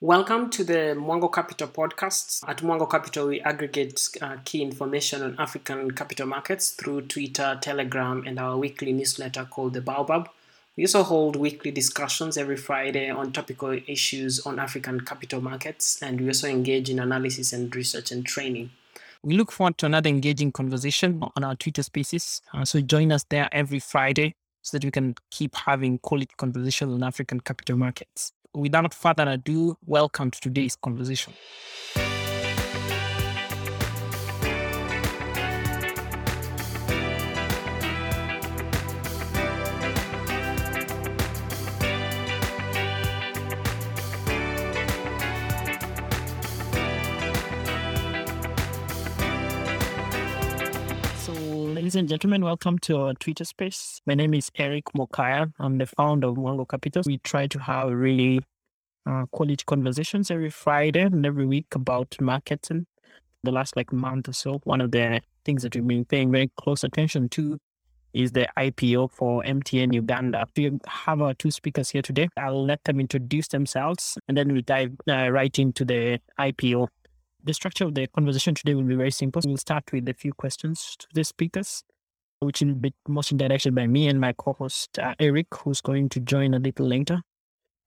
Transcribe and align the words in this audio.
Welcome 0.00 0.50
to 0.50 0.62
the 0.62 0.94
Mwango 0.96 1.28
Capital 1.32 1.66
podcast. 1.66 2.48
At 2.48 2.58
Mwango 2.58 2.88
Capital, 2.88 3.26
we 3.26 3.40
aggregate 3.40 4.00
uh, 4.22 4.36
key 4.44 4.62
information 4.62 5.22
on 5.22 5.34
African 5.40 5.90
capital 5.90 6.24
markets 6.24 6.70
through 6.70 7.08
Twitter, 7.08 7.58
Telegram, 7.60 8.22
and 8.24 8.38
our 8.38 8.56
weekly 8.56 8.92
newsletter 8.92 9.44
called 9.50 9.74
The 9.74 9.80
Baobab. 9.80 10.28
We 10.76 10.84
also 10.84 11.02
hold 11.02 11.34
weekly 11.34 11.72
discussions 11.72 12.38
every 12.38 12.56
Friday 12.56 13.10
on 13.10 13.32
topical 13.32 13.76
issues 13.88 14.38
on 14.46 14.60
African 14.60 15.00
capital 15.00 15.40
markets, 15.40 16.00
and 16.00 16.20
we 16.20 16.28
also 16.28 16.46
engage 16.46 16.88
in 16.88 17.00
analysis 17.00 17.52
and 17.52 17.74
research 17.74 18.12
and 18.12 18.24
training. 18.24 18.70
We 19.24 19.36
look 19.36 19.50
forward 19.50 19.78
to 19.78 19.86
another 19.86 20.10
engaging 20.10 20.52
conversation 20.52 21.24
on 21.34 21.42
our 21.42 21.56
Twitter 21.56 21.82
spaces. 21.82 22.40
Uh, 22.54 22.64
so 22.64 22.80
join 22.80 23.10
us 23.10 23.24
there 23.30 23.48
every 23.50 23.80
Friday 23.80 24.36
so 24.62 24.76
that 24.76 24.84
we 24.84 24.92
can 24.92 25.16
keep 25.32 25.56
having 25.56 25.98
quality 25.98 26.34
conversations 26.36 26.94
on 26.94 27.02
African 27.02 27.40
capital 27.40 27.76
markets 27.76 28.32
without 28.54 28.94
further 28.94 29.28
ado, 29.28 29.76
welcome 29.86 30.30
to 30.30 30.40
today's 30.40 30.76
conversation. 30.76 31.34
Ladies 51.78 51.94
and 51.94 52.08
gentlemen, 52.08 52.42
welcome 52.42 52.76
to 52.76 52.96
our 52.96 53.14
Twitter 53.14 53.44
space. 53.44 54.00
My 54.04 54.14
name 54.14 54.34
is 54.34 54.50
Eric 54.56 54.86
Mokaya. 54.96 55.52
I'm 55.60 55.78
the 55.78 55.86
founder 55.86 56.26
of 56.26 56.34
Mwango 56.34 56.68
Capital. 56.68 57.04
We 57.06 57.18
try 57.18 57.46
to 57.46 57.58
have 57.60 57.92
really 57.92 58.40
uh, 59.06 59.26
quality 59.30 59.62
conversations 59.64 60.28
every 60.28 60.50
Friday 60.50 61.02
and 61.02 61.24
every 61.24 61.46
week 61.46 61.66
about 61.76 62.16
marketing. 62.20 62.86
The 63.44 63.52
last 63.52 63.76
like 63.76 63.92
month 63.92 64.28
or 64.28 64.32
so, 64.32 64.58
one 64.64 64.80
of 64.80 64.90
the 64.90 65.20
things 65.44 65.62
that 65.62 65.76
we've 65.76 65.86
been 65.86 66.04
paying 66.04 66.32
very 66.32 66.50
close 66.56 66.82
attention 66.82 67.28
to 67.28 67.60
is 68.12 68.32
the 68.32 68.48
IPO 68.56 69.12
for 69.12 69.44
MTN 69.44 69.94
Uganda. 69.94 70.48
We 70.56 70.72
have 70.88 71.22
our 71.22 71.34
two 71.34 71.52
speakers 71.52 71.90
here 71.90 72.02
today. 72.02 72.28
I'll 72.36 72.64
let 72.64 72.82
them 72.82 72.98
introduce 72.98 73.46
themselves 73.46 74.18
and 74.26 74.36
then 74.36 74.52
we'll 74.52 74.62
dive 74.62 74.96
uh, 75.08 75.30
right 75.30 75.56
into 75.56 75.84
the 75.84 76.18
IPO 76.40 76.88
the 77.44 77.54
structure 77.54 77.84
of 77.84 77.94
the 77.94 78.06
conversation 78.08 78.54
today 78.54 78.74
will 78.74 78.82
be 78.82 78.94
very 78.94 79.10
simple. 79.10 79.42
We'll 79.44 79.56
start 79.56 79.84
with 79.92 80.08
a 80.08 80.14
few 80.14 80.32
questions 80.32 80.96
to 80.98 81.06
the 81.14 81.24
speakers, 81.24 81.82
which 82.40 82.60
will 82.60 82.74
be 82.74 82.92
mostly 83.06 83.38
directed 83.38 83.74
by 83.74 83.86
me 83.86 84.08
and 84.08 84.20
my 84.20 84.34
co-host 84.36 84.98
uh, 84.98 85.14
Eric, 85.18 85.46
who's 85.62 85.80
going 85.80 86.08
to 86.10 86.20
join 86.20 86.54
a 86.54 86.58
little 86.58 86.86
later. 86.86 87.20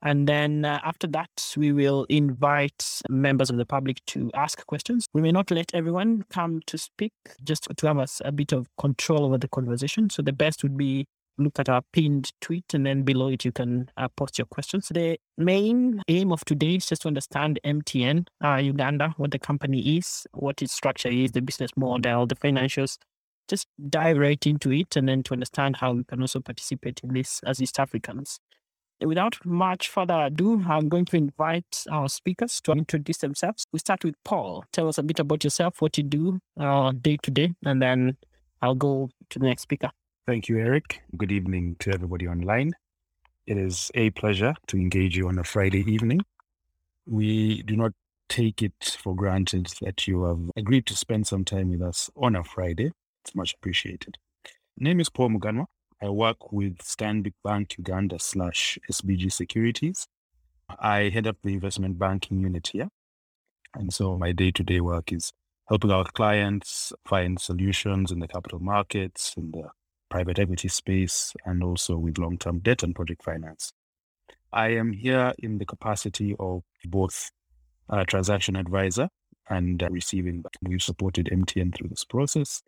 And 0.03 0.27
then 0.27 0.65
uh, 0.65 0.79
after 0.83 1.05
that, 1.07 1.53
we 1.55 1.71
will 1.71 2.05
invite 2.09 3.01
members 3.07 3.51
of 3.51 3.57
the 3.57 3.65
public 3.65 4.03
to 4.07 4.31
ask 4.33 4.65
questions. 4.65 5.05
We 5.13 5.21
may 5.21 5.31
not 5.31 5.51
let 5.51 5.75
everyone 5.75 6.23
come 6.31 6.61
to 6.65 6.77
speak, 6.77 7.13
just 7.43 7.67
to 7.75 7.87
have 7.87 7.99
us 7.99 8.19
a 8.25 8.31
bit 8.31 8.51
of 8.51 8.67
control 8.79 9.25
over 9.25 9.37
the 9.37 9.47
conversation. 9.47 10.09
So 10.09 10.23
the 10.23 10.33
best 10.33 10.63
would 10.63 10.75
be 10.75 11.05
look 11.43 11.59
at 11.59 11.69
our 11.69 11.81
pinned 11.93 12.31
tweet, 12.41 12.73
and 12.73 12.85
then 12.85 13.03
below 13.03 13.29
it, 13.29 13.45
you 13.45 13.51
can 13.51 13.89
uh, 13.97 14.07
post 14.15 14.37
your 14.37 14.45
questions. 14.45 14.89
The 14.89 15.17
main 15.37 16.01
aim 16.07 16.31
of 16.31 16.43
today 16.45 16.75
is 16.75 16.85
just 16.85 17.03
to 17.03 17.07
understand 17.07 17.59
MTN 17.65 18.27
uh, 18.43 18.55
Uganda, 18.55 19.13
what 19.17 19.31
the 19.31 19.39
company 19.39 19.97
is, 19.97 20.25
what 20.33 20.61
its 20.61 20.73
structure 20.73 21.09
is, 21.09 21.31
the 21.31 21.41
business 21.41 21.71
model, 21.75 22.25
the 22.25 22.35
financials. 22.35 22.97
Just 23.47 23.67
dive 23.89 24.17
right 24.17 24.45
into 24.45 24.71
it, 24.71 24.95
and 24.95 25.09
then 25.09 25.23
to 25.23 25.33
understand 25.33 25.77
how 25.77 25.93
we 25.93 26.03
can 26.03 26.21
also 26.21 26.39
participate 26.39 27.01
in 27.03 27.13
this 27.13 27.41
as 27.45 27.61
East 27.61 27.79
Africans. 27.79 28.39
Without 29.03 29.43
much 29.43 29.89
further 29.89 30.25
ado, 30.25 30.63
I'm 30.67 30.87
going 30.87 31.05
to 31.05 31.17
invite 31.17 31.85
our 31.89 32.07
speakers 32.07 32.61
to 32.61 32.71
introduce 32.73 33.17
themselves. 33.17 33.65
We 33.73 33.79
start 33.79 34.03
with 34.03 34.13
Paul. 34.23 34.63
Tell 34.71 34.87
us 34.87 34.99
a 34.99 35.03
bit 35.03 35.19
about 35.19 35.43
yourself, 35.43 35.81
what 35.81 35.97
you 35.97 36.03
do 36.03 36.39
uh, 36.59 36.91
day 36.91 37.17
to 37.23 37.31
day, 37.31 37.53
and 37.65 37.81
then 37.81 38.17
I'll 38.61 38.75
go 38.75 39.09
to 39.31 39.39
the 39.39 39.45
next 39.45 39.63
speaker. 39.63 39.89
Thank 40.27 40.47
you, 40.49 40.59
Eric. 40.59 41.01
Good 41.17 41.31
evening 41.31 41.77
to 41.79 41.91
everybody 41.91 42.27
online. 42.27 42.73
It 43.47 43.57
is 43.57 43.89
a 43.95 44.11
pleasure 44.11 44.53
to 44.67 44.77
engage 44.77 45.17
you 45.17 45.27
on 45.27 45.39
a 45.39 45.43
Friday 45.43 45.79
evening. 45.91 46.21
We 47.07 47.63
do 47.63 47.75
not 47.75 47.93
take 48.29 48.61
it 48.61 48.99
for 49.01 49.15
granted 49.15 49.73
that 49.81 50.07
you 50.07 50.25
have 50.25 50.51
agreed 50.55 50.85
to 50.85 50.95
spend 50.95 51.25
some 51.25 51.43
time 51.43 51.71
with 51.71 51.81
us 51.81 52.11
on 52.15 52.35
a 52.35 52.43
Friday. 52.43 52.91
It's 53.25 53.33
much 53.33 53.55
appreciated. 53.55 54.19
Name 54.77 54.99
is 54.99 55.09
Paul 55.09 55.29
Muganwa. 55.29 55.65
I 55.99 56.09
work 56.09 56.51
with 56.51 56.77
Stanbic 56.77 57.33
Bank 57.43 57.75
Uganda 57.79 58.19
slash 58.19 58.77
SBG 58.91 59.33
Securities. 59.33 60.07
I 60.79 61.09
head 61.09 61.25
up 61.25 61.37
the 61.43 61.53
investment 61.53 61.97
banking 61.97 62.41
unit 62.41 62.69
here. 62.71 62.89
And 63.73 63.91
so 63.91 64.19
my 64.19 64.33
day 64.33 64.51
to 64.51 64.63
day 64.63 64.81
work 64.81 65.11
is 65.11 65.33
helping 65.67 65.89
our 65.89 66.05
clients 66.05 66.93
find 67.07 67.41
solutions 67.41 68.11
in 68.11 68.19
the 68.19 68.27
capital 68.27 68.59
markets, 68.59 69.33
in 69.35 69.49
the 69.49 69.71
private 70.11 70.37
equity 70.37 70.67
space 70.67 71.33
and 71.45 71.63
also 71.63 71.97
with 71.97 72.19
long 72.19 72.37
term 72.37 72.59
debt 72.59 72.83
and 72.83 72.93
project 72.93 73.23
finance. 73.23 73.73
I 74.53 74.67
am 74.69 74.91
here 74.91 75.33
in 75.39 75.57
the 75.57 75.65
capacity 75.65 76.35
of 76.37 76.63
both 76.85 77.31
a 77.89 78.05
transaction 78.05 78.57
advisor 78.57 79.09
and 79.49 79.81
receiving. 79.89 80.43
We've 80.61 80.83
supported 80.83 81.29
MTN 81.31 81.73
through 81.73 81.87
this 81.87 82.03
process, 82.03 82.61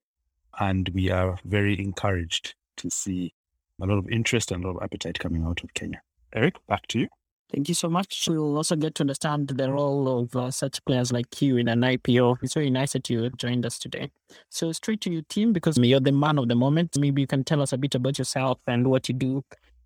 and 0.60 0.90
we 0.94 1.12
are 1.12 1.38
very 1.44 1.78
encouraged 1.80 2.56
to 2.78 2.90
see 2.90 3.34
a 3.82 3.86
lot 3.86 3.98
of 3.98 4.10
interest 4.10 4.52
and 4.52 4.64
a 4.64 4.68
lot 4.68 4.78
of 4.78 4.84
appetite 4.84 5.20
coming 5.20 5.44
out 5.44 5.64
of 5.64 5.74
Kenya. 5.74 6.02
Eric, 6.34 6.56
back 6.68 6.88
to 6.88 7.00
you. 7.00 7.08
Thank 7.52 7.70
you 7.70 7.76
so 7.76 7.88
much. 7.88 8.28
We'll 8.28 8.58
also 8.58 8.76
get 8.76 8.96
to 8.96 9.04
understand 9.04 9.50
the 9.50 9.72
role 9.72 10.22
of 10.22 10.36
uh, 10.36 10.50
such 10.50 10.84
players 10.86 11.12
like 11.12 11.40
you 11.42 11.58
in 11.58 11.68
an 11.68 11.82
IPO. 11.82 12.38
It's 12.42 12.56
very 12.56 12.72
nice 12.72 12.94
that 12.94 13.10
you 13.10 13.30
joined 13.38 13.66
us 13.66 13.78
today. 13.78 14.10
So, 14.50 14.72
straight 14.72 15.02
to 15.02 15.12
your 15.12 15.22
team, 15.30 15.54
because 15.54 15.78
you're 15.78 16.00
the 16.00 16.12
man 16.12 16.40
of 16.40 16.48
the 16.48 16.56
moment. 16.56 16.98
Maybe 16.98 17.22
you 17.22 17.28
can 17.28 17.44
tell 17.44 17.62
us 17.62 17.72
a 17.72 17.78
bit 17.78 17.94
about 17.94 18.18
yourself 18.18 18.60
and 18.66 18.88
what 18.88 19.08
you 19.08 19.14
do. 19.14 19.44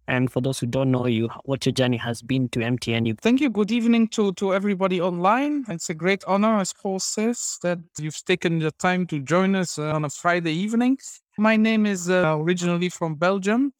And 0.07 0.31
for 0.31 0.39
those 0.39 0.59
who 0.59 0.67
don't 0.67 0.91
know 0.91 1.05
you, 1.05 1.27
what 1.43 1.65
your 1.65 1.73
journey 1.73 1.97
has 1.97 2.21
been 2.21 2.47
to 2.49 2.59
MTN. 2.59 3.19
Thank 3.19 3.41
you. 3.41 3.49
Good 3.49 3.73
evening 3.73 4.07
to, 4.09 4.31
to 4.33 4.53
everybody 4.53 5.01
online. 5.01 5.65
It's 5.67 5.89
a 5.89 5.93
great 5.93 6.23
honor, 6.25 6.59
as 6.59 6.71
Paul 6.71 6.99
says, 6.99 7.59
that 7.63 7.79
you've 7.99 8.23
taken 8.23 8.59
the 8.59 8.71
time 8.71 9.05
to 9.07 9.19
join 9.19 9.55
us 9.55 9.77
uh, 9.77 9.91
on 9.91 10.05
a 10.05 10.09
Friday 10.09 10.53
evening. 10.53 10.97
My 11.37 11.57
name 11.57 11.85
is 11.85 12.09
uh, 12.09 12.37
originally 12.39 12.87
from 12.87 13.15
Belgium. 13.15 13.73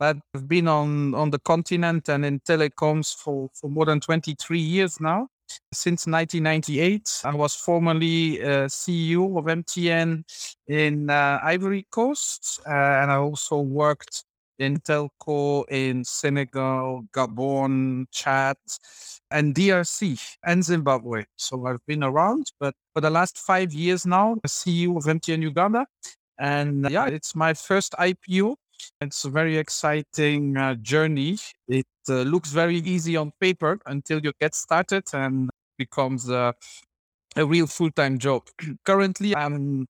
I've 0.00 0.48
been 0.48 0.68
on, 0.68 1.14
on 1.14 1.30
the 1.30 1.38
continent 1.38 2.08
and 2.08 2.24
in 2.24 2.40
telecoms 2.40 3.14
for, 3.14 3.48
for 3.54 3.70
more 3.70 3.86
than 3.86 4.00
23 4.00 4.58
years 4.58 5.00
now. 5.00 5.28
Since 5.72 6.06
1998, 6.06 7.22
I 7.24 7.34
was 7.34 7.54
formerly 7.54 8.42
uh, 8.42 8.66
CEO 8.66 9.38
of 9.38 9.44
MTN 9.44 10.24
in 10.66 11.10
uh, 11.10 11.38
Ivory 11.42 11.86
Coast, 11.90 12.60
uh, 12.66 12.70
and 12.70 13.10
I 13.10 13.16
also 13.16 13.60
worked 13.60 14.24
in 14.58 14.78
telco 14.80 15.64
in 15.70 16.04
Senegal, 16.04 17.04
Gabon, 17.12 18.06
Chad, 18.10 18.56
and 19.30 19.54
DRC 19.54 20.36
and 20.44 20.64
Zimbabwe. 20.64 21.24
So 21.36 21.66
I've 21.66 21.84
been 21.86 22.04
around, 22.04 22.52
but 22.58 22.74
for 22.94 23.00
the 23.00 23.10
last 23.10 23.38
five 23.38 23.72
years 23.72 24.06
now, 24.06 24.36
CEO 24.46 24.96
of 24.96 25.04
MTN 25.04 25.42
Uganda. 25.42 25.86
And 26.38 26.90
yeah, 26.90 27.06
it's 27.06 27.34
my 27.36 27.54
first 27.54 27.94
IPO 27.98 28.56
it's 29.00 29.24
a 29.24 29.30
very 29.30 29.56
exciting 29.58 30.56
uh, 30.56 30.74
journey. 30.76 31.38
It 31.68 31.86
uh, 32.08 32.22
looks 32.22 32.50
very 32.50 32.76
easy 32.76 33.16
on 33.16 33.32
paper 33.40 33.78
until 33.86 34.20
you 34.20 34.32
get 34.40 34.54
started 34.54 35.04
and 35.12 35.50
becomes 35.78 36.28
a 36.30 36.54
real 37.36 37.66
full 37.66 37.90
time 37.90 38.18
job. 38.18 38.42
Currently, 38.84 39.36
I'm 39.36 39.86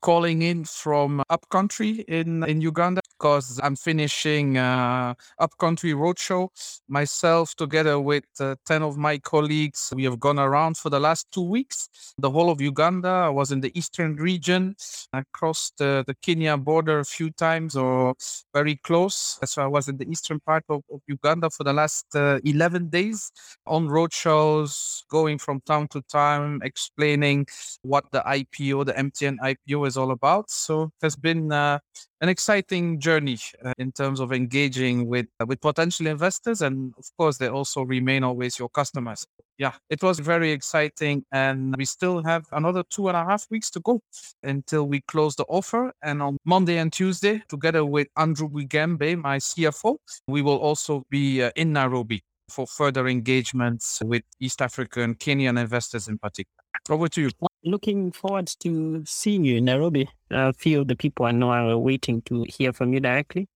calling 0.00 0.42
in 0.42 0.64
from 0.64 1.22
upcountry 1.30 2.04
in, 2.08 2.44
in 2.44 2.60
Uganda 2.60 3.00
because 3.18 3.60
I'm 3.62 3.76
finishing 3.76 4.56
uh, 4.56 5.14
upcountry 5.38 5.92
roadshow 5.92 6.48
myself 6.88 7.54
together 7.54 8.00
with 8.00 8.24
uh, 8.40 8.56
10 8.66 8.82
of 8.82 8.96
my 8.96 9.18
colleagues. 9.18 9.92
We 9.94 10.04
have 10.04 10.20
gone 10.20 10.38
around 10.38 10.76
for 10.76 10.90
the 10.90 11.00
last 11.00 11.30
two 11.32 11.42
weeks, 11.42 11.88
the 12.18 12.30
whole 12.30 12.50
of 12.50 12.60
Uganda. 12.60 13.08
I 13.08 13.28
was 13.30 13.52
in 13.52 13.60
the 13.60 13.76
eastern 13.78 14.16
region, 14.16 14.76
I 15.12 15.22
crossed 15.32 15.78
the, 15.78 16.04
the 16.06 16.14
Kenya 16.22 16.56
border 16.56 16.98
a 17.00 17.04
few 17.04 17.30
times 17.30 17.76
or 17.76 18.14
very 18.52 18.76
close. 18.76 19.38
So 19.44 19.62
I 19.62 19.66
was 19.66 19.88
in 19.88 19.96
the 19.96 20.08
eastern 20.10 20.40
part 20.40 20.64
of, 20.68 20.82
of 20.92 21.00
Uganda 21.06 21.50
for 21.50 21.64
the 21.64 21.72
last 21.72 22.06
uh, 22.14 22.40
11 22.44 22.88
days 22.88 23.30
on 23.66 23.88
roadshows, 23.88 25.02
going 25.08 25.38
from 25.38 25.60
town 25.66 25.88
to 25.88 26.02
town, 26.02 26.60
explaining 26.62 27.46
what 27.82 28.04
the 28.10 28.20
IPO, 28.20 28.86
the 28.86 28.92
MTN 28.94 29.36
IPO 29.38 29.83
is 29.84 29.96
all 29.96 30.10
about. 30.10 30.50
So 30.50 30.84
it 30.84 31.02
has 31.02 31.16
been 31.16 31.52
uh, 31.52 31.78
an 32.20 32.28
exciting 32.28 33.00
journey 33.00 33.38
uh, 33.64 33.72
in 33.78 33.92
terms 33.92 34.20
of 34.20 34.32
engaging 34.32 35.06
with 35.06 35.26
uh, 35.40 35.46
with 35.46 35.60
potential 35.60 36.06
investors, 36.06 36.62
and 36.62 36.94
of 36.98 37.04
course, 37.18 37.38
they 37.38 37.48
also 37.48 37.82
remain 37.82 38.24
always 38.24 38.58
your 38.58 38.68
customers. 38.68 39.26
Yeah, 39.58 39.72
it 39.88 40.02
was 40.02 40.18
very 40.18 40.50
exciting, 40.50 41.24
and 41.30 41.74
we 41.76 41.84
still 41.84 42.22
have 42.24 42.46
another 42.52 42.82
two 42.90 43.08
and 43.08 43.16
a 43.16 43.24
half 43.24 43.46
weeks 43.50 43.70
to 43.70 43.80
go 43.80 44.00
until 44.42 44.84
we 44.88 45.00
close 45.02 45.36
the 45.36 45.44
offer. 45.44 45.92
And 46.02 46.22
on 46.22 46.38
Monday 46.44 46.78
and 46.78 46.92
Tuesday, 46.92 47.42
together 47.48 47.84
with 47.84 48.08
Andrew 48.16 48.48
Bugembe, 48.48 49.16
my 49.20 49.38
CFO, 49.38 49.96
we 50.26 50.42
will 50.42 50.58
also 50.58 51.04
be 51.10 51.42
uh, 51.42 51.50
in 51.54 51.72
Nairobi 51.72 52.22
for 52.48 52.66
further 52.66 53.08
engagements 53.08 54.00
with 54.04 54.22
East 54.40 54.60
African, 54.60 55.14
Kenyan 55.14 55.58
investors 55.60 56.08
in 56.08 56.18
particular. 56.18 56.62
Over 56.88 57.08
to 57.08 57.22
you. 57.22 57.30
Looking 57.66 58.12
forward 58.12 58.48
to 58.60 59.02
seeing 59.06 59.44
you 59.44 59.56
in 59.56 59.64
Nairobi. 59.64 60.06
A 60.30 60.52
few 60.52 60.82
of 60.82 60.88
the 60.88 60.96
people 60.96 61.24
I 61.24 61.32
know 61.32 61.48
are 61.48 61.78
waiting 61.78 62.20
to 62.22 62.44
hear 62.46 62.74
from 62.74 62.92
you 62.92 63.00
directly. 63.00 63.48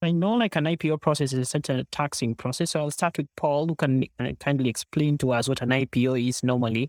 I 0.00 0.12
know 0.12 0.34
like 0.34 0.54
an 0.54 0.64
IPO 0.64 1.00
process 1.00 1.32
is 1.32 1.48
such 1.48 1.68
a 1.68 1.82
taxing 1.90 2.36
process. 2.36 2.70
So 2.70 2.80
I'll 2.80 2.92
start 2.92 3.18
with 3.18 3.26
Paul, 3.34 3.66
who 3.66 3.74
can 3.74 4.04
uh, 4.20 4.30
kindly 4.38 4.70
explain 4.70 5.18
to 5.18 5.32
us 5.32 5.48
what 5.48 5.60
an 5.60 5.70
IPO 5.70 6.28
is 6.28 6.44
normally 6.44 6.88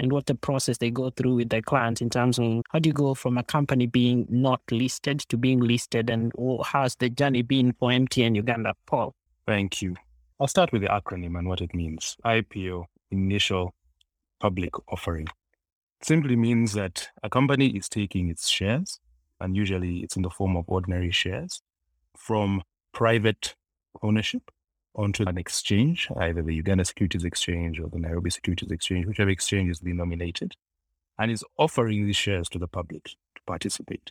and 0.00 0.10
what 0.10 0.26
the 0.26 0.34
process 0.34 0.78
they 0.78 0.90
go 0.90 1.10
through 1.10 1.36
with 1.36 1.50
their 1.50 1.62
clients 1.62 2.00
in 2.00 2.10
terms 2.10 2.40
of 2.40 2.62
how 2.70 2.80
do 2.80 2.88
you 2.88 2.92
go 2.92 3.14
from 3.14 3.38
a 3.38 3.44
company 3.44 3.86
being 3.86 4.26
not 4.28 4.60
listed 4.72 5.20
to 5.20 5.36
being 5.36 5.60
listed 5.60 6.10
and 6.10 6.32
how's 6.64 6.96
the 6.96 7.10
journey 7.10 7.42
been 7.42 7.72
for 7.74 7.90
MTN 7.90 8.34
Uganda? 8.34 8.74
Paul. 8.86 9.14
Thank 9.46 9.82
you. 9.82 9.94
I'll 10.40 10.48
start 10.48 10.72
with 10.72 10.82
the 10.82 10.88
acronym 10.88 11.38
and 11.38 11.46
what 11.46 11.60
it 11.60 11.72
means. 11.74 12.16
IPO, 12.24 12.86
initial 13.12 13.72
public 14.40 14.72
offering. 14.92 15.28
Simply 16.02 16.36
means 16.36 16.72
that 16.72 17.08
a 17.22 17.30
company 17.30 17.68
is 17.68 17.88
taking 17.88 18.28
its 18.28 18.48
shares, 18.48 19.00
and 19.40 19.56
usually 19.56 19.98
it's 19.98 20.16
in 20.16 20.22
the 20.22 20.30
form 20.30 20.56
of 20.56 20.64
ordinary 20.68 21.10
shares, 21.10 21.62
from 22.16 22.62
private 22.92 23.54
ownership 24.02 24.50
onto 24.94 25.24
an 25.28 25.38
exchange, 25.38 26.08
either 26.16 26.42
the 26.42 26.54
Uganda 26.54 26.84
Securities 26.84 27.24
Exchange 27.24 27.78
or 27.78 27.88
the 27.88 27.98
Nairobi 27.98 28.30
Securities 28.30 28.70
Exchange, 28.70 29.06
whichever 29.06 29.30
exchange 29.30 29.70
is 29.70 29.80
being 29.80 29.96
nominated, 29.96 30.56
and 31.18 31.30
is 31.30 31.44
offering 31.56 32.06
these 32.06 32.16
shares 32.16 32.48
to 32.48 32.58
the 32.58 32.68
public 32.68 33.04
to 33.04 33.42
participate. 33.46 34.10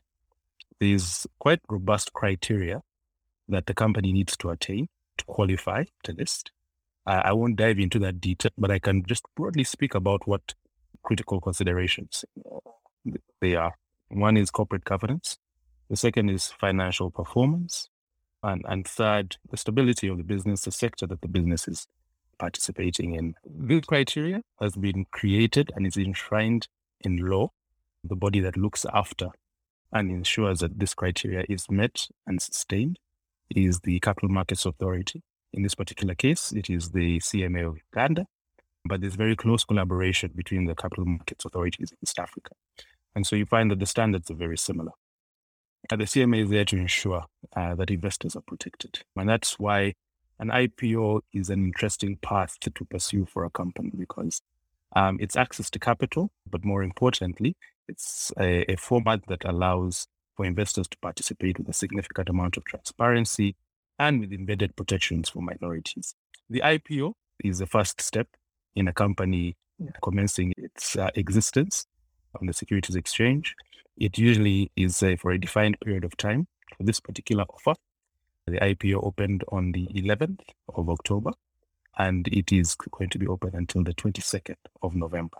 There's 0.79 1.27
quite 1.39 1.59
robust 1.69 2.13
criteria 2.13 2.83
that 3.49 3.65
the 3.65 3.73
company 3.73 4.13
needs 4.13 4.37
to 4.37 4.49
attain 4.49 4.87
to 5.17 5.25
qualify 5.25 5.85
to 6.03 6.11
list. 6.13 6.51
I, 7.05 7.15
I 7.19 7.31
won't 7.33 7.55
dive 7.55 7.79
into 7.79 7.99
that 7.99 8.21
detail, 8.21 8.51
but 8.57 8.71
I 8.71 8.79
can 8.79 9.03
just 9.05 9.25
broadly 9.35 9.63
speak 9.63 9.95
about 9.95 10.27
what 10.27 10.53
critical 11.03 11.39
considerations 11.41 12.25
they 13.41 13.55
are. 13.55 13.73
One 14.09 14.37
is 14.37 14.51
corporate 14.51 14.85
governance. 14.85 15.37
The 15.89 15.95
second 15.95 16.29
is 16.29 16.47
financial 16.47 17.11
performance. 17.11 17.89
And, 18.43 18.63
and 18.67 18.87
third, 18.87 19.37
the 19.49 19.57
stability 19.57 20.07
of 20.07 20.17
the 20.17 20.23
business, 20.23 20.61
the 20.61 20.71
sector 20.71 21.07
that 21.07 21.21
the 21.21 21.27
business 21.27 21.67
is 21.67 21.87
participating 22.37 23.15
in. 23.15 23.33
This 23.45 23.85
criteria 23.85 24.41
has 24.61 24.75
been 24.75 25.05
created 25.11 25.71
and 25.75 25.87
is 25.87 25.97
enshrined 25.97 26.67
in 27.01 27.17
law, 27.17 27.51
the 28.03 28.15
body 28.15 28.39
that 28.41 28.57
looks 28.57 28.85
after 28.93 29.29
and 29.91 30.11
ensures 30.11 30.59
that 30.59 30.79
this 30.79 30.93
criteria 30.93 31.45
is 31.49 31.65
met 31.69 32.07
and 32.25 32.41
sustained 32.41 32.99
is 33.55 33.79
the 33.81 33.99
Capital 33.99 34.29
Markets 34.29 34.65
Authority. 34.65 35.23
In 35.53 35.63
this 35.63 35.75
particular 35.75 36.13
case, 36.13 36.51
it 36.51 36.69
is 36.69 36.91
the 36.91 37.19
CMA 37.19 37.67
of 37.67 37.77
Uganda, 37.91 38.25
but 38.87 39.01
there's 39.01 39.15
very 39.15 39.35
close 39.35 39.63
collaboration 39.63 40.31
between 40.35 40.65
the 40.65 40.75
capital 40.75 41.05
markets 41.05 41.45
authorities 41.45 41.91
in 41.91 41.97
East 42.03 42.19
Africa. 42.19 42.51
And 43.15 43.25
so 43.25 43.35
you 43.35 43.45
find 43.45 43.71
that 43.71 43.79
the 43.79 43.85
standards 43.85 44.29
are 44.29 44.35
very 44.35 44.57
similar. 44.57 44.91
Uh, 45.89 45.95
the 45.95 46.03
CMA 46.03 46.43
is 46.43 46.49
there 46.49 46.65
to 46.65 46.77
ensure 46.77 47.25
uh, 47.55 47.75
that 47.75 47.89
investors 47.89 48.35
are 48.35 48.43
protected. 48.45 48.99
And 49.15 49.29
that's 49.29 49.57
why 49.57 49.93
an 50.39 50.49
IPO 50.49 51.21
is 51.33 51.49
an 51.49 51.63
interesting 51.63 52.17
path 52.17 52.59
to, 52.61 52.69
to 52.71 52.85
pursue 52.85 53.25
for 53.25 53.43
a 53.43 53.49
company 53.49 53.91
because 53.97 54.41
um, 54.95 55.17
it's 55.19 55.35
access 55.35 55.69
to 55.71 55.79
capital, 55.79 56.31
but 56.49 56.63
more 56.63 56.83
importantly, 56.83 57.55
it's 57.87 58.31
a, 58.39 58.71
a, 58.71 58.75
format 58.75 59.25
that 59.27 59.43
allows 59.45 60.07
for 60.35 60.45
investors 60.45 60.87
to 60.89 60.97
participate 60.99 61.57
with 61.57 61.69
a 61.69 61.73
significant 61.73 62.29
amount 62.29 62.57
of 62.57 62.65
transparency 62.65 63.55
and 63.97 64.19
with 64.19 64.31
embedded 64.31 64.75
protections 64.75 65.29
for 65.29 65.41
minorities. 65.41 66.15
The 66.49 66.61
IPO 66.61 67.13
is 67.43 67.59
the 67.59 67.65
first 67.65 68.01
step 68.01 68.27
in 68.77 68.87
a 68.87 68.93
company 68.93 69.55
commencing 70.03 70.53
its 70.57 70.95
uh, 70.95 71.09
existence 71.15 71.87
on 72.39 72.47
the 72.47 72.53
Securities 72.53 72.95
Exchange. 72.95 73.55
It 73.97 74.17
usually 74.17 74.71
is 74.75 75.01
uh, 75.01 75.15
for 75.19 75.31
a 75.31 75.39
defined 75.39 75.79
period 75.79 76.03
of 76.03 76.15
time. 76.17 76.47
For 76.77 76.83
this 76.83 76.99
particular 76.99 77.45
offer, 77.49 77.73
the 78.45 78.59
IPO 78.59 79.03
opened 79.03 79.43
on 79.51 79.71
the 79.71 79.87
11th 79.87 80.41
of 80.75 80.89
October, 80.89 81.31
and 81.97 82.27
it 82.27 82.51
is 82.51 82.75
going 82.75 83.09
to 83.09 83.19
be 83.19 83.27
open 83.27 83.51
until 83.53 83.83
the 83.83 83.93
22nd 83.93 84.55
of 84.83 84.95
November. 84.95 85.37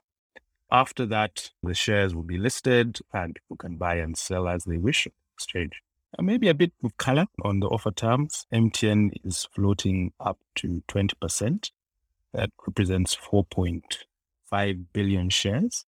After 0.72 1.06
that, 1.06 1.52
the 1.64 1.76
shares 1.76 2.16
will 2.16 2.24
be 2.24 2.38
listed 2.38 3.00
and 3.14 3.36
people 3.36 3.56
can 3.56 3.78
buy 3.78 3.96
and 3.96 4.18
sell 4.18 4.50
as 4.50 4.66
they 4.66 4.78
wish 4.78 5.08
on 5.08 5.14
the 5.16 5.34
exchange. 5.36 5.82
And 6.18 6.26
maybe 6.28 6.50
a 6.50 6.54
bit 6.54 6.74
of 6.84 6.98
color 6.98 7.28
on 7.44 7.60
the 7.60 7.68
offer 7.68 7.92
terms. 7.92 8.48
MTN 8.54 9.12
is 9.24 9.48
floating 9.54 10.14
up 10.20 10.40
to 10.56 10.84
20%. 10.88 11.72
That 12.34 12.50
represents 12.66 13.16
4.5 13.16 14.86
billion 14.94 15.30
shares 15.30 15.86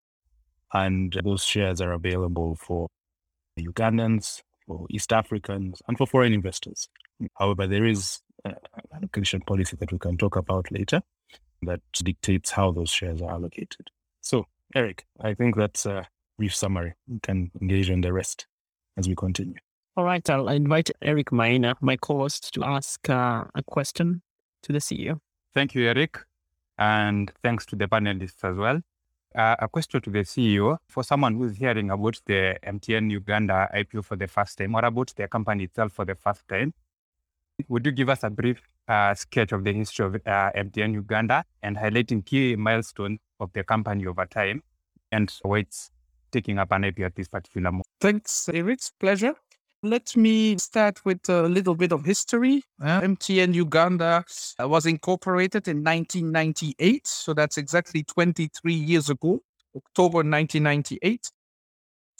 and 0.73 1.17
those 1.23 1.43
shares 1.43 1.79
are 1.79 1.93
available 1.93 2.55
for 2.55 2.89
Ugandans, 3.57 4.41
for 4.67 4.85
East 4.89 5.13
Africans, 5.13 5.81
and 5.87 5.97
for 5.97 6.05
foreign 6.05 6.33
investors. 6.33 6.89
However, 7.35 7.65
there 7.65 7.85
is 7.85 8.19
an 8.43 8.55
allocation 8.93 9.41
policy 9.41 9.77
that 9.77 9.91
we 9.91 9.99
can 9.99 10.17
talk 10.17 10.35
about 10.35 10.69
later 10.71 11.01
that 11.61 11.79
dictates 12.03 12.51
how 12.51 12.71
those 12.71 12.89
shares 12.89 13.21
are 13.21 13.31
allocated. 13.31 13.89
So, 14.21 14.45
Eric, 14.75 15.05
I 15.21 15.33
think 15.33 15.55
that's 15.55 15.85
a 15.85 16.07
brief 16.37 16.53
summary. 16.53 16.93
We 17.07 17.19
can 17.21 17.51
engage 17.61 17.89
in 17.89 18.01
the 18.01 18.11
rest 18.11 18.45
as 18.97 19.07
we 19.07 19.15
continue. 19.15 19.55
All 19.95 20.03
right, 20.03 20.29
I'll 20.29 20.49
invite 20.49 20.91
Eric 21.01 21.31
Maina, 21.31 21.75
my 21.79 21.95
co-host, 21.95 22.53
to 22.55 22.65
ask 22.65 23.09
uh, 23.09 23.45
a 23.55 23.63
question 23.63 24.21
to 24.63 24.73
the 24.73 24.79
CEO. 24.79 25.19
Thank 25.55 25.73
you, 25.73 25.87
Eric, 25.87 26.19
and 26.77 27.31
thanks 27.41 27.65
to 27.67 27.77
the 27.77 27.87
panelists 27.87 28.43
as 28.43 28.57
well. 28.57 28.81
Uh, 29.33 29.55
a 29.59 29.69
question 29.69 30.01
to 30.01 30.09
the 30.09 30.19
CEO 30.19 30.77
for 30.89 31.01
someone 31.01 31.35
who's 31.37 31.55
hearing 31.55 31.91
about 31.91 32.19
the 32.25 32.57
MTN 32.61 33.09
Uganda 33.09 33.69
IPO 33.73 34.03
for 34.03 34.17
the 34.17 34.27
first 34.27 34.57
time 34.57 34.75
or 34.75 34.83
about 34.83 35.13
the 35.15 35.29
company 35.29 35.63
itself 35.63 35.93
for 35.93 36.03
the 36.03 36.15
first 36.15 36.45
time. 36.49 36.73
Would 37.69 37.85
you 37.85 37.93
give 37.93 38.09
us 38.09 38.23
a 38.23 38.29
brief 38.29 38.61
uh, 38.89 39.13
sketch 39.13 39.53
of 39.53 39.63
the 39.63 39.71
history 39.71 40.05
of 40.05 40.15
uh, 40.15 40.51
MTN 40.57 40.91
Uganda 40.93 41.45
and 41.63 41.77
highlighting 41.77 42.25
key 42.25 42.57
milestones 42.57 43.19
of 43.39 43.53
the 43.53 43.63
company 43.63 44.05
over 44.07 44.25
time 44.25 44.61
and 45.13 45.33
why 45.43 45.59
it's 45.59 45.89
taking 46.31 46.59
up 46.59 46.73
an 46.73 46.81
IPO 46.81 47.05
at 47.05 47.15
this 47.15 47.29
particular 47.29 47.71
moment? 47.71 47.85
Thanks, 48.01 48.49
Eric. 48.49 48.79
Pleasure. 48.99 49.35
Let 49.85 50.17
me 50.17 50.57
start 50.57 51.05
with 51.05 51.29
a 51.29 51.43
little 51.43 51.75
bit 51.75 51.91
of 51.91 52.03
history. 52.03 52.63
Uh, 52.81 53.01
MTN 53.01 53.53
Uganda 53.53 54.25
uh, 54.59 54.67
was 54.67 54.87
incorporated 54.87 55.67
in 55.67 55.83
1998, 55.83 57.05
so 57.05 57.35
that's 57.35 57.59
exactly 57.59 58.01
23 58.01 58.73
years 58.73 59.11
ago, 59.11 59.41
October 59.75 60.23
1998. 60.23 61.29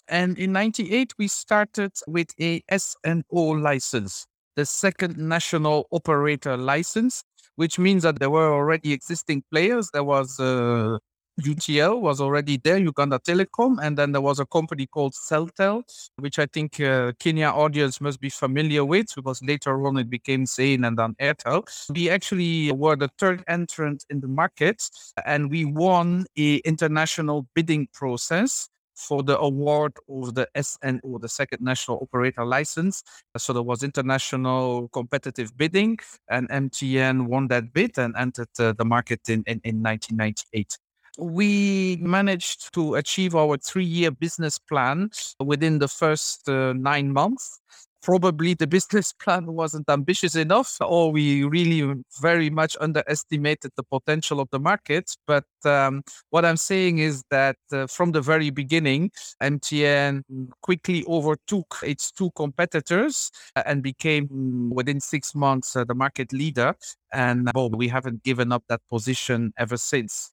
And 0.08 0.38
in 0.38 0.52
98, 0.52 1.14
we 1.18 1.28
started 1.28 1.94
with 2.06 2.28
a 2.40 2.62
SNO 2.72 3.60
license, 3.60 4.28
the 4.56 4.68
second 4.68 5.18
national 5.18 5.88
operator 5.92 6.58
license, 6.58 7.24
which 7.56 7.80
means 7.80 8.04
that 8.04 8.20
there 8.20 8.30
were 8.30 8.54
already 8.54 8.94
existing 8.94 9.44
players. 9.52 9.90
There 9.92 10.04
was 10.04 10.40
uh, 10.40 11.00
UTL 11.42 12.00
was 12.00 12.22
already 12.22 12.58
there, 12.58 12.78
Uganda 12.78 13.20
Telecom, 13.20 13.78
and 13.82 13.98
then 13.98 14.14
there 14.14 14.22
was 14.22 14.40
a 14.40 14.46
company 14.46 14.88
called 14.88 15.14
Celtel, 15.14 15.84
which 16.18 16.40
I 16.40 16.46
think 16.46 16.80
uh, 16.80 17.12
Kenya 17.20 17.48
audience 17.48 18.00
must 18.00 18.22
be 18.22 18.30
familiar 18.30 18.86
with 18.86 19.08
because 19.16 19.44
later 19.44 19.86
on 19.86 19.98
it 19.98 20.10
became 20.10 20.46
Zain 20.46 20.86
and 20.86 20.98
then 20.98 21.14
Airtel. 21.22 21.68
We 21.94 22.10
actually 22.10 22.72
were 22.72 22.96
the 22.96 23.10
third 23.20 23.44
entrant 23.48 24.06
in 24.10 24.22
the 24.22 24.30
market, 24.30 24.90
and 25.26 25.52
we 25.52 25.66
won 25.66 26.26
a 26.38 26.58
international 26.58 27.48
bidding 27.54 27.90
process 27.94 28.70
for 28.96 29.22
the 29.22 29.38
award 29.38 29.92
of 30.10 30.36
the 30.36 30.48
SNO, 30.56 31.20
the 31.20 31.28
second 31.28 31.62
national 31.62 32.00
operator 32.02 32.46
license. 32.46 33.04
So 33.38 33.52
there 33.52 33.62
was 33.62 33.84
international 33.84 34.88
competitive 34.90 35.56
bidding, 35.58 35.98
and 36.30 36.48
MTN 36.50 37.28
won 37.28 37.50
that 37.50 37.74
bid 37.74 37.98
and 37.98 38.16
entered 38.18 38.48
uh, 38.58 38.72
the 38.72 38.86
market 38.86 39.28
in, 39.28 39.44
in, 39.48 39.60
in 39.66 39.84
1998 39.84 40.78
we 41.18 41.98
managed 42.02 42.74
to 42.74 42.96
achieve 42.96 43.36
our 43.36 43.58
three 43.58 43.86
year 43.86 44.12
business 44.12 44.60
plan 44.60 45.10
within 45.40 45.80
the 45.80 45.88
first 45.88 46.48
uh, 46.50 46.74
nine 46.74 47.12
months. 47.12 47.60
Probably 48.02 48.54
the 48.54 48.68
business 48.78 49.14
plan 49.14 49.48
wasn't 49.48 49.90
ambitious 49.90 50.36
enough, 50.36 50.78
or 50.80 51.12
we 51.12 51.44
really 51.44 51.96
very 52.22 52.52
much 52.52 52.78
underestimated 52.80 53.72
the 53.76 53.84
potential 53.84 54.40
of 54.40 54.48
the 54.52 54.60
market. 54.60 55.16
But 55.26 55.46
um, 55.64 56.04
what 56.30 56.46
I'm 56.46 56.58
saying 56.58 57.00
is 57.00 57.24
that 57.32 57.58
uh, 57.72 57.88
from 57.88 58.12
the 58.12 58.22
very 58.22 58.52
beginning, 58.52 59.10
MTN 59.42 60.22
quickly 60.62 61.04
overtook 61.08 61.80
its 61.84 62.12
two 62.12 62.30
competitors 62.36 63.32
uh, 63.56 63.64
and 63.66 63.82
became, 63.82 64.70
within 64.70 65.00
six 65.00 65.34
months, 65.34 65.76
uh, 65.76 65.84
the 65.84 65.96
market 65.96 66.32
leader. 66.32 66.76
And 67.12 67.50
well, 67.56 67.70
we 67.72 67.88
haven't 67.88 68.24
given 68.24 68.52
up 68.52 68.66
that 68.68 68.82
position 68.90 69.52
ever 69.58 69.78
since 69.78 70.32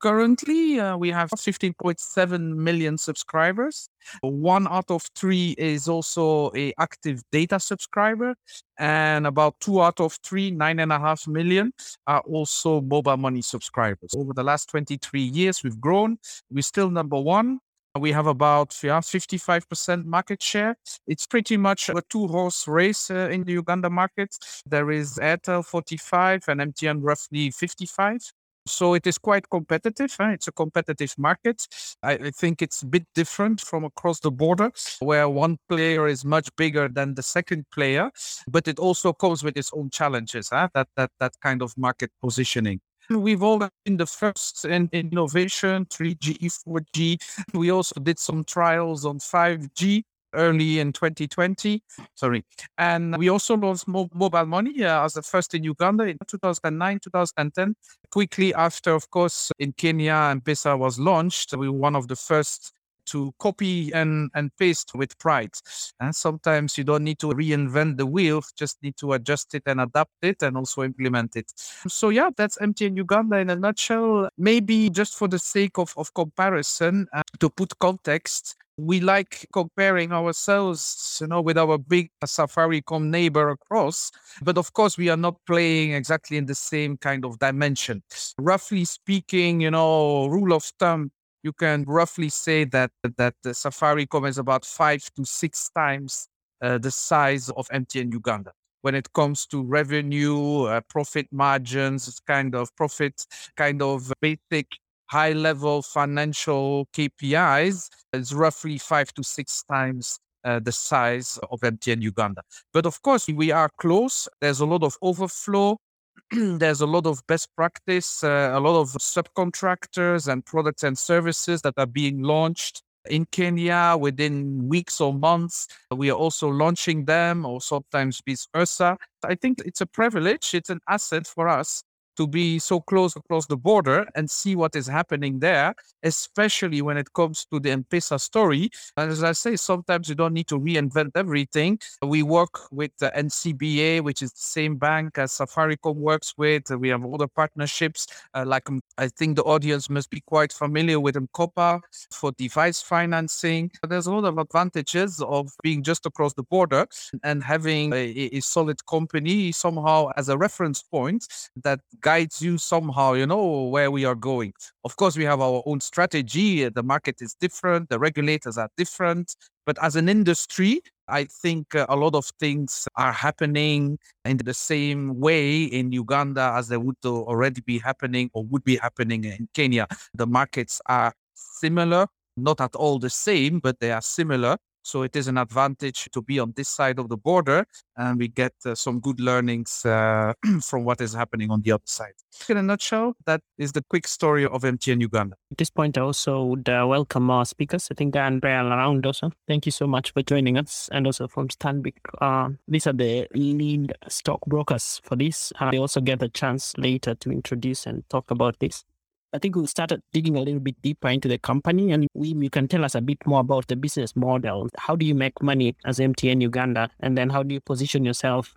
Currently, 0.00 0.78
uh, 0.78 0.96
we 0.96 1.10
have 1.10 1.28
15.7 1.30 2.54
million 2.54 2.96
subscribers. 2.98 3.88
One 4.20 4.68
out 4.68 4.90
of 4.90 5.02
three 5.16 5.56
is 5.58 5.88
also 5.88 6.52
a 6.54 6.72
active 6.78 7.20
data 7.32 7.58
subscriber, 7.58 8.34
and 8.78 9.26
about 9.26 9.58
two 9.58 9.82
out 9.82 10.00
of 10.00 10.16
three, 10.22 10.52
nine 10.52 10.78
and 10.78 10.92
a 10.92 11.00
half 11.00 11.26
million, 11.26 11.72
are 12.06 12.20
also 12.20 12.80
mobile 12.80 13.16
money 13.16 13.42
subscribers. 13.42 14.14
Over 14.16 14.32
the 14.34 14.44
last 14.44 14.70
23 14.70 15.20
years, 15.20 15.64
we've 15.64 15.80
grown. 15.80 16.18
We're 16.48 16.62
still 16.62 16.90
number 16.90 17.20
one. 17.20 17.58
We 17.98 18.12
have 18.12 18.28
about 18.28 18.76
yeah, 18.82 19.00
55% 19.00 20.04
market 20.04 20.40
share. 20.40 20.76
It's 21.08 21.26
pretty 21.26 21.56
much 21.56 21.88
a 21.88 22.02
two 22.08 22.28
horse 22.28 22.68
race 22.68 23.10
uh, 23.10 23.28
in 23.32 23.42
the 23.42 23.52
Uganda 23.52 23.90
market. 23.90 24.36
There 24.64 24.92
is 24.92 25.18
Airtel 25.20 25.64
45 25.64 26.44
and 26.48 26.60
MTN 26.60 27.00
roughly 27.02 27.50
55. 27.50 28.20
So 28.68 28.94
it 28.94 29.06
is 29.06 29.18
quite 29.18 29.48
competitive. 29.50 30.14
Eh? 30.20 30.32
It's 30.32 30.48
a 30.48 30.52
competitive 30.52 31.14
market. 31.18 31.66
I, 32.02 32.12
I, 32.12 32.30
think 32.30 32.62
it's 32.62 32.82
a 32.82 32.86
bit 32.86 33.06
different 33.14 33.60
from 33.60 33.84
across 33.84 34.20
the 34.20 34.30
border, 34.30 34.70
where 35.00 35.28
one 35.28 35.58
player 35.68 36.06
is 36.06 36.24
much 36.24 36.54
bigger 36.56 36.88
than 36.88 37.14
the 37.14 37.22
second 37.22 37.66
player, 37.72 38.10
but 38.48 38.68
it 38.68 38.78
also 38.78 39.12
comes 39.12 39.42
with 39.42 39.56
its 39.56 39.70
own 39.72 39.90
challenges. 39.90 40.50
Eh? 40.52 40.68
That 40.74 40.88
that 40.96 41.10
that 41.20 41.32
kind 41.42 41.62
of 41.62 41.76
market 41.76 42.10
positioning. 42.22 42.80
We've 43.10 43.42
all 43.42 43.58
been 43.58 43.96
the 43.96 44.06
first 44.06 44.66
in 44.66 44.90
innovation, 44.92 45.86
3G, 45.86 46.52
4G. 46.66 47.54
We 47.54 47.70
also 47.70 47.98
did 48.00 48.18
some 48.18 48.44
trials 48.44 49.06
on 49.06 49.18
5G 49.18 50.04
early 50.34 50.80
in 50.80 50.92
2020. 50.92 51.82
Sorry. 52.14 52.44
And 52.76 53.16
we 53.16 53.28
also 53.28 53.56
launched 53.56 53.88
mo- 53.88 54.10
mobile 54.14 54.46
money 54.46 54.84
uh, 54.84 55.04
as 55.04 55.14
the 55.14 55.22
first 55.22 55.54
in 55.54 55.64
Uganda 55.64 56.04
in 56.04 56.18
2009, 56.26 57.00
2010. 57.00 57.74
Quickly 58.10 58.54
after, 58.54 58.92
of 58.92 59.10
course, 59.10 59.50
in 59.58 59.72
Kenya, 59.72 60.28
M-Pesa 60.30 60.78
was 60.78 60.98
launched. 60.98 61.54
We 61.56 61.68
were 61.68 61.78
one 61.78 61.96
of 61.96 62.08
the 62.08 62.16
first 62.16 62.72
to 63.08 63.32
copy 63.38 63.92
and, 63.92 64.30
and 64.34 64.54
paste 64.58 64.92
with 64.94 65.18
pride. 65.18 65.54
And 66.00 66.14
sometimes 66.14 66.76
you 66.78 66.84
don't 66.84 67.04
need 67.04 67.18
to 67.20 67.28
reinvent 67.28 67.96
the 67.96 68.06
wheel, 68.06 68.42
just 68.56 68.82
need 68.82 68.96
to 68.98 69.14
adjust 69.14 69.54
it 69.54 69.62
and 69.66 69.80
adapt 69.80 70.12
it 70.22 70.42
and 70.42 70.56
also 70.56 70.82
implement 70.82 71.36
it. 71.36 71.50
So 71.88 72.10
yeah, 72.10 72.30
that's 72.36 72.58
MTN 72.58 72.96
Uganda 72.96 73.38
in 73.38 73.50
a 73.50 73.56
nutshell. 73.56 74.28
Maybe 74.36 74.90
just 74.90 75.16
for 75.16 75.28
the 75.28 75.38
sake 75.38 75.78
of, 75.78 75.94
of 75.96 76.12
comparison, 76.14 77.06
uh, 77.12 77.22
to 77.40 77.48
put 77.50 77.78
context, 77.78 78.56
we 78.78 79.00
like 79.00 79.46
comparing 79.52 80.12
ourselves, 80.12 81.18
you 81.20 81.26
know, 81.26 81.40
with 81.40 81.58
our 81.58 81.78
big 81.78 82.10
Safaricom 82.24 83.08
neighbor 83.08 83.50
across. 83.50 84.10
But 84.40 84.56
of 84.56 84.72
course, 84.72 84.96
we 84.96 85.08
are 85.08 85.16
not 85.16 85.36
playing 85.46 85.92
exactly 85.92 86.36
in 86.36 86.46
the 86.46 86.54
same 86.54 86.96
kind 86.96 87.24
of 87.24 87.38
dimension. 87.40 88.02
Roughly 88.38 88.84
speaking, 88.84 89.60
you 89.60 89.70
know, 89.70 90.26
rule 90.26 90.52
of 90.52 90.62
thumb, 90.78 91.10
you 91.42 91.52
can 91.52 91.84
roughly 91.86 92.28
say 92.28 92.64
that 92.64 92.90
that 93.16 93.34
the 93.42 93.50
Safaricom 93.50 94.28
is 94.28 94.38
about 94.38 94.64
five 94.64 95.02
to 95.16 95.24
six 95.24 95.70
times 95.74 96.28
uh, 96.62 96.78
the 96.78 96.90
size 96.90 97.50
of 97.50 97.68
MTN 97.68 98.12
Uganda 98.12 98.52
when 98.82 98.94
it 98.94 99.12
comes 99.12 99.44
to 99.46 99.64
revenue, 99.64 100.62
uh, 100.62 100.80
profit 100.88 101.26
margins, 101.32 102.20
kind 102.26 102.54
of 102.54 102.74
profit, 102.76 103.26
kind 103.56 103.82
of 103.82 104.12
basic 104.20 104.68
high 105.08 105.32
level 105.32 105.82
financial 105.82 106.86
KPIs 106.92 107.88
is 108.12 108.34
roughly 108.34 108.78
five 108.78 109.12
to 109.14 109.22
six 109.22 109.62
times 109.64 110.18
uh, 110.44 110.60
the 110.60 110.72
size 110.72 111.38
of 111.50 111.60
MTN 111.60 112.02
Uganda. 112.02 112.42
But 112.72 112.86
of 112.86 113.02
course, 113.02 113.28
we 113.28 113.50
are 113.50 113.70
close. 113.78 114.28
There's 114.40 114.60
a 114.60 114.66
lot 114.66 114.82
of 114.82 114.96
overflow. 115.02 115.78
There's 116.30 116.80
a 116.80 116.86
lot 116.86 117.06
of 117.06 117.22
best 117.26 117.48
practice, 117.56 118.22
uh, 118.22 118.50
a 118.52 118.60
lot 118.60 118.80
of 118.80 118.88
subcontractors 118.90 120.28
and 120.30 120.44
products 120.44 120.82
and 120.82 120.98
services 120.98 121.62
that 121.62 121.74
are 121.76 121.86
being 121.86 122.22
launched 122.22 122.82
in 123.08 123.24
Kenya 123.26 123.96
within 123.98 124.68
weeks 124.68 125.00
or 125.00 125.14
months. 125.14 125.68
We 125.90 126.10
are 126.10 126.16
also 126.16 126.48
launching 126.48 127.06
them, 127.06 127.46
or 127.46 127.60
sometimes 127.60 128.20
vice 128.26 128.46
versa. 128.54 128.98
I 129.24 129.34
think 129.36 129.62
it's 129.64 129.80
a 129.80 129.86
privilege, 129.86 130.54
it's 130.54 130.70
an 130.70 130.80
asset 130.88 131.26
for 131.26 131.48
us 131.48 131.82
to 132.18 132.26
be 132.26 132.58
so 132.58 132.80
close 132.80 133.16
across 133.16 133.46
the 133.46 133.56
border 133.56 134.06
and 134.14 134.28
see 134.28 134.56
what 134.56 134.74
is 134.74 134.86
happening 134.86 135.38
there, 135.38 135.74
especially 136.02 136.82
when 136.82 136.96
it 136.98 137.12
comes 137.14 137.46
to 137.46 137.60
the 137.60 137.70
M-Pesa 137.70 138.20
story. 138.20 138.70
And 138.96 139.10
as 139.10 139.22
I 139.22 139.32
say, 139.32 139.54
sometimes 139.56 140.08
you 140.08 140.16
don't 140.16 140.34
need 140.34 140.48
to 140.48 140.58
reinvent 140.58 141.12
everything. 141.14 141.78
We 142.02 142.24
work 142.24 142.72
with 142.72 142.90
the 142.98 143.12
NCBA, 143.16 144.02
which 144.02 144.20
is 144.20 144.32
the 144.32 144.48
same 144.58 144.76
bank 144.76 145.16
as 145.16 145.32
Safaricom 145.32 145.94
works 145.94 146.34
with. 146.36 146.68
We 146.70 146.88
have 146.88 147.04
other 147.04 147.28
partnerships, 147.28 148.08
uh, 148.34 148.44
like 148.46 148.68
um, 148.68 148.82
I 148.98 149.08
think 149.08 149.36
the 149.36 149.44
audience 149.44 149.88
must 149.88 150.10
be 150.10 150.20
quite 150.20 150.52
familiar 150.52 150.98
with 150.98 151.16
M-KOPA 151.16 151.80
for 152.10 152.32
device 152.32 152.82
financing. 152.82 153.70
There's 153.88 154.08
a 154.08 154.12
lot 154.12 154.24
of 154.24 154.38
advantages 154.38 155.22
of 155.22 155.52
being 155.62 155.84
just 155.84 156.04
across 156.04 156.34
the 156.34 156.42
border 156.42 156.86
and 157.22 157.44
having 157.44 157.92
a, 157.92 158.30
a 158.32 158.40
solid 158.40 158.84
company 158.86 159.52
somehow 159.52 160.10
as 160.16 160.28
a 160.28 160.36
reference 160.36 160.82
point 160.82 161.28
that 161.62 161.78
guides 162.08 162.40
you 162.40 162.56
somehow, 162.56 163.12
you 163.12 163.26
know, 163.26 163.64
where 163.64 163.90
we 163.90 164.06
are 164.06 164.14
going. 164.14 164.50
Of 164.82 164.96
course, 164.96 165.14
we 165.18 165.24
have 165.24 165.42
our 165.42 165.62
own 165.66 165.78
strategy. 165.80 166.66
The 166.66 166.82
market 166.82 167.16
is 167.20 167.34
different, 167.38 167.90
the 167.90 167.98
regulators 167.98 168.56
are 168.56 168.70
different. 168.78 169.36
But 169.66 169.76
as 169.82 169.94
an 169.94 170.08
industry, 170.08 170.80
I 171.06 171.24
think 171.24 171.74
uh, 171.74 171.84
a 171.90 171.96
lot 171.96 172.14
of 172.14 172.24
things 172.40 172.88
are 172.96 173.12
happening 173.12 173.98
in 174.24 174.38
the 174.38 174.54
same 174.54 175.20
way 175.20 175.64
in 175.64 175.92
Uganda 175.92 176.54
as 176.56 176.68
they 176.68 176.78
would 176.78 176.96
already 177.04 177.60
be 177.60 177.78
happening 177.78 178.30
or 178.32 178.42
would 178.44 178.64
be 178.64 178.76
happening 178.76 179.24
in 179.24 179.46
Kenya. 179.52 179.86
The 180.14 180.26
markets 180.26 180.80
are 180.86 181.12
similar, 181.34 182.06
not 182.38 182.58
at 182.62 182.74
all 182.74 182.98
the 182.98 183.10
same, 183.10 183.58
but 183.58 183.80
they 183.80 183.92
are 183.92 184.00
similar. 184.18 184.56
So 184.88 185.02
it 185.02 185.14
is 185.16 185.28
an 185.28 185.36
advantage 185.36 186.08
to 186.12 186.22
be 186.22 186.38
on 186.38 186.54
this 186.56 186.70
side 186.70 186.98
of 186.98 187.10
the 187.10 187.18
border, 187.18 187.66
and 187.98 188.18
we 188.18 188.28
get 188.28 188.54
uh, 188.64 188.74
some 188.74 189.00
good 189.00 189.20
learnings 189.20 189.84
uh, 189.84 190.32
from 190.62 190.84
what 190.84 191.02
is 191.02 191.12
happening 191.12 191.50
on 191.50 191.60
the 191.60 191.72
other 191.72 191.82
side. 191.84 192.14
In 192.48 192.56
a 192.56 192.62
nutshell, 192.62 193.14
that 193.26 193.42
is 193.58 193.72
the 193.72 193.84
quick 193.90 194.08
story 194.08 194.46
of 194.46 194.62
MTN 194.62 195.02
Uganda. 195.02 195.36
At 195.50 195.58
this 195.58 195.68
point, 195.68 195.98
I 195.98 196.00
also 196.00 196.42
would 196.44 196.70
uh, 196.70 196.86
welcome 196.88 197.28
our 197.30 197.44
speakers. 197.44 197.88
I 197.90 197.94
think 197.96 198.16
Andrea 198.16 198.64
around 198.64 199.04
also. 199.04 199.30
Thank 199.46 199.66
you 199.66 199.72
so 199.72 199.86
much 199.86 200.12
for 200.12 200.22
joining 200.22 200.56
us, 200.56 200.88
and 200.90 201.04
also 201.06 201.28
from 201.28 201.48
Stanbic. 201.48 201.98
Uh, 202.18 202.56
these 202.66 202.86
are 202.86 202.94
the 202.94 203.28
lead 203.34 203.92
stockbrokers 204.08 205.02
for 205.04 205.16
this. 205.16 205.52
They 205.70 205.76
also 205.76 206.00
get 206.00 206.22
a 206.22 206.30
chance 206.30 206.72
later 206.78 207.14
to 207.14 207.30
introduce 207.30 207.84
and 207.84 208.08
talk 208.08 208.30
about 208.30 208.58
this. 208.58 208.86
I 209.32 209.38
think 209.38 209.56
we 209.56 209.66
started 209.66 210.02
digging 210.12 210.36
a 210.36 210.40
little 210.40 210.60
bit 210.60 210.80
deeper 210.80 211.08
into 211.08 211.28
the 211.28 211.38
company 211.38 211.92
and 211.92 212.06
we, 212.14 212.28
you 212.28 212.48
can 212.48 212.66
tell 212.66 212.84
us 212.84 212.94
a 212.94 213.00
bit 213.00 213.18
more 213.26 213.40
about 213.40 213.66
the 213.66 213.76
business 213.76 214.16
model. 214.16 214.68
How 214.78 214.96
do 214.96 215.04
you 215.04 215.14
make 215.14 215.42
money 215.42 215.76
as 215.84 215.98
MTN 215.98 216.40
Uganda? 216.40 216.88
And 217.00 217.16
then 217.18 217.28
how 217.28 217.42
do 217.42 217.54
you 217.54 217.60
position 217.60 218.04
yourself 218.04 218.54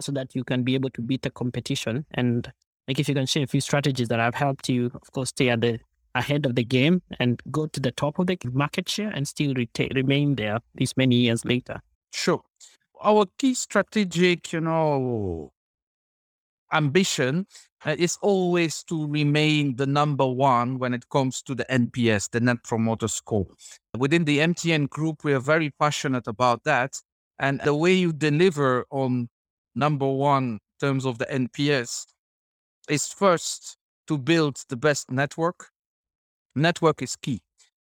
so 0.00 0.12
that 0.12 0.34
you 0.34 0.44
can 0.44 0.62
be 0.62 0.74
able 0.74 0.90
to 0.90 1.02
beat 1.02 1.22
the 1.22 1.30
competition? 1.30 2.06
And 2.12 2.50
like 2.86 3.00
if 3.00 3.08
you 3.08 3.14
can 3.14 3.26
share 3.26 3.42
a 3.42 3.46
few 3.48 3.60
strategies 3.60 4.08
that 4.08 4.20
have 4.20 4.36
helped 4.36 4.68
you, 4.68 4.92
of 4.94 5.10
course, 5.12 5.30
stay 5.30 5.48
at 5.48 5.60
the 5.60 5.80
ahead 6.14 6.46
of 6.46 6.54
the 6.54 6.64
game 6.64 7.02
and 7.18 7.40
go 7.50 7.66
to 7.66 7.80
the 7.80 7.90
top 7.90 8.18
of 8.18 8.26
the 8.26 8.38
market 8.52 8.88
share 8.88 9.08
and 9.08 9.26
still 9.26 9.54
reta- 9.54 9.94
remain 9.94 10.36
there 10.36 10.60
these 10.74 10.96
many 10.96 11.16
years 11.16 11.44
later. 11.44 11.80
Sure. 12.12 12.42
Our 13.02 13.26
key 13.38 13.54
strategic, 13.54 14.52
you 14.52 14.60
know, 14.60 15.52
ambition 16.72 17.46
uh, 17.84 17.94
is 17.98 18.18
always 18.22 18.82
to 18.84 19.06
remain 19.06 19.76
the 19.76 19.86
number 19.86 20.26
one 20.26 20.78
when 20.78 20.94
it 20.94 21.08
comes 21.08 21.42
to 21.42 21.54
the 21.54 21.64
NPS, 21.70 22.30
the 22.30 22.40
Net 22.40 22.58
Promoter 22.64 23.08
Score. 23.08 23.46
Within 23.96 24.24
the 24.24 24.38
MTN 24.38 24.88
group, 24.88 25.24
we 25.24 25.32
are 25.32 25.40
very 25.40 25.70
passionate 25.78 26.26
about 26.26 26.64
that. 26.64 26.96
And 27.38 27.60
the 27.60 27.74
way 27.74 27.92
you 27.92 28.12
deliver 28.12 28.84
on 28.90 29.28
number 29.74 30.08
one 30.08 30.44
in 30.44 30.60
terms 30.80 31.04
of 31.04 31.18
the 31.18 31.26
NPS 31.26 32.06
is 32.88 33.08
first 33.08 33.76
to 34.06 34.18
build 34.18 34.58
the 34.68 34.76
best 34.76 35.10
network. 35.10 35.70
Network 36.54 37.02
is 37.02 37.16
key 37.16 37.42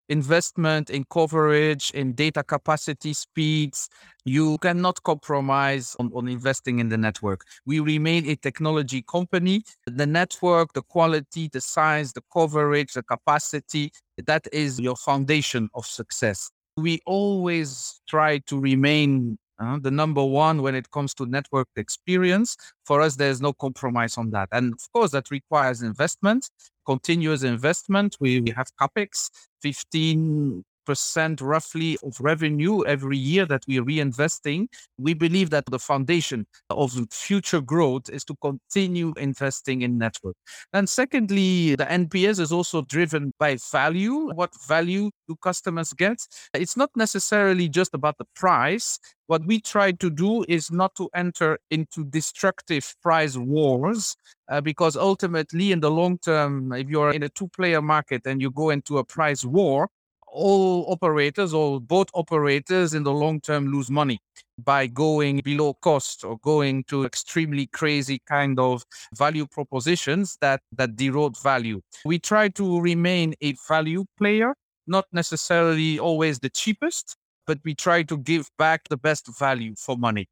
investment 0.08 0.90
in 0.90 1.04
coverage, 1.10 1.90
in 1.92 2.12
data 2.12 2.42
capacity, 2.42 3.12
speeds. 3.12 3.88
You 4.24 4.58
cannot 4.58 5.02
compromise 5.02 5.96
on, 5.98 6.10
on 6.14 6.28
investing 6.28 6.78
in 6.78 6.88
the 6.88 6.96
network. 6.96 7.44
We 7.64 7.80
remain 7.80 8.28
a 8.28 8.36
technology 8.36 9.02
company. 9.02 9.62
The 9.86 10.06
network, 10.06 10.72
the 10.72 10.82
quality, 10.82 11.48
the 11.52 11.60
size, 11.60 12.12
the 12.12 12.22
coverage, 12.32 12.92
the 12.92 13.02
capacity, 13.02 13.92
that 14.26 14.46
is 14.52 14.80
your 14.80 14.96
foundation 14.96 15.68
of 15.74 15.86
success. 15.86 16.50
We 16.76 17.00
always 17.06 18.00
try 18.08 18.38
to 18.46 18.60
remain 18.60 19.38
uh, 19.58 19.78
the 19.80 19.90
number 19.90 20.24
one 20.24 20.62
when 20.62 20.74
it 20.74 20.90
comes 20.90 21.14
to 21.14 21.26
network 21.26 21.68
experience. 21.76 22.56
For 22.84 23.00
us, 23.00 23.16
there's 23.16 23.40
no 23.40 23.52
compromise 23.52 24.18
on 24.18 24.30
that. 24.30 24.48
And 24.52 24.74
of 24.74 24.92
course, 24.92 25.10
that 25.12 25.30
requires 25.30 25.82
investment 25.82 26.48
continuous 26.86 27.42
investment. 27.42 28.16
We, 28.20 28.40
we 28.40 28.52
have 28.52 28.68
capex, 28.80 29.28
15 29.60 30.64
percent 30.86 31.40
roughly 31.40 31.98
of 32.02 32.18
revenue 32.20 32.84
every 32.84 33.18
year 33.18 33.44
that 33.46 33.64
we're 33.68 33.84
reinvesting. 33.84 34.68
We 34.96 35.12
believe 35.12 35.50
that 35.50 35.66
the 35.66 35.78
foundation 35.78 36.46
of 36.70 36.92
future 37.10 37.60
growth 37.60 38.08
is 38.08 38.24
to 38.24 38.36
continue 38.40 39.12
investing 39.18 39.82
in 39.82 39.98
network. 39.98 40.36
And 40.72 40.88
secondly, 40.88 41.74
the 41.76 41.84
NPS 41.84 42.40
is 42.40 42.52
also 42.52 42.82
driven 42.82 43.32
by 43.38 43.58
value. 43.70 44.30
What 44.34 44.52
value 44.66 45.10
do 45.28 45.36
customers 45.42 45.92
get? 45.92 46.18
It's 46.54 46.76
not 46.76 46.90
necessarily 46.96 47.68
just 47.68 47.92
about 47.92 48.16
the 48.18 48.26
price. 48.34 48.98
What 49.26 49.44
we 49.44 49.60
try 49.60 49.90
to 49.92 50.08
do 50.08 50.44
is 50.48 50.70
not 50.70 50.94
to 50.96 51.10
enter 51.14 51.58
into 51.70 52.04
destructive 52.04 52.94
price 53.02 53.36
wars, 53.36 54.16
uh, 54.48 54.60
because 54.60 54.96
ultimately, 54.96 55.72
in 55.72 55.80
the 55.80 55.90
long 55.90 56.18
term, 56.18 56.72
if 56.72 56.88
you're 56.88 57.10
in 57.10 57.24
a 57.24 57.28
two 57.28 57.48
player 57.48 57.82
market 57.82 58.22
and 58.24 58.40
you 58.40 58.50
go 58.52 58.70
into 58.70 58.98
a 58.98 59.04
price 59.04 59.44
war, 59.44 59.88
all 60.36 60.92
operators 60.92 61.54
or 61.54 61.80
boat 61.80 62.10
operators 62.14 62.92
in 62.94 63.02
the 63.02 63.12
long 63.12 63.40
term 63.40 63.72
lose 63.72 63.90
money 63.90 64.18
by 64.58 64.86
going 64.86 65.40
below 65.44 65.74
cost 65.74 66.24
or 66.24 66.38
going 66.38 66.84
to 66.84 67.04
extremely 67.04 67.66
crazy 67.66 68.20
kind 68.26 68.58
of 68.58 68.84
value 69.16 69.46
propositions 69.46 70.36
that 70.40 70.60
that 70.72 71.00
erode 71.00 71.36
value. 71.42 71.80
We 72.04 72.18
try 72.18 72.48
to 72.50 72.80
remain 72.80 73.34
a 73.40 73.54
value 73.68 74.04
player, 74.18 74.54
not 74.86 75.06
necessarily 75.12 75.98
always 75.98 76.38
the 76.40 76.50
cheapest, 76.50 77.16
but 77.46 77.58
we 77.64 77.74
try 77.74 78.02
to 78.04 78.18
give 78.18 78.50
back 78.58 78.88
the 78.88 78.96
best 78.98 79.26
value 79.38 79.74
for 79.78 79.96
money 79.96 80.28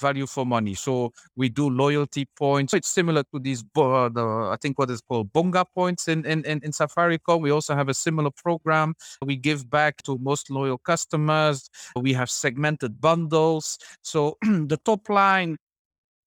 value 0.00 0.26
for 0.26 0.46
money. 0.46 0.74
So 0.74 1.12
we 1.36 1.48
do 1.48 1.68
loyalty 1.68 2.26
points. 2.36 2.74
It's 2.74 2.88
similar 2.88 3.22
to 3.34 3.38
these, 3.40 3.64
uh, 3.76 4.08
the, 4.08 4.24
I 4.52 4.56
think 4.60 4.78
what 4.78 4.90
is 4.90 5.00
called 5.00 5.32
Bonga 5.32 5.64
points 5.74 6.08
in, 6.08 6.24
in, 6.24 6.44
in, 6.44 6.60
in 6.62 6.72
Safaricom. 6.72 7.40
We 7.40 7.50
also 7.50 7.74
have 7.74 7.88
a 7.88 7.94
similar 7.94 8.30
program. 8.30 8.94
We 9.22 9.36
give 9.36 9.68
back 9.68 10.02
to 10.04 10.18
most 10.18 10.50
loyal 10.50 10.78
customers. 10.78 11.68
We 11.96 12.12
have 12.14 12.30
segmented 12.30 13.00
bundles. 13.00 13.78
So 14.02 14.36
the 14.42 14.78
top 14.84 15.08
line 15.08 15.56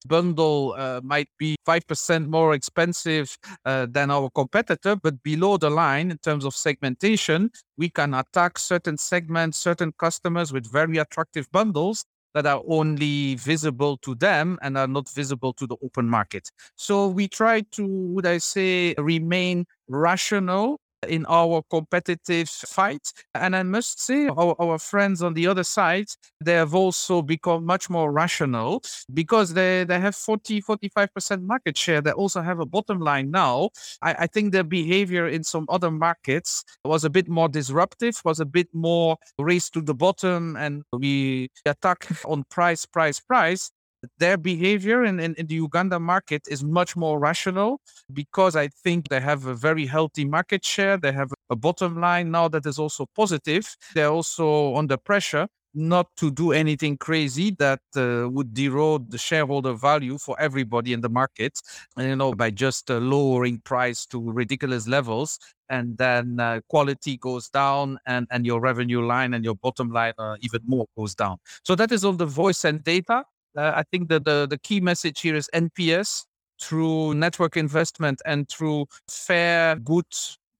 bundle 0.07 0.73
uh, 0.77 1.01
might 1.03 1.29
be 1.37 1.55
5% 1.67 2.27
more 2.27 2.53
expensive 2.53 3.37
uh, 3.65 3.87
than 3.89 4.11
our 4.11 4.29
competitor, 4.31 4.95
but 4.95 5.21
below 5.23 5.57
the 5.57 5.69
line, 5.69 6.11
in 6.11 6.17
terms 6.17 6.45
of 6.45 6.55
segmentation, 6.55 7.51
we 7.77 7.89
can 7.89 8.13
attack 8.13 8.57
certain 8.57 8.97
segments, 8.97 9.57
certain 9.57 9.93
customers 9.97 10.51
with 10.51 10.71
very 10.71 10.97
attractive 10.97 11.51
bundles 11.51 12.05
that 12.33 12.45
are 12.45 12.61
only 12.67 13.35
visible 13.35 13.97
to 13.97 14.15
them 14.15 14.57
and 14.61 14.77
are 14.77 14.87
not 14.87 15.09
visible 15.09 15.53
to 15.53 15.67
the 15.67 15.75
open 15.83 16.07
market. 16.07 16.49
So 16.75 17.07
we 17.07 17.27
try 17.27 17.61
to, 17.71 17.85
would 17.85 18.25
I 18.25 18.37
say, 18.39 18.93
remain 18.97 19.65
rational 19.87 20.79
in 21.07 21.25
our 21.27 21.63
competitive 21.69 22.49
fight. 22.49 23.11
And 23.33 23.55
I 23.55 23.63
must 23.63 24.01
say, 24.01 24.27
our, 24.27 24.55
our 24.59 24.77
friends 24.77 25.21
on 25.21 25.33
the 25.33 25.47
other 25.47 25.63
side, 25.63 26.07
they 26.43 26.53
have 26.53 26.75
also 26.75 27.21
become 27.21 27.65
much 27.65 27.89
more 27.89 28.11
rational 28.11 28.83
because 29.13 29.53
they, 29.53 29.83
they 29.83 29.99
have 29.99 30.15
40, 30.15 30.61
45% 30.61 31.43
market 31.43 31.77
share. 31.77 32.01
They 32.01 32.11
also 32.11 32.41
have 32.41 32.59
a 32.59 32.65
bottom 32.65 32.99
line 32.99 33.31
now. 33.31 33.69
I, 34.01 34.13
I 34.19 34.27
think 34.27 34.51
their 34.51 34.63
behavior 34.63 35.27
in 35.27 35.43
some 35.43 35.65
other 35.69 35.91
markets 35.91 36.63
was 36.85 37.03
a 37.03 37.09
bit 37.09 37.27
more 37.27 37.49
disruptive, 37.49 38.21
was 38.23 38.39
a 38.39 38.45
bit 38.45 38.67
more 38.73 39.17
race 39.39 39.69
to 39.71 39.81
the 39.81 39.95
bottom, 39.95 40.55
and 40.55 40.83
we 40.93 41.49
attack 41.65 42.07
on 42.25 42.43
price, 42.49 42.85
price, 42.85 43.19
price 43.19 43.71
their 44.17 44.37
behavior 44.37 45.03
in, 45.03 45.19
in, 45.19 45.35
in, 45.35 45.47
the 45.47 45.55
Uganda 45.55 45.99
market 45.99 46.41
is 46.49 46.63
much 46.63 46.95
more 46.95 47.19
rational 47.19 47.81
because 48.13 48.55
I 48.55 48.67
think 48.83 49.09
they 49.09 49.19
have 49.19 49.45
a 49.45 49.53
very 49.53 49.85
healthy 49.85 50.25
market 50.25 50.65
share. 50.65 50.97
They 50.97 51.11
have 51.11 51.31
a 51.49 51.55
bottom 51.55 51.99
line 51.99 52.31
now 52.31 52.47
that 52.49 52.65
is 52.65 52.79
also 52.79 53.05
positive. 53.15 53.75
They're 53.93 54.09
also 54.09 54.75
under 54.75 54.97
pressure 54.97 55.47
not 55.73 56.07
to 56.17 56.31
do 56.31 56.51
anything 56.51 56.97
crazy 56.97 57.55
that 57.59 57.79
uh, 57.95 58.27
would 58.29 58.57
erode 58.57 59.09
the 59.11 59.17
shareholder 59.17 59.73
value 59.73 60.17
for 60.17 60.39
everybody 60.39 60.93
in 60.93 61.01
the 61.01 61.09
market, 61.09 61.59
and, 61.97 62.09
you 62.09 62.15
know, 62.15 62.33
by 62.33 62.49
just 62.49 62.91
uh, 62.91 62.97
lowering 62.97 63.59
price 63.63 64.05
to 64.05 64.31
ridiculous 64.31 64.87
levels. 64.87 65.39
And 65.69 65.97
then 65.97 66.39
uh, 66.39 66.59
quality 66.67 67.17
goes 67.17 67.49
down, 67.49 67.97
and, 68.05 68.27
and 68.31 68.45
your 68.45 68.59
revenue 68.59 69.05
line 69.05 69.33
and 69.33 69.45
your 69.45 69.55
bottom 69.55 69.91
line 69.91 70.13
uh, 70.17 70.35
even 70.41 70.59
more 70.65 70.85
goes 70.97 71.15
down. 71.15 71.37
So 71.63 71.75
that 71.75 71.91
is 71.91 72.03
on 72.03 72.17
the 72.17 72.25
voice 72.25 72.65
and 72.65 72.83
data. 72.83 73.23
Uh, 73.57 73.73
I 73.75 73.83
think 73.91 74.09
that 74.09 74.25
the, 74.25 74.47
the 74.49 74.57
key 74.57 74.79
message 74.79 75.21
here 75.21 75.35
is 75.35 75.49
NPS 75.53 76.25
through 76.61 77.15
network 77.15 77.57
investment 77.57 78.21
and 78.25 78.47
through 78.49 78.85
fair, 79.07 79.75
good, 79.75 80.05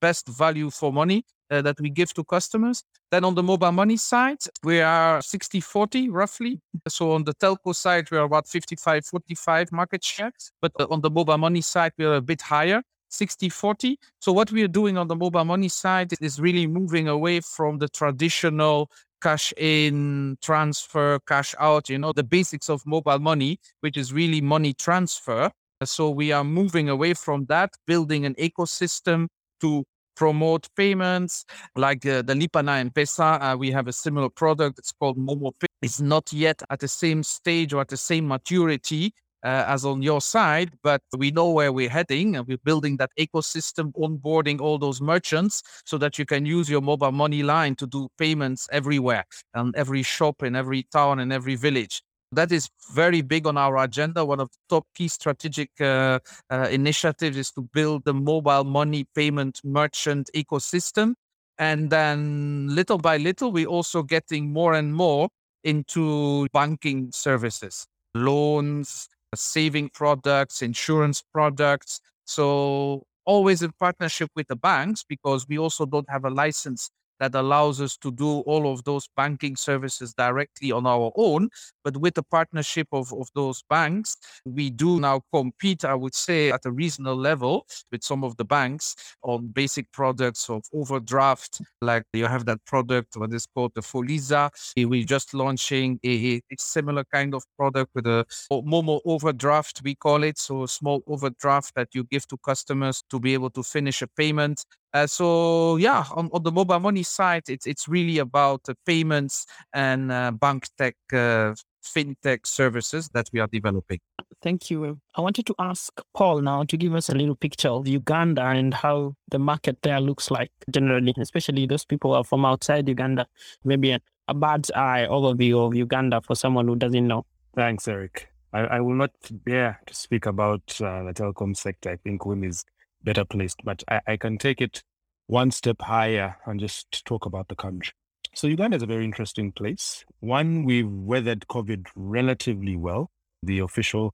best 0.02 0.28
value 0.28 0.70
for 0.70 0.92
money 0.92 1.24
uh, 1.52 1.62
that 1.62 1.80
we 1.80 1.90
give 1.90 2.14
to 2.16 2.24
customers. 2.24 2.84
Then 3.12 3.24
on 3.24 3.36
the 3.36 3.44
mobile 3.44 3.72
money 3.72 3.98
side, 3.98 4.40
we 4.64 4.82
are 4.82 5.22
60 5.22 5.60
40 5.60 6.10
roughly. 6.10 6.60
So 6.88 7.12
on 7.12 7.24
the 7.24 7.34
telco 7.36 7.76
side, 7.76 8.10
we 8.10 8.18
are 8.18 8.24
about 8.24 8.48
55 8.48 9.06
45 9.06 9.72
market 9.72 10.04
share. 10.04 10.32
But 10.62 10.72
uh, 10.80 10.88
on 10.90 11.02
the 11.02 11.10
mobile 11.10 11.38
money 11.38 11.62
side, 11.62 11.92
we 11.98 12.06
are 12.06 12.16
a 12.16 12.22
bit 12.22 12.42
higher. 12.42 12.82
60 13.10 13.50
40. 13.50 14.00
So, 14.20 14.32
what 14.32 14.52
we 14.52 14.64
are 14.64 14.70
doing 14.70 14.98
on 14.98 15.10
the 15.10 15.16
mobile 15.16 15.44
money 15.44 15.68
side 15.68 16.14
is 16.22 16.40
really 16.40 16.66
moving 16.66 17.10
away 17.10 17.42
from 17.42 17.78
the 17.78 17.90
traditional 17.90 18.90
cash 19.22 19.54
in, 19.58 20.38
transfer, 20.42 21.20
cash 21.28 21.56
out, 21.60 21.90
you 21.90 21.98
know, 21.98 22.12
the 22.14 22.24
basics 22.24 22.70
of 22.70 22.86
mobile 22.86 23.20
money, 23.20 23.60
which 23.82 23.98
is 23.98 24.12
really 24.14 24.42
money 24.42 24.74
transfer. 24.74 25.50
So 25.84 26.10
we 26.10 26.32
are 26.32 26.44
moving 26.44 26.90
away 26.90 27.14
from 27.14 27.46
that, 27.46 27.72
building 27.88 28.26
an 28.26 28.36
ecosystem 28.36 29.28
to 29.62 29.84
promote 30.16 30.68
payments 30.76 31.46
like 31.76 32.06
uh, 32.06 32.22
the 32.22 32.36
Lipa 32.36 32.62
na 32.62 32.76
M-Pesa. 32.76 33.42
Uh, 33.42 33.58
we 33.58 33.72
have 33.72 33.88
a 33.88 33.94
similar 33.94 34.30
product. 34.30 34.78
It's 34.78 34.92
called 34.92 35.18
Momo 35.18 35.52
Pay. 35.60 35.68
It's 35.82 36.00
not 36.00 36.32
yet 36.32 36.62
at 36.70 36.80
the 36.80 36.88
same 36.88 37.24
stage 37.24 37.74
or 37.74 37.82
at 37.82 37.88
the 37.88 37.98
same 37.98 38.28
maturity 38.28 39.14
uh, 39.44 39.66
as 39.68 39.86
on 39.86 40.02
your 40.02 40.22
side, 40.22 40.72
but 40.84 41.02
we 41.18 41.32
know 41.32 41.50
where 41.52 41.72
we're 41.72 41.90
heading 41.90 42.36
and 42.36 42.48
we're 42.48 42.58
building 42.64 42.98
that 42.98 43.12
ecosystem, 43.20 43.92
onboarding 43.94 44.62
all 44.62 44.78
those 44.78 45.02
merchants 45.02 45.64
so 45.86 45.98
that 45.98 46.18
you 46.20 46.26
can 46.26 46.46
use 46.46 46.70
your 46.70 46.82
mobile 46.82 47.12
money 47.12 47.44
line 47.44 47.76
to 47.76 47.88
do 47.88 48.08
payments 48.18 48.68
everywhere 48.72 49.26
and 49.54 49.76
every 49.76 50.04
shop 50.04 50.44
in 50.44 50.56
every 50.56 50.84
town 50.92 51.20
and 51.20 51.34
every 51.34 51.56
village. 51.56 52.02
That 52.34 52.52
is 52.52 52.70
very 52.94 53.22
big 53.22 53.46
on 53.46 53.58
our 53.58 53.78
agenda. 53.84 54.24
One 54.24 54.40
of 54.40 54.50
the 54.50 54.58
top 54.70 54.88
key 54.96 55.10
strategic 55.10 55.70
uh, 55.82 56.20
uh, 56.50 56.70
initiatives 56.72 57.36
is 57.36 57.52
to 57.52 57.62
build 57.74 58.06
the 58.06 58.14
mobile 58.14 58.64
money 58.64 59.06
payment 59.16 59.60
merchant 59.66 60.30
ecosystem. 60.34 61.16
And 61.58 61.90
then 61.90 62.70
little 62.74 62.98
by 62.98 63.18
little, 63.18 63.52
we're 63.52 63.68
also 63.68 64.02
getting 64.02 64.54
more 64.54 64.74
and 64.74 64.96
more 64.96 65.28
into 65.64 66.48
banking 66.54 67.12
services, 67.12 67.86
loans, 68.16 69.10
Uh, 69.34 69.38
saving 69.38 69.90
products, 69.90 70.62
insurance 70.62 71.24
products. 71.34 72.02
So 72.26 73.04
always 73.26 73.62
in 73.62 73.72
partnership 73.80 74.30
with 74.36 74.48
the 74.48 74.56
banks 74.58 75.04
because 75.08 75.48
we 75.48 75.58
also 75.58 75.86
don't 75.86 76.10
have 76.10 76.26
a 76.26 76.30
license 76.30 76.92
that 77.22 77.36
allows 77.36 77.80
us 77.80 77.96
to 77.98 78.12
do 78.12 78.40
all 78.42 78.72
of 78.72 78.84
those 78.84 79.08
banking 79.16 79.56
services 79.56 80.14
directly 80.16 80.72
on 80.72 80.88
our 80.88 81.12
own. 81.16 81.50
But 81.84 81.98
with 81.98 82.16
the 82.16 82.24
partnership 82.24 82.88
of, 82.92 83.14
of 83.14 83.30
those 83.36 83.64
banks, 83.70 84.18
we 84.44 84.72
do 84.72 85.00
now 85.00 85.22
compete, 85.32 85.86
I 85.86 85.94
would 85.94 86.16
say, 86.16 86.52
at 86.52 86.66
a 86.66 86.72
reasonable 86.72 87.16
level 87.16 87.68
with 87.92 88.04
some 88.04 88.24
of 88.24 88.36
the 88.38 88.46
banks 88.46 88.96
on 89.22 89.48
basic 89.48 89.92
products 89.92 90.50
of 90.50 90.64
overdraft. 90.74 91.62
Like 91.82 92.04
you 92.14 92.26
have 92.26 92.46
that 92.46 92.66
product, 92.66 93.16
what 93.16 93.32
is 93.34 93.46
called 93.54 93.74
the 93.76 93.82
Fuliza. 93.82 94.50
We're 94.76 95.06
just 95.06 95.36
launching 95.36 96.00
a, 96.04 96.38
a 96.38 96.56
similar 96.58 97.04
kind 97.14 97.36
of 97.36 97.44
product 97.56 97.92
with 97.94 98.08
a 98.08 98.26
Momo 98.52 99.00
overdraft, 99.06 99.82
we 99.84 99.94
call 99.94 100.24
it. 100.24 100.40
So 100.40 100.64
a 100.64 100.68
small 100.68 101.04
overdraft 101.06 101.76
that 101.76 101.90
you 101.94 102.04
give 102.06 102.28
to 102.30 102.38
customers 102.44 103.04
to 103.12 103.20
be 103.20 103.36
able 103.36 103.52
to 103.52 103.62
finish 103.62 104.02
a 104.02 104.08
payment 104.08 104.66
uh, 104.94 105.08
so 105.08 105.78
yeah, 105.78 106.06
on, 106.12 106.30
on 106.34 106.44
the 106.44 106.52
mobile 106.52 106.80
money 106.80 107.04
side, 107.04 107.44
it's 107.48 107.66
it's 107.66 107.88
really 107.88 108.18
about 108.20 108.62
uh, 108.68 108.74
payments 108.86 109.46
and 109.74 110.12
uh, 110.12 110.32
bank 110.32 110.68
tech, 110.78 110.96
uh, 111.14 111.54
fintech 111.84 112.46
services 112.46 113.10
that 113.14 113.30
we 113.32 113.40
are 113.40 113.48
developing. 113.48 114.00
Thank 114.42 114.72
you. 114.72 115.00
I 115.16 115.22
wanted 115.22 115.46
to 115.48 115.56
ask 115.60 116.02
Paul 116.14 116.42
now 116.42 116.64
to 116.64 116.78
give 116.78 116.96
us 116.96 117.10
a 117.10 117.16
little 117.16 117.36
picture 117.36 117.70
of 117.70 117.88
Uganda 117.88 118.44
and 118.44 118.74
how 118.74 119.16
the 119.30 119.40
market 119.40 119.78
there 119.84 120.02
looks 120.02 120.32
like 120.32 120.52
generally, 120.70 121.14
especially 121.18 121.68
those 121.68 121.86
people 121.86 122.12
who 122.12 122.18
are 122.18 122.24
from 122.24 122.44
outside 122.44 122.90
Uganda. 122.90 123.28
Maybe 123.64 123.92
a, 123.92 124.02
a 124.28 124.34
bird's 124.34 124.72
eye 124.72 125.08
overview 125.10 125.66
of 125.66 125.76
Uganda 125.76 126.22
for 126.22 126.36
someone 126.36 126.68
who 126.68 126.76
doesn't 126.76 127.08
know. 127.08 127.26
Thanks, 127.56 127.88
Eric. 127.88 128.30
I, 128.54 128.62
I 128.62 128.82
will 128.82 128.96
not 128.96 129.12
dare 129.46 129.80
to 129.86 129.94
speak 129.94 130.26
about 130.26 130.62
uh, 130.82 131.04
the 131.04 131.14
telecom 131.14 131.56
sector. 131.56 131.92
I 131.92 131.98
think 131.98 132.22
Wim 132.22 132.46
is 132.46 132.66
better 133.04 133.26
placed. 133.26 133.60
But 133.64 133.84
I, 133.88 134.02
I 134.08 134.18
can 134.18 134.38
take 134.38 134.62
it 134.62 134.84
one 135.28 135.52
step 135.52 135.82
higher 135.82 136.38
and 136.46 136.60
just 136.60 137.06
talk 137.06 137.26
about 137.26 137.48
the 137.48 137.56
country. 137.56 137.94
So 138.34 138.48
Uganda 138.48 138.78
is 138.78 138.84
a 138.84 138.88
very 138.88 139.06
interesting 139.06 139.52
place. 139.52 140.06
One, 140.20 140.64
we've 140.64 140.90
weathered 140.90 141.48
COVID 141.48 141.88
relatively 141.96 142.76
well. 142.76 143.12
The 143.44 143.60
official 143.60 144.14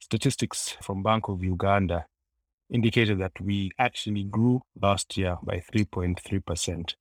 statistics 0.00 0.76
from 0.82 1.02
Bank 1.02 1.28
of 1.28 1.44
Uganda 1.44 2.06
indicated 2.70 3.18
that 3.20 3.40
we 3.40 3.70
actually 3.78 4.24
grew 4.24 4.62
last 4.80 5.16
year 5.16 5.36
by 5.42 5.62
3.3%. 5.72 6.94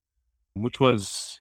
which 0.54 0.80
was 0.80 1.40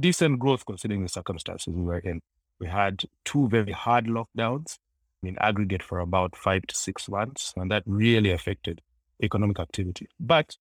decent 0.00 0.38
growth 0.38 0.66
considering 0.66 1.02
the 1.02 1.08
circumstances 1.08 1.72
we 1.72 1.82
were 1.82 1.98
in. 1.98 2.20
We 2.58 2.66
had 2.66 3.04
two 3.24 3.48
very 3.48 3.72
hard 3.72 4.06
lockdowns 4.06 4.78
in 5.22 5.38
aggregate 5.38 5.82
for 5.82 6.00
about 6.00 6.36
five 6.36 6.66
to 6.66 6.74
six 6.74 7.08
months, 7.08 7.52
and 7.56 7.70
that 7.70 7.84
really 7.86 8.32
affected 8.32 8.80
economic 9.22 9.58
activity. 9.58 10.08
But 10.18 10.56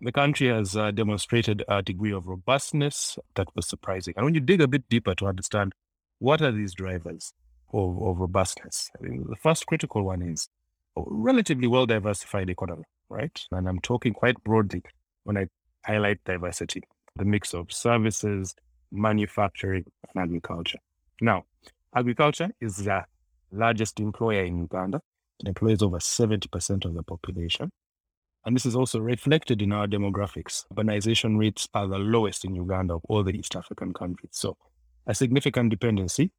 the 0.00 0.12
country 0.12 0.48
has 0.48 0.76
uh, 0.76 0.90
demonstrated 0.90 1.64
a 1.68 1.82
degree 1.82 2.12
of 2.12 2.26
robustness 2.26 3.18
that 3.34 3.48
was 3.54 3.66
surprising. 3.66 4.14
And 4.16 4.24
when 4.24 4.34
you 4.34 4.40
dig 4.40 4.60
a 4.60 4.68
bit 4.68 4.88
deeper 4.88 5.14
to 5.16 5.26
understand 5.26 5.74
what 6.18 6.40
are 6.42 6.52
these 6.52 6.74
drivers 6.74 7.32
of, 7.72 8.00
of 8.00 8.18
robustness, 8.18 8.90
I 8.98 9.02
mean, 9.02 9.24
the 9.28 9.36
first 9.36 9.66
critical 9.66 10.02
one 10.04 10.22
is 10.22 10.48
a 10.96 11.02
relatively 11.06 11.66
well 11.66 11.86
diversified 11.86 12.50
economy, 12.50 12.84
right? 13.08 13.40
And 13.50 13.68
I'm 13.68 13.80
talking 13.80 14.12
quite 14.12 14.42
broadly 14.44 14.82
when 15.24 15.36
I 15.36 15.46
highlight 15.84 16.22
diversity, 16.24 16.82
the 17.16 17.24
mix 17.24 17.54
of 17.54 17.72
services, 17.72 18.54
manufacturing, 18.92 19.84
and 20.14 20.22
agriculture. 20.22 20.78
Now, 21.20 21.44
agriculture 21.94 22.50
is 22.60 22.76
the 22.76 23.04
largest 23.50 23.98
employer 24.00 24.44
in 24.44 24.58
Uganda. 24.58 25.00
It 25.40 25.48
employs 25.48 25.82
over 25.82 25.98
70% 25.98 26.84
of 26.84 26.94
the 26.94 27.02
population. 27.02 27.70
And 28.44 28.56
this 28.56 28.66
is 28.66 28.76
also 28.76 29.00
reflected 29.00 29.60
in 29.60 29.72
our 29.72 29.86
demographics. 29.86 30.64
Urbanization 30.72 31.38
rates 31.38 31.68
are 31.74 31.86
the 31.86 31.98
lowest 31.98 32.44
in 32.44 32.54
Uganda 32.54 32.94
of 32.94 33.02
all 33.08 33.22
the 33.22 33.36
East 33.36 33.56
African 33.56 33.92
countries. 33.92 34.30
So, 34.32 34.56
a 35.06 35.14
significant 35.14 35.70
dependency 35.70 36.30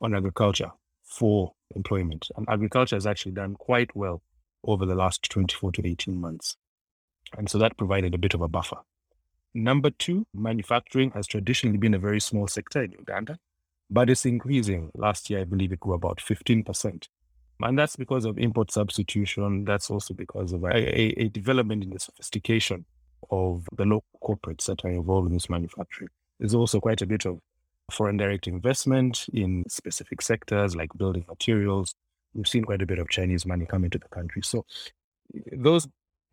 on 0.00 0.14
agriculture 0.14 0.72
for 1.02 1.52
employment. 1.74 2.28
And 2.36 2.48
agriculture 2.48 2.96
has 2.96 3.06
actually 3.06 3.32
done 3.32 3.54
quite 3.54 3.94
well 3.94 4.22
over 4.64 4.86
the 4.86 4.94
last 4.94 5.28
24 5.30 5.72
to 5.72 5.86
18 5.86 6.20
months. 6.20 6.56
And 7.36 7.48
so 7.48 7.58
that 7.58 7.76
provided 7.76 8.14
a 8.14 8.18
bit 8.18 8.34
of 8.34 8.40
a 8.40 8.48
buffer. 8.48 8.78
Number 9.54 9.90
two, 9.90 10.26
manufacturing 10.32 11.10
has 11.12 11.26
traditionally 11.26 11.78
been 11.78 11.94
a 11.94 11.98
very 11.98 12.20
small 12.20 12.46
sector 12.46 12.82
in 12.82 12.92
Uganda, 12.92 13.38
but 13.88 14.08
it's 14.08 14.24
increasing. 14.24 14.90
Last 14.94 15.28
year, 15.28 15.40
I 15.40 15.44
believe 15.44 15.72
it 15.72 15.80
grew 15.80 15.94
about 15.94 16.18
15%. 16.18 17.08
And 17.62 17.78
that's 17.78 17.96
because 17.96 18.24
of 18.24 18.38
import 18.38 18.70
substitution. 18.70 19.64
That's 19.64 19.90
also 19.90 20.14
because 20.14 20.52
of 20.52 20.64
a, 20.64 20.74
a, 20.74 21.24
a 21.24 21.28
development 21.28 21.84
in 21.84 21.90
the 21.90 22.00
sophistication 22.00 22.84
of 23.30 23.66
the 23.76 23.84
local 23.84 24.18
corporates 24.22 24.66
that 24.66 24.84
are 24.84 24.90
involved 24.90 25.28
in 25.28 25.34
this 25.34 25.50
manufacturing. 25.50 26.10
There's 26.38 26.54
also 26.54 26.80
quite 26.80 27.02
a 27.02 27.06
bit 27.06 27.26
of 27.26 27.38
foreign 27.90 28.16
direct 28.16 28.46
investment 28.46 29.26
in 29.32 29.64
specific 29.68 30.22
sectors 30.22 30.74
like 30.74 30.90
building 30.96 31.24
materials. 31.28 31.94
We've 32.34 32.48
seen 32.48 32.64
quite 32.64 32.82
a 32.82 32.86
bit 32.86 32.98
of 32.98 33.08
Chinese 33.08 33.44
money 33.44 33.66
come 33.66 33.84
into 33.84 33.98
the 33.98 34.08
country. 34.08 34.42
So 34.42 34.64
those 35.52 35.88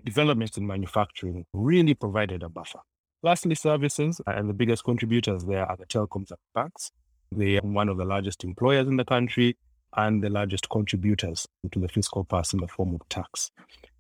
developments 0.06 0.58
in 0.58 0.68
manufacturing 0.68 1.46
really 1.54 1.94
provided 1.94 2.44
a 2.44 2.50
buffer. 2.50 2.80
Lastly, 3.24 3.56
services, 3.56 4.22
and 4.28 4.48
the 4.48 4.54
biggest 4.54 4.84
contributors 4.84 5.44
there 5.46 5.66
are 5.66 5.76
the 5.76 5.88
telecoms 5.88 6.30
and 6.30 6.38
banks. 6.54 6.92
They 7.32 7.58
are 7.58 7.62
one 7.62 7.90
of 7.90 7.98
the 7.98 8.06
largest 8.06 8.44
employers 8.44 8.88
in 8.88 8.98
the 8.98 9.06
country 9.06 9.58
and 9.98 10.24
the 10.24 10.30
largest 10.30 10.70
contributors 10.70 11.48
to 11.72 11.80
the 11.80 11.88
fiscal 11.88 12.24
purse 12.24 12.54
in 12.54 12.60
the 12.60 12.68
form 12.68 12.96
of 12.96 13.10
tax. 13.10 13.52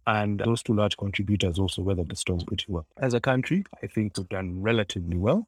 And 0.05 0.39
those 0.39 0.63
two 0.63 0.73
large 0.73 0.95
contributors 0.95 1.59
also 1.59 1.81
weathered 1.81 2.09
the 2.09 2.15
storms 2.15 2.45
pretty 2.45 2.65
well. 2.69 2.87
As 2.97 3.13
a 3.13 3.19
country, 3.19 3.65
I 3.83 3.87
think 3.87 4.13
we've 4.17 4.29
done 4.29 4.61
relatively 4.61 5.17
well. 5.17 5.47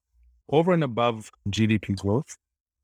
Over 0.50 0.74
and 0.74 0.84
above 0.84 1.32
GDP 1.50 1.96
growth, 1.96 2.36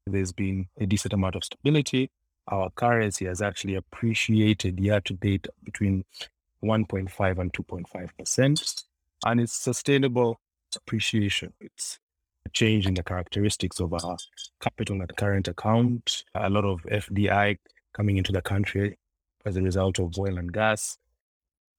there's 0.06 0.32
been 0.32 0.67
a 0.80 0.86
decent 0.86 1.13
amount 1.13 1.36
of 1.36 1.43
stability. 1.43 2.12
Our 2.47 2.69
currency 2.69 3.25
has 3.25 3.41
actually 3.41 3.75
appreciated 3.75 4.80
year 4.80 5.01
to 5.01 5.13
date 5.15 5.47
between 5.63 6.06
1.5 6.63 7.39
and 7.39 7.51
2.5%. 7.51 8.84
And 9.25 9.41
it's 9.41 9.54
sustainable 9.54 10.39
appreciation. 10.75 11.54
It's 11.60 11.99
change 12.53 12.88
in 12.88 12.93
the 12.93 13.03
characteristics 13.03 13.79
of 13.79 13.93
our 13.93 14.17
capital 14.62 15.01
and 15.01 15.15
current 15.17 15.47
account, 15.47 16.23
a 16.36 16.49
lot 16.49 16.65
of 16.65 16.81
FDI 16.84 17.58
coming 17.93 18.17
into 18.17 18.31
the 18.31 18.41
country 18.41 18.97
as 19.45 19.58
a 19.58 19.62
result 19.62 19.99
of 19.99 20.17
oil 20.17 20.38
and 20.38 20.51
gas. 20.51 20.97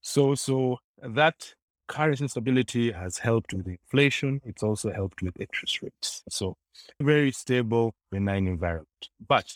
So, 0.01 0.35
so 0.35 0.79
that 1.03 1.55
currency 1.89 2.29
stability 2.29 2.93
has 2.93 3.19
helped 3.19 3.53
with 3.53 3.67
inflation. 3.67 4.41
It's 4.45 4.63
also 4.63 4.93
helped 4.93 5.23
with 5.23 5.39
interest 5.41 5.83
rates. 5.83 6.23
So, 6.29 6.57
very 7.01 7.33
stable, 7.33 7.95
benign 8.11 8.47
environment. 8.47 8.89
But 9.27 9.53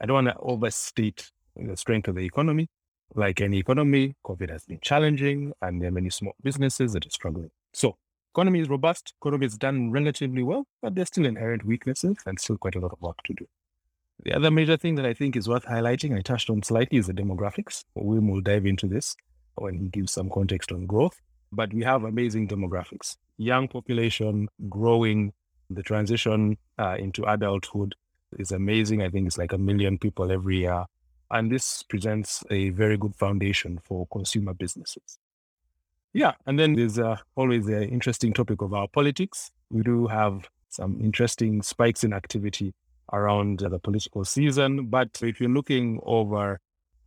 I 0.00 0.06
don't 0.06 0.24
want 0.24 0.28
to 0.28 0.36
overstate 0.38 1.30
the 1.56 1.76
strength 1.76 2.08
of 2.08 2.16
the 2.16 2.24
economy. 2.24 2.68
Like 3.14 3.40
any 3.40 3.58
economy, 3.58 4.14
COVID 4.24 4.50
has 4.50 4.64
been 4.64 4.80
challenging, 4.82 5.52
and 5.62 5.80
there 5.80 5.88
are 5.88 5.92
many 5.92 6.10
small 6.10 6.34
businesses 6.42 6.92
that 6.92 7.06
are 7.06 7.10
struggling. 7.10 7.50
So, 7.72 7.96
economy 8.36 8.60
is 8.60 8.68
robust, 8.68 9.14
economy 9.22 9.46
is 9.46 9.56
done 9.56 9.90
relatively 9.90 10.42
well, 10.42 10.66
but 10.82 10.94
there's 10.94 11.08
still 11.08 11.24
inherent 11.24 11.64
weaknesses 11.64 12.18
and 12.26 12.38
still 12.38 12.58
quite 12.58 12.74
a 12.74 12.78
lot 12.78 12.92
of 12.92 13.00
work 13.00 13.16
to 13.24 13.32
do. 13.32 13.46
The 14.24 14.34
other 14.34 14.50
major 14.50 14.76
thing 14.76 14.96
that 14.96 15.06
I 15.06 15.14
think 15.14 15.36
is 15.36 15.48
worth 15.48 15.64
highlighting, 15.64 16.14
I 16.14 16.20
touched 16.20 16.50
on 16.50 16.62
slightly, 16.62 16.98
is 16.98 17.06
the 17.06 17.14
demographics. 17.14 17.84
We 17.94 18.18
will 18.18 18.42
dive 18.42 18.66
into 18.66 18.88
this 18.88 19.16
when 19.54 19.78
he 19.78 19.88
gives 19.88 20.12
some 20.12 20.28
context 20.28 20.70
on 20.70 20.84
growth. 20.84 21.18
But 21.50 21.72
we 21.72 21.82
have 21.84 22.04
amazing 22.04 22.48
demographics. 22.48 23.16
Young 23.38 23.68
population 23.68 24.48
growing, 24.68 25.32
the 25.70 25.82
transition 25.82 26.58
uh, 26.78 26.96
into 26.98 27.24
adulthood 27.24 27.94
is 28.38 28.52
amazing. 28.52 29.00
I 29.00 29.08
think 29.08 29.28
it's 29.28 29.38
like 29.38 29.54
a 29.54 29.58
million 29.58 29.96
people 29.96 30.30
every 30.30 30.58
year. 30.58 30.84
And 31.30 31.50
this 31.50 31.82
presents 31.84 32.44
a 32.50 32.68
very 32.68 32.98
good 32.98 33.16
foundation 33.16 33.80
for 33.82 34.06
consumer 34.12 34.52
businesses. 34.52 35.18
Yeah. 36.16 36.32
And 36.46 36.58
then 36.58 36.72
there's 36.72 36.98
uh, 36.98 37.18
always 37.34 37.66
the 37.66 37.86
interesting 37.86 38.32
topic 38.32 38.62
of 38.62 38.72
our 38.72 38.88
politics. 38.88 39.50
We 39.70 39.82
do 39.82 40.06
have 40.06 40.48
some 40.70 40.98
interesting 41.02 41.60
spikes 41.60 42.04
in 42.04 42.14
activity 42.14 42.72
around 43.12 43.62
uh, 43.62 43.68
the 43.68 43.78
political 43.78 44.24
season. 44.24 44.86
But 44.86 45.10
if 45.22 45.38
you're 45.42 45.50
looking 45.50 46.00
over 46.04 46.58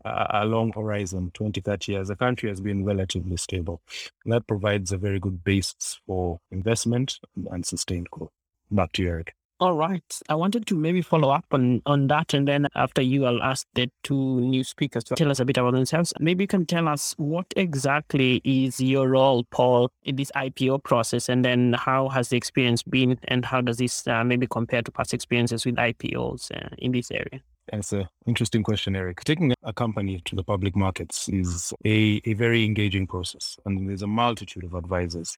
a 0.05 0.45
long 0.45 0.71
horizon, 0.73 1.31
20, 1.33 1.59
30 1.59 1.91
years, 1.91 2.07
the 2.09 2.15
country 2.15 2.49
has 2.49 2.61
been 2.61 2.85
relatively 2.85 3.35
stable. 3.37 3.81
That 4.27 4.45
provides 4.45 4.91
a 4.91 4.97
very 4.97 5.19
good 5.19 5.43
basis 5.43 5.99
for 6.05 6.39
investment 6.51 7.19
and 7.49 7.65
sustained 7.65 8.11
growth. 8.11 8.31
Back 8.69 8.91
to 8.93 9.01
you, 9.01 9.09
Eric. 9.09 9.33
All 9.61 9.73
right. 9.73 10.21
I 10.29 10.35
wanted 10.35 10.67
to 10.67 10.75
maybe 10.75 11.01
follow 11.01 11.31
up 11.31 11.45
on, 11.51 11.81
on 11.85 12.07
that. 12.07 12.33
And 12.33 12.47
then 12.47 12.67
after 12.75 13.01
you, 13.01 13.25
I'll 13.25 13.43
ask 13.43 13.67
the 13.73 13.91
two 14.03 14.39
new 14.39 14.63
speakers 14.63 15.03
to 15.05 15.15
tell 15.15 15.29
us 15.29 15.41
a 15.41 15.45
bit 15.45 15.57
about 15.57 15.73
themselves. 15.73 16.13
Maybe 16.17 16.45
you 16.45 16.47
can 16.47 16.65
tell 16.65 16.87
us 16.87 17.13
what 17.17 17.45
exactly 17.57 18.41
is 18.45 18.79
your 18.79 19.09
role, 19.09 19.43
Paul, 19.51 19.91
in 20.03 20.15
this 20.15 20.31
IPO 20.33 20.85
process? 20.85 21.27
And 21.27 21.43
then 21.43 21.73
how 21.73 22.07
has 22.07 22.29
the 22.29 22.37
experience 22.37 22.83
been? 22.83 23.19
And 23.25 23.43
how 23.43 23.59
does 23.59 23.77
this 23.77 24.07
uh, 24.07 24.23
maybe 24.23 24.47
compare 24.47 24.81
to 24.81 24.91
past 24.91 25.13
experiences 25.13 25.65
with 25.65 25.75
IPOs 25.75 26.55
uh, 26.55 26.69
in 26.77 26.93
this 26.93 27.11
area? 27.11 27.41
That's 27.69 27.91
an 27.91 28.07
interesting 28.25 28.63
question, 28.63 28.95
Eric. 28.95 29.25
Taking 29.25 29.53
a 29.63 29.73
company 29.73 30.21
to 30.23 30.37
the 30.37 30.43
public 30.43 30.73
markets 30.73 31.27
is 31.27 31.73
a, 31.85 32.21
a 32.23 32.33
very 32.33 32.63
engaging 32.63 33.07
process, 33.07 33.57
and 33.65 33.89
there's 33.89 34.01
a 34.01 34.07
multitude 34.07 34.63
of 34.63 34.73
advisors. 34.73 35.37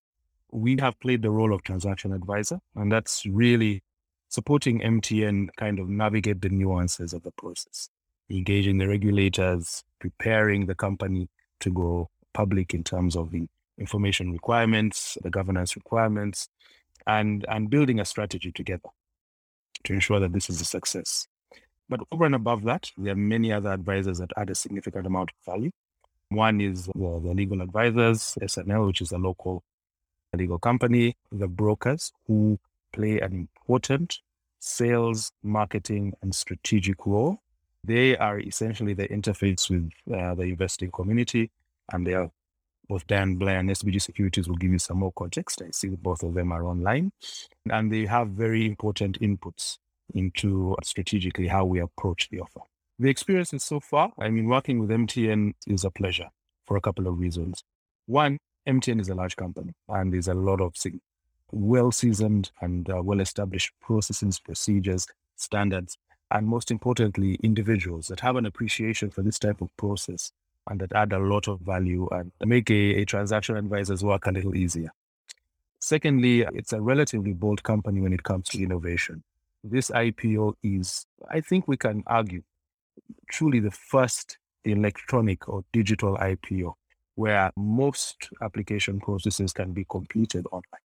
We 0.51 0.77
have 0.79 0.97
played 0.99 1.23
the 1.23 1.31
role 1.31 1.53
of 1.53 1.63
transaction 1.63 2.13
advisor, 2.13 2.60
and 2.75 2.91
that's 2.91 3.25
really 3.25 3.81
supporting 4.32 4.80
MTN 4.80 5.50
kind 5.58 5.78
of 5.78 5.89
navigate 5.89 6.41
the 6.41 6.50
nuances 6.50 7.13
of 7.13 7.22
the 7.24 7.32
process, 7.32 7.89
engaging 8.30 8.78
the 8.78 8.88
regulators, 8.88 9.84
preparing 10.00 10.65
the 10.65 10.74
company 10.74 11.28
to 11.60 11.70
go 11.70 12.10
public 12.34 12.74
in 12.74 12.84
terms 12.84 13.17
of 13.17 13.32
the 13.32 13.46
information 13.78 14.32
requirements, 14.32 15.17
the 15.22 15.30
governance 15.30 15.76
requirements, 15.76 16.48
and, 17.06 17.46
and 17.50 17.70
building 17.70 18.00
a 18.00 18.06
strategy 18.06 18.54
together 18.54 18.89
to 19.84 19.94
ensure 19.94 20.20
that 20.20 20.32
this 20.32 20.50
is 20.50 20.62
a 20.62 20.65
success. 20.65 21.28
But 21.89 22.00
over 22.10 22.26
and 22.26 22.36
above 22.36 22.63
that, 22.63 22.89
there 22.98 23.12
are 23.12 23.17
many 23.17 23.52
other 23.52 23.70
advisors 23.70 24.20
that 24.20 24.32
add 24.38 24.50
a 24.50 24.56
significant 24.56 25.06
amount 25.06 25.32
of 25.32 25.54
value. 25.54 25.72
One 26.30 26.62
is 26.62 26.86
the, 26.86 26.94
the 26.94 27.34
legal 27.34 27.62
advisors, 27.62 28.38
S&L, 28.41 28.86
which 28.86 29.02
is 29.02 29.12
a 29.12 29.17
local 29.17 29.62
legal 30.34 30.58
company, 30.58 31.17
the 31.34 31.50
brokers 31.50 32.13
who 32.28 32.58
play 32.91 33.19
an 33.19 33.47
important 33.67 34.19
sales, 34.60 35.32
marketing, 35.43 36.13
and 36.21 36.34
strategic 36.34 37.06
role. 37.06 37.41
They 37.84 38.15
are 38.17 38.39
essentially 38.39 38.93
the 38.93 39.08
interface 39.08 39.69
with 39.69 39.89
uh, 40.13 40.36
the 40.36 40.43
investing 40.43 40.91
community, 40.91 41.51
and 41.91 42.06
they 42.06 42.13
are 42.13 42.30
both 42.88 43.08
Dyer 43.08 43.21
and 43.21 43.39
Blair 43.39 43.58
and 43.60 43.69
SBG 43.69 44.01
Securities 44.01 44.47
will 44.47 44.58
give 44.58 44.71
you 44.71 44.80
some 44.80 44.99
more 44.99 45.13
context. 45.13 45.62
I 45.62 45.71
see 45.71 45.89
both 45.89 46.23
of 46.23 46.34
them 46.34 46.51
are 46.51 46.65
online, 46.65 47.12
and 47.69 47.91
they 47.91 48.06
have 48.06 48.30
very 48.30 48.65
important 48.65 49.19
inputs 49.19 49.77
into 50.13 50.75
strategically 50.84 51.47
how 51.47 51.65
we 51.65 51.80
approach 51.80 52.30
the 52.30 52.41
offer. 52.41 52.60
The 52.99 53.10
experiences 53.10 53.63
so 53.63 53.80
far, 53.80 54.12
I 54.19 54.30
mean, 54.30 54.47
working 54.47 54.80
with 54.80 54.89
MTN 54.89 55.54
is 55.67 55.84
a 55.84 55.89
pleasure 55.89 56.30
for 56.65 56.77
a 56.77 56.82
couple 56.82 57.08
of 57.08 57.19
reasons. 57.19 57.63
One, 58.06 58.38
MTN 58.67 59.01
is 59.01 59.10
a 59.10 59.15
large 59.15 59.36
company 59.36 59.73
and 59.88 60.13
there's 60.13 60.27
a 60.27 60.34
lot 60.34 60.62
of 60.62 60.77
well 61.51 61.91
seasoned 61.91 62.51
and 62.61 62.89
uh, 62.89 63.01
well 63.01 63.19
established 63.19 63.71
processes, 63.81 64.39
procedures, 64.39 65.07
standards, 65.35 65.97
and 66.31 66.47
most 66.47 66.71
importantly, 66.71 67.37
individuals 67.43 68.07
that 68.07 68.19
have 68.21 68.35
an 68.35 68.45
appreciation 68.45 69.09
for 69.09 69.21
this 69.21 69.39
type 69.39 69.61
of 69.61 69.75
process 69.77 70.31
and 70.69 70.79
that 70.79 70.93
add 70.93 71.11
a 71.11 71.19
lot 71.19 71.47
of 71.47 71.59
value 71.61 72.07
and 72.11 72.31
make 72.45 72.69
a, 72.69 73.01
a 73.01 73.05
transaction 73.05 73.57
advisor's 73.57 74.03
work 74.03 74.27
a 74.27 74.31
little 74.31 74.55
easier. 74.55 74.91
Secondly, 75.79 76.45
it's 76.53 76.73
a 76.73 76.81
relatively 76.81 77.33
bold 77.33 77.63
company 77.63 78.01
when 78.01 78.13
it 78.13 78.23
comes 78.23 78.47
to 78.49 78.61
innovation. 78.61 79.23
This 79.63 79.89
IPO 79.89 80.53
is, 80.63 81.05
I 81.29 81.41
think 81.41 81.67
we 81.67 81.77
can 81.77 82.03
argue, 82.07 82.43
truly 83.29 83.59
the 83.59 83.71
first 83.71 84.37
electronic 84.63 85.49
or 85.49 85.63
digital 85.73 86.17
IPO 86.17 86.73
where 87.15 87.51
most 87.57 88.29
application 88.41 88.99
processes 88.99 89.53
can 89.53 89.73
be 89.73 89.85
completed 89.89 90.45
online. 90.51 90.81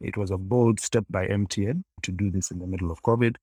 It 0.00 0.16
was 0.16 0.30
a 0.30 0.38
bold 0.38 0.80
step 0.80 1.04
by 1.10 1.26
MTN 1.26 1.82
to 2.02 2.12
do 2.12 2.30
this 2.30 2.50
in 2.50 2.58
the 2.58 2.66
middle 2.66 2.90
of 2.90 3.02
COVID 3.02 3.36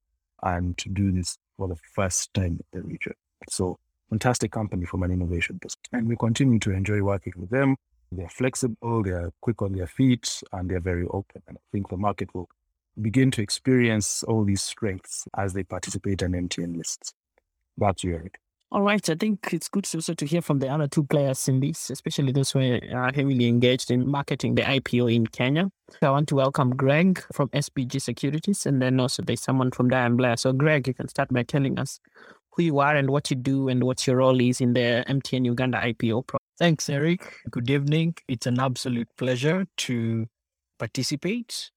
and 0.43 0.77
to 0.77 0.89
do 0.89 1.11
this 1.11 1.37
for 1.57 1.67
the 1.67 1.75
first 1.93 2.33
time 2.33 2.59
in 2.73 2.79
the 2.79 2.81
region. 2.81 3.13
So, 3.49 3.77
fantastic 4.09 4.51
company 4.51 4.85
from 4.85 5.03
an 5.03 5.11
innovation 5.11 5.59
perspective. 5.59 5.99
And 5.99 6.07
we 6.07 6.15
continue 6.15 6.59
to 6.59 6.71
enjoy 6.71 7.01
working 7.01 7.33
with 7.37 7.49
them. 7.49 7.75
They're 8.11 8.29
flexible, 8.29 9.03
they're 9.03 9.31
quick 9.41 9.61
on 9.61 9.73
their 9.73 9.87
feet, 9.87 10.41
and 10.53 10.69
they're 10.69 10.79
very 10.79 11.05
open. 11.07 11.41
And 11.47 11.57
I 11.57 11.61
think 11.71 11.89
the 11.89 11.97
market 11.97 12.33
will 12.33 12.47
begin 13.01 13.31
to 13.31 13.41
experience 13.41 14.23
all 14.23 14.45
these 14.45 14.63
strengths 14.63 15.27
as 15.35 15.53
they 15.53 15.63
participate 15.63 16.21
in 16.21 16.31
MTN 16.31 16.77
lists. 16.77 17.13
Back 17.77 17.97
to. 17.97 18.29
All 18.71 18.81
right. 18.81 19.07
I 19.09 19.15
think 19.15 19.49
it's 19.53 19.69
good 19.69 19.87
also 19.93 20.13
to 20.13 20.25
hear 20.25 20.41
from 20.41 20.59
the 20.59 20.67
other 20.67 20.87
two 20.87 21.03
players 21.03 21.47
in 21.47 21.59
this, 21.59 21.89
especially 21.89 22.31
those 22.31 22.51
who 22.51 22.59
are 22.93 23.11
heavily 23.13 23.47
engaged 23.47 23.91
in 23.91 24.07
marketing 24.09 24.55
the 24.55 24.63
IPO 24.63 25.13
in 25.13 25.27
Kenya. 25.27 25.69
I 26.01 26.09
want 26.09 26.27
to 26.29 26.35
welcome 26.35 26.71
Greg 26.71 27.23
from 27.31 27.49
SBG 27.49 28.01
Securities, 28.01 28.65
and 28.65 28.81
then 28.81 28.99
also 28.99 29.21
there's 29.23 29.41
someone 29.41 29.71
from 29.71 29.89
Dyer 29.89 30.09
& 30.09 30.11
Blair. 30.11 30.35
So, 30.35 30.51
Greg, 30.51 30.87
you 30.87 30.93
can 30.93 31.07
start 31.07 31.29
by 31.29 31.43
telling 31.43 31.77
us 31.77 31.99
who 32.51 32.63
you 32.63 32.79
are 32.79 32.95
and 32.95 33.09
what 33.11 33.29
you 33.29 33.35
do 33.35 33.69
and 33.69 33.83
what 33.83 34.05
your 34.07 34.17
role 34.17 34.39
is 34.41 34.61
in 34.61 34.73
the 34.73 35.05
MTN 35.07 35.45
Uganda 35.45 35.77
IPO 35.77 36.25
process. 36.25 36.45
Thanks, 36.57 36.89
Eric. 36.89 37.33
Good 37.51 37.69
evening. 37.69 38.15
It's 38.27 38.47
an 38.47 38.59
absolute 38.59 39.09
pleasure 39.17 39.67
to 39.77 40.25
participate 40.79 41.69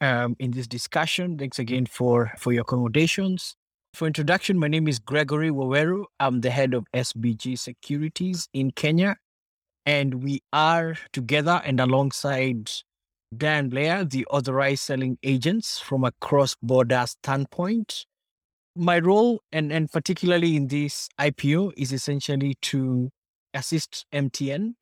um, 0.00 0.36
in 0.38 0.50
this 0.50 0.66
discussion. 0.66 1.38
Thanks 1.38 1.58
again 1.58 1.86
for, 1.86 2.32
for 2.38 2.52
your 2.52 2.62
accommodations. 2.62 3.56
For 3.94 4.08
introduction, 4.08 4.58
my 4.58 4.66
name 4.66 4.88
is 4.88 4.98
Gregory 4.98 5.50
Waweru. 5.50 6.06
I'm 6.18 6.40
the 6.40 6.50
head 6.50 6.74
of 6.74 6.84
SBG 6.92 7.56
Securities 7.56 8.48
in 8.52 8.72
Kenya. 8.72 9.18
And 9.86 10.24
we 10.24 10.42
are 10.52 10.96
together 11.12 11.62
and 11.64 11.78
alongside 11.78 12.72
Dyer 13.36 13.60
and 13.60 13.70
Blair, 13.70 14.04
the 14.04 14.26
authorized 14.26 14.82
selling 14.82 15.16
agents 15.22 15.78
from 15.78 16.02
a 16.02 16.10
cross 16.20 16.56
border 16.60 17.04
standpoint. 17.06 18.04
My 18.74 18.98
role, 18.98 19.42
and, 19.52 19.72
and 19.72 19.88
particularly 19.88 20.56
in 20.56 20.66
this 20.66 21.08
IPO, 21.20 21.74
is 21.76 21.92
essentially 21.92 22.56
to 22.62 23.10
assist 23.54 24.06
MTN 24.12 24.74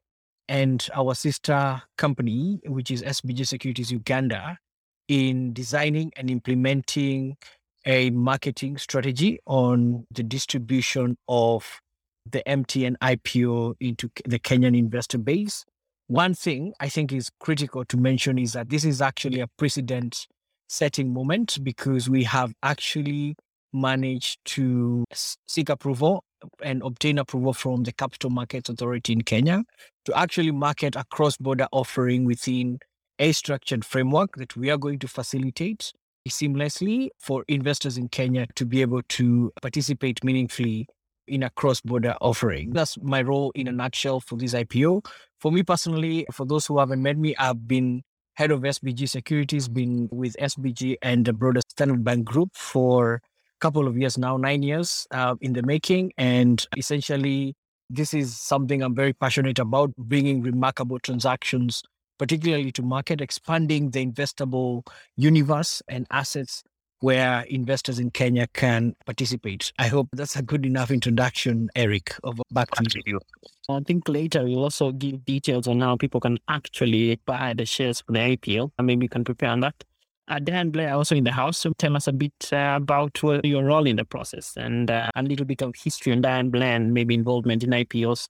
and 0.48 0.88
our 0.94 1.14
sister 1.14 1.82
company, 1.98 2.60
which 2.64 2.90
is 2.90 3.02
SBG 3.02 3.46
Securities 3.46 3.92
Uganda, 3.92 4.56
in 5.08 5.52
designing 5.52 6.12
and 6.16 6.30
implementing 6.30 7.36
a 7.84 8.10
marketing 8.10 8.78
strategy 8.78 9.40
on 9.46 10.06
the 10.10 10.22
distribution 10.22 11.16
of 11.28 11.80
the 12.30 12.42
MTN 12.46 12.96
IPO 12.98 13.74
into 13.80 14.10
the 14.24 14.38
Kenyan 14.38 14.76
investor 14.76 15.18
base. 15.18 15.64
One 16.06 16.34
thing 16.34 16.74
I 16.78 16.88
think 16.88 17.12
is 17.12 17.30
critical 17.40 17.84
to 17.86 17.96
mention 17.96 18.38
is 18.38 18.52
that 18.52 18.68
this 18.68 18.84
is 18.84 19.00
actually 19.00 19.40
a 19.40 19.48
precedent 19.58 20.26
setting 20.68 21.12
moment 21.12 21.58
because 21.62 22.08
we 22.08 22.24
have 22.24 22.52
actually 22.62 23.36
managed 23.72 24.38
to 24.44 25.04
seek 25.46 25.68
approval 25.68 26.24
and 26.62 26.82
obtain 26.82 27.18
approval 27.18 27.52
from 27.52 27.84
the 27.84 27.92
Capital 27.92 28.30
Markets 28.30 28.68
Authority 28.68 29.12
in 29.12 29.22
Kenya 29.22 29.64
to 30.04 30.18
actually 30.18 30.50
market 30.50 30.96
a 30.96 31.04
cross 31.10 31.36
border 31.36 31.66
offering 31.72 32.24
within 32.24 32.78
a 33.18 33.32
structured 33.32 33.84
framework 33.84 34.36
that 34.36 34.56
we 34.56 34.70
are 34.70 34.78
going 34.78 34.98
to 34.98 35.08
facilitate 35.08 35.92
seamlessly 36.28 37.08
for 37.18 37.44
investors 37.48 37.98
in 37.98 38.08
Kenya 38.08 38.46
to 38.54 38.64
be 38.64 38.80
able 38.80 39.02
to 39.10 39.52
participate 39.60 40.22
meaningfully 40.24 40.86
in 41.26 41.42
a 41.42 41.50
cross 41.50 41.80
border 41.80 42.14
offering. 42.20 42.72
That's 42.72 42.98
my 43.00 43.22
role 43.22 43.52
in 43.54 43.68
a 43.68 43.72
nutshell 43.72 44.20
for 44.20 44.36
this 44.36 44.54
IPO. 44.54 45.06
For 45.40 45.52
me 45.52 45.62
personally, 45.62 46.26
for 46.32 46.46
those 46.46 46.66
who 46.66 46.78
haven't 46.78 47.02
met 47.02 47.16
me, 47.16 47.34
I've 47.36 47.66
been 47.66 48.02
head 48.34 48.50
of 48.50 48.60
SBG 48.60 49.08
Securities, 49.08 49.68
been 49.68 50.08
with 50.10 50.36
SBG 50.40 50.96
and 51.02 51.24
the 51.24 51.32
broader 51.32 51.60
Standard 51.68 52.04
Bank 52.04 52.24
Group 52.24 52.50
for 52.54 53.14
a 53.14 53.20
couple 53.60 53.86
of 53.86 53.96
years 53.96 54.16
now, 54.16 54.36
nine 54.36 54.62
years 54.62 55.06
uh, 55.10 55.34
in 55.40 55.52
the 55.52 55.62
making. 55.62 56.12
And 56.16 56.64
essentially, 56.76 57.54
this 57.90 58.14
is 58.14 58.36
something 58.36 58.82
I'm 58.82 58.94
very 58.94 59.12
passionate 59.12 59.58
about 59.58 59.94
bringing 59.96 60.42
remarkable 60.42 60.98
transactions 60.98 61.82
particularly 62.22 62.70
to 62.70 62.82
market, 62.82 63.20
expanding 63.20 63.90
the 63.90 64.06
investable 64.06 64.86
universe 65.16 65.82
and 65.88 66.06
assets 66.12 66.62
where 67.00 67.40
investors 67.48 67.98
in 67.98 68.12
Kenya 68.12 68.46
can 68.54 68.94
participate. 69.04 69.72
I 69.76 69.88
hope 69.88 70.06
that's 70.12 70.36
a 70.36 70.42
good 70.42 70.64
enough 70.64 70.92
introduction, 70.92 71.68
Eric. 71.74 72.14
Over 72.22 72.44
back 72.52 72.70
to 72.70 73.00
you. 73.06 73.18
I 73.68 73.80
think 73.80 74.08
later 74.08 74.44
we'll 74.44 74.62
also 74.62 74.92
give 74.92 75.24
details 75.24 75.66
on 75.66 75.80
how 75.80 75.96
people 75.96 76.20
can 76.20 76.38
actually 76.46 77.18
buy 77.26 77.54
the 77.54 77.66
shares 77.66 78.02
for 78.02 78.12
the 78.12 78.20
IPO, 78.20 78.70
and 78.78 78.86
maybe 78.86 79.06
you 79.06 79.08
can 79.08 79.24
prepare 79.24 79.50
on 79.50 79.58
that. 79.58 79.82
Uh, 80.28 80.38
Dyer 80.38 80.60
and 80.60 80.72
Blair 80.72 80.94
also 80.94 81.16
in 81.16 81.24
the 81.24 81.32
house, 81.32 81.58
so 81.58 81.72
tell 81.76 81.96
us 81.96 82.06
a 82.06 82.12
bit 82.12 82.52
uh, 82.52 82.78
about 82.80 83.18
your 83.42 83.64
role 83.64 83.88
in 83.88 83.96
the 83.96 84.04
process 84.04 84.56
and 84.56 84.92
uh, 84.92 85.10
a 85.16 85.24
little 85.24 85.44
bit 85.44 85.60
of 85.60 85.74
history 85.74 86.12
on 86.12 86.20
Dyer 86.20 86.38
and 86.38 86.52
Blair 86.52 86.76
and 86.76 86.94
maybe 86.94 87.14
involvement 87.14 87.64
in 87.64 87.70
IPOs. 87.70 88.28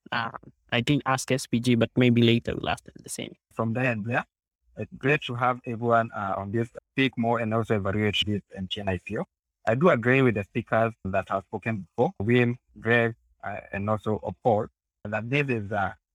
Uh, 0.72 0.76
I 0.76 0.80
didn't 0.80 1.02
ask 1.06 1.28
SBG, 1.28 1.78
but 1.78 1.90
maybe 1.96 2.22
later 2.22 2.54
we'll 2.56 2.70
ask 2.70 2.84
them 2.84 2.94
the 3.02 3.08
same. 3.08 3.34
From 3.52 3.72
Dyer 3.72 3.94
& 3.96 3.96
Blair, 3.96 4.24
it's 4.76 4.92
great 4.98 5.22
to 5.22 5.34
have 5.34 5.60
everyone 5.66 6.10
uh, 6.16 6.34
on 6.36 6.50
this 6.50 6.68
speak 6.92 7.16
more 7.18 7.40
and 7.40 7.52
also 7.54 7.76
evaluate 7.76 8.22
this 8.26 8.42
MTN 8.58 9.00
IPO. 9.00 9.24
I 9.66 9.74
do 9.74 9.90
agree 9.90 10.22
with 10.22 10.34
the 10.34 10.44
speakers 10.44 10.92
that 11.04 11.28
have 11.28 11.44
spoken 11.44 11.86
before, 11.96 12.12
William, 12.20 12.58
Greg, 12.80 13.14
uh, 13.44 13.56
and 13.72 13.88
also 13.88 14.20
Paul, 14.42 14.66
that 15.04 15.30
this 15.30 15.48
is 15.48 15.70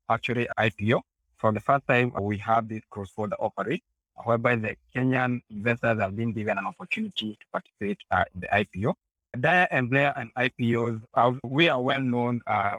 actually 0.09 0.47
IPO. 0.57 1.01
For 1.37 1.51
the 1.51 1.59
first 1.59 1.87
time, 1.87 2.11
we 2.19 2.37
have 2.39 2.67
this 2.67 2.81
cross-border 2.89 3.35
offering 3.39 3.79
whereby 4.25 4.55
the 4.55 4.75
Kenyan 4.93 5.41
investors 5.49 5.99
have 5.99 6.15
been 6.15 6.33
given 6.33 6.57
an 6.57 6.65
opportunity 6.65 7.37
to 7.39 7.45
participate 7.51 7.99
uh, 8.11 8.23
in 8.33 8.41
the 8.41 8.47
IPO. 8.47 8.93
Dyer 9.39 9.67
& 9.81 9.89
Blair 9.89 10.13
and 10.17 10.33
IPOs, 10.33 11.01
uh, 11.13 11.33
we 11.43 11.69
are 11.69 11.81
well 11.81 12.01
known 12.01 12.41
uh, 12.47 12.77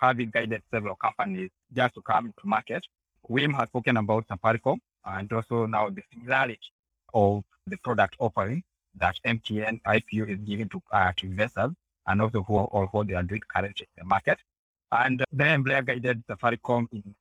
having 0.00 0.30
guided 0.30 0.62
several 0.70 0.96
companies 0.96 1.50
just 1.72 1.94
to 1.94 2.02
come 2.02 2.32
to 2.40 2.46
market. 2.46 2.84
William 3.28 3.54
has 3.54 3.68
spoken 3.68 3.96
about 3.96 4.26
Safaricom 4.28 4.78
and 5.04 5.32
also 5.32 5.66
now 5.66 5.88
the 5.88 6.02
similarity 6.12 6.58
of 7.14 7.42
the 7.66 7.76
product 7.78 8.16
offering 8.18 8.62
that 8.98 9.18
MTN 9.24 9.80
IPO 9.82 10.28
is 10.28 10.38
giving 10.38 10.68
to, 10.68 10.82
uh, 10.92 11.12
to 11.16 11.26
investors 11.26 11.72
and 12.06 12.22
also 12.22 12.42
who 12.42 12.54
or 12.54 12.86
what 12.86 13.08
they 13.08 13.14
are 13.14 13.22
doing 13.22 13.42
currently 13.54 13.86
in 13.96 14.02
the 14.02 14.08
market. 14.08 14.38
And 14.92 15.24
then 15.32 15.62
Blair 15.62 15.82
guided 15.82 16.24
Safaricom 16.26 16.86
in 16.92 17.14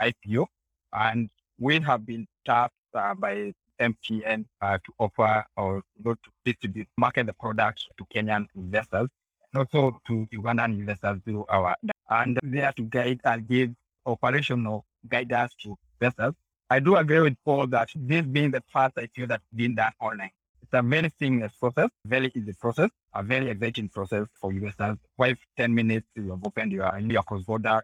IPO 0.00 0.46
and 0.92 1.30
we 1.58 1.78
have 1.80 2.04
been 2.04 2.26
tapped 2.44 2.74
uh, 2.94 3.14
by 3.14 3.52
MTN 3.80 4.44
uh, 4.60 4.78
to 4.78 4.92
offer 4.98 5.44
or 5.56 5.82
go 6.02 6.14
to 6.14 6.30
distribute, 6.44 6.88
market 6.96 7.26
the 7.26 7.32
products 7.32 7.86
to 7.98 8.04
Kenyan 8.14 8.46
investors 8.56 9.08
also 9.54 10.00
to 10.06 10.26
Ugandan 10.34 10.78
investors 10.78 11.18
through 11.24 11.44
our 11.48 11.76
and 12.10 12.38
there 12.42 12.72
to 12.76 12.82
guide 12.82 13.20
and 13.24 13.48
give 13.48 13.70
operational 14.06 14.84
guidance 15.08 15.54
to 15.62 15.76
investors. 16.00 16.34
I 16.70 16.80
do 16.80 16.96
agree 16.96 17.20
with 17.20 17.36
Paul 17.44 17.66
that 17.68 17.90
this 17.94 18.24
being 18.24 18.50
the 18.50 18.62
first 18.72 18.96
IPO 18.96 19.28
that's 19.28 19.44
been 19.54 19.74
done 19.74 19.92
online. 20.00 20.30
It's 20.62 20.72
a 20.72 20.82
very 20.82 21.12
seamless 21.18 21.52
process, 21.58 21.90
very 22.06 22.32
easy 22.34 22.54
process, 22.54 22.88
a 23.14 23.22
very 23.22 23.50
exciting 23.50 23.88
process 23.88 24.26
for 24.40 24.50
investors. 24.52 24.96
Five, 25.18 25.36
10 25.58 25.74
minutes, 25.74 26.06
you 26.14 26.30
have 26.30 26.44
opened 26.44 26.72
your, 26.72 26.98
your 26.98 27.22
cross-border 27.24 27.82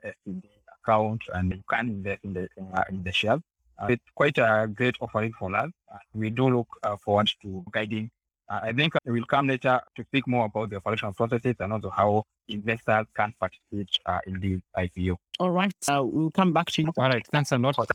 account 0.83 1.23
and 1.35 1.53
you 1.53 1.63
can 1.69 1.89
invest 1.89 2.25
in 2.25 2.33
the, 2.33 2.49
uh, 2.75 2.85
in 2.89 3.03
the 3.03 3.13
shares. 3.13 3.41
Uh, 3.81 3.87
it's 3.91 4.05
quite 4.15 4.39
a 4.39 4.69
great 4.73 4.97
offering 5.01 5.33
for 5.39 5.55
us. 5.55 5.71
Uh, 5.93 5.99
we 6.15 6.31
do 6.31 6.49
look 6.49 6.69
uh, 6.83 6.97
forward 6.97 7.31
to 7.43 7.65
guiding. 7.71 8.11
Uh, 8.51 8.61
I 8.63 8.73
think 8.73 8.95
we'll 9.05 9.25
come 9.25 9.49
later 9.49 9.81
to 9.97 10.05
speak 10.05 10.27
more 10.27 10.47
about 10.47 10.71
the 10.71 10.77
operational 10.77 11.13
processes 11.13 11.57
and 11.61 11.73
also 11.73 11.91
how 11.91 12.25
investors 12.49 13.07
can 13.15 13.35
participate 13.39 13.91
uh, 14.07 14.21
in 14.27 14.41
the 14.41 14.61
IPO. 14.77 15.17
All 15.39 15.51
right. 15.51 15.73
Uh, 15.87 16.03
we'll 16.05 16.31
come 16.31 16.53
back 16.53 16.67
to 16.73 16.83
you. 16.83 16.93
All 16.97 17.09
right. 17.09 17.27
Thanks 17.31 17.53
a 17.53 17.59
lot 17.59 17.77
for, 17.77 17.87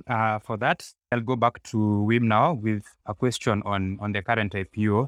for 0.46 0.58
that. 0.58 0.88
I'll 1.12 1.22
go 1.22 1.36
back 1.36 1.62
to 1.64 1.78
Wim 1.78 2.24
now 2.24 2.54
with 2.54 2.84
a 3.06 3.16
question 3.16 3.64
on, 3.66 3.98
on 4.00 4.12
the 4.12 4.22
current 4.22 4.54
IPO. 4.54 5.08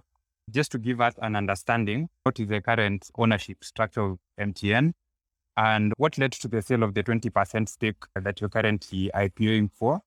Just 0.51 0.71
to 0.71 0.77
give 0.79 1.01
us 1.01 1.13
an 1.21 1.35
understanding, 1.35 2.09
what 2.23 2.39
is 2.39 2.47
the 2.47 2.61
current 2.61 3.09
ownership 3.17 3.63
structure 3.63 4.01
of 4.01 4.19
MTN 4.39 4.93
and 5.57 5.93
what 5.97 6.17
led 6.17 6.33
to 6.33 6.47
the 6.47 6.61
sale 6.61 6.83
of 6.83 6.93
the 6.93 7.03
20% 7.03 7.69
stake 7.69 8.03
that 8.15 8.41
you're 8.41 8.49
currently 8.49 9.11
IPOing 9.15 9.69
for? 9.73 10.01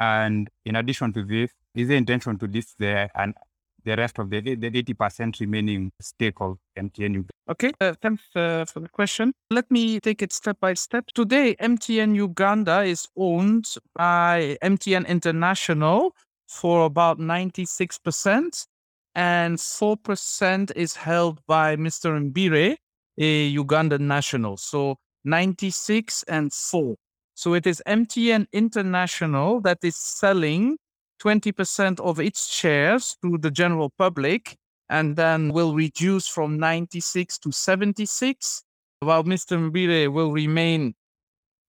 And 0.00 0.48
in 0.64 0.76
addition 0.76 1.12
to 1.14 1.24
this, 1.24 1.50
is 1.74 1.88
the 1.88 1.94
intention 1.94 2.38
to 2.38 2.46
list 2.46 2.76
the 2.78 3.10
and 3.14 3.34
the 3.84 3.96
rest 3.96 4.18
of 4.18 4.30
the 4.30 4.40
the 4.40 4.66
eighty 4.66 4.94
percent 4.94 5.40
remaining 5.40 5.90
stake 6.00 6.40
of 6.40 6.58
MTN 6.76 7.26
Okay, 7.50 7.72
uh, 7.80 7.94
thanks 8.02 8.22
uh, 8.36 8.64
for 8.66 8.80
the 8.80 8.88
question. 8.88 9.32
Let 9.50 9.70
me 9.70 10.00
take 10.00 10.20
it 10.22 10.32
step 10.32 10.58
by 10.60 10.74
step. 10.74 11.06
Today, 11.14 11.56
MTN 11.60 12.14
Uganda 12.14 12.82
is 12.82 13.08
owned 13.16 13.66
by 13.94 14.58
MTN 14.62 15.06
International, 15.06 16.12
for 16.48 16.86
about 16.86 17.18
96%, 17.18 18.66
and 19.14 19.58
4% 19.58 20.72
is 20.76 20.96
held 20.96 21.40
by 21.46 21.76
Mr. 21.76 22.18
Mbire, 22.18 22.76
a 23.18 23.54
Ugandan 23.54 24.00
national. 24.00 24.56
So 24.56 24.96
96 25.24 26.24
and 26.24 26.52
4. 26.52 26.94
So 27.34 27.54
it 27.54 27.66
is 27.66 27.82
MTN 27.86 28.46
International 28.52 29.60
that 29.60 29.78
is 29.82 29.96
selling 29.96 30.78
20% 31.22 32.00
of 32.00 32.20
its 32.20 32.52
shares 32.52 33.16
to 33.22 33.38
the 33.38 33.50
general 33.50 33.90
public 33.98 34.56
and 34.88 35.16
then 35.16 35.52
will 35.52 35.74
reduce 35.74 36.26
from 36.26 36.58
96 36.58 37.38
to 37.38 37.52
76, 37.52 38.62
while 39.00 39.24
Mr. 39.24 39.58
Mbire 39.58 40.12
will 40.12 40.32
remain 40.32 40.94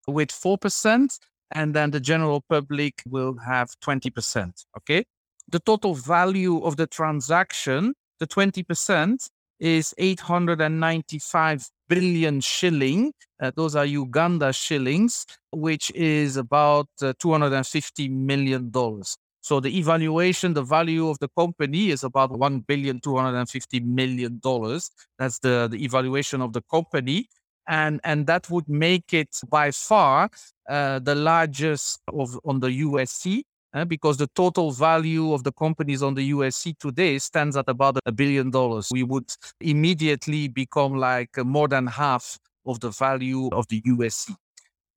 with 0.06 0.30
4%, 0.30 1.18
and 1.52 1.74
then 1.74 1.90
the 1.90 2.00
general 2.00 2.42
public 2.48 3.02
will 3.06 3.36
have 3.38 3.70
20%. 3.84 4.64
Okay. 4.78 5.04
The 5.50 5.60
total 5.60 5.94
value 5.94 6.62
of 6.62 6.76
the 6.76 6.86
transaction, 6.86 7.94
the 8.20 8.26
20%, 8.26 9.28
is 9.58 9.94
895 9.98 11.68
billion 11.88 12.40
shilling. 12.40 13.12
Uh, 13.42 13.50
those 13.54 13.76
are 13.76 13.84
Uganda 13.84 14.52
shillings, 14.52 15.26
which 15.52 15.90
is 15.90 16.36
about 16.36 16.88
uh, 17.02 17.12
250 17.18 18.08
million 18.08 18.70
dollars. 18.70 19.18
So 19.40 19.60
the 19.60 19.76
evaluation, 19.78 20.54
the 20.54 20.62
value 20.62 21.08
of 21.08 21.18
the 21.18 21.28
company 21.36 21.90
is 21.90 22.04
about 22.04 22.30
one 22.38 22.60
billion 22.60 23.00
two 23.00 23.16
hundred 23.16 23.38
and 23.38 23.48
fifty 23.48 23.80
million 23.80 24.38
dollars. 24.42 24.90
That's 25.18 25.38
the, 25.38 25.68
the 25.70 25.82
evaluation 25.84 26.42
of 26.42 26.52
the 26.52 26.62
company, 26.70 27.28
and 27.68 28.00
and 28.04 28.26
that 28.26 28.50
would 28.50 28.68
make 28.68 29.12
it 29.14 29.40
by 29.48 29.70
far 29.70 30.30
uh, 30.68 30.98
the 30.98 31.14
largest 31.14 32.00
of 32.12 32.38
on 32.44 32.60
the 32.60 32.70
USE. 32.72 33.44
Uh, 33.72 33.84
because 33.84 34.16
the 34.16 34.26
total 34.34 34.72
value 34.72 35.32
of 35.32 35.44
the 35.44 35.52
companies 35.52 36.02
on 36.02 36.14
the 36.14 36.24
USE 36.24 36.74
today 36.80 37.18
stands 37.20 37.56
at 37.56 37.68
about 37.68 37.96
a 38.04 38.10
billion 38.10 38.50
dollars. 38.50 38.88
We 38.90 39.04
would 39.04 39.30
immediately 39.60 40.48
become 40.48 40.94
like 40.96 41.36
more 41.38 41.68
than 41.68 41.86
half 41.86 42.36
of 42.66 42.80
the 42.80 42.90
value 42.90 43.48
of 43.52 43.68
the 43.68 43.80
USE. 43.84 44.34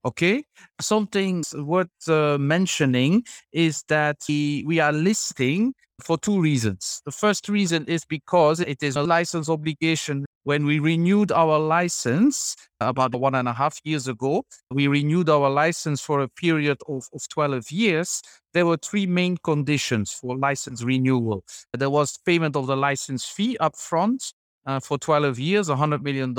Okay. 0.06 0.44
Something 0.82 1.44
worth 1.56 1.88
uh, 2.10 2.38
mentioning 2.38 3.24
is 3.54 3.84
that 3.88 4.18
we, 4.28 4.64
we 4.68 4.80
are 4.80 4.92
listing 4.92 5.74
for 6.04 6.18
two 6.18 6.42
reasons. 6.42 7.02
The 7.06 7.12
first 7.12 7.48
reason 7.48 7.86
is 7.86 8.04
because 8.04 8.60
it 8.60 8.84
is 8.84 8.98
a 8.98 9.04
license 9.04 9.48
obligation. 9.48 10.26
When 10.44 10.66
we 10.66 10.80
renewed 10.80 11.32
our 11.32 11.58
license 11.58 12.58
about 12.82 13.16
one 13.16 13.36
and 13.36 13.48
a 13.48 13.54
half 13.54 13.80
years 13.86 14.10
ago, 14.10 14.44
we 14.72 14.88
renewed 14.88 15.30
our 15.30 15.50
license 15.50 16.02
for 16.02 16.20
a 16.20 16.28
period 16.28 16.80
of, 16.90 17.06
of 17.14 17.22
12 17.30 17.72
years. 17.72 18.22
There 18.54 18.66
were 18.66 18.76
three 18.76 19.06
main 19.06 19.38
conditions 19.38 20.12
for 20.12 20.38
license 20.38 20.84
renewal. 20.84 21.46
There 21.74 21.90
was 21.90 22.18
payment 22.26 22.58
of 22.58 22.68
the 22.68 22.76
license 22.76 23.26
fee 23.26 23.56
up 23.60 23.78
front 23.78 24.34
uh, 24.66 24.80
for 24.80 24.98
12 24.98 25.40
years, 25.40 25.70
$100 25.70 26.02
million. 26.02 26.34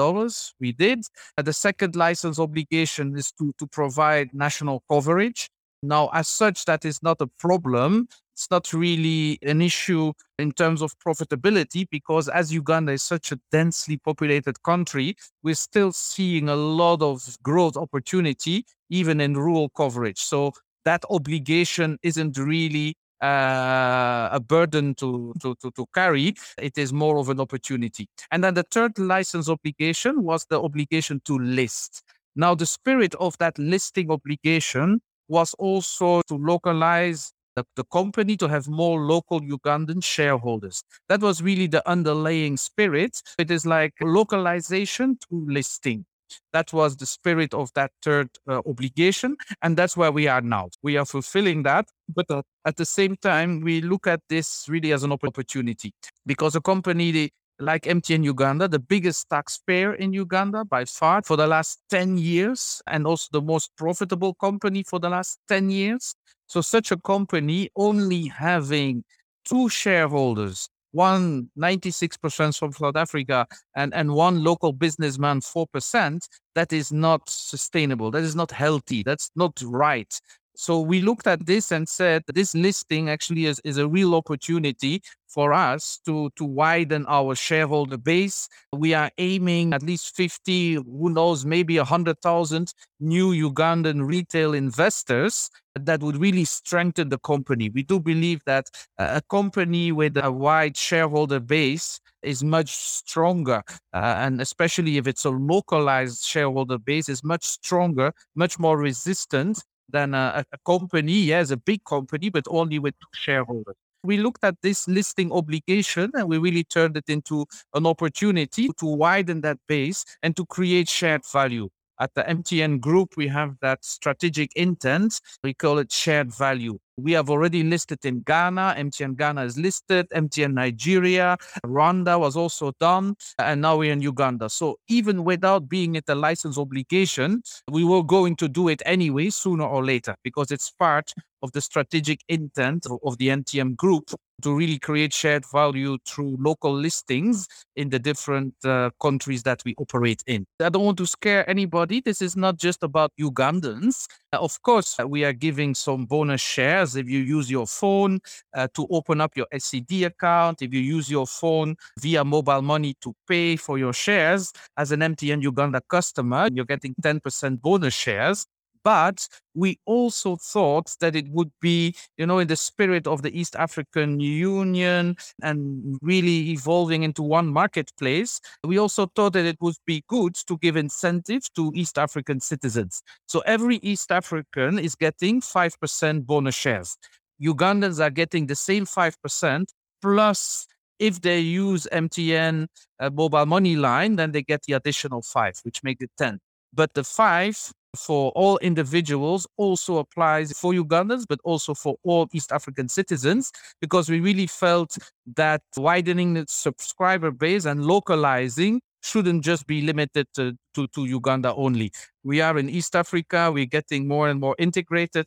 We 0.60 0.72
did. 0.72 1.04
Uh, 1.36 1.42
the 1.42 1.52
second 1.52 1.96
license 1.96 2.38
obligation 2.38 3.16
is 3.16 3.32
to, 3.32 3.52
to 3.58 3.66
provide 3.66 4.30
national 4.32 4.82
coverage. 4.90 5.48
Now, 5.82 6.08
as 6.14 6.28
such, 6.28 6.64
that 6.64 6.84
is 6.84 7.02
not 7.02 7.20
a 7.20 7.26
problem. 7.26 8.08
It's 8.32 8.50
not 8.50 8.72
really 8.72 9.38
an 9.42 9.60
issue 9.60 10.12
in 10.38 10.52
terms 10.52 10.82
of 10.82 10.98
profitability 10.98 11.86
because, 11.90 12.28
as 12.28 12.52
Uganda 12.52 12.92
is 12.92 13.02
such 13.02 13.30
a 13.30 13.38
densely 13.52 13.98
populated 13.98 14.60
country, 14.62 15.14
we're 15.42 15.54
still 15.54 15.92
seeing 15.92 16.48
a 16.48 16.56
lot 16.56 17.02
of 17.02 17.36
growth 17.42 17.76
opportunity, 17.76 18.64
even 18.90 19.20
in 19.20 19.34
rural 19.34 19.68
coverage. 19.68 20.18
So, 20.18 20.52
that 20.84 21.04
obligation 21.10 21.98
isn't 22.02 22.36
really 22.38 22.96
uh, 23.24 24.28
a 24.32 24.40
burden 24.40 24.94
to, 24.96 25.32
to, 25.40 25.54
to, 25.56 25.70
to 25.70 25.86
carry. 25.94 26.34
It 26.58 26.76
is 26.76 26.92
more 26.92 27.16
of 27.18 27.28
an 27.30 27.40
opportunity. 27.40 28.08
And 28.30 28.44
then 28.44 28.54
the 28.54 28.64
third 28.70 28.98
license 28.98 29.48
obligation 29.48 30.22
was 30.22 30.46
the 30.50 30.60
obligation 30.60 31.20
to 31.24 31.38
list. 31.38 32.02
Now, 32.36 32.54
the 32.54 32.66
spirit 32.66 33.14
of 33.14 33.38
that 33.38 33.58
listing 33.58 34.10
obligation 34.10 35.00
was 35.28 35.54
also 35.54 36.20
to 36.28 36.34
localize 36.34 37.32
the, 37.56 37.64
the, 37.76 37.84
company 37.84 38.36
to 38.36 38.48
have 38.48 38.66
more 38.68 39.00
local 39.00 39.40
Ugandan 39.40 40.02
shareholders. 40.02 40.82
That 41.08 41.20
was 41.20 41.40
really 41.40 41.68
the 41.68 41.88
underlying 41.88 42.56
spirit. 42.56 43.22
It 43.38 43.50
is 43.50 43.64
like 43.64 43.94
localization 44.00 45.18
to 45.30 45.46
listing. 45.46 46.04
That 46.52 46.72
was 46.72 46.96
the 46.96 47.06
spirit 47.06 47.54
of 47.54 47.70
that 47.74 47.92
third 48.02 48.28
uh, 48.48 48.60
obligation. 48.66 49.36
And 49.62 49.76
that's 49.76 49.96
where 49.96 50.12
we 50.12 50.28
are 50.28 50.40
now. 50.40 50.70
We 50.82 50.96
are 50.96 51.04
fulfilling 51.04 51.62
that. 51.64 51.88
But 52.14 52.30
uh, 52.30 52.42
at 52.64 52.76
the 52.76 52.84
same 52.84 53.16
time, 53.16 53.60
we 53.60 53.80
look 53.80 54.06
at 54.06 54.20
this 54.28 54.66
really 54.68 54.92
as 54.92 55.02
an 55.02 55.12
opportunity 55.12 55.92
because 56.26 56.54
a 56.54 56.60
company 56.60 57.30
like 57.58 57.84
MTN 57.84 58.24
Uganda, 58.24 58.68
the 58.68 58.78
biggest 58.78 59.28
taxpayer 59.30 59.94
in 59.94 60.12
Uganda 60.12 60.64
by 60.64 60.84
far 60.84 61.22
for 61.22 61.36
the 61.36 61.46
last 61.46 61.80
10 61.90 62.18
years, 62.18 62.82
and 62.86 63.06
also 63.06 63.28
the 63.32 63.40
most 63.40 63.70
profitable 63.76 64.34
company 64.34 64.82
for 64.82 64.98
the 64.98 65.08
last 65.08 65.38
10 65.48 65.70
years. 65.70 66.14
So, 66.46 66.60
such 66.60 66.90
a 66.90 66.96
company 66.96 67.70
only 67.76 68.26
having 68.26 69.04
two 69.44 69.68
shareholders 69.68 70.68
one 70.94 71.50
96% 71.58 72.56
from 72.56 72.72
South 72.72 72.96
Africa 72.96 73.46
and, 73.74 73.92
and 73.92 74.14
one 74.14 74.44
local 74.44 74.72
businessman 74.72 75.40
4%, 75.40 76.28
that 76.54 76.72
is 76.72 76.92
not 76.92 77.28
sustainable. 77.28 78.12
That 78.12 78.22
is 78.22 78.36
not 78.36 78.52
healthy. 78.52 79.02
That's 79.02 79.30
not 79.34 79.60
right. 79.64 80.20
So 80.56 80.80
we 80.80 81.00
looked 81.00 81.26
at 81.26 81.46
this 81.46 81.72
and 81.72 81.88
said 81.88 82.22
this 82.32 82.54
listing 82.54 83.08
actually 83.08 83.46
is, 83.46 83.60
is 83.64 83.76
a 83.76 83.88
real 83.88 84.14
opportunity 84.14 85.02
for 85.26 85.52
us 85.52 85.98
to, 86.04 86.30
to 86.36 86.44
widen 86.44 87.04
our 87.08 87.34
shareholder 87.34 87.98
base. 87.98 88.48
We 88.72 88.94
are 88.94 89.10
aiming 89.18 89.74
at 89.74 89.82
least 89.82 90.14
50, 90.14 90.74
who 90.74 91.10
knows, 91.10 91.44
maybe 91.44 91.76
100,000 91.76 92.72
new 93.00 93.50
Ugandan 93.50 94.06
retail 94.06 94.54
investors 94.54 95.50
that 95.74 96.00
would 96.02 96.18
really 96.18 96.44
strengthen 96.44 97.08
the 97.08 97.18
company. 97.18 97.68
We 97.68 97.82
do 97.82 97.98
believe 97.98 98.40
that 98.46 98.66
a 98.98 99.22
company 99.28 99.90
with 99.90 100.16
a 100.16 100.30
wide 100.30 100.76
shareholder 100.76 101.40
base 101.40 101.98
is 102.22 102.44
much 102.44 102.76
stronger, 102.76 103.62
uh, 103.92 104.14
and 104.18 104.40
especially 104.40 104.98
if 104.98 105.08
it's 105.08 105.24
a 105.24 105.30
localized 105.30 106.22
shareholder 106.24 106.78
base, 106.78 107.08
is 107.08 107.24
much 107.24 107.44
stronger, 107.44 108.12
much 108.36 108.58
more 108.60 108.78
resistant 108.78 109.62
than 109.88 110.14
a, 110.14 110.44
a 110.52 110.58
company, 110.66 111.12
yes, 111.12 111.50
a 111.50 111.56
big 111.56 111.84
company, 111.84 112.30
but 112.30 112.44
only 112.48 112.78
with 112.78 112.94
shareholders. 113.12 113.76
We 114.02 114.18
looked 114.18 114.44
at 114.44 114.56
this 114.62 114.86
listing 114.86 115.32
obligation 115.32 116.10
and 116.14 116.28
we 116.28 116.38
really 116.38 116.64
turned 116.64 116.96
it 116.96 117.08
into 117.08 117.46
an 117.72 117.86
opportunity 117.86 118.68
to 118.78 118.86
widen 118.86 119.40
that 119.42 119.58
base 119.66 120.04
and 120.22 120.36
to 120.36 120.44
create 120.44 120.88
shared 120.88 121.22
value. 121.32 121.70
At 122.00 122.10
the 122.14 122.22
MTN 122.22 122.80
group, 122.80 123.16
we 123.16 123.28
have 123.28 123.56
that 123.62 123.84
strategic 123.84 124.50
intent. 124.56 125.20
We 125.42 125.54
call 125.54 125.78
it 125.78 125.92
shared 125.92 126.34
value. 126.34 126.78
We 126.96 127.12
have 127.12 127.30
already 127.30 127.62
listed 127.62 128.04
in 128.04 128.20
Ghana. 128.20 128.74
MTN 128.78 129.16
Ghana 129.16 129.44
is 129.44 129.58
listed. 129.58 130.08
MTN 130.10 130.54
Nigeria, 130.54 131.36
Rwanda 131.64 132.18
was 132.18 132.36
also 132.36 132.72
done. 132.78 133.14
And 133.38 133.60
now 133.60 133.76
we're 133.78 133.92
in 133.92 134.00
Uganda. 134.00 134.48
So 134.50 134.76
even 134.88 135.24
without 135.24 135.68
being 135.68 135.96
at 135.96 136.06
the 136.06 136.14
license 136.14 136.58
obligation, 136.58 137.42
we 137.70 137.84
were 137.84 138.02
going 138.02 138.36
to 138.36 138.48
do 138.48 138.68
it 138.68 138.82
anyway, 138.84 139.30
sooner 139.30 139.64
or 139.64 139.84
later, 139.84 140.14
because 140.22 140.50
it's 140.50 140.70
part 140.70 141.12
of 141.42 141.52
the 141.52 141.60
strategic 141.60 142.20
intent 142.28 142.86
of 143.04 143.18
the 143.18 143.28
MTN 143.28 143.76
group 143.76 144.10
to 144.42 144.54
really 144.54 144.78
create 144.78 145.12
shared 145.12 145.44
value 145.50 145.98
through 146.06 146.36
local 146.38 146.74
listings 146.74 147.46
in 147.76 147.88
the 147.88 147.98
different 147.98 148.54
uh, 148.64 148.90
countries 149.00 149.42
that 149.42 149.62
we 149.64 149.74
operate 149.78 150.22
in. 150.26 150.46
I 150.60 150.68
don't 150.68 150.84
want 150.84 150.98
to 150.98 151.06
scare 151.06 151.48
anybody. 151.48 152.00
This 152.00 152.22
is 152.22 152.36
not 152.36 152.56
just 152.58 152.82
about 152.82 153.12
Ugandans. 153.20 154.06
Uh, 154.32 154.38
of 154.38 154.60
course, 154.62 154.98
uh, 155.00 155.06
we 155.06 155.24
are 155.24 155.32
giving 155.32 155.74
some 155.74 156.04
bonus 156.06 156.40
shares 156.40 156.96
if 156.96 157.08
you 157.08 157.20
use 157.20 157.50
your 157.50 157.66
phone 157.66 158.20
uh, 158.54 158.68
to 158.74 158.86
open 158.90 159.20
up 159.20 159.36
your 159.36 159.46
SCD 159.52 160.06
account, 160.06 160.62
if 160.62 160.72
you 160.72 160.80
use 160.80 161.10
your 161.10 161.26
phone 161.26 161.76
via 162.00 162.24
mobile 162.24 162.62
money 162.62 162.94
to 163.00 163.14
pay 163.28 163.56
for 163.56 163.78
your 163.78 163.92
shares 163.92 164.52
as 164.76 164.92
an 164.92 165.00
MTN 165.00 165.42
Uganda 165.42 165.80
customer, 165.88 166.48
you're 166.52 166.64
getting 166.64 166.94
10% 167.02 167.60
bonus 167.60 167.94
shares. 167.94 168.46
But 168.84 169.26
we 169.54 169.78
also 169.86 170.36
thought 170.36 170.94
that 171.00 171.16
it 171.16 171.28
would 171.30 171.50
be, 171.60 171.96
you 172.18 172.26
know, 172.26 172.38
in 172.38 172.48
the 172.48 172.56
spirit 172.56 173.06
of 173.06 173.22
the 173.22 173.38
East 173.38 173.56
African 173.56 174.20
Union 174.20 175.16
and 175.42 175.96
really 176.02 176.50
evolving 176.50 177.02
into 177.02 177.22
one 177.22 177.48
marketplace. 177.48 178.40
We 178.62 178.78
also 178.78 179.06
thought 179.06 179.32
that 179.32 179.46
it 179.46 179.56
would 179.60 179.76
be 179.86 180.04
good 180.08 180.34
to 180.46 180.58
give 180.58 180.76
incentives 180.76 181.48
to 181.56 181.72
East 181.74 181.98
African 181.98 182.40
citizens. 182.40 183.02
So 183.26 183.40
every 183.40 183.76
East 183.76 184.12
African 184.12 184.78
is 184.78 184.94
getting 184.94 185.40
5% 185.40 186.26
bonus 186.26 186.54
shares. 186.54 186.96
Ugandans 187.42 188.00
are 188.00 188.10
getting 188.10 188.46
the 188.46 188.54
same 188.54 188.84
5% 188.84 189.64
plus 190.02 190.66
if 190.98 191.20
they 191.20 191.40
use 191.40 191.88
MTN 191.92 192.66
uh, 193.00 193.10
mobile 193.10 193.46
money 193.46 193.76
line, 193.76 194.16
then 194.16 194.32
they 194.32 194.42
get 194.42 194.62
the 194.62 194.74
additional 194.74 195.22
five, 195.22 195.54
which 195.62 195.82
makes 195.82 196.02
it 196.02 196.10
10. 196.18 196.38
But 196.72 196.94
the 196.94 197.04
five 197.04 197.72
for 197.94 198.32
all 198.32 198.58
individuals 198.58 199.46
also 199.56 199.98
applies 199.98 200.52
for 200.52 200.72
Ugandans, 200.72 201.24
but 201.28 201.40
also 201.44 201.74
for 201.74 201.96
all 202.02 202.28
East 202.32 202.52
African 202.52 202.88
citizens, 202.88 203.52
because 203.80 204.08
we 204.08 204.20
really 204.20 204.46
felt 204.46 204.96
that 205.36 205.62
widening 205.76 206.34
the 206.34 206.44
subscriber 206.48 207.30
base 207.30 207.64
and 207.64 207.84
localizing 207.84 208.80
shouldn't 209.02 209.44
just 209.44 209.66
be 209.66 209.82
limited 209.82 210.26
to, 210.34 210.56
to, 210.74 210.86
to 210.88 211.04
Uganda 211.04 211.54
only. 211.54 211.92
We 212.22 212.40
are 212.40 212.58
in 212.58 212.70
East 212.70 212.96
Africa, 212.96 213.50
we're 213.52 213.66
getting 213.66 214.08
more 214.08 214.28
and 214.28 214.40
more 214.40 214.56
integrated. 214.58 215.26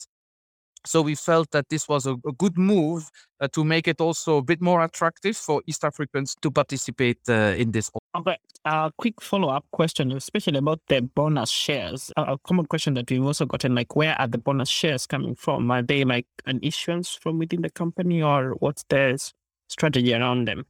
So 0.85 1.01
we 1.01 1.15
felt 1.15 1.51
that 1.51 1.69
this 1.69 1.87
was 1.89 2.05
a, 2.05 2.13
a 2.25 2.31
good 2.37 2.57
move 2.57 3.09
uh, 3.41 3.47
to 3.49 3.63
make 3.63 3.87
it 3.87 3.99
also 3.99 4.37
a 4.37 4.41
bit 4.41 4.61
more 4.61 4.83
attractive 4.83 5.35
for 5.35 5.61
East 5.67 5.83
Africans 5.83 6.35
to 6.41 6.49
participate 6.49 7.19
uh, 7.27 7.55
in 7.57 7.71
this. 7.71 7.91
Okay, 8.17 8.37
a 8.65 8.69
uh, 8.69 8.89
quick 8.97 9.21
follow-up 9.21 9.65
question, 9.71 10.11
especially 10.11 10.57
about 10.57 10.81
the 10.87 11.01
bonus 11.01 11.51
shares. 11.51 12.11
A, 12.17 12.23
a, 12.23 12.37
common 12.39 12.65
question 12.65 12.95
that 12.95 13.11
we've 13.11 13.23
also 13.23 13.45
gotten, 13.45 13.75
like, 13.75 13.95
where 13.95 14.19
are 14.19 14.27
the 14.27 14.39
bonus 14.39 14.69
shares 14.69 15.05
coming 15.05 15.35
from? 15.35 15.69
Are 15.69 15.83
they 15.83 16.03
like 16.03 16.25
an 16.47 16.59
issuance 16.63 17.13
from 17.13 17.37
within 17.37 17.61
the 17.61 17.69
company, 17.69 18.23
or 18.23 18.55
what's 18.59 18.83
the 18.89 19.21
strategy 19.67 20.15
around 20.15 20.47
them? 20.47 20.65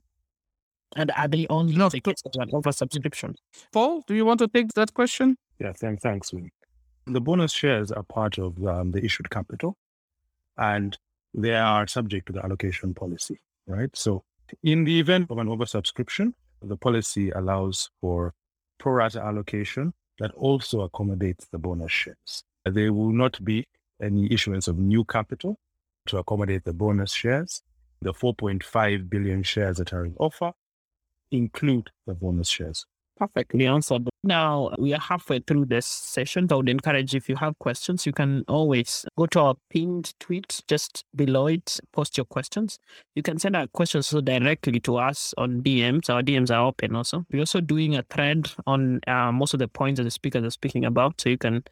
And 0.97 1.09
are 1.15 1.29
they 1.29 1.47
only 1.49 1.75
no, 1.75 1.87
tickets 1.87 2.21
an 2.35 2.49
over 2.51 2.73
subscription? 2.73 3.35
Paul, 3.71 4.03
do 4.07 4.13
you 4.13 4.25
want 4.25 4.39
to 4.39 4.49
take 4.49 4.73
that 4.73 4.93
question? 4.93 5.37
Yeah, 5.59 5.71
thanks, 5.71 6.03
thanks. 6.03 6.33
The 7.05 7.21
bonus 7.21 7.53
shares 7.53 7.93
are 7.93 8.03
part 8.03 8.37
of 8.37 8.61
um, 8.65 8.91
the 8.91 9.03
issued 9.05 9.29
capital 9.29 9.77
and 10.57 10.97
they 11.33 11.55
are 11.55 11.87
subject 11.87 12.27
to 12.27 12.33
the 12.33 12.43
allocation 12.43 12.93
policy, 12.93 13.39
right? 13.67 13.95
So 13.95 14.23
in 14.63 14.83
the 14.83 14.99
event 14.99 15.31
of 15.31 15.37
an 15.37 15.47
oversubscription, 15.47 16.33
the 16.61 16.77
policy 16.77 17.29
allows 17.31 17.89
for 18.01 18.33
pro 18.79 18.93
rata 18.93 19.21
allocation 19.21 19.93
that 20.19 20.31
also 20.31 20.81
accommodates 20.81 21.47
the 21.51 21.57
bonus 21.57 21.91
shares. 21.91 22.43
There 22.65 22.91
will 22.93 23.11
not 23.11 23.43
be 23.43 23.67
any 24.01 24.31
issuance 24.31 24.67
of 24.67 24.77
new 24.77 25.03
capital 25.05 25.57
to 26.07 26.17
accommodate 26.17 26.63
the 26.63 26.73
bonus 26.73 27.13
shares. 27.13 27.63
The 28.01 28.13
4.5 28.13 29.09
billion 29.09 29.43
shares 29.43 29.77
that 29.77 29.93
are 29.93 30.05
in 30.05 30.15
offer 30.19 30.53
include 31.31 31.89
the 32.05 32.13
bonus 32.13 32.49
shares 32.49 32.85
perfectly 33.17 33.65
answered. 33.65 34.07
Now 34.23 34.71
we 34.77 34.93
are 34.93 34.99
halfway 34.99 35.39
through 35.39 35.65
this 35.65 35.85
session. 35.85 36.47
I 36.51 36.55
would 36.55 36.69
encourage 36.69 37.15
if 37.15 37.29
you 37.29 37.35
have 37.35 37.57
questions, 37.59 38.05
you 38.05 38.13
can 38.13 38.43
always 38.47 39.05
go 39.17 39.25
to 39.27 39.39
our 39.39 39.55
pinned 39.69 40.13
tweet 40.19 40.61
just 40.67 41.03
below 41.15 41.47
it, 41.47 41.79
post 41.93 42.17
your 42.17 42.25
questions. 42.25 42.79
You 43.15 43.23
can 43.23 43.39
send 43.39 43.55
our 43.55 43.67
questions 43.67 44.07
so 44.07 44.21
directly 44.21 44.79
to 44.81 44.97
us 44.97 45.33
on 45.37 45.61
DMs. 45.61 46.09
Our 46.09 46.21
DMs 46.21 46.55
are 46.55 46.67
open 46.67 46.95
also. 46.95 47.25
We're 47.31 47.39
also 47.41 47.61
doing 47.61 47.95
a 47.95 48.03
thread 48.03 48.49
on 48.65 48.99
uh, 49.07 49.31
most 49.31 49.53
of 49.53 49.59
the 49.59 49.67
points 49.67 49.97
that 49.97 50.03
the 50.03 50.11
speakers 50.11 50.43
are 50.43 50.51
speaking 50.51 50.85
about. 50.85 51.21
So 51.21 51.29
you 51.29 51.37
can 51.37 51.63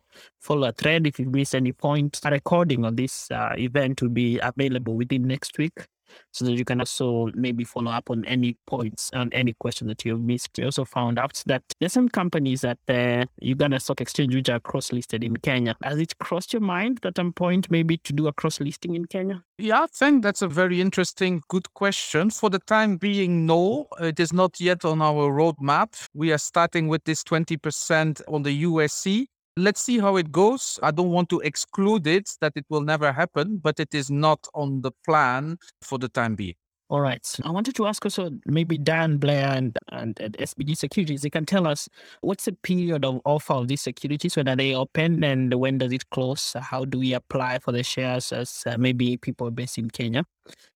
follow 0.42 0.68
a 0.68 0.72
thread 0.72 1.08
if 1.08 1.20
you 1.20 1.30
miss 1.30 1.54
any 1.54 1.72
point. 1.72 2.20
A 2.24 2.32
recording 2.32 2.86
of 2.86 2.96
this 2.98 3.30
uh, 3.32 3.54
event 3.58 4.02
will 4.02 4.10
be 4.10 4.40
available 4.40 4.96
within 4.96 5.28
next 5.28 5.58
week 5.58 5.88
so 6.32 6.46
that 6.46 6.54
you 6.54 6.66
can 6.66 6.80
also 6.80 7.30
maybe 7.34 7.64
follow 7.64 7.92
up 7.92 8.10
on 8.10 8.26
any 8.26 8.58
points 8.68 9.10
and 9.14 9.34
any 9.34 9.54
question 9.54 9.88
that 9.88 10.04
you've 10.06 10.22
missed. 10.22 10.50
We 10.58 10.66
also 10.66 10.86
found 10.86 11.20
out 11.20 11.42
that 11.46 11.64
there's 11.80 11.94
some 11.94 12.10
companies 12.10 12.64
at 12.64 12.78
the 12.88 13.22
uh, 13.22 13.26
Uganda 13.40 13.80
Stock 13.80 14.02
Exchange 14.02 14.36
which 14.36 14.50
are 14.50 14.60
cross 14.60 14.92
listed 14.92 15.24
in 15.24 15.38
Kenya. 15.38 15.76
Has 15.84 16.00
it 16.00 16.18
crossed 16.20 16.54
your 16.54 16.62
mind 16.62 17.00
at 17.06 17.16
some 17.16 17.34
point 17.34 17.70
maybe 17.70 17.98
to 17.98 18.14
do 18.14 18.28
a 18.28 18.34
cross 18.34 18.60
listing 18.60 18.96
in 18.96 19.06
Kenya? 19.06 19.44
Yeah, 19.58 19.84
I 19.84 19.88
think 19.88 20.24
that's 20.24 20.42
a 20.42 20.48
very 20.48 20.82
interesting, 20.82 21.42
good 21.48 21.74
question. 21.74 22.30
For 22.30 22.50
the 22.50 22.60
time 22.60 22.98
being, 22.98 23.46
no, 23.46 23.88
it 24.00 24.20
is 24.20 24.34
not 24.34 24.60
yet 24.60 24.84
on 24.84 25.02
our 25.02 25.32
roadmap. 25.32 26.08
We 26.14 26.34
are 26.34 26.38
starting 26.38 26.88
with 26.88 27.04
this 27.06 27.24
20% 27.24 28.22
on 28.28 28.44
the 28.44 28.52
USE. 28.52 29.28
Let's 29.58 29.82
see 29.82 30.00
how 30.00 30.18
it 30.18 30.34
goes. 30.34 30.80
I 30.84 30.92
don't 30.92 31.12
want 31.12 31.30
to 31.30 31.40
exclude 31.40 32.08
it 32.08 32.30
that 32.42 32.52
it 32.56 32.66
will 32.70 32.82
never 32.82 33.14
happen, 33.14 33.58
but 33.58 33.80
it 33.80 33.94
is 33.94 34.12
not 34.12 34.46
on 34.54 34.82
the 34.82 34.92
plan 35.06 35.58
for 35.82 35.98
the 35.98 36.10
time 36.10 36.36
being. 36.36 36.56
All 36.90 37.00
right. 37.00 37.26
I 37.44 37.50
wanted 37.50 37.74
to 37.76 37.88
ask 37.88 38.06
also 38.06 38.30
maybe 38.46 38.78
Dan 38.78 39.18
Blair 39.18 39.48
and, 39.48 39.76
and, 39.92 40.20
and 40.20 40.38
SBG 40.38 40.78
Securities, 40.78 41.22
they 41.22 41.30
can 41.30 41.46
tell 41.46 41.66
us 41.66 41.90
what's 42.22 42.46
the 42.46 42.52
period 42.52 43.06
of 43.06 43.22
offer 43.26 43.54
of 43.54 43.70
these 43.70 43.82
securities? 43.82 44.36
When 44.36 44.48
are 44.48 44.56
they 44.56 44.76
open 44.76 45.24
and 45.24 45.54
when 45.54 45.80
does 45.80 45.94
it 45.94 46.10
close? 46.12 46.54
How 46.60 46.86
do 46.86 47.00
we 47.00 47.14
apply 47.14 47.60
for 47.60 47.72
the 47.72 47.82
shares 47.82 48.32
as 48.32 48.62
uh, 48.68 48.78
maybe 48.78 49.18
people 49.18 49.50
based 49.52 49.78
in 49.78 49.90
Kenya? 49.90 50.26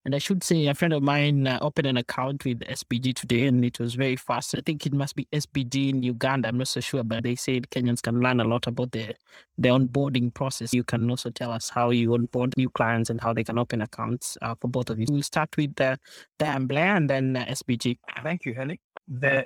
And 0.06 0.16
I 0.16 0.18
should 0.18 0.44
say, 0.44 0.68
a 0.68 0.74
friend 0.74 0.94
of 0.94 1.04
mine 1.04 1.46
uh, 1.46 1.60
opened 1.62 1.88
an 1.88 1.98
account 1.98 2.46
with 2.46 2.60
SBG 2.62 3.14
today 3.16 3.46
and 3.46 3.64
it 3.64 3.80
was 3.80 3.96
very 3.96 4.16
fast. 4.16 4.56
I 4.56 4.62
think 4.66 4.86
it 4.86 4.94
must 4.94 5.16
be 5.16 5.28
SBG 5.32 5.90
in 5.90 6.04
Uganda. 6.04 6.48
I'm 6.48 6.58
not 6.58 6.68
so 6.68 6.80
sure, 6.80 7.04
but 7.04 7.24
they 7.24 7.36
said 7.36 7.70
Kenyans 7.70 8.02
can 8.02 8.20
learn 8.20 8.40
a 8.40 8.44
lot 8.44 8.68
about 8.68 8.92
the, 8.92 9.16
the 9.58 9.70
onboarding 9.70 10.34
process. 10.34 10.74
You 10.74 10.84
can 10.84 11.10
also 11.10 11.30
tell 11.30 11.52
us 11.52 11.70
how 11.70 11.92
you 11.92 12.14
onboard 12.14 12.56
new 12.58 12.70
clients 12.70 13.10
and 13.10 13.22
how 13.22 13.34
they 13.34 13.44
can 13.44 13.60
open 13.60 13.82
accounts 13.82 14.38
uh, 14.42 14.56
for 14.60 14.68
both 14.68 14.90
of 14.90 15.00
you. 15.00 15.06
We'll 15.10 15.22
start 15.22 15.56
with 15.58 15.80
uh, 15.80 15.98
Dan 16.40 16.66
Blair 16.66 16.96
and 16.96 17.10
then 17.10 17.36
uh, 17.36 17.46
SBG. 17.46 17.98
Thank 18.24 18.46
you, 18.46 18.54
Heli. 18.54 18.80
The 19.08 19.46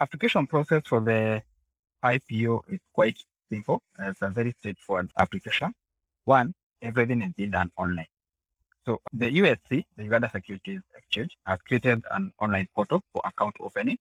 application 0.00 0.46
process 0.46 0.82
for 0.86 1.00
the 1.00 1.42
IPO 2.04 2.60
is 2.68 2.80
quite 2.92 3.18
simple. 3.50 3.82
It's 3.98 4.22
a 4.22 4.28
very 4.28 4.54
straightforward 4.58 5.10
application. 5.18 5.72
One, 6.24 6.54
everything 6.82 7.34
is 7.36 7.50
done 7.50 7.70
online. 7.76 8.06
So 8.88 9.02
the 9.12 9.30
USE, 9.30 9.84
the 9.98 10.04
Uganda 10.04 10.30
Securities 10.32 10.80
Exchange, 10.96 11.36
has 11.44 11.58
created 11.60 12.02
an 12.10 12.32
online 12.40 12.68
portal 12.74 13.02
for 13.12 13.20
account 13.22 13.54
opening. 13.60 13.98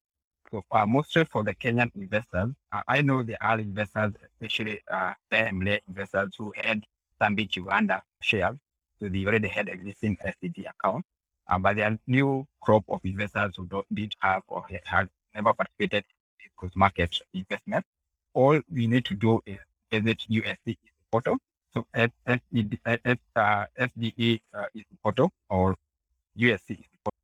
So 0.49 0.63
uh, 0.71 0.85
mostly 0.85 1.25
for 1.25 1.43
the 1.43 1.53
Kenyan 1.53 1.91
investors, 1.93 2.51
uh, 2.71 2.81
I 2.87 3.01
know 3.01 3.21
the 3.21 3.35
early 3.45 3.63
investors, 3.63 4.13
especially 4.23 4.79
uh, 4.89 5.11
the 5.29 5.49
investors 5.89 6.35
who 6.37 6.53
had 6.55 6.85
Stanbic 7.19 7.57
Uganda 7.57 8.01
shares, 8.21 8.55
so 8.97 9.09
they 9.09 9.25
already 9.25 9.49
had 9.49 9.67
existing 9.67 10.17
SCD 10.25 10.63
account. 10.69 11.03
Uh, 11.49 11.59
but 11.59 11.75
there 11.75 11.91
are 11.91 11.99
new 12.07 12.47
crop 12.61 12.85
of 12.87 13.01
investors 13.03 13.55
who 13.57 13.65
don't, 13.65 13.93
did 13.93 14.13
have 14.19 14.43
or 14.47 14.65
had 14.85 15.09
never 15.35 15.53
participated 15.53 16.05
in 16.61 16.71
market 16.75 17.19
investment. 17.33 17.83
All 18.33 18.61
we 18.71 18.87
need 18.87 19.03
to 19.03 19.15
do 19.15 19.41
is 19.45 19.57
visit 19.91 20.23
USE 20.29 20.77
portal 21.11 21.39
so 21.77 21.85
F, 21.93 22.11
F, 22.25 22.39
F, 22.85 23.17
uh, 23.35 23.65
FDA 23.79 24.39
uh, 24.53 24.65
is 24.73 24.83
the 24.89 24.97
portal 25.03 25.31
or 25.49 25.75
USE. 26.35 26.77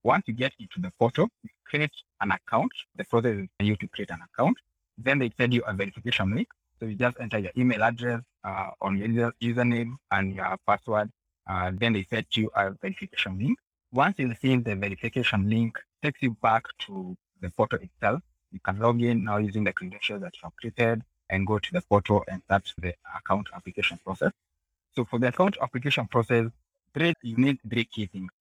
Once 0.03 0.23
you 0.27 0.33
get 0.33 0.53
into 0.59 0.79
the 0.79 0.91
portal, 0.99 1.27
you 1.43 1.49
create 1.65 1.91
an 2.21 2.31
account. 2.31 2.71
The 2.95 3.03
process 3.05 3.37
is 3.37 3.47
for 3.57 3.65
you 3.65 3.75
to 3.77 3.87
create 3.87 4.11
an 4.11 4.19
account. 4.27 4.57
Then 4.97 5.17
they 5.19 5.31
send 5.37 5.53
you 5.53 5.63
a 5.65 5.73
verification 5.73 6.35
link. 6.35 6.47
So 6.79 6.85
you 6.85 6.95
just 6.95 7.17
enter 7.19 7.39
your 7.39 7.51
email 7.57 7.83
address 7.83 8.21
uh, 8.43 8.69
on 8.81 8.97
your 8.97 9.33
username 9.41 9.95
and 10.11 10.35
your 10.35 10.55
password. 10.67 11.09
Uh, 11.49 11.71
then 11.73 11.93
they 11.93 12.05
send 12.09 12.25
you 12.35 12.51
a 12.55 12.71
verification 12.81 13.39
link. 13.39 13.57
Once 13.91 14.19
you 14.19 14.27
receive 14.27 14.63
the 14.63 14.75
verification 14.75 15.49
link, 15.49 15.77
takes 16.03 16.21
you 16.21 16.37
back 16.41 16.63
to 16.79 17.15
the 17.41 17.49
portal 17.49 17.79
itself. 17.81 18.21
You 18.51 18.59
can 18.63 18.79
log 18.79 19.01
in 19.01 19.23
now 19.23 19.37
using 19.37 19.63
the 19.63 19.73
credentials 19.73 20.21
that 20.21 20.33
you 20.35 20.41
have 20.43 20.55
created 20.57 21.01
and 21.33 21.47
go 21.47 21.57
to 21.57 21.71
the 21.73 21.81
portal 21.81 22.23
and 22.27 22.41
start 22.43 22.71
the 22.77 22.93
account 23.17 23.47
application 23.55 23.99
process. 24.05 24.31
So 24.95 25.03
for 25.03 25.17
the 25.17 25.29
account 25.29 25.57
application 25.59 26.07
process, 26.07 26.45
three, 26.93 27.13
you 27.23 27.37
need 27.37 27.57
three 27.67 27.85
key 27.85 28.05
things. 28.05 28.31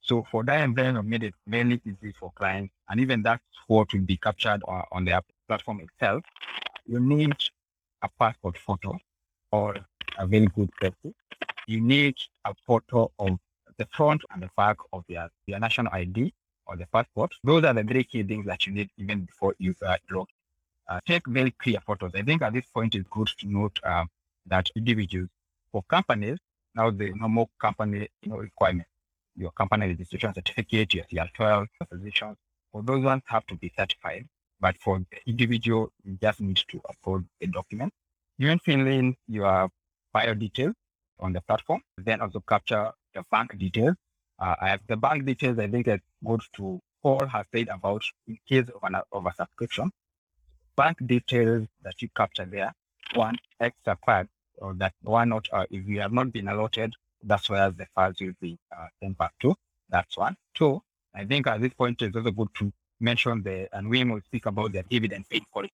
So 0.00 0.26
for 0.30 0.42
that 0.44 0.64
environment, 0.64 1.06
made 1.06 1.24
it 1.24 1.34
very 1.46 1.80
easy 1.84 2.12
for 2.18 2.32
clients, 2.34 2.72
and 2.88 3.00
even 3.00 3.22
that's 3.22 3.44
what 3.66 3.92
will 3.92 4.00
be 4.00 4.16
captured 4.16 4.62
on 4.66 5.04
the 5.04 5.22
platform 5.46 5.80
itself. 5.80 6.24
You 6.86 7.00
need 7.00 7.36
a 8.02 8.08
passport 8.18 8.56
photo 8.58 8.98
or 9.52 9.76
a 10.18 10.26
very 10.26 10.46
good 10.46 10.70
selfie. 10.82 11.12
You 11.66 11.80
need 11.80 12.16
a 12.46 12.54
photo 12.66 13.12
of 13.18 13.38
the 13.76 13.86
front 13.92 14.22
and 14.32 14.42
the 14.42 14.50
back 14.56 14.78
of 14.92 15.04
your, 15.06 15.28
your 15.46 15.60
national 15.60 15.92
ID 15.92 16.32
or 16.66 16.76
the 16.76 16.86
passport. 16.86 17.32
Those 17.44 17.64
are 17.64 17.74
the 17.74 17.84
three 17.84 18.04
key 18.04 18.22
things 18.22 18.46
that 18.46 18.66
you 18.66 18.72
need 18.72 18.88
even 18.96 19.20
before 19.20 19.54
you 19.58 19.74
uh, 19.86 19.96
log 20.10 20.28
uh, 20.88 21.00
take 21.06 21.26
very 21.26 21.52
clear 21.52 21.80
photos. 21.86 22.12
I 22.14 22.22
think 22.22 22.42
at 22.42 22.52
this 22.52 22.66
point 22.74 22.94
it's 22.94 23.08
good 23.10 23.28
to 23.40 23.46
note 23.48 23.78
uh, 23.84 24.04
that 24.46 24.70
individuals, 24.76 25.28
for 25.70 25.82
companies, 25.88 26.38
now 26.74 26.90
the 26.90 27.12
normal 27.14 27.50
company 27.60 28.08
you 28.22 28.30
know, 28.30 28.38
requirement, 28.38 28.86
your 29.36 29.50
company 29.52 29.88
registration 29.88 30.34
certificate, 30.34 30.94
your 30.94 31.04
CR12 31.04 31.66
positions, 31.90 32.36
for 32.72 32.82
those 32.82 33.04
ones 33.04 33.22
have 33.26 33.46
to 33.46 33.56
be 33.56 33.72
certified. 33.76 34.26
But 34.60 34.76
for 34.78 34.98
the 34.98 35.18
individual, 35.26 35.90
you 36.04 36.18
just 36.20 36.40
need 36.40 36.56
to 36.68 36.80
upload 36.90 37.24
a 37.40 37.46
document. 37.46 37.92
You 38.38 38.48
can 38.48 38.58
fill 38.60 38.86
in 38.86 39.16
your 39.28 39.68
bio 40.12 40.34
details 40.34 40.74
on 41.18 41.32
the 41.32 41.40
platform, 41.40 41.82
then 41.98 42.20
also 42.20 42.42
capture 42.48 42.92
the 43.14 43.24
bank 43.30 43.58
details. 43.58 43.96
Uh, 44.38 44.54
I 44.60 44.68
have 44.70 44.80
the 44.88 44.96
bank 44.96 45.24
details. 45.26 45.58
I 45.58 45.68
think 45.68 45.88
it's 45.88 46.04
good 46.24 46.40
to 46.56 46.80
Paul 47.02 47.26
has 47.26 47.46
said 47.52 47.68
about 47.68 48.04
in 48.28 48.38
case 48.48 48.68
of 48.68 48.82
an 48.82 48.96
of 49.12 49.26
a 49.26 49.34
subscription 49.34 49.90
bank 50.76 50.98
details 51.06 51.66
that 51.82 52.00
you 52.00 52.08
capture 52.16 52.44
there, 52.44 52.72
one 53.14 53.36
extra 53.60 53.96
part, 53.96 54.28
or 54.58 54.74
that 54.74 54.92
why 55.02 55.24
not, 55.24 55.48
uh, 55.52 55.66
if 55.70 55.86
you 55.86 56.00
have 56.00 56.12
not 56.12 56.32
been 56.32 56.48
allotted, 56.48 56.94
that's 57.22 57.48
where 57.48 57.70
the 57.70 57.86
files 57.94 58.16
will 58.20 58.32
be 58.40 58.58
uh, 58.76 58.86
sent 59.00 59.16
back 59.18 59.32
to. 59.40 59.54
That's 59.88 60.16
one. 60.16 60.36
Two, 60.54 60.82
I 61.14 61.24
think 61.24 61.46
at 61.46 61.60
this 61.60 61.74
point 61.74 62.00
it's 62.02 62.16
also 62.16 62.30
good 62.30 62.48
to 62.58 62.72
mention 63.00 63.42
the, 63.42 63.68
and 63.72 63.88
we 63.88 64.02
will 64.04 64.20
speak 64.24 64.46
about 64.46 64.72
the 64.72 64.82
dividend 64.88 65.28
paying 65.28 65.44
policy. 65.52 65.72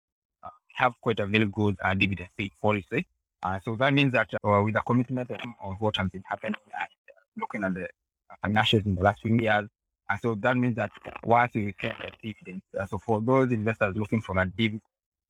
Uh, 0.43 0.51
have 0.75 0.93
quite 1.01 1.21
a 1.21 1.27
very 1.27 1.47
good 1.47 1.77
uh, 1.83 1.95
dividend 1.95 2.29
pay 2.37 2.51
policy. 2.61 3.07
Uh, 3.43 3.59
so 3.65 3.75
that 3.77 3.93
means 3.93 4.13
that 4.13 4.29
uh, 4.45 4.63
with 4.65 4.75
the 4.75 4.81
commitment 4.87 5.31
of 5.31 5.75
what 5.81 5.97
has 5.97 6.09
been 6.11 6.23
happening, 6.29 6.55
uh, 6.79 6.85
looking 7.37 7.65
at 7.65 7.75
the 7.75 7.89
financials 8.45 8.87
in 8.87 8.95
the 8.95 9.03
last 9.03 9.21
few 9.23 9.37
years, 9.37 9.69
and 10.09 10.21
so 10.21 10.35
that 10.37 10.57
means 10.57 10.77
that 10.77 10.91
once 11.25 11.55
you 11.55 11.67
return 11.67 11.95
a 12.01 12.11
dividend, 12.23 12.63
uh, 12.79 12.87
so 12.87 12.99
for 12.99 13.21
those 13.21 13.53
investors 13.53 13.97
looking 13.97 14.21
for 14.21 14.39
a 14.39 14.47
dividend 14.47 14.83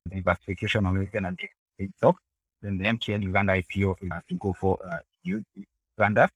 diversification 0.09 0.85
or 0.85 1.01
even 1.01 1.25
a 1.25 1.31
dividend 1.31 1.93
stock, 1.97 2.17
then 2.61 2.77
the 2.77 2.85
MTN 2.85 3.23
Uganda 3.23 3.53
IPO 3.53 4.11
has 4.11 4.23
to 4.29 4.35
go 4.35 4.53
for 4.53 4.77
uh, 4.85 4.97
Uganda 5.23 6.29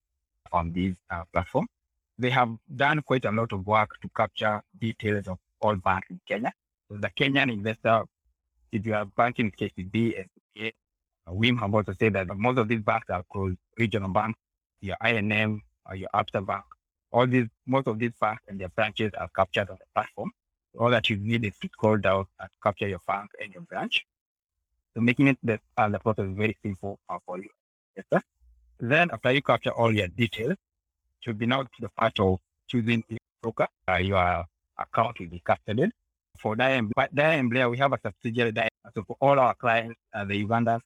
on 0.51 0.71
this 0.71 0.95
uh, 1.09 1.23
platform. 1.31 1.67
They 2.17 2.29
have 2.29 2.49
done 2.75 3.01
quite 3.01 3.25
a 3.25 3.31
lot 3.31 3.51
of 3.53 3.65
work 3.65 3.99
to 4.01 4.09
capture 4.15 4.61
details 4.79 5.27
of 5.27 5.37
all 5.61 5.75
banks 5.75 6.07
in 6.09 6.19
Kenya. 6.27 6.51
So 6.89 6.97
the 6.97 7.09
Kenyan 7.09 7.51
investor, 7.51 8.03
if 8.71 8.85
you 8.85 8.93
are 8.93 9.05
banking 9.05 9.51
KCB, 9.51 10.25
SBA, 10.55 10.71
uh, 11.27 11.33
WIM 11.33 11.57
have 11.57 11.73
also 11.73 11.93
said 11.99 12.13
that 12.13 12.27
most 12.35 12.57
of 12.57 12.67
these 12.67 12.81
banks 12.81 13.09
are 13.09 13.23
called 13.23 13.55
regional 13.77 14.09
banks, 14.09 14.39
your 14.81 14.95
I&M, 15.01 15.61
or 15.85 15.95
your 15.95 16.09
Absa 16.13 16.45
Bank. 16.45 16.63
All 17.11 17.27
these, 17.27 17.47
most 17.65 17.87
of 17.87 17.99
these 17.99 18.11
banks 18.19 18.43
and 18.47 18.59
their 18.59 18.69
branches 18.69 19.11
are 19.17 19.29
captured 19.35 19.69
on 19.69 19.77
the 19.79 19.85
platform. 19.93 20.31
All 20.77 20.89
that 20.89 21.09
you 21.09 21.17
need 21.17 21.43
is 21.45 21.57
to 21.59 21.69
scroll 21.69 21.97
down 21.97 22.25
and 22.39 22.49
capture 22.61 22.87
your 22.87 23.01
bank 23.07 23.31
and 23.41 23.53
your 23.53 23.63
branch. 23.63 24.05
So 24.93 25.01
making 25.01 25.27
it 25.27 25.37
the, 25.43 25.59
uh, 25.77 25.89
the 25.89 25.99
process 25.99 26.27
very 26.29 26.57
simple 26.61 26.99
uh, 27.09 27.17
for 27.25 27.37
you. 27.37 27.49
Yes. 27.95 28.21
Then 28.79 29.09
after 29.11 29.31
you 29.31 29.41
capture 29.41 29.71
all 29.71 29.93
your 29.93 30.07
details, 30.07 30.57
to 31.23 31.33
be 31.33 31.45
now 31.45 31.63
to 31.63 31.79
the 31.79 31.89
part 31.89 32.19
of 32.19 32.39
choosing 32.67 33.03
a 33.11 33.17
broker. 33.41 33.67
Uh, 33.87 33.97
your 33.97 34.45
account 34.77 35.19
will 35.19 35.27
be 35.27 35.41
custodied. 35.45 35.91
For 36.39 36.55
Daya 36.55 37.49
Blair, 37.49 37.69
we 37.69 37.77
have 37.77 37.93
a 37.93 37.99
subsidiary. 38.01 38.53
So 38.93 39.03
for 39.03 39.17
all 39.19 39.39
our 39.39 39.55
clients, 39.55 39.99
uh, 40.13 40.25
the 40.25 40.37
Uganda 40.37 40.79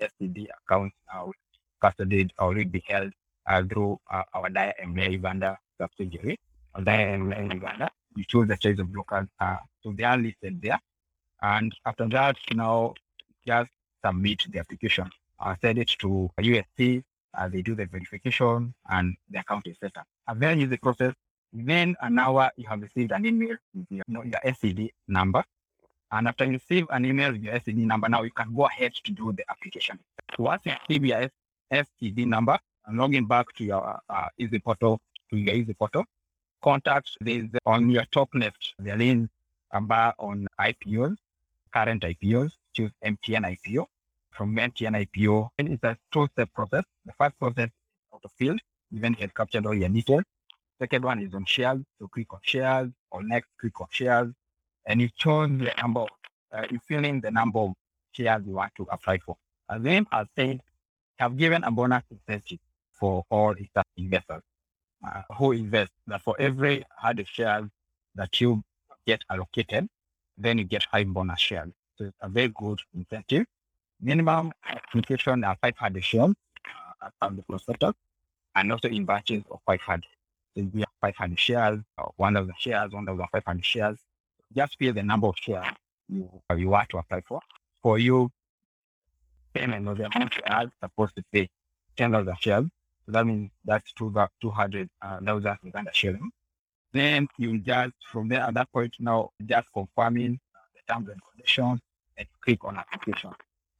STD 0.00 0.48
accounts 0.62 0.96
are 1.12 1.30
custodied 1.82 2.30
or 2.38 2.54
will 2.54 2.64
be 2.64 2.82
held 2.86 3.12
uh, 3.46 3.62
through 3.62 3.98
uh, 4.10 4.22
our 4.34 4.50
Daya 4.50 4.72
Emblea 4.82 5.12
Uganda 5.12 5.58
subsidiary. 5.80 6.38
Or 6.74 6.82
Dyer 6.82 7.14
and 7.14 7.26
Blair 7.26 7.42
Uganda, 7.44 7.90
you 8.14 8.24
choose 8.24 8.48
the 8.48 8.56
choice 8.56 8.78
of 8.78 8.92
brokers. 8.92 9.28
Uh, 9.40 9.56
so 9.82 9.92
they 9.92 10.04
are 10.04 10.18
listed 10.18 10.60
there. 10.60 10.78
And 11.40 11.74
after 11.84 12.08
that, 12.08 12.36
now 12.54 12.94
just 13.46 13.70
submit 14.04 14.42
the 14.50 14.58
application. 14.58 15.10
Uh, 15.38 15.54
send 15.60 15.78
it 15.78 15.88
to 15.98 16.30
USE 16.38 17.02
uh, 17.36 17.48
they 17.48 17.62
do 17.62 17.74
the 17.74 17.86
verification 17.86 18.74
and 18.90 19.16
the 19.30 19.40
account 19.40 19.66
is 19.66 19.76
set 19.78 19.96
up. 19.96 20.06
And 20.26 20.40
then 20.40 20.58
very 20.58 20.66
the 20.66 20.78
process. 20.78 21.14
Then 21.52 21.94
an 22.00 22.18
hour 22.18 22.50
you 22.56 22.66
have 22.68 22.82
received 22.82 23.12
an 23.12 23.24
email 23.24 23.56
with 23.74 23.86
your, 23.90 24.04
you 24.08 24.14
know, 24.14 24.22
your 24.22 24.40
SCD 24.44 24.90
number. 25.08 25.44
And 26.10 26.28
after 26.28 26.44
you 26.44 26.52
receive 26.52 26.86
an 26.90 27.04
email 27.04 27.32
with 27.32 27.42
your 27.42 27.54
SCD 27.54 27.78
number, 27.78 28.08
now 28.08 28.22
you 28.22 28.30
can 28.30 28.54
go 28.54 28.66
ahead 28.66 28.94
to 29.04 29.12
do 29.12 29.32
the 29.32 29.44
application. 29.50 29.98
Once 30.38 30.62
you 30.64 30.72
receive 30.88 31.04
your 31.04 31.28
SCD 31.72 32.26
number 32.26 32.58
and 32.86 32.98
login 32.98 33.26
back 33.28 33.52
to 33.54 33.64
your 33.64 34.00
uh, 34.08 34.28
Easy 34.38 34.58
Portal, 34.58 35.00
to 35.30 35.36
your 35.36 35.54
Easy 35.54 35.74
Portal, 35.74 36.04
contact 36.62 37.10
this 37.20 37.44
on 37.64 37.90
your 37.90 38.04
top 38.12 38.28
left, 38.34 38.74
the 38.78 38.96
link 38.96 39.30
bar 39.82 40.14
on 40.18 40.46
IPOs, 40.58 41.16
current 41.72 42.02
IPOs, 42.02 42.52
choose 42.72 42.90
MTN 43.04 43.56
IPO 43.56 43.86
from 44.30 44.54
MTN 44.56 45.06
IPO. 45.06 45.50
And 45.58 45.68
it's 45.68 45.84
a 45.84 45.96
two-step 46.12 46.52
process. 46.54 46.84
The 47.04 47.12
first 47.18 47.38
process 47.38 47.70
out 48.14 48.20
of 48.24 48.32
field, 48.32 48.60
even 48.92 49.16
you 49.18 49.28
captured 49.28 49.66
all 49.66 49.74
your 49.74 49.88
details. 49.88 50.24
Second 50.78 51.04
one 51.04 51.20
is 51.22 51.34
on 51.34 51.44
shares. 51.44 51.80
So 51.98 52.08
click 52.08 52.32
on 52.32 52.40
shares 52.42 52.90
or 53.10 53.22
next 53.22 53.48
click 53.60 53.80
on 53.80 53.88
shares. 53.90 54.32
And 54.86 55.00
you 55.00 55.08
choose 55.16 55.50
the 55.58 55.72
number, 55.80 56.06
uh, 56.52 56.66
you 56.70 56.78
fill 56.86 57.04
in 57.04 57.20
the 57.20 57.30
number 57.30 57.58
of 57.58 57.72
shares 58.12 58.42
you 58.46 58.52
want 58.52 58.72
to 58.76 58.86
apply 58.90 59.18
for. 59.18 59.36
As 59.68 59.80
as 60.12 60.26
said, 60.36 60.60
have 61.18 61.36
given 61.36 61.64
a 61.64 61.70
bonus 61.70 62.04
incentive 62.10 62.58
for 62.92 63.24
all 63.30 63.54
investors 63.96 64.42
uh, 65.06 65.22
who 65.36 65.52
invest 65.52 65.90
that 66.06 66.22
for 66.22 66.36
every 66.38 66.78
100 67.00 67.26
shares 67.28 67.64
that 68.14 68.40
you 68.40 68.62
get 69.06 69.22
allocated, 69.30 69.88
then 70.38 70.58
you 70.58 70.64
get 70.64 70.84
five 70.90 71.08
bonus 71.08 71.40
shares. 71.40 71.70
So 71.96 72.04
it's 72.06 72.16
a 72.20 72.28
very 72.28 72.48
good 72.48 72.80
incentive 72.94 73.46
minimum 74.00 74.52
application 74.68 75.44
are 75.44 75.56
500 75.62 76.04
shares 76.04 76.34
uh, 77.02 77.10
on 77.22 77.36
the 77.36 77.42
prospectus 77.42 77.94
and 78.54 78.72
also 78.72 78.88
in 78.88 79.04
batches 79.04 79.42
of 79.50 79.60
500. 79.66 80.04
So 80.56 80.68
we 80.72 80.80
have 80.80 80.88
500 81.02 81.38
shares, 81.38 81.80
or 81.98 82.12
1,000 82.16 82.54
shares, 82.58 82.92
1,500 82.92 83.64
shares. 83.64 83.98
Just 84.54 84.78
fill 84.78 84.94
the 84.94 85.02
number 85.02 85.26
of 85.26 85.34
shares 85.36 85.66
you, 86.08 86.30
you 86.56 86.68
want 86.68 86.88
to 86.90 86.98
apply 86.98 87.20
for. 87.26 87.40
For 87.82 87.98
you, 87.98 88.30
payment 89.54 89.86
of 89.88 89.98
the 89.98 90.06
amount 90.06 90.36
you 90.36 90.42
are 90.46 90.70
supposed 90.82 91.16
to 91.16 91.24
pay 91.32 91.48
10,000 91.96 92.34
shares. 92.40 92.64
So 93.06 93.12
that 93.12 93.26
means 93.26 93.50
that's 93.64 93.92
two, 93.92 94.12
200,000 94.40 94.90
uh, 95.00 95.56
Uganda 95.62 95.90
shilling. 95.94 96.30
Then 96.92 97.28
you 97.38 97.58
just, 97.58 97.92
from 98.10 98.28
there 98.28 98.40
at 98.40 98.54
that 98.54 98.72
point 98.72 98.94
now, 98.98 99.30
just 99.44 99.68
confirming 99.72 100.40
uh, 100.54 100.58
the 100.74 100.92
terms 100.92 101.08
and 101.08 101.20
conditions 101.30 101.80
and 102.16 102.26
click 102.42 102.64
on 102.64 102.76
application. 102.78 103.30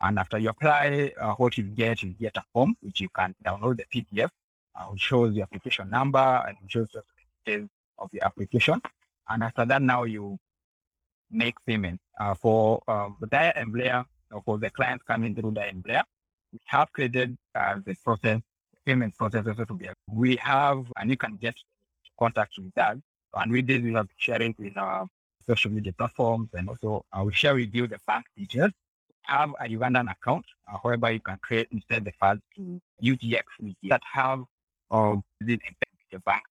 And 0.01 0.19
after 0.19 0.39
you 0.39 0.51
apply, 0.51 1.13
uh, 1.21 1.33
what 1.35 1.57
you 1.57 1.65
get, 1.65 2.03
you 2.03 2.11
get 2.11 2.37
a 2.37 2.45
form 2.53 2.77
which 2.81 3.01
you 3.01 3.09
can 3.09 3.35
download 3.45 3.79
the 3.79 3.85
PDF, 3.93 4.29
uh, 4.75 4.85
which 4.85 5.01
shows 5.01 5.35
the 5.35 5.43
application 5.43 5.89
number 5.91 6.45
and 6.47 6.57
shows 6.69 6.89
the 6.93 7.03
details 7.45 7.71
of 7.99 8.11
the 8.13 8.23
application. 8.23 8.81
And 9.29 9.43
after 9.43 9.65
that, 9.65 9.83
now 9.83 10.05
you 10.05 10.39
make 11.31 11.55
payment 11.67 12.01
uh, 12.21 12.35
for 12.35 12.83
uh, 12.87 13.09
the 13.21 13.27
Dyer 13.27 13.53
and 13.57 13.73
Blair 13.73 14.05
or 14.31 14.43
for 14.43 14.59
the 14.59 14.71
clients 14.71 15.05
coming 15.05 15.35
through 15.35 15.53
Dyer 15.53 15.69
and 15.69 15.83
Blair. 15.83 16.05
We 16.53 16.61
have 16.67 16.93
created 16.93 17.37
uh, 17.55 17.81
the 17.85 17.95
process, 18.05 18.41
payment 18.87 19.17
process 19.17 19.45
to 19.45 19.75
be. 19.75 19.89
We 20.11 20.37
have, 20.37 20.87
and 20.99 21.11
you 21.11 21.17
can 21.17 21.37
get 21.37 21.55
contact 22.19 22.55
with 22.57 22.73
that. 22.75 22.97
And 23.35 23.53
with 23.53 23.67
this, 23.67 23.83
we 23.83 23.93
have 23.93 24.09
sharing 24.17 24.55
with 24.59 24.77
our 24.79 25.07
social 25.47 25.71
media 25.71 25.93
platforms 25.93 26.49
and 26.55 26.69
also 26.69 27.05
I 27.13 27.23
will 27.23 27.31
share 27.31 27.55
with 27.55 27.75
you 27.75 27.87
the 27.87 27.99
bank 28.07 28.25
details 28.37 28.73
have 29.27 29.51
a 29.61 29.65
Ugandan 29.65 30.11
account 30.11 30.45
uh, 30.73 30.79
whereby 30.83 31.11
you 31.11 31.21
can 31.21 31.39
create 31.43 31.69
instead 31.73 32.05
the 32.05 32.13
funds 32.19 32.43
to 32.57 32.81
UGX 33.03 33.43
that 33.85 34.03
have 34.13 34.45
within 35.41 35.61
a 36.13 36.19
bank, 36.21 36.43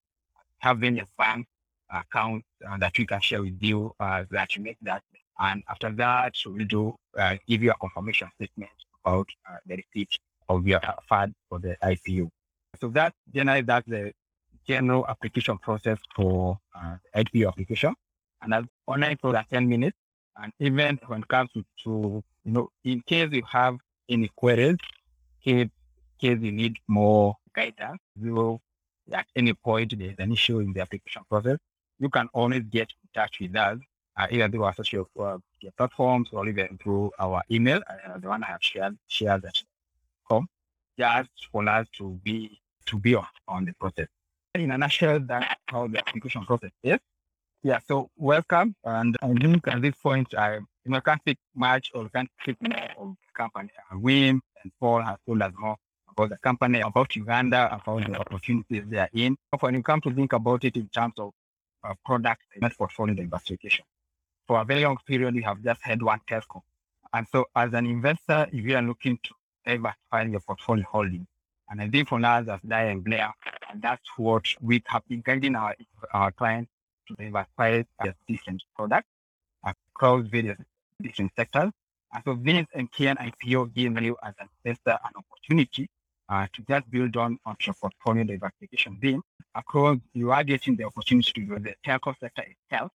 having 0.60 1.00
a 1.00 1.06
bank 1.18 1.48
account 1.90 2.44
uh, 2.68 2.78
that 2.78 2.98
we 2.98 3.06
can 3.06 3.22
share 3.22 3.42
with 3.42 3.58
you 3.62 3.94
uh, 4.00 4.24
that 4.32 4.56
you 4.56 4.64
make 4.64 4.78
that. 4.82 5.02
And 5.40 5.64
after 5.70 5.92
that, 5.92 6.34
we'll 6.46 6.66
do 6.66 6.96
uh, 7.18 7.38
give 7.48 7.64
you 7.64 7.72
a 7.72 7.76
confirmation 7.76 8.30
statement 8.36 8.72
about 9.04 9.28
uh, 9.50 9.58
the 9.66 9.78
receipt 9.78 10.18
of 10.50 10.68
your 10.68 10.82
fund 11.08 11.34
for 11.50 11.60
the 11.60 11.76
IPO. 11.84 12.30
So 12.80 12.90
that 12.90 13.14
generally 13.34 13.62
that's 13.62 13.88
the 13.88 14.12
general 14.68 15.06
application 15.08 15.58
process 15.58 15.98
for 16.16 16.58
uh, 16.76 16.96
IPO 17.16 17.48
application. 17.48 17.94
And 18.42 18.54
that's 18.54 18.68
online 18.88 19.18
for 19.22 19.32
that 19.34 19.50
10 19.50 19.68
minutes. 19.68 19.98
And 20.38 20.52
even 20.60 21.00
when 21.08 21.22
it 21.22 21.28
comes 21.28 21.50
to, 21.54 21.64
to 21.84 22.24
you 22.44 22.52
know, 22.52 22.70
in 22.84 23.02
case 23.02 23.30
you 23.32 23.44
have 23.50 23.78
any 24.10 24.30
queries, 24.36 24.78
in 25.44 25.72
case 26.20 26.40
you 26.42 26.52
need 26.52 26.78
more 26.88 27.36
guidance, 27.56 28.00
you 28.22 28.34
will, 28.34 28.62
at 29.12 29.26
any 29.36 29.54
point 29.54 29.98
there's 29.98 30.16
an 30.18 30.32
issue 30.32 30.60
in 30.60 30.74
the 30.74 30.82
application 30.82 31.22
process, 31.30 31.58
you 32.00 32.10
can 32.10 32.28
always 32.34 32.64
get 32.64 32.90
in 33.04 33.10
touch 33.14 33.38
with 33.40 33.56
us, 33.56 33.78
uh, 34.18 34.28
either 34.30 34.50
through 34.50 34.64
our 34.64 34.74
social 34.74 35.10
uh, 35.20 35.38
platforms 35.78 36.30
or 36.34 36.48
even 36.48 36.78
through 36.82 37.12
our 37.20 37.42
email, 37.50 37.82
uh, 37.90 38.18
the 38.18 38.28
one 38.28 38.44
I 38.44 38.48
have 38.48 38.62
shared, 38.62 38.98
shared 39.08 39.44
that 39.44 39.62
com, 40.28 40.48
just 40.98 41.30
for 41.52 41.68
us 41.68 41.88
to 41.98 42.20
be 42.24 42.60
to 42.86 43.00
be 43.00 43.16
on, 43.16 43.26
on 43.48 43.66
the 43.66 43.74
process. 43.74 44.08
In 44.54 44.72
a 44.72 44.78
nutshell, 44.78 45.20
that's 45.20 45.56
how 45.68 45.88
the 45.88 46.00
application 46.00 46.46
process 46.46 46.72
is. 46.84 47.00
Yeah, 47.64 47.80
so 47.88 48.10
welcome. 48.16 48.76
And 48.84 49.18
I 49.22 49.34
think 49.34 49.68
at 49.68 49.82
this 49.82 49.96
point, 49.96 50.34
I 50.36 50.56
you 50.58 50.92
know, 50.92 51.02
can't 51.02 51.20
speak 51.22 51.40
much 51.56 51.92
or 51.96 52.08
can't 52.10 52.30
speak 52.42 52.58
of 52.62 52.70
the 52.70 53.34
company. 53.34 53.70
Wim 53.94 54.40
and 54.64 54.72
Paul 54.80 55.02
has 55.02 55.18
told 55.26 55.42
us 55.42 55.52
more 55.58 55.76
about 56.10 56.30
the 56.30 56.38
company, 56.38 56.82
about 56.82 57.16
Uganda, 57.16 57.76
about 57.76 58.06
the 58.06 58.20
opportunities 58.20 58.84
they 58.88 59.00
are 59.00 59.10
in. 59.14 59.36
When 59.60 59.74
you 59.74 59.84
come 59.84 60.00
to 60.02 60.12
think 60.14 60.34
about 60.34 60.64
it 60.64 60.78
in 60.78 60.88
terms 60.90 61.16
of 61.18 61.32
uh, 61.84 61.96
product 62.06 62.44
and 62.62 62.72
portfolio 62.78 63.16
diversification, 63.16 63.86
for 64.48 64.62
a 64.62 64.64
very 64.64 64.84
long 64.84 64.98
period, 65.06 65.34
we 65.34 65.42
have 65.42 65.62
just 65.64 65.82
had 65.82 66.02
one 66.02 66.20
telco. 66.30 66.62
And 67.14 67.26
so 67.32 67.46
as 67.56 67.74
an 67.74 67.88
investor, 67.88 68.48
if 68.52 68.64
you 68.64 68.76
are 68.76 68.82
looking 68.82 69.18
to 69.24 69.34
diversify 69.66 70.24
your 70.24 70.40
portfolio 70.42 70.86
holding, 70.90 71.28
and 71.70 71.82
I 71.82 71.90
think 71.90 72.08
for 72.10 72.24
us 72.24 72.48
as 72.48 72.60
Dyer 72.68 72.90
and 72.90 73.04
Blair, 73.04 73.34
and 73.70 73.82
that's 73.82 74.08
what 74.18 74.46
we 74.62 74.84
have 74.88 75.04
been 75.08 75.22
guiding 75.22 75.56
our, 75.56 75.76
our 76.14 76.32
clients 76.32 76.72
to 77.08 77.16
diversify 77.16 77.84
their 78.04 78.16
different 78.28 78.64
products 78.76 79.08
across 79.66 80.28
various 80.28 80.58
different 81.02 81.32
sectors. 81.36 81.72
And 82.14 82.24
so 82.24 82.36
this 82.36 82.66
MTN 82.76 83.18
IPO 83.18 83.74
gives 83.74 84.02
you 84.02 84.18
as 84.24 84.34
an 84.40 84.48
investor 84.64 84.92
an 85.04 85.12
opportunity 85.16 85.88
uh, 86.30 86.48
to 86.54 86.62
just 86.68 86.90
build 86.90 87.18
on 87.18 87.38
on 87.46 87.56
your 87.62 87.74
portfolio 87.76 88.24
diversification 88.24 88.98
Then 89.02 89.22
across 89.54 89.98
you 90.14 90.32
are 90.32 90.44
getting 90.44 90.76
the 90.76 90.86
opportunity 90.86 91.32
to 91.34 91.42
grow 91.42 91.60
the 91.60 91.76
telco 91.86 92.16
sector 92.20 92.44
itself, 92.44 92.92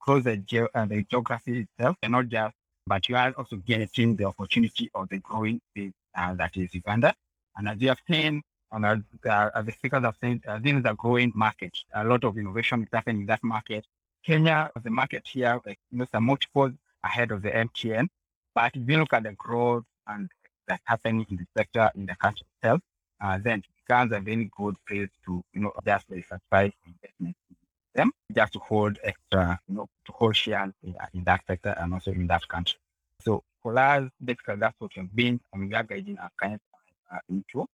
across 0.00 0.24
the, 0.24 0.36
ge- 0.38 0.70
uh, 0.74 0.86
the 0.86 1.04
geography 1.04 1.60
itself, 1.60 1.96
and 2.02 2.12
not 2.12 2.28
just 2.28 2.54
but 2.86 3.08
you 3.08 3.16
are 3.16 3.32
also 3.36 3.56
getting 3.56 4.14
the 4.14 4.24
opportunity 4.24 4.88
of 4.94 5.08
the 5.08 5.18
growing 5.18 5.60
space 5.70 5.92
uh, 6.16 6.34
that 6.34 6.56
is 6.56 6.74
Uganda. 6.74 7.14
And 7.56 7.68
as 7.68 7.80
you 7.80 7.88
have 7.88 8.00
seen, 8.08 8.42
and 8.72 8.84
as, 8.84 8.98
uh, 9.28 9.50
as 9.54 9.66
the 9.66 9.72
speakers 9.72 10.02
have 10.02 10.16
said, 10.20 10.40
uh, 10.46 10.58
this 10.58 10.74
is 10.74 10.84
a 10.84 10.94
growing 10.94 11.32
market. 11.34 11.76
A 11.94 12.04
lot 12.04 12.24
of 12.24 12.36
innovation 12.36 12.82
is 12.82 12.88
happening 12.92 13.22
in 13.22 13.26
that 13.26 13.42
market. 13.44 13.86
Kenya, 14.24 14.70
the 14.82 14.90
market 14.90 15.22
here, 15.26 15.60
like, 15.64 15.78
you 15.90 15.98
know, 15.98 16.06
some 16.12 16.24
multiples 16.24 16.72
ahead 17.04 17.30
of 17.30 17.42
the 17.42 17.50
MTN. 17.50 18.08
But 18.54 18.74
if 18.74 18.88
you 18.88 18.98
look 18.98 19.12
at 19.12 19.22
the 19.22 19.32
growth 19.32 19.84
and 20.06 20.28
that's 20.66 20.82
happening 20.84 21.26
in 21.30 21.36
the 21.36 21.46
sector 21.56 21.90
in 21.94 22.06
the 22.06 22.16
country 22.16 22.46
itself, 22.56 22.80
uh, 23.20 23.38
then 23.42 23.60
it 23.60 23.64
becomes 23.86 24.12
a 24.12 24.20
very 24.20 24.50
good 24.56 24.76
place 24.86 25.08
to, 25.24 25.42
you 25.52 25.60
know, 25.60 25.72
just 25.84 26.08
diversify 26.08 26.70
investment 26.84 27.36
in 27.50 27.56
them, 27.94 28.12
just 28.32 28.52
to 28.54 28.58
hold 28.58 28.98
extra, 29.04 29.58
you 29.68 29.76
know, 29.76 29.88
to 30.06 30.12
hold 30.12 30.36
share 30.36 30.72
in, 30.82 30.94
in 31.14 31.24
that 31.24 31.42
sector 31.46 31.74
and 31.78 31.94
also 31.94 32.10
in 32.10 32.26
that 32.26 32.46
country. 32.48 32.78
So 33.22 33.42
us, 33.74 34.08
basically, 34.24 34.56
that's 34.56 34.74
what 34.78 34.90
we've 34.96 35.14
been, 35.14 35.40
and 35.52 35.68
we 35.68 35.74
are 35.74 35.82
guiding 35.82 36.18
our 36.18 36.30
clients 36.36 36.64
uh, 37.12 37.18
into. 37.28 37.66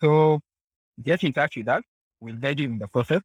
So 0.00 0.40
get 1.02 1.22
in 1.24 1.32
touch 1.32 1.56
with 1.56 1.68
us. 1.68 1.82
We'll 2.20 2.36
guide 2.36 2.60
you 2.60 2.66
in 2.66 2.78
the 2.78 2.88
process. 2.88 3.22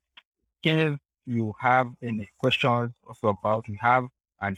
Case 0.64 0.98
you 1.26 1.56
have 1.60 1.88
any 2.02 2.30
questions 2.38 2.92
also 3.08 3.30
about 3.30 3.68
we 3.68 3.78
have 3.82 4.08
and 4.42 4.58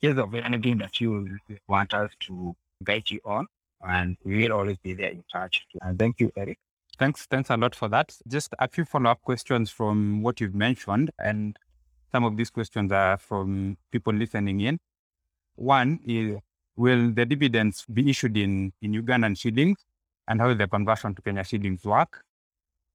case 0.00 0.16
of 0.16 0.34
anything 0.34 0.78
that 0.78 1.00
you 1.00 1.38
want 1.66 1.94
us 1.94 2.10
to 2.20 2.54
guide 2.82 3.10
you 3.10 3.20
on, 3.24 3.46
and 3.86 4.16
we 4.24 4.42
will 4.42 4.52
always 4.52 4.78
be 4.78 4.94
there 4.94 5.10
in 5.10 5.24
touch. 5.32 5.66
And 5.82 5.98
thank 5.98 6.20
you, 6.20 6.30
Eric. 6.36 6.58
Thanks, 6.98 7.26
thanks 7.26 7.50
a 7.50 7.56
lot 7.56 7.74
for 7.74 7.88
that. 7.88 8.16
Just 8.28 8.54
a 8.58 8.68
few 8.68 8.84
follow-up 8.84 9.22
questions 9.22 9.70
from 9.70 10.22
what 10.22 10.40
you've 10.40 10.54
mentioned, 10.54 11.10
and 11.18 11.58
some 12.12 12.24
of 12.24 12.36
these 12.36 12.50
questions 12.50 12.92
are 12.92 13.16
from 13.16 13.76
people 13.90 14.12
listening 14.12 14.60
in. 14.60 14.78
One 15.56 15.98
is, 16.06 16.38
will 16.76 17.12
the 17.12 17.24
dividends 17.24 17.84
be 17.92 18.10
issued 18.10 18.36
in 18.36 18.72
in 18.82 18.92
Ugandan 18.92 19.38
shillings, 19.38 19.78
and 20.28 20.40
how 20.40 20.52
the 20.54 20.68
conversion 20.68 21.14
to 21.14 21.22
Kenya 21.22 21.44
shillings 21.44 21.84
work? 21.84 22.24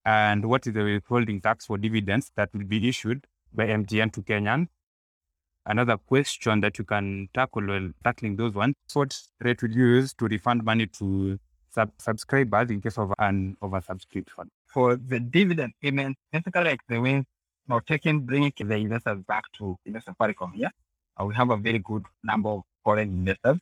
And 0.05 0.45
what 0.45 0.65
is 0.67 0.73
the 0.73 0.83
withholding 0.83 1.41
tax 1.41 1.65
for 1.65 1.77
dividends 1.77 2.31
that 2.35 2.49
will 2.53 2.65
be 2.65 2.87
issued 2.87 3.25
by 3.53 3.67
MTN 3.67 4.11
to 4.13 4.21
Kenyan? 4.21 4.67
Another 5.65 5.97
question 5.97 6.61
that 6.61 6.77
you 6.79 6.85
can 6.85 7.29
tackle 7.33 7.67
while 7.67 7.91
tackling 8.03 8.35
those 8.37 8.53
ones, 8.53 8.75
what 8.93 9.15
rate 9.41 9.61
will 9.61 9.71
you 9.71 9.85
use 9.85 10.13
to 10.15 10.25
refund 10.25 10.63
money 10.63 10.87
to 10.87 11.37
sub- 11.69 11.91
subscribers 11.99 12.71
in 12.71 12.81
case 12.81 12.97
of 12.97 13.13
an 13.19 13.55
oversubscription? 13.61 14.47
For 14.67 14.95
the 14.95 15.19
dividend 15.19 15.73
payment, 15.81 16.17
basically 16.31 16.63
like 16.63 16.79
the 16.87 16.99
way 16.99 17.23
now 17.67 17.79
taking 17.79 18.21
bringing 18.21 18.51
the 18.57 18.75
investors 18.75 19.19
back 19.27 19.43
to 19.59 19.77
Investor 19.85 20.13
Safaricom 20.13 20.53
here, 20.55 20.71
uh, 21.19 21.25
we 21.25 21.35
have 21.35 21.51
a 21.51 21.57
very 21.57 21.79
good 21.79 22.03
number 22.23 22.49
of 22.49 22.61
foreign 22.83 23.09
investors. 23.09 23.59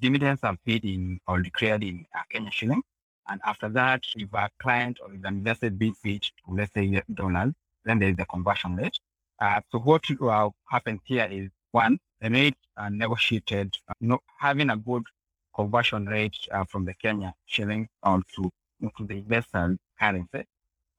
Dividends 0.00 0.40
are 0.42 0.56
paid 0.64 0.84
in 0.84 1.20
or 1.28 1.40
declared 1.40 1.84
in 1.84 2.06
uh, 2.14 2.22
Kenya 2.30 2.50
shilling. 2.50 2.82
And 3.28 3.40
after 3.44 3.68
that, 3.70 4.02
if 4.16 4.32
a 4.32 4.48
client 4.58 4.98
or 5.02 5.12
if 5.12 5.24
an 5.24 5.38
investor 5.38 5.70
being 5.70 5.94
paid 6.02 6.22
to, 6.22 6.54
let's 6.54 6.72
say, 6.74 7.02
dollars, 7.14 7.52
then 7.84 7.98
there 7.98 8.10
is 8.10 8.16
the 8.16 8.26
conversion 8.26 8.76
rate. 8.76 8.98
Uh, 9.40 9.60
so 9.70 9.78
what 9.78 10.02
uh, 10.20 10.50
happens 10.68 11.00
here 11.04 11.28
is 11.30 11.50
one, 11.72 11.98
the 12.20 12.30
rate 12.30 12.56
are 12.76 12.90
negotiated, 12.90 13.76
uh, 13.88 14.16
having 14.38 14.70
a 14.70 14.76
good 14.76 15.04
conversion 15.54 16.06
rate 16.06 16.36
uh, 16.50 16.64
from 16.64 16.84
the 16.84 16.94
Kenya 16.94 17.34
shilling 17.46 17.88
on 18.02 18.22
to, 18.34 18.50
the 18.80 19.14
investor 19.14 19.76
currency. 19.98 20.44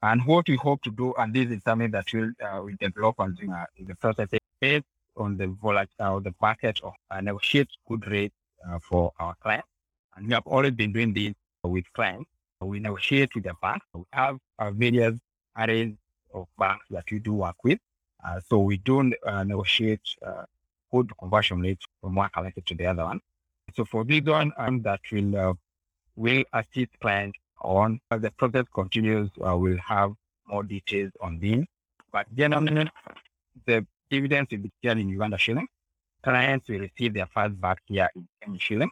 And 0.01 0.25
what 0.25 0.47
we 0.47 0.55
hope 0.55 0.81
to 0.83 0.91
do, 0.91 1.13
and 1.17 1.33
this 1.33 1.49
is 1.49 1.61
something 1.63 1.91
that 1.91 2.05
we'll, 2.13 2.31
uh, 2.43 2.61
we 2.61 2.75
develop 2.75 3.15
and 3.19 3.37
uh, 3.51 3.65
in 3.77 3.85
the 3.85 3.95
process, 3.95 4.29
based 4.61 4.85
on 5.15 5.37
the 5.37 5.47
volatile, 5.47 6.19
the 6.21 6.33
market 6.41 6.79
or 6.83 6.93
uh, 7.09 7.21
negotiate 7.21 7.69
good 7.87 8.07
rates 8.07 8.35
uh, 8.69 8.79
for 8.79 9.11
our 9.19 9.35
clients. 9.41 9.67
And 10.15 10.27
we 10.27 10.33
have 10.33 10.45
always 10.45 10.71
been 10.71 10.93
doing 10.93 11.13
this 11.13 11.33
with 11.63 11.85
clients. 11.93 12.29
We 12.61 12.79
negotiate 12.79 13.35
with 13.35 13.43
the 13.43 13.53
bank. 13.61 13.83
We 13.93 14.03
have 14.13 14.37
various 14.73 15.19
arrays 15.57 15.93
of 16.33 16.47
banks 16.57 16.85
that 16.89 17.05
we 17.11 17.19
do 17.19 17.33
work 17.33 17.55
with. 17.63 17.79
Uh, 18.25 18.39
so 18.49 18.59
we 18.59 18.77
don't 18.77 19.13
uh, 19.25 19.43
negotiate 19.43 20.01
uh, 20.25 20.43
good 20.91 21.11
conversion 21.19 21.61
rates 21.61 21.85
from 22.01 22.15
one 22.15 22.29
collector 22.33 22.61
to 22.61 22.75
the 22.75 22.85
other 22.85 23.03
one. 23.03 23.19
So 23.75 23.85
for 23.85 24.03
this 24.03 24.23
one, 24.23 24.51
um, 24.57 24.81
that 24.83 25.01
will 25.11 25.37
uh, 25.37 25.53
will 26.15 26.43
assist 26.53 26.99
clients 26.99 27.37
on 27.61 27.99
as 28.11 28.21
the 28.21 28.31
process 28.31 28.65
continues. 28.73 29.29
Uh, 29.45 29.55
we'll 29.57 29.77
have 29.77 30.13
more 30.47 30.63
details 30.63 31.11
on 31.21 31.39
this. 31.39 31.65
But 32.11 32.33
generally, 32.35 32.89
the 33.65 33.85
dividends 34.09 34.51
will 34.51 34.59
be 34.59 34.71
paid 34.81 34.97
in 34.97 35.09
Uganda 35.09 35.37
shilling. 35.37 35.67
Clients 36.23 36.67
will 36.69 36.79
receive 36.79 37.13
their 37.13 37.27
funds 37.27 37.57
back 37.57 37.79
here 37.85 38.09
in 38.45 38.57
shilling. 38.57 38.91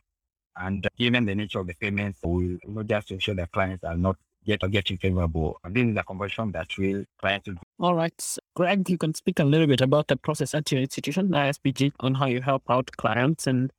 And 0.58 0.88
given 0.98 1.26
the 1.26 1.36
nature 1.36 1.60
of 1.60 1.68
the 1.68 1.74
payments, 1.74 2.20
we 2.24 2.58
will 2.66 2.74
not 2.76 2.88
just 2.88 3.12
ensure 3.12 3.36
that 3.36 3.52
clients 3.52 3.84
are 3.84 3.98
not 3.98 4.16
yet 4.46 4.64
or 4.64 4.70
getting 4.70 4.98
favorable. 4.98 5.60
And 5.64 5.76
this 5.76 5.86
is 5.86 5.98
a 5.98 6.04
conversion 6.04 6.52
that 6.54 6.68
will 6.78 7.04
clients 7.20 7.48
will 7.48 7.56
All 7.80 7.96
right. 7.96 8.38
Greg, 8.56 8.90
you 8.90 8.98
can 8.98 9.14
speak 9.14 9.40
a 9.40 9.44
little 9.44 9.68
bit 9.68 9.82
about 9.82 10.08
the 10.08 10.16
process 10.16 10.54
at 10.54 10.72
your 10.72 10.82
institution, 10.82 11.30
ISBG, 11.30 11.92
on 12.00 12.16
how 12.16 12.28
you 12.28 12.42
help 12.42 12.64
out 12.70 12.90
clients 12.96 13.48
and 13.48 13.72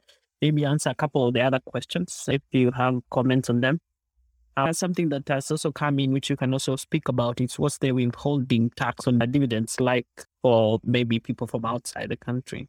maybe 0.43 0.65
answer 0.65 0.91
a 0.91 0.95
couple 0.95 1.29
of 1.29 1.35
the 1.35 1.41
other 1.41 1.61
questions 1.65 2.25
if 2.29 2.43
you 2.51 2.73
have 2.73 3.01
comments 3.11 3.49
on 3.49 3.61
them. 3.61 3.81
Uh, 4.57 4.73
something 4.73 5.11
that 5.11 5.29
has 5.29 5.51
also 5.51 5.71
come 5.71 5.99
in, 5.99 6.13
which 6.13 6.31
you 6.31 6.37
can 6.37 6.53
also 6.53 6.77
speak 6.77 7.09
about, 7.09 7.41
is 7.43 7.59
what's 7.59 7.79
the 7.79 7.93
withholding 7.93 8.71
tax 8.71 9.07
on 9.07 9.19
the 9.19 9.27
dividends 9.27 9.81
like 9.81 10.07
for 10.41 10.81
maybe 10.83 11.19
people 11.19 11.47
from 11.47 11.65
outside 11.67 12.09
the 12.09 12.17
country. 12.17 12.69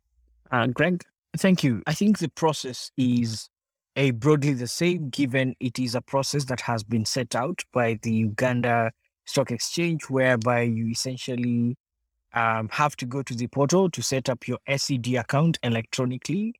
Uh, 0.52 0.68
Greg? 0.68 1.04
Thank 1.38 1.64
you. 1.64 1.84
I 1.86 1.94
think 1.94 2.20
the 2.20 2.30
process 2.30 2.92
is 2.98 3.50
a 3.96 4.12
broadly 4.12 4.54
the 4.54 4.68
same, 4.68 5.10
given 5.10 5.56
it 5.60 5.80
is 5.80 5.96
a 5.96 6.02
process 6.02 6.46
that 6.46 6.62
has 6.62 6.84
been 6.84 7.06
set 7.06 7.36
out 7.36 7.64
by 7.74 8.00
the 8.02 8.12
Uganda 8.12 8.92
Stock 9.26 9.52
Exchange, 9.52 10.04
whereby 10.10 10.62
you 10.62 10.88
essentially 10.88 11.76
um, 12.34 12.70
have 12.72 12.96
to 12.98 13.06
go 13.06 13.24
to 13.24 13.36
the 13.36 13.48
portal 13.48 13.90
to 13.90 14.02
set 14.02 14.30
up 14.30 14.48
your 14.48 14.60
SCD 14.70 15.20
account 15.20 15.58
electronically. 15.64 16.54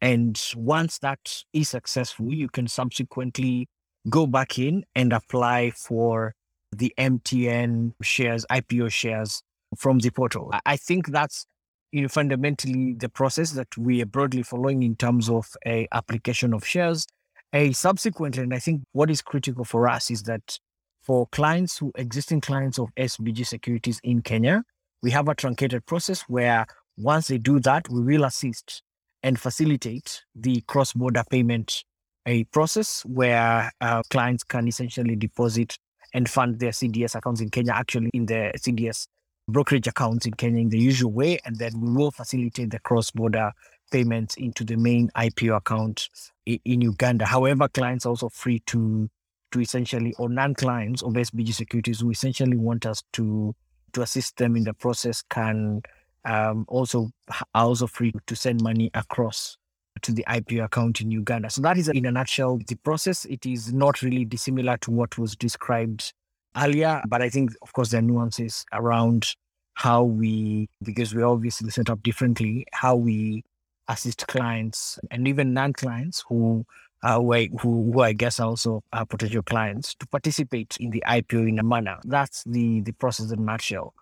And 0.00 0.40
once 0.56 0.98
that 0.98 1.42
is 1.52 1.68
successful, 1.68 2.32
you 2.32 2.48
can 2.48 2.68
subsequently 2.68 3.68
go 4.08 4.26
back 4.26 4.58
in 4.58 4.84
and 4.94 5.12
apply 5.12 5.70
for 5.70 6.34
the 6.72 6.92
MTN 6.98 7.94
shares, 8.02 8.44
IPO 8.50 8.90
shares 8.92 9.42
from 9.76 9.98
the 9.98 10.10
portal. 10.10 10.52
I 10.66 10.76
think 10.76 11.08
that's 11.08 11.46
you 11.94 12.02
know, 12.02 12.08
fundamentally 12.08 12.92
the 12.94 13.08
process 13.08 13.52
that 13.52 13.68
we 13.78 14.02
are 14.02 14.06
broadly 14.06 14.42
following 14.42 14.82
in 14.82 14.96
terms 14.96 15.30
of 15.30 15.46
a 15.64 15.86
application 15.92 16.52
of 16.52 16.66
shares. 16.66 17.06
A 17.52 17.70
subsequently, 17.70 18.42
and 18.42 18.52
I 18.52 18.58
think 18.58 18.82
what 18.90 19.10
is 19.10 19.22
critical 19.22 19.64
for 19.64 19.86
us 19.86 20.10
is 20.10 20.24
that 20.24 20.58
for 21.04 21.28
clients 21.28 21.78
who 21.78 21.92
existing 21.94 22.40
clients 22.40 22.80
of 22.80 22.88
SBG 22.96 23.46
securities 23.46 24.00
in 24.02 24.22
Kenya, 24.22 24.64
we 25.04 25.12
have 25.12 25.28
a 25.28 25.36
truncated 25.36 25.86
process 25.86 26.22
where 26.22 26.66
once 26.96 27.28
they 27.28 27.38
do 27.38 27.60
that, 27.60 27.88
we 27.88 28.00
will 28.00 28.24
assist 28.24 28.82
and 29.22 29.38
facilitate 29.38 30.24
the 30.34 30.62
cross-border 30.62 31.22
payment 31.30 31.84
a 32.26 32.42
process 32.44 33.04
where 33.04 33.70
uh, 33.80 34.02
clients 34.10 34.42
can 34.42 34.66
essentially 34.66 35.14
deposit 35.14 35.78
and 36.12 36.28
fund 36.28 36.58
their 36.58 36.72
CDS 36.72 37.14
accounts 37.14 37.40
in 37.40 37.50
Kenya, 37.50 37.72
actually 37.72 38.10
in 38.14 38.26
the 38.26 38.50
CDS 38.56 39.06
brokerage 39.48 39.86
accounts 39.86 40.26
in 40.26 40.32
Kenya 40.32 40.60
in 40.60 40.68
the 40.68 40.78
usual 40.78 41.12
way, 41.12 41.38
and 41.44 41.56
then 41.56 41.80
we 41.80 41.92
will 41.92 42.10
facilitate 42.10 42.70
the 42.70 42.78
cross-border 42.80 43.52
payments 43.90 44.36
into 44.36 44.64
the 44.64 44.76
main 44.76 45.10
IPO 45.16 45.56
account 45.56 46.08
in, 46.46 46.58
in 46.64 46.80
Uganda. 46.80 47.26
However, 47.26 47.68
clients 47.68 48.06
are 48.06 48.10
also 48.10 48.28
free 48.28 48.60
to 48.66 49.08
to 49.52 49.60
essentially, 49.60 50.12
or 50.18 50.28
non-clients 50.28 51.02
of 51.02 51.12
SBG 51.12 51.54
Securities 51.54 52.00
who 52.00 52.10
essentially 52.10 52.56
want 52.56 52.86
us 52.86 53.04
to 53.12 53.54
to 53.92 54.02
assist 54.02 54.36
them 54.36 54.56
in 54.56 54.64
the 54.64 54.74
process 54.74 55.22
can 55.30 55.80
um, 56.24 56.64
also 56.68 57.10
are 57.54 57.66
also 57.66 57.86
free 57.86 58.12
to 58.26 58.34
send 58.34 58.62
money 58.62 58.90
across 58.94 59.56
to 60.02 60.12
the 60.12 60.24
IPO 60.28 60.64
account 60.64 61.00
in 61.00 61.10
Uganda. 61.10 61.50
So 61.50 61.60
that 61.62 61.78
is 61.78 61.88
in 61.88 62.04
a 62.06 62.10
nutshell 62.10 62.58
the 62.66 62.74
process. 62.76 63.24
It 63.26 63.46
is 63.46 63.72
not 63.72 64.02
really 64.02 64.24
dissimilar 64.24 64.76
to 64.78 64.90
what 64.90 65.16
was 65.18 65.36
described 65.36 66.12
earlier, 66.56 67.02
but 67.08 67.22
I 67.22 67.28
think, 67.28 67.52
of 67.62 67.72
course, 67.72 67.90
there 67.90 68.00
are 68.00 68.02
nuances 68.02 68.64
around 68.72 69.34
how 69.74 70.04
we, 70.04 70.68
because 70.82 71.14
we're 71.14 71.26
obviously 71.26 71.70
set 71.70 71.90
up 71.90 72.02
differently, 72.02 72.66
how 72.72 72.96
we 72.96 73.42
assist 73.88 74.26
clients 74.26 74.98
and 75.10 75.28
even 75.28 75.52
non-clients 75.52 76.24
who 76.28 76.64
uh, 77.02 77.20
who, 77.20 77.92
who 77.92 78.00
I 78.00 78.14
guess 78.14 78.40
are 78.40 78.46
also 78.48 78.82
are 78.92 79.04
potential 79.04 79.42
clients 79.42 79.94
to 79.96 80.06
participate 80.06 80.76
in 80.80 80.90
the 80.90 81.04
IPO 81.06 81.48
in 81.48 81.58
a 81.58 81.62
manner. 81.62 81.98
That's 82.04 82.42
the 82.44 82.80
the 82.80 82.92
process 82.92 83.30
in 83.30 83.44
nutshell. 83.44 83.92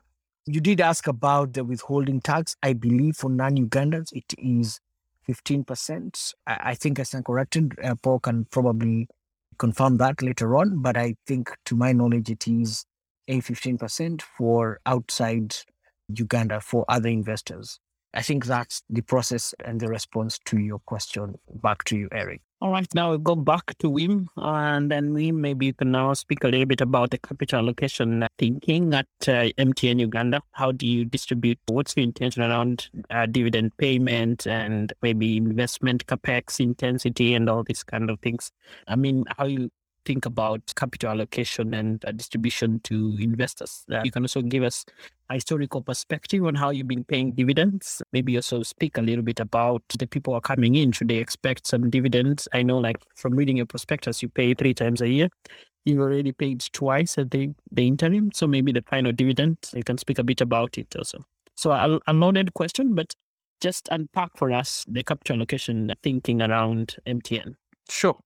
You 0.46 0.60
did 0.60 0.80
ask 0.80 1.08
about 1.08 1.52
the 1.52 1.64
withholding 1.64 2.20
tax. 2.20 2.56
I 2.62 2.72
believe 2.74 3.16
for 3.16 3.28
non-Ugandans 3.28 4.12
it 4.12 4.32
is 4.38 4.80
15%. 5.28 6.34
I, 6.46 6.58
I 6.60 6.74
think 6.74 6.98
I 6.98 7.04
stand 7.04 7.24
corrected. 7.24 7.72
Uh, 7.82 7.94
Paul 8.00 8.20
can 8.20 8.44
probably 8.46 9.08
confirm 9.62 9.96
that 9.96 10.20
later 10.20 10.56
on, 10.56 10.82
but 10.82 10.96
I 10.96 11.14
think 11.24 11.52
to 11.66 11.76
my 11.76 11.92
knowledge 11.92 12.28
it 12.28 12.48
is 12.48 12.84
a 13.28 13.40
15% 13.40 14.20
for 14.20 14.80
outside 14.86 15.54
Uganda 16.08 16.60
for 16.60 16.84
other 16.88 17.08
investors. 17.08 17.78
I 18.12 18.22
think 18.22 18.46
that's 18.46 18.82
the 18.90 19.02
process 19.02 19.54
and 19.64 19.78
the 19.78 19.86
response 19.86 20.40
to 20.46 20.58
your 20.58 20.80
question. 20.80 21.36
Back 21.62 21.84
to 21.84 21.96
you, 21.96 22.08
Eric. 22.10 22.42
All 22.62 22.70
right, 22.70 22.86
now 22.94 23.10
we 23.10 23.18
go 23.18 23.34
back 23.34 23.76
to 23.78 23.90
Wim, 23.90 24.28
and 24.36 24.88
then 24.88 25.14
Wim, 25.14 25.34
maybe 25.34 25.66
you 25.66 25.74
can 25.74 25.90
now 25.90 26.14
speak 26.14 26.44
a 26.44 26.46
little 26.46 26.64
bit 26.64 26.80
about 26.80 27.10
the 27.10 27.18
capital 27.18 27.58
allocation 27.58 28.24
thinking 28.38 28.94
at 28.94 29.08
uh, 29.22 29.50
MTN 29.58 29.98
Uganda. 29.98 30.40
How 30.52 30.70
do 30.70 30.86
you 30.86 31.04
distribute? 31.04 31.58
What's 31.66 31.96
your 31.96 32.04
intention 32.04 32.40
around 32.40 32.88
uh, 33.10 33.26
dividend 33.26 33.76
payment 33.78 34.46
and 34.46 34.92
maybe 35.02 35.38
investment 35.38 36.06
capex 36.06 36.60
intensity 36.60 37.34
and 37.34 37.50
all 37.50 37.64
these 37.64 37.82
kind 37.82 38.08
of 38.08 38.20
things? 38.20 38.52
I 38.86 38.94
mean, 38.94 39.24
how 39.36 39.46
you 39.46 39.72
think 40.04 40.26
about 40.26 40.60
capital 40.76 41.10
allocation 41.10 41.74
and 41.74 42.04
uh, 42.04 42.12
distribution 42.12 42.80
to 42.84 43.16
investors. 43.20 43.84
Uh, 43.90 44.02
you 44.04 44.10
can 44.10 44.22
also 44.22 44.42
give 44.42 44.62
us 44.62 44.84
a 45.30 45.34
historical 45.34 45.82
perspective 45.82 46.44
on 46.44 46.54
how 46.54 46.70
you've 46.70 46.88
been 46.88 47.04
paying 47.04 47.32
dividends. 47.32 48.02
Maybe 48.12 48.36
also 48.36 48.62
speak 48.62 48.98
a 48.98 49.02
little 49.02 49.24
bit 49.24 49.40
about 49.40 49.82
the 49.98 50.06
people 50.06 50.34
are 50.34 50.40
coming 50.40 50.74
in. 50.74 50.92
Should 50.92 51.08
they 51.08 51.16
expect 51.16 51.66
some 51.66 51.90
dividends? 51.90 52.48
I 52.52 52.62
know, 52.62 52.78
like 52.78 52.98
from 53.14 53.34
reading 53.34 53.56
your 53.56 53.66
prospectus, 53.66 54.22
you 54.22 54.28
pay 54.28 54.54
three 54.54 54.74
times 54.74 55.00
a 55.00 55.08
year. 55.08 55.28
You've 55.84 56.00
already 56.00 56.32
paid 56.32 56.60
twice 56.72 57.18
at 57.18 57.30
the, 57.30 57.50
the 57.70 57.86
interim. 57.86 58.30
So 58.32 58.46
maybe 58.46 58.72
the 58.72 58.82
final 58.82 59.12
dividend, 59.12 59.58
you 59.74 59.82
can 59.82 59.98
speak 59.98 60.18
a 60.18 60.24
bit 60.24 60.40
about 60.40 60.78
it 60.78 60.94
also. 60.96 61.24
So 61.56 61.72
a, 61.72 61.98
a 62.06 62.12
loaded 62.12 62.54
question, 62.54 62.94
but 62.94 63.14
just 63.60 63.88
unpack 63.90 64.36
for 64.36 64.50
us 64.52 64.84
the 64.88 65.02
capital 65.02 65.36
allocation 65.36 65.92
thinking 66.02 66.42
around 66.42 66.96
MTN. 67.06 67.54
Sure. 67.88 68.18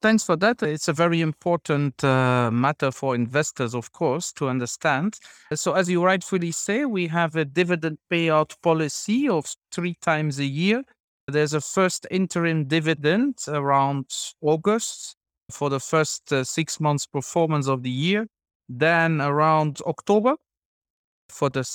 Thanks 0.00 0.24
for 0.24 0.36
that. 0.36 0.62
It's 0.62 0.88
a 0.88 0.92
very 0.92 1.20
important 1.20 2.02
uh, 2.02 2.50
matter 2.50 2.90
for 2.90 3.14
investors, 3.14 3.74
of 3.74 3.92
course, 3.92 4.32
to 4.34 4.48
understand. 4.48 5.18
So, 5.54 5.74
as 5.74 5.90
you 5.90 6.02
rightfully 6.02 6.50
say, 6.50 6.86
we 6.86 7.06
have 7.08 7.36
a 7.36 7.44
dividend 7.44 7.98
payout 8.10 8.56
policy 8.62 9.28
of 9.28 9.44
three 9.70 9.96
times 10.00 10.38
a 10.38 10.46
year. 10.46 10.82
There's 11.28 11.52
a 11.52 11.60
first 11.60 12.06
interim 12.10 12.64
dividend 12.64 13.36
around 13.48 14.06
August 14.40 15.16
for 15.50 15.68
the 15.68 15.80
first 15.80 16.32
uh, 16.32 16.42
six 16.42 16.80
months 16.80 17.06
performance 17.06 17.68
of 17.68 17.82
the 17.82 17.90
year. 17.90 18.26
Then 18.68 19.20
around 19.20 19.80
October 19.86 20.36
for 21.28 21.50
the 21.50 21.68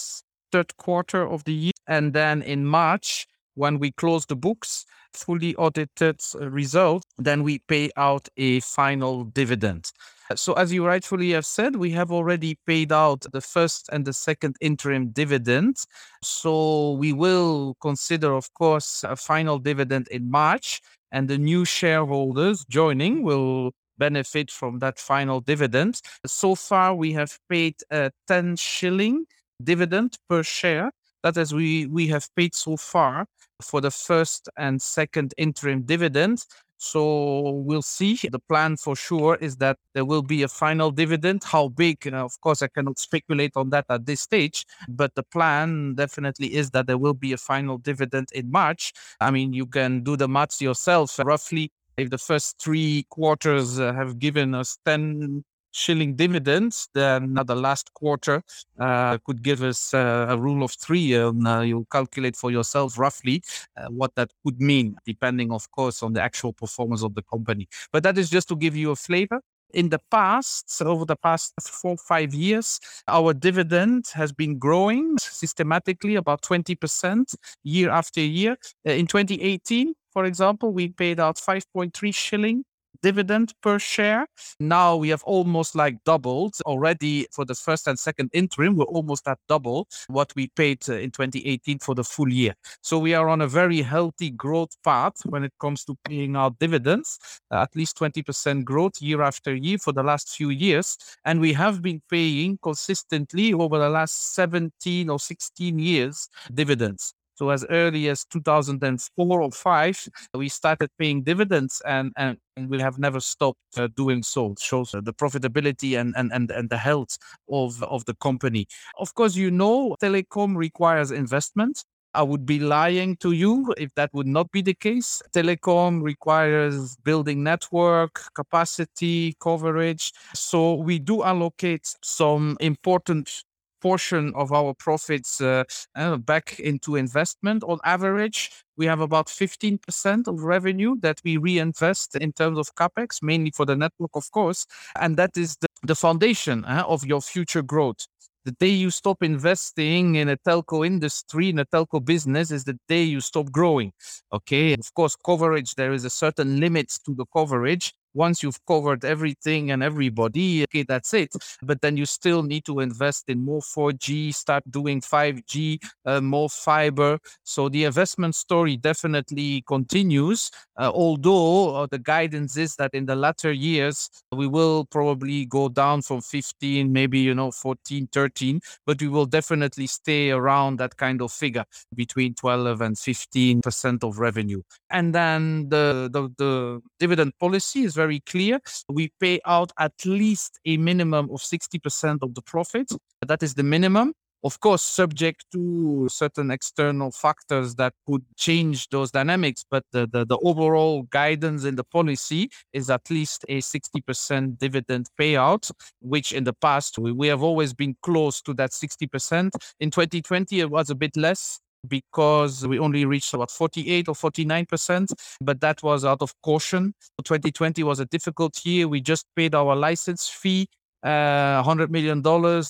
third 0.51 0.75
quarter 0.77 1.27
of 1.27 1.43
the 1.43 1.53
year. 1.53 1.71
And 1.87 2.13
then 2.13 2.41
in 2.41 2.65
March, 2.65 3.27
when 3.53 3.79
we 3.79 3.91
close 3.91 4.25
the 4.25 4.35
books, 4.35 4.85
fully 5.15 5.55
audited 5.55 6.19
uh, 6.35 6.49
result, 6.49 7.03
then 7.17 7.43
we 7.43 7.59
pay 7.67 7.89
out 7.97 8.27
a 8.37 8.59
final 8.61 9.25
dividend. 9.25 9.91
So, 10.35 10.53
as 10.53 10.73
you 10.73 10.85
rightfully 10.85 11.31
have 11.31 11.45
said, 11.45 11.75
we 11.75 11.91
have 11.91 12.11
already 12.11 12.57
paid 12.65 12.91
out 12.91 13.25
the 13.31 13.41
first 13.41 13.89
and 13.91 14.05
the 14.05 14.13
second 14.13 14.55
interim 14.59 15.09
dividend. 15.09 15.77
So, 16.23 16.93
we 16.93 17.13
will 17.13 17.75
consider, 17.79 18.33
of 18.33 18.51
course, 18.55 19.03
a 19.03 19.15
final 19.15 19.59
dividend 19.59 20.07
in 20.09 20.31
March, 20.31 20.81
and 21.11 21.27
the 21.29 21.37
new 21.37 21.63
shareholders 21.63 22.65
joining 22.69 23.23
will 23.23 23.71
benefit 23.97 24.51
from 24.51 24.79
that 24.79 24.99
final 24.99 25.41
dividend. 25.41 26.01
So 26.25 26.55
far, 26.55 26.95
we 26.95 27.13
have 27.13 27.39
paid 27.49 27.75
a 27.91 28.11
10 28.27 28.55
shilling 28.57 29.25
dividend 29.63 30.17
per 30.29 30.43
share. 30.43 30.91
That 31.25 31.37
is, 31.37 31.55
we, 31.55 31.87
we 31.87 32.07
have 32.09 32.29
paid 32.35 32.53
so 32.53 32.77
far 32.77 33.25
for 33.59 33.81
the 33.81 33.89
first 33.89 34.47
and 34.57 34.79
second 34.79 35.33
interim 35.39 35.81
dividend. 35.81 36.45
So 36.77 37.49
we'll 37.65 37.81
see. 37.81 38.19
The 38.31 38.37
plan 38.37 38.77
for 38.77 38.95
sure 38.95 39.35
is 39.41 39.55
that 39.57 39.77
there 39.95 40.05
will 40.05 40.21
be 40.21 40.43
a 40.43 40.47
final 40.47 40.91
dividend. 40.91 41.43
How 41.43 41.69
big? 41.69 42.05
Know, 42.05 42.25
of 42.25 42.39
course, 42.41 42.61
I 42.61 42.67
cannot 42.67 42.99
speculate 42.99 43.53
on 43.55 43.71
that 43.71 43.85
at 43.89 44.05
this 44.05 44.21
stage, 44.21 44.67
but 44.87 45.15
the 45.15 45.23
plan 45.23 45.95
definitely 45.95 46.53
is 46.53 46.69
that 46.71 46.85
there 46.85 46.99
will 46.99 47.15
be 47.15 47.33
a 47.33 47.37
final 47.37 47.79
dividend 47.79 48.27
in 48.31 48.51
March. 48.51 48.93
I 49.19 49.31
mean, 49.31 49.51
you 49.51 49.65
can 49.65 50.03
do 50.03 50.15
the 50.15 50.27
maths 50.27 50.61
yourself. 50.61 51.17
Roughly, 51.17 51.71
if 51.97 52.11
the 52.11 52.19
first 52.19 52.59
three 52.61 53.07
quarters 53.09 53.79
uh, 53.79 53.93
have 53.93 54.19
given 54.19 54.53
us 54.53 54.77
10 54.85 55.43
shilling 55.75 56.15
dividends, 56.15 56.87
then 56.93 57.33
the 57.45 57.55
last 57.55 57.93
quarter 57.93 58.41
uh, 58.79 59.17
could 59.25 59.43
give 59.43 59.61
us 59.61 59.93
uh, 59.93 60.27
a 60.29 60.37
rule 60.37 60.63
of 60.63 60.71
three. 60.71 61.13
And 61.13 61.45
uh, 61.47 61.59
you 61.61 61.85
calculate 61.91 62.35
for 62.35 62.49
yourself 62.49 62.97
roughly 62.97 63.43
uh, 63.77 63.87
what 63.89 64.15
that 64.15 64.31
could 64.43 64.61
mean, 64.61 64.95
depending, 65.05 65.51
of 65.51 65.69
course, 65.71 66.01
on 66.01 66.13
the 66.13 66.21
actual 66.21 66.53
performance 66.53 67.03
of 67.03 67.13
the 67.13 67.23
company. 67.23 67.67
But 67.91 68.03
that 68.03 68.17
is 68.17 68.29
just 68.29 68.47
to 68.49 68.55
give 68.55 68.75
you 68.75 68.91
a 68.91 68.95
flavor. 68.95 69.41
In 69.73 69.89
the 69.89 69.99
past, 70.09 70.71
so 70.71 70.87
over 70.87 71.03
the 71.03 71.17
past 71.17 71.53
four, 71.61 71.97
five 71.97 72.33
years, 72.33 72.79
our 73.09 73.33
dividend 73.33 74.05
has 74.13 74.31
been 74.31 74.57
growing 74.57 75.17
systematically 75.17 76.15
about 76.15 76.41
20% 76.43 77.35
year 77.63 77.89
after 77.89 78.21
year. 78.21 78.55
Uh, 78.87 78.91
in 78.91 79.07
2018, 79.07 79.93
for 80.13 80.23
example, 80.23 80.71
we 80.71 80.87
paid 80.89 81.19
out 81.19 81.35
5.3 81.35 82.15
shilling 82.15 82.63
dividend 83.05 83.53
per 83.61 83.77
share. 83.77 84.25
Now 84.59 84.95
we 84.95 85.09
have 85.09 85.23
almost 85.25 85.75
like 85.75 86.03
doubled 86.05 86.55
already 86.65 87.27
for 87.31 87.45
the 87.45 87.53
first 87.53 87.87
and 87.87 87.99
second 87.99 88.31
interim. 88.33 88.75
We're 88.75 88.95
almost 88.97 89.27
at 89.27 89.37
double 89.47 89.87
what 90.07 90.33
we 90.35 90.47
paid 90.47 90.79
uh, 90.89 90.93
in 90.95 91.11
2018 91.11 91.79
for 91.79 91.93
the 91.93 92.03
full 92.03 92.31
year. 92.33 92.55
So 92.81 92.97
we 92.97 93.13
are 93.13 93.29
on 93.29 93.41
a 93.41 93.47
very 93.47 93.83
healthy 93.83 94.31
growth 94.31 94.73
path 94.83 95.17
when 95.25 95.43
it 95.43 95.53
comes 95.59 95.85
to 95.85 95.95
paying 96.07 96.35
out 96.35 96.57
dividends, 96.57 97.19
uh, 97.51 97.61
at 97.61 97.75
least 97.75 97.95
20% 97.99 98.63
growth 98.63 98.99
year 98.99 99.21
after 99.21 99.53
year 99.53 99.77
for 99.77 99.93
the 99.93 100.03
last 100.03 100.35
few 100.35 100.49
years. 100.49 100.97
And 101.25 101.39
we 101.39 101.53
have 101.53 101.83
been 101.83 102.01
paying 102.09 102.57
consistently 102.63 103.53
over 103.53 103.77
the 103.77 103.89
last 103.89 104.33
17 104.33 105.09
or 105.09 105.19
16 105.19 105.77
years 105.77 106.27
dividends. 106.51 107.13
So 107.35 107.49
as 107.49 107.65
early 107.69 108.07
as 108.09 108.25
2004 108.25 109.41
or 109.41 109.51
five, 109.51 110.07
we 110.33 110.49
started 110.49 110.89
paying 110.97 111.23
dividends, 111.23 111.81
and 111.85 112.11
and, 112.17 112.37
we 112.69 112.79
have 112.79 112.97
never 112.97 113.19
stopped 113.19 113.59
uh, 113.77 113.89
doing 113.97 114.23
so. 114.23 114.53
It 114.53 114.59
shows 114.59 114.95
uh, 114.95 115.01
the 115.01 115.13
profitability 115.13 115.99
and, 115.99 116.13
and 116.15 116.31
and 116.31 116.49
and 116.51 116.69
the 116.69 116.77
health 116.77 117.17
of 117.51 117.83
of 117.83 118.05
the 118.05 118.15
company. 118.15 118.67
Of 118.97 119.13
course, 119.13 119.35
you 119.35 119.51
know, 119.51 119.95
telecom 120.01 120.55
requires 120.55 121.11
investment. 121.11 121.83
I 122.13 122.23
would 122.23 122.45
be 122.45 122.59
lying 122.59 123.17
to 123.17 123.33
you 123.33 123.73
if 123.77 123.93
that 123.95 124.09
would 124.13 124.27
not 124.27 124.49
be 124.51 124.61
the 124.61 124.73
case. 124.73 125.21
Telecom 125.33 126.01
requires 126.01 126.95
building 127.03 127.43
network, 127.43 128.21
capacity, 128.33 129.35
coverage. 129.41 130.13
So 130.33 130.75
we 130.75 130.97
do 130.97 131.23
allocate 131.23 131.93
some 132.01 132.55
important 132.61 133.43
portion 133.85 134.33
of 134.33 134.51
our 134.51 134.73
profits 134.73 135.39
uh, 135.41 135.63
uh, 135.95 136.17
back 136.17 136.59
into 136.59 136.95
investment. 136.95 137.63
On 137.63 137.77
average, 137.83 138.49
we 138.77 138.87
have 138.87 138.99
about 138.99 139.27
15% 139.27 140.27
of 140.27 140.43
revenue 140.43 140.95
that 141.01 141.21
we 141.23 141.37
reinvest 141.37 142.15
in 142.15 142.31
terms 142.33 142.57
of 142.57 142.73
capex, 142.73 143.21
mainly 143.21 143.51
for 143.51 143.63
the 143.63 143.75
network, 143.75 144.13
of 144.15 144.31
course. 144.31 144.65
And 144.99 145.17
that 145.17 145.37
is 145.37 145.57
the, 145.57 145.67
the 145.83 145.95
foundation 145.95 146.65
uh, 146.65 146.83
of 146.87 147.05
your 147.05 147.21
future 147.21 147.61
growth. 147.61 148.07
The 148.45 148.53
day 148.53 148.73
you 148.83 148.89
stop 148.89 149.21
investing 149.21 150.15
in 150.15 150.29
a 150.29 150.37
telco 150.37 150.85
industry, 150.85 151.49
in 151.49 151.59
a 151.59 151.65
telco 151.65 152.03
business, 152.03 152.49
is 152.49 152.63
the 152.63 152.79
day 152.89 153.03
you 153.03 153.21
stop 153.21 153.51
growing. 153.51 153.91
Okay. 154.33 154.73
Of 154.73 154.91
course, 154.95 155.15
coverage, 155.15 155.75
there 155.75 155.93
is 155.93 156.05
a 156.05 156.09
certain 156.09 156.59
limit 156.59 156.89
to 157.05 157.13
the 157.13 157.25
coverage 157.37 157.93
once 158.15 158.41
you've 158.41 158.59
covered 158.65 159.05
everything 159.05 159.71
and 159.71 159.83
everybody, 159.83 160.63
okay, 160.63 160.83
that's 160.83 161.13
it. 161.13 161.33
But 161.61 161.81
then 161.81 161.97
you 161.97 162.05
still 162.05 162.41
need 162.41 162.65
to 162.65 162.79
invest 162.79 163.25
in 163.27 163.43
more 163.43 163.61
4G, 163.61 164.33
start 164.33 164.63
doing 164.71 165.01
5G, 165.01 165.79
uh, 166.05 166.21
more 166.21 166.49
fiber. 166.49 167.19
So 167.43 167.69
the 167.69 167.83
investment 167.83 168.35
story 168.35 168.77
definitely 168.77 169.63
continues. 169.67 170.49
Uh, 170.77 170.91
although 170.93 171.75
uh, 171.75 171.87
the 171.91 171.99
guidance 171.99 172.57
is 172.57 172.75
that 172.75 172.93
in 172.93 173.05
the 173.05 173.15
latter 173.15 173.51
years, 173.51 174.09
we 174.31 174.47
will 174.47 174.85
probably 174.85 175.45
go 175.45 175.69
down 175.69 176.01
from 176.01 176.21
15, 176.21 176.91
maybe, 176.91 177.19
you 177.19 177.35
know, 177.35 177.51
14, 177.51 178.07
13, 178.11 178.61
but 178.85 179.01
we 179.01 179.07
will 179.07 179.25
definitely 179.25 179.87
stay 179.87 180.31
around 180.31 180.77
that 180.79 180.95
kind 180.97 181.21
of 181.21 181.31
figure 181.31 181.65
between 181.95 182.33
12 182.35 182.81
and 182.81 182.95
15% 182.95 184.03
of 184.03 184.19
revenue. 184.19 184.61
And 184.89 185.13
then 185.13 185.69
the, 185.69 186.09
the, 186.11 186.29
the 186.37 186.81
dividend 186.99 187.33
policy 187.39 187.83
is 187.83 187.95
very 187.95 188.04
very 188.05 188.19
clear. 188.19 188.59
We 188.87 189.11
pay 189.19 189.39
out 189.45 189.71
at 189.79 189.93
least 190.05 190.59
a 190.65 190.77
minimum 190.77 191.25
of 191.31 191.39
60% 191.41 192.19
of 192.21 192.35
the 192.35 192.41
profit. 192.41 192.87
That 193.25 193.41
is 193.41 193.55
the 193.55 193.63
minimum. 193.63 194.13
Of 194.43 194.59
course, 194.59 194.83
subject 194.83 195.43
to 195.53 196.07
certain 196.07 196.51
external 196.51 197.09
factors 197.09 197.73
that 197.75 197.93
could 198.05 198.23
change 198.37 198.89
those 198.89 199.09
dynamics, 199.09 199.65
but 199.71 199.83
the, 199.91 200.07
the, 200.13 200.23
the 200.23 200.37
overall 200.43 201.01
guidance 201.09 201.63
in 201.63 201.75
the 201.75 201.83
policy 201.83 202.51
is 202.71 202.91
at 202.91 203.09
least 203.09 203.43
a 203.49 203.57
60% 203.59 204.59
dividend 204.59 205.07
payout, 205.19 205.71
which 205.99 206.31
in 206.31 206.43
the 206.43 206.53
past 206.53 206.99
we, 206.99 207.11
we 207.11 207.27
have 207.27 207.41
always 207.41 207.73
been 207.73 207.95
close 208.03 208.39
to 208.43 208.53
that 208.53 208.69
60%. 208.69 209.49
In 209.79 209.89
2020, 209.89 210.59
it 210.59 210.69
was 210.69 210.91
a 210.91 210.95
bit 210.95 211.17
less 211.17 211.59
because 211.87 212.65
we 212.67 212.79
only 212.79 213.05
reached 213.05 213.33
about 213.33 213.51
48 213.51 214.07
or 214.07 214.15
49%, 214.15 215.13
but 215.41 215.61
that 215.61 215.81
was 215.83 216.05
out 216.05 216.21
of 216.21 216.33
caution. 216.41 216.93
2020 217.23 217.83
was 217.83 217.99
a 217.99 218.05
difficult 218.05 218.65
year. 218.65 218.87
We 218.87 219.01
just 219.01 219.25
paid 219.35 219.55
our 219.55 219.75
license 219.75 220.27
fee 220.27 220.67
uh, 221.05 221.63
$100 221.63 221.89
million. 221.89 222.21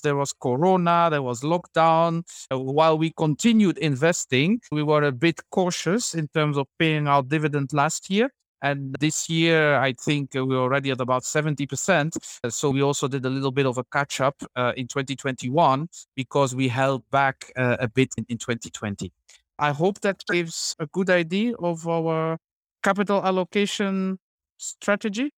There 0.03 0.15
was 0.15 0.33
Corona, 0.33 1.07
there 1.09 1.21
was 1.21 1.41
lockdown. 1.41 2.23
Uh, 2.51 2.59
while 2.59 2.97
we 2.97 3.13
continued 3.15 3.77
investing, 3.77 4.59
we 4.71 4.83
were 4.83 5.03
a 5.03 5.11
bit 5.11 5.39
cautious 5.51 6.13
in 6.13 6.27
terms 6.27 6.57
of 6.57 6.67
paying 6.77 7.07
out 7.07 7.29
dividend 7.29 7.71
last 7.71 8.09
year. 8.09 8.29
And 8.65 8.95
this 8.99 9.29
year, 9.29 9.75
I 9.75 9.93
think 9.93 10.31
we're 10.33 10.57
already 10.57 10.89
at 10.89 10.99
about 10.99 11.21
70%. 11.21 12.17
So 12.49 12.71
we 12.71 12.81
also 12.81 13.07
did 13.07 13.23
a 13.23 13.29
little 13.29 13.51
bit 13.51 13.67
of 13.67 13.77
a 13.77 13.83
catch 13.83 14.19
up 14.21 14.41
uh, 14.55 14.73
in 14.75 14.87
2021 14.87 15.87
because 16.15 16.55
we 16.55 16.67
held 16.67 17.03
back 17.11 17.51
uh, 17.55 17.77
a 17.79 17.87
bit 17.87 18.09
in, 18.17 18.25
in 18.27 18.39
2020. 18.39 19.11
I 19.59 19.71
hope 19.71 20.01
that 20.01 20.23
gives 20.31 20.75
a 20.79 20.87
good 20.87 21.11
idea 21.11 21.53
of 21.59 21.87
our 21.87 22.39
capital 22.81 23.23
allocation 23.23 24.17
strategy. 24.57 25.31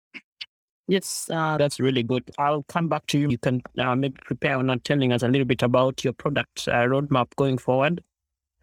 Yes, 0.87 1.27
uh, 1.33 1.57
that's 1.57 1.79
really 1.79 2.03
good. 2.03 2.29
I'll 2.37 2.61
come 2.69 2.87
back 2.89 3.07
to 3.07 3.17
you. 3.17 3.31
You 3.31 3.39
can 3.39 3.63
uh, 3.79 3.95
maybe 3.95 4.17
prepare 4.23 4.57
on 4.57 4.79
telling 4.81 5.11
us 5.11 5.23
a 5.23 5.27
little 5.27 5.47
bit 5.47 5.63
about 5.63 6.03
your 6.03 6.13
product 6.13 6.67
uh, 6.67 6.85
roadmap 6.85 7.35
going 7.37 7.57
forward, 7.57 8.03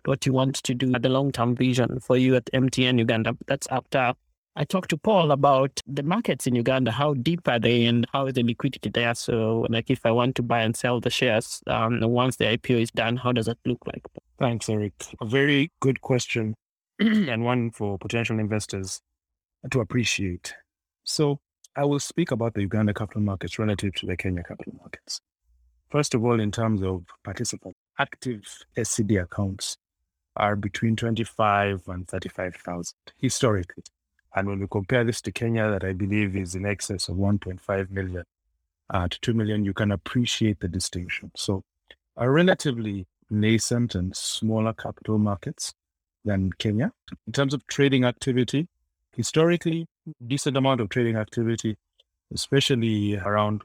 what 0.04 0.24
you 0.24 0.32
want 0.32 0.54
to 0.62 0.72
do, 0.72 0.92
the 0.92 1.08
long 1.08 1.32
term 1.32 1.56
vision 1.56 1.98
for 1.98 2.16
you 2.16 2.36
at 2.36 2.44
MTN 2.54 3.00
Uganda. 3.00 3.36
That's 3.48 3.66
after 3.72 4.14
I 4.54 4.64
talked 4.64 4.90
to 4.90 4.98
Paul 4.98 5.32
about 5.32 5.80
the 5.86 6.02
markets 6.02 6.46
in 6.46 6.54
Uganda. 6.54 6.90
How 6.90 7.14
deep 7.14 7.48
are 7.48 7.58
they 7.58 7.86
and 7.86 8.06
how 8.12 8.26
is 8.26 8.34
the 8.34 8.42
liquidity 8.42 8.90
there? 8.90 9.14
So, 9.14 9.66
like, 9.70 9.88
if 9.90 10.04
I 10.04 10.10
want 10.10 10.34
to 10.36 10.42
buy 10.42 10.60
and 10.60 10.76
sell 10.76 11.00
the 11.00 11.08
shares 11.08 11.62
um, 11.66 12.00
once 12.02 12.36
the 12.36 12.44
IPO 12.44 12.82
is 12.82 12.90
done, 12.90 13.16
how 13.16 13.32
does 13.32 13.46
that 13.46 13.56
look 13.64 13.78
like? 13.86 14.02
Thanks, 14.38 14.68
Eric. 14.68 14.92
A 15.22 15.26
very 15.26 15.70
good 15.80 16.02
question 16.02 16.54
and 16.98 17.44
one 17.44 17.70
for 17.70 17.98
potential 17.98 18.38
investors 18.38 19.00
to 19.70 19.80
appreciate. 19.80 20.54
So, 21.04 21.40
I 21.74 21.84
will 21.86 22.00
speak 22.00 22.30
about 22.30 22.52
the 22.52 22.60
Uganda 22.60 22.92
capital 22.92 23.22
markets 23.22 23.58
relative 23.58 23.94
to 23.94 24.06
the 24.06 24.16
Kenya 24.18 24.42
capital 24.42 24.74
markets. 24.78 25.22
First 25.90 26.14
of 26.14 26.22
all, 26.22 26.38
in 26.38 26.50
terms 26.50 26.82
of 26.82 27.04
participants, 27.24 27.78
active 27.98 28.42
SCD 28.76 29.22
accounts 29.22 29.78
are 30.36 30.56
between 30.56 30.96
25 30.96 31.88
and 31.88 32.06
35,000 32.06 32.94
historically. 33.16 33.84
And 34.34 34.48
when 34.48 34.60
we 34.60 34.66
compare 34.66 35.04
this 35.04 35.20
to 35.22 35.32
Kenya, 35.32 35.70
that 35.70 35.84
I 35.84 35.92
believe 35.92 36.36
is 36.36 36.54
in 36.54 36.64
excess 36.64 37.08
of 37.08 37.16
1.5 37.16 37.90
million 37.90 38.24
uh, 38.90 39.08
to 39.08 39.20
2 39.20 39.34
million, 39.34 39.64
you 39.64 39.72
can 39.72 39.92
appreciate 39.92 40.60
the 40.60 40.68
distinction. 40.68 41.30
So, 41.36 41.64
a 42.16 42.30
relatively 42.30 43.06
nascent 43.30 43.94
and 43.94 44.14
smaller 44.14 44.72
capital 44.72 45.18
markets 45.18 45.74
than 46.24 46.52
Kenya. 46.52 46.92
In 47.26 47.32
terms 47.32 47.54
of 47.54 47.66
trading 47.66 48.04
activity, 48.04 48.68
historically, 49.16 49.86
decent 50.26 50.56
amount 50.56 50.80
of 50.80 50.88
trading 50.88 51.16
activity, 51.16 51.76
especially 52.32 53.16
around 53.16 53.62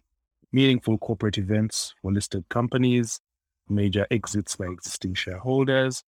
meaningful 0.51 0.97
corporate 0.97 1.37
events 1.37 1.93
for 2.01 2.11
listed 2.11 2.47
companies, 2.49 3.19
major 3.69 4.07
exits 4.11 4.55
by 4.55 4.65
existing 4.65 5.13
shareholders, 5.13 6.03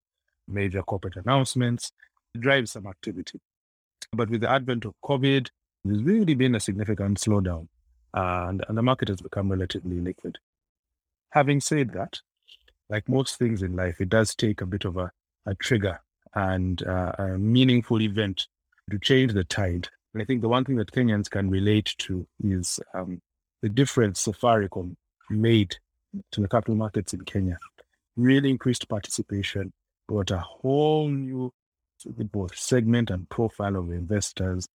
major 0.47 0.81
corporate 0.81 1.17
announcements, 1.17 1.91
drive 2.39 2.69
some 2.69 2.87
activity. 2.87 3.39
But 4.11 4.29
with 4.29 4.41
the 4.41 4.51
advent 4.51 4.85
of 4.85 4.93
COVID, 5.03 5.49
there's 5.83 6.03
really 6.03 6.35
been 6.35 6.55
a 6.55 6.59
significant 6.59 7.19
slowdown 7.19 7.67
and, 8.13 8.63
and 8.67 8.77
the 8.77 8.81
market 8.81 9.07
has 9.07 9.21
become 9.21 9.49
relatively 9.49 9.99
liquid. 9.99 10.37
Having 11.31 11.61
said 11.61 11.93
that, 11.93 12.19
like 12.89 13.07
most 13.07 13.37
things 13.37 13.61
in 13.61 13.75
life, 13.75 14.01
it 14.01 14.09
does 14.09 14.33
take 14.33 14.61
a 14.61 14.65
bit 14.65 14.85
of 14.85 14.97
a, 14.97 15.11
a 15.45 15.53
trigger 15.55 16.01
and 16.35 16.83
uh, 16.83 17.13
a 17.17 17.27
meaningful 17.37 18.01
event 18.01 18.47
to 18.89 18.99
change 18.99 19.33
the 19.33 19.43
tide. 19.43 19.87
And 20.13 20.23
I 20.23 20.25
think 20.25 20.41
the 20.41 20.49
one 20.49 20.65
thing 20.65 20.77
that 20.77 20.91
Kenyans 20.91 21.29
can 21.29 21.49
relate 21.49 21.93
to 21.99 22.25
is 22.43 22.79
um, 22.93 23.21
the 23.61 23.69
difference 23.69 24.25
Safaricom 24.25 24.95
made 25.29 25.77
to 26.31 26.41
the 26.41 26.47
capital 26.47 26.75
markets 26.75 27.13
in 27.13 27.21
Kenya. 27.21 27.59
Really 28.17 28.49
increased 28.49 28.89
participation, 28.89 29.71
brought 30.07 30.31
a 30.31 30.39
whole 30.39 31.07
new 31.07 31.53
both 32.05 32.57
segment 32.57 33.09
and 33.09 33.29
profile 33.29 33.75
of 33.75 33.91
investors, 33.91 34.67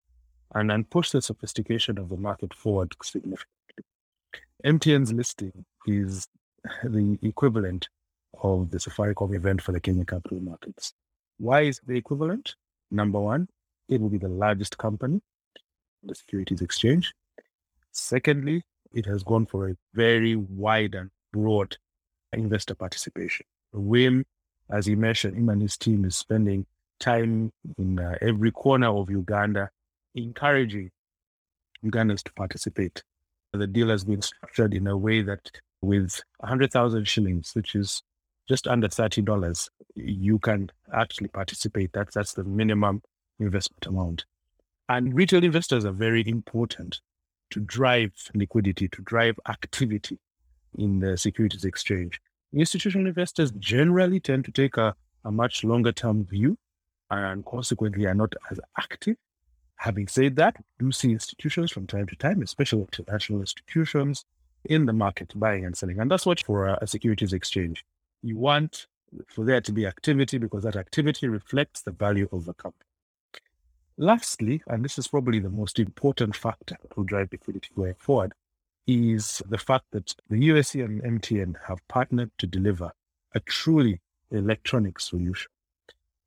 and, 0.55 0.71
and 0.71 0.89
push 0.91 1.11
the 1.11 1.23
sophistication 1.23 1.99
of 1.99 2.09
the 2.09 2.17
market 2.17 2.55
forward 2.55 2.95
significantly. 3.03 3.85
MTN's 4.65 5.13
listing 5.13 5.65
is 5.87 6.29
the 6.85 7.19
equivalent 7.23 7.89
of 8.43 8.71
the 8.71 8.79
Safaricom 8.79 9.35
event 9.35 9.63
for 9.63 9.73
the 9.73 9.81
Kenya 9.81 10.05
capital 10.05 10.41
markets. 10.41 10.93
Why 11.39 11.63
is 11.63 11.81
the 11.87 11.97
equivalent? 11.97 12.55
Number 12.91 13.21
one, 13.21 13.49
it 13.89 14.01
will 14.01 14.09
be 14.09 14.19
the 14.19 14.29
largest 14.29 14.79
company 14.79 15.15
on 15.15 16.09
the 16.09 16.15
Securities 16.15 16.63
Exchange. 16.63 17.13
Secondly, 17.93 18.63
it 18.93 19.07
has 19.07 19.23
gone 19.23 19.47
for 19.47 19.69
a 19.69 19.77
very 19.95 20.37
wide 20.37 20.95
and 20.95 21.11
broad 21.33 21.77
investor 22.33 22.75
participation. 22.75 23.47
Wim, 23.75 24.25
as 24.71 24.87
he 24.87 24.95
mentioned, 24.95 25.37
him 25.37 25.49
and 25.49 25.61
his 25.61 25.77
team 25.77 26.05
is 26.05 26.17
spending 26.17 26.67
time 27.01 27.53
in 27.79 27.99
uh, 27.99 28.17
every 28.21 28.51
corner 28.51 28.89
of 28.89 29.11
Uganda, 29.11 29.71
encouraging 30.15 30.91
Ugandans 31.85 32.23
to 32.23 32.33
participate. 32.33 33.03
The 33.53 33.67
deal 33.67 33.89
has 33.91 34.05
been 34.05 34.23
structured 34.23 34.75
in 34.75 34.87
a 34.87 34.97
way 34.97 35.23
that 35.23 35.51
with 35.83 36.21
100,000 36.39 37.07
shillings, 37.07 37.53
which 37.55 37.75
is 37.75 38.03
just 38.49 38.67
under 38.67 38.89
$30, 38.89 39.69
you 39.95 40.39
can 40.39 40.71
actually 40.93 41.29
participate. 41.29 41.93
That's, 41.93 42.15
that's 42.15 42.35
the 42.35 42.45
minimum 42.45 43.03
investment 43.39 43.87
amount. 43.87 44.25
And 44.89 45.15
retail 45.15 45.45
investors 45.45 45.85
are 45.85 45.93
very 45.93 46.27
important 46.29 47.01
to 47.51 47.61
drive 47.61 48.13
liquidity, 48.35 48.89
to 48.89 49.03
drive 49.03 49.39
activity 49.49 50.19
in 50.77 51.01
the 51.01 51.17
securities 51.17 51.65
exchange. 51.65 52.21
Institutional 52.53 53.07
investors 53.07 53.53
generally 53.59 54.21
tend 54.21 54.45
to 54.45 54.53
take 54.53 54.77
a, 54.77 54.95
a 55.25 55.31
much 55.31 55.65
longer 55.65 55.93
term 55.93 56.25
view 56.25 56.59
and 57.19 57.45
consequently 57.45 58.07
are 58.07 58.15
not 58.15 58.35
as 58.51 58.61
active. 58.79 59.17
Having 59.77 60.09
said 60.09 60.37
that, 60.37 60.57
we 60.59 60.87
do 60.87 60.93
see 60.93 61.13
institutions 61.13 61.71
from 61.73 61.87
time 61.87 62.07
to 62.07 62.17
time, 62.17 62.43
especially 62.43 62.81
international 62.83 63.41
institutions, 63.41 64.25
in 64.65 64.87
the 64.87 64.93
market 64.93 65.33
buying 65.37 65.65
and 65.65 65.77
selling. 65.77 65.99
And 65.99 66.11
that's 66.11 66.27
what 66.27 66.43
for 66.43 66.69
a, 66.69 66.87
securities 66.87 67.33
exchange. 67.33 67.85
You 68.23 68.39
want 68.39 68.87
for 69.29 69.45
there 69.45 69.61
to 69.61 69.73
be 69.73 69.87
activity 69.87 70.39
because 70.39 70.63
that 70.65 70.77
activity 70.77 71.29
reflects 71.29 71.83
the 71.83 71.93
value 71.93 72.29
of 72.33 72.47
the 72.47 72.55
company. 72.55 72.89
Lastly, 73.97 74.63
and 74.67 74.85
this 74.85 74.99
is 74.99 75.07
probably 75.07 75.39
the 75.39 75.51
most 75.51 75.79
important 75.79 76.35
factor 76.35 76.77
will 76.97 77.05
drive 77.05 77.29
liquidity 77.31 77.69
going 77.77 77.95
forward, 77.95 78.33
is 78.87 79.41
the 79.49 79.59
fact 79.59 79.85
that 79.93 80.15
the 80.29 80.39
USE 80.39 80.77
and 80.77 81.03
MTN 81.03 81.55
have 81.69 81.87
partnered 81.89 82.31
to 82.39 82.47
deliver 82.47 82.93
a 83.35 83.41
truly 83.41 84.01
electronic 84.31 84.99
solution 84.99 85.51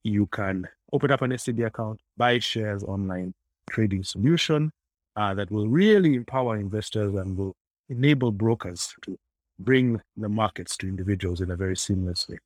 you 0.07 0.25
can 0.27 0.67
open 0.93 1.11
up 1.11 1.21
an 1.21 1.31
SCD 1.31 1.65
account, 1.65 1.99
buy 2.15 2.39
shares 2.39 2.83
online 2.83 3.33
trading 3.69 4.03
solution 4.03 4.71
uh, 5.15 5.33
that 5.33 5.51
will 5.51 5.67
really 5.67 6.15
empower 6.15 6.57
investors 6.57 7.13
and 7.15 7.38
will 7.38 7.55
enable 7.89 8.31
brokers 8.31 8.93
to 9.03 9.17
bring 9.59 9.99
the 10.15 10.29
markets 10.29 10.77
to 10.77 10.88
individuals 10.88 11.41
in 11.41 11.51
a 11.51 11.55
very 11.55 11.75
seamless 11.75 12.27
way. 12.29 12.38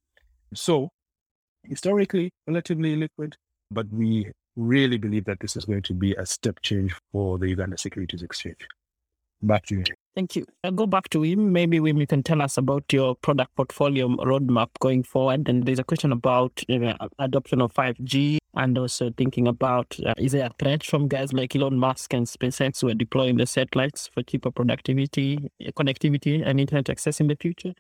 So, 0.54 0.90
historically, 1.64 2.32
relatively 2.48 2.96
liquid, 2.96 3.36
but 3.70 3.88
we 3.92 4.32
really 4.56 4.98
believe 4.98 5.26
that 5.26 5.40
this 5.40 5.56
is 5.56 5.66
going 5.66 5.82
to 5.84 5.94
be 5.94 6.14
a 6.16 6.26
step 6.26 6.60
change 6.62 6.94
for 7.12 7.38
the 7.38 7.48
Uganda 7.50 7.78
Securities 7.78 8.24
Exchange. 8.24 8.68
Back 9.42 9.66
to 9.68 9.76
you. 9.78 9.84
Thank 10.14 10.36
you. 10.36 10.46
I'll 10.64 10.72
go 10.72 10.86
back 10.86 11.08
to 11.10 11.20
Wim. 11.20 11.38
Maybe 11.38 11.80
Wim, 11.80 11.98
you 12.00 12.06
can 12.06 12.22
tell 12.22 12.42
us 12.42 12.58
about 12.58 12.84
your 12.92 13.16
product 13.16 13.56
portfolio 13.56 14.10
roadmap 14.10 14.68
going 14.80 15.04
forward. 15.04 15.48
And 15.48 15.66
there's 15.66 15.80
a 15.80 15.86
question 15.86 16.12
about 16.12 16.62
adoption 17.18 17.62
of 17.62 17.74
5G 17.74 18.40
and 18.56 18.78
also 18.78 19.12
thinking 19.16 19.48
about 19.48 19.96
uh, 20.06 20.14
is 20.18 20.34
there 20.34 20.48
a 20.48 20.52
threat 20.60 20.84
from 20.84 21.08
guys 21.08 21.32
like 21.32 21.56
Elon 21.56 21.78
Musk 21.78 22.14
and 22.14 22.28
SpaceX 22.28 22.82
who 22.82 22.90
are 22.90 22.94
deploying 22.94 23.38
the 23.38 23.46
satellites 23.46 24.10
for 24.14 24.22
cheaper 24.24 24.52
productivity, 24.52 25.50
connectivity, 25.78 26.46
and 26.46 26.60
internet 26.60 26.90
access 26.90 27.22
in 27.22 27.28
the 27.28 27.38
future? 27.38 27.74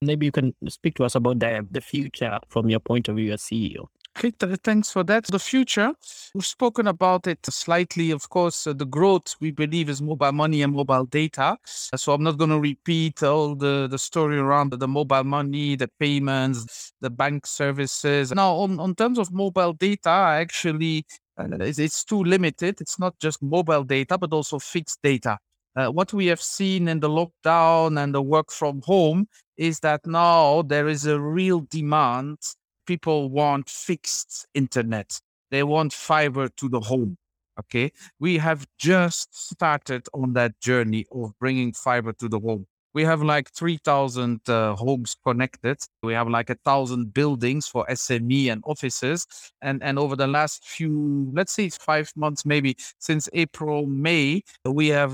Maybe 0.00 0.24
you 0.24 0.32
can 0.32 0.54
speak 0.68 0.94
to 0.94 1.04
us 1.04 1.14
about 1.14 1.40
the, 1.40 1.66
the 1.70 1.82
future 1.82 2.38
from 2.48 2.70
your 2.70 2.80
point 2.80 3.08
of 3.08 3.16
view 3.16 3.32
as 3.34 3.42
CEO. 3.42 3.88
Okay, 4.16 4.30
thanks 4.62 4.92
for 4.92 5.02
that. 5.04 5.24
The 5.24 5.40
future, 5.40 5.92
we've 6.34 6.46
spoken 6.46 6.86
about 6.86 7.26
it 7.26 7.44
slightly. 7.46 8.12
Of 8.12 8.28
course, 8.28 8.64
uh, 8.66 8.72
the 8.72 8.86
growth 8.86 9.34
we 9.40 9.50
believe 9.50 9.88
is 9.88 10.00
mobile 10.00 10.30
money 10.30 10.62
and 10.62 10.72
mobile 10.72 11.04
data. 11.04 11.56
So 11.64 12.12
I'm 12.12 12.22
not 12.22 12.38
going 12.38 12.50
to 12.50 12.60
repeat 12.60 13.24
all 13.24 13.56
the, 13.56 13.88
the 13.90 13.98
story 13.98 14.38
around 14.38 14.70
the, 14.70 14.76
the 14.76 14.86
mobile 14.86 15.24
money, 15.24 15.74
the 15.74 15.90
payments, 15.98 16.92
the 17.00 17.10
bank 17.10 17.44
services. 17.44 18.32
Now, 18.32 18.54
on, 18.54 18.78
on 18.78 18.94
terms 18.94 19.18
of 19.18 19.32
mobile 19.32 19.72
data, 19.72 20.10
actually, 20.10 21.04
uh, 21.36 21.48
it's, 21.60 21.80
it's 21.80 22.04
too 22.04 22.22
limited. 22.22 22.80
It's 22.80 23.00
not 23.00 23.18
just 23.18 23.42
mobile 23.42 23.82
data, 23.82 24.16
but 24.16 24.32
also 24.32 24.60
fixed 24.60 25.00
data. 25.02 25.38
Uh, 25.74 25.88
what 25.88 26.12
we 26.12 26.26
have 26.26 26.40
seen 26.40 26.86
in 26.86 27.00
the 27.00 27.08
lockdown 27.08 28.00
and 28.00 28.14
the 28.14 28.22
work 28.22 28.52
from 28.52 28.80
home 28.84 29.26
is 29.56 29.80
that 29.80 30.06
now 30.06 30.62
there 30.62 30.86
is 30.86 31.04
a 31.04 31.18
real 31.18 31.66
demand 31.68 32.38
people 32.86 33.30
want 33.30 33.68
fixed 33.68 34.46
internet. 34.54 35.20
They 35.50 35.62
want 35.62 35.92
fiber 35.92 36.48
to 36.48 36.68
the 36.68 36.80
home. 36.80 37.16
Okay. 37.58 37.92
We 38.18 38.38
have 38.38 38.66
just 38.78 39.34
started 39.50 40.06
on 40.12 40.32
that 40.32 40.58
journey 40.60 41.06
of 41.12 41.32
bringing 41.38 41.72
fiber 41.72 42.12
to 42.14 42.28
the 42.28 42.40
home. 42.40 42.66
we 42.94 43.02
have 43.02 43.22
like 43.22 43.50
3,000 43.50 44.48
uh, 44.48 44.76
homes 44.76 45.16
connected. 45.26 45.78
We 46.02 46.14
have 46.14 46.28
like 46.28 46.48
a 46.48 46.56
thousand 46.64 47.12
buildings 47.12 47.66
for 47.66 47.84
SME 47.86 48.52
and 48.52 48.62
offices. 48.64 49.26
And, 49.60 49.82
and 49.82 49.98
over 49.98 50.14
the 50.16 50.28
last 50.28 50.64
few, 50.64 51.30
let's 51.34 51.52
say 51.52 51.68
five 51.68 52.12
months, 52.16 52.46
maybe 52.46 52.76
since 52.98 53.28
April, 53.32 53.86
May, 53.86 54.42
we 54.64 54.88
have 54.88 55.12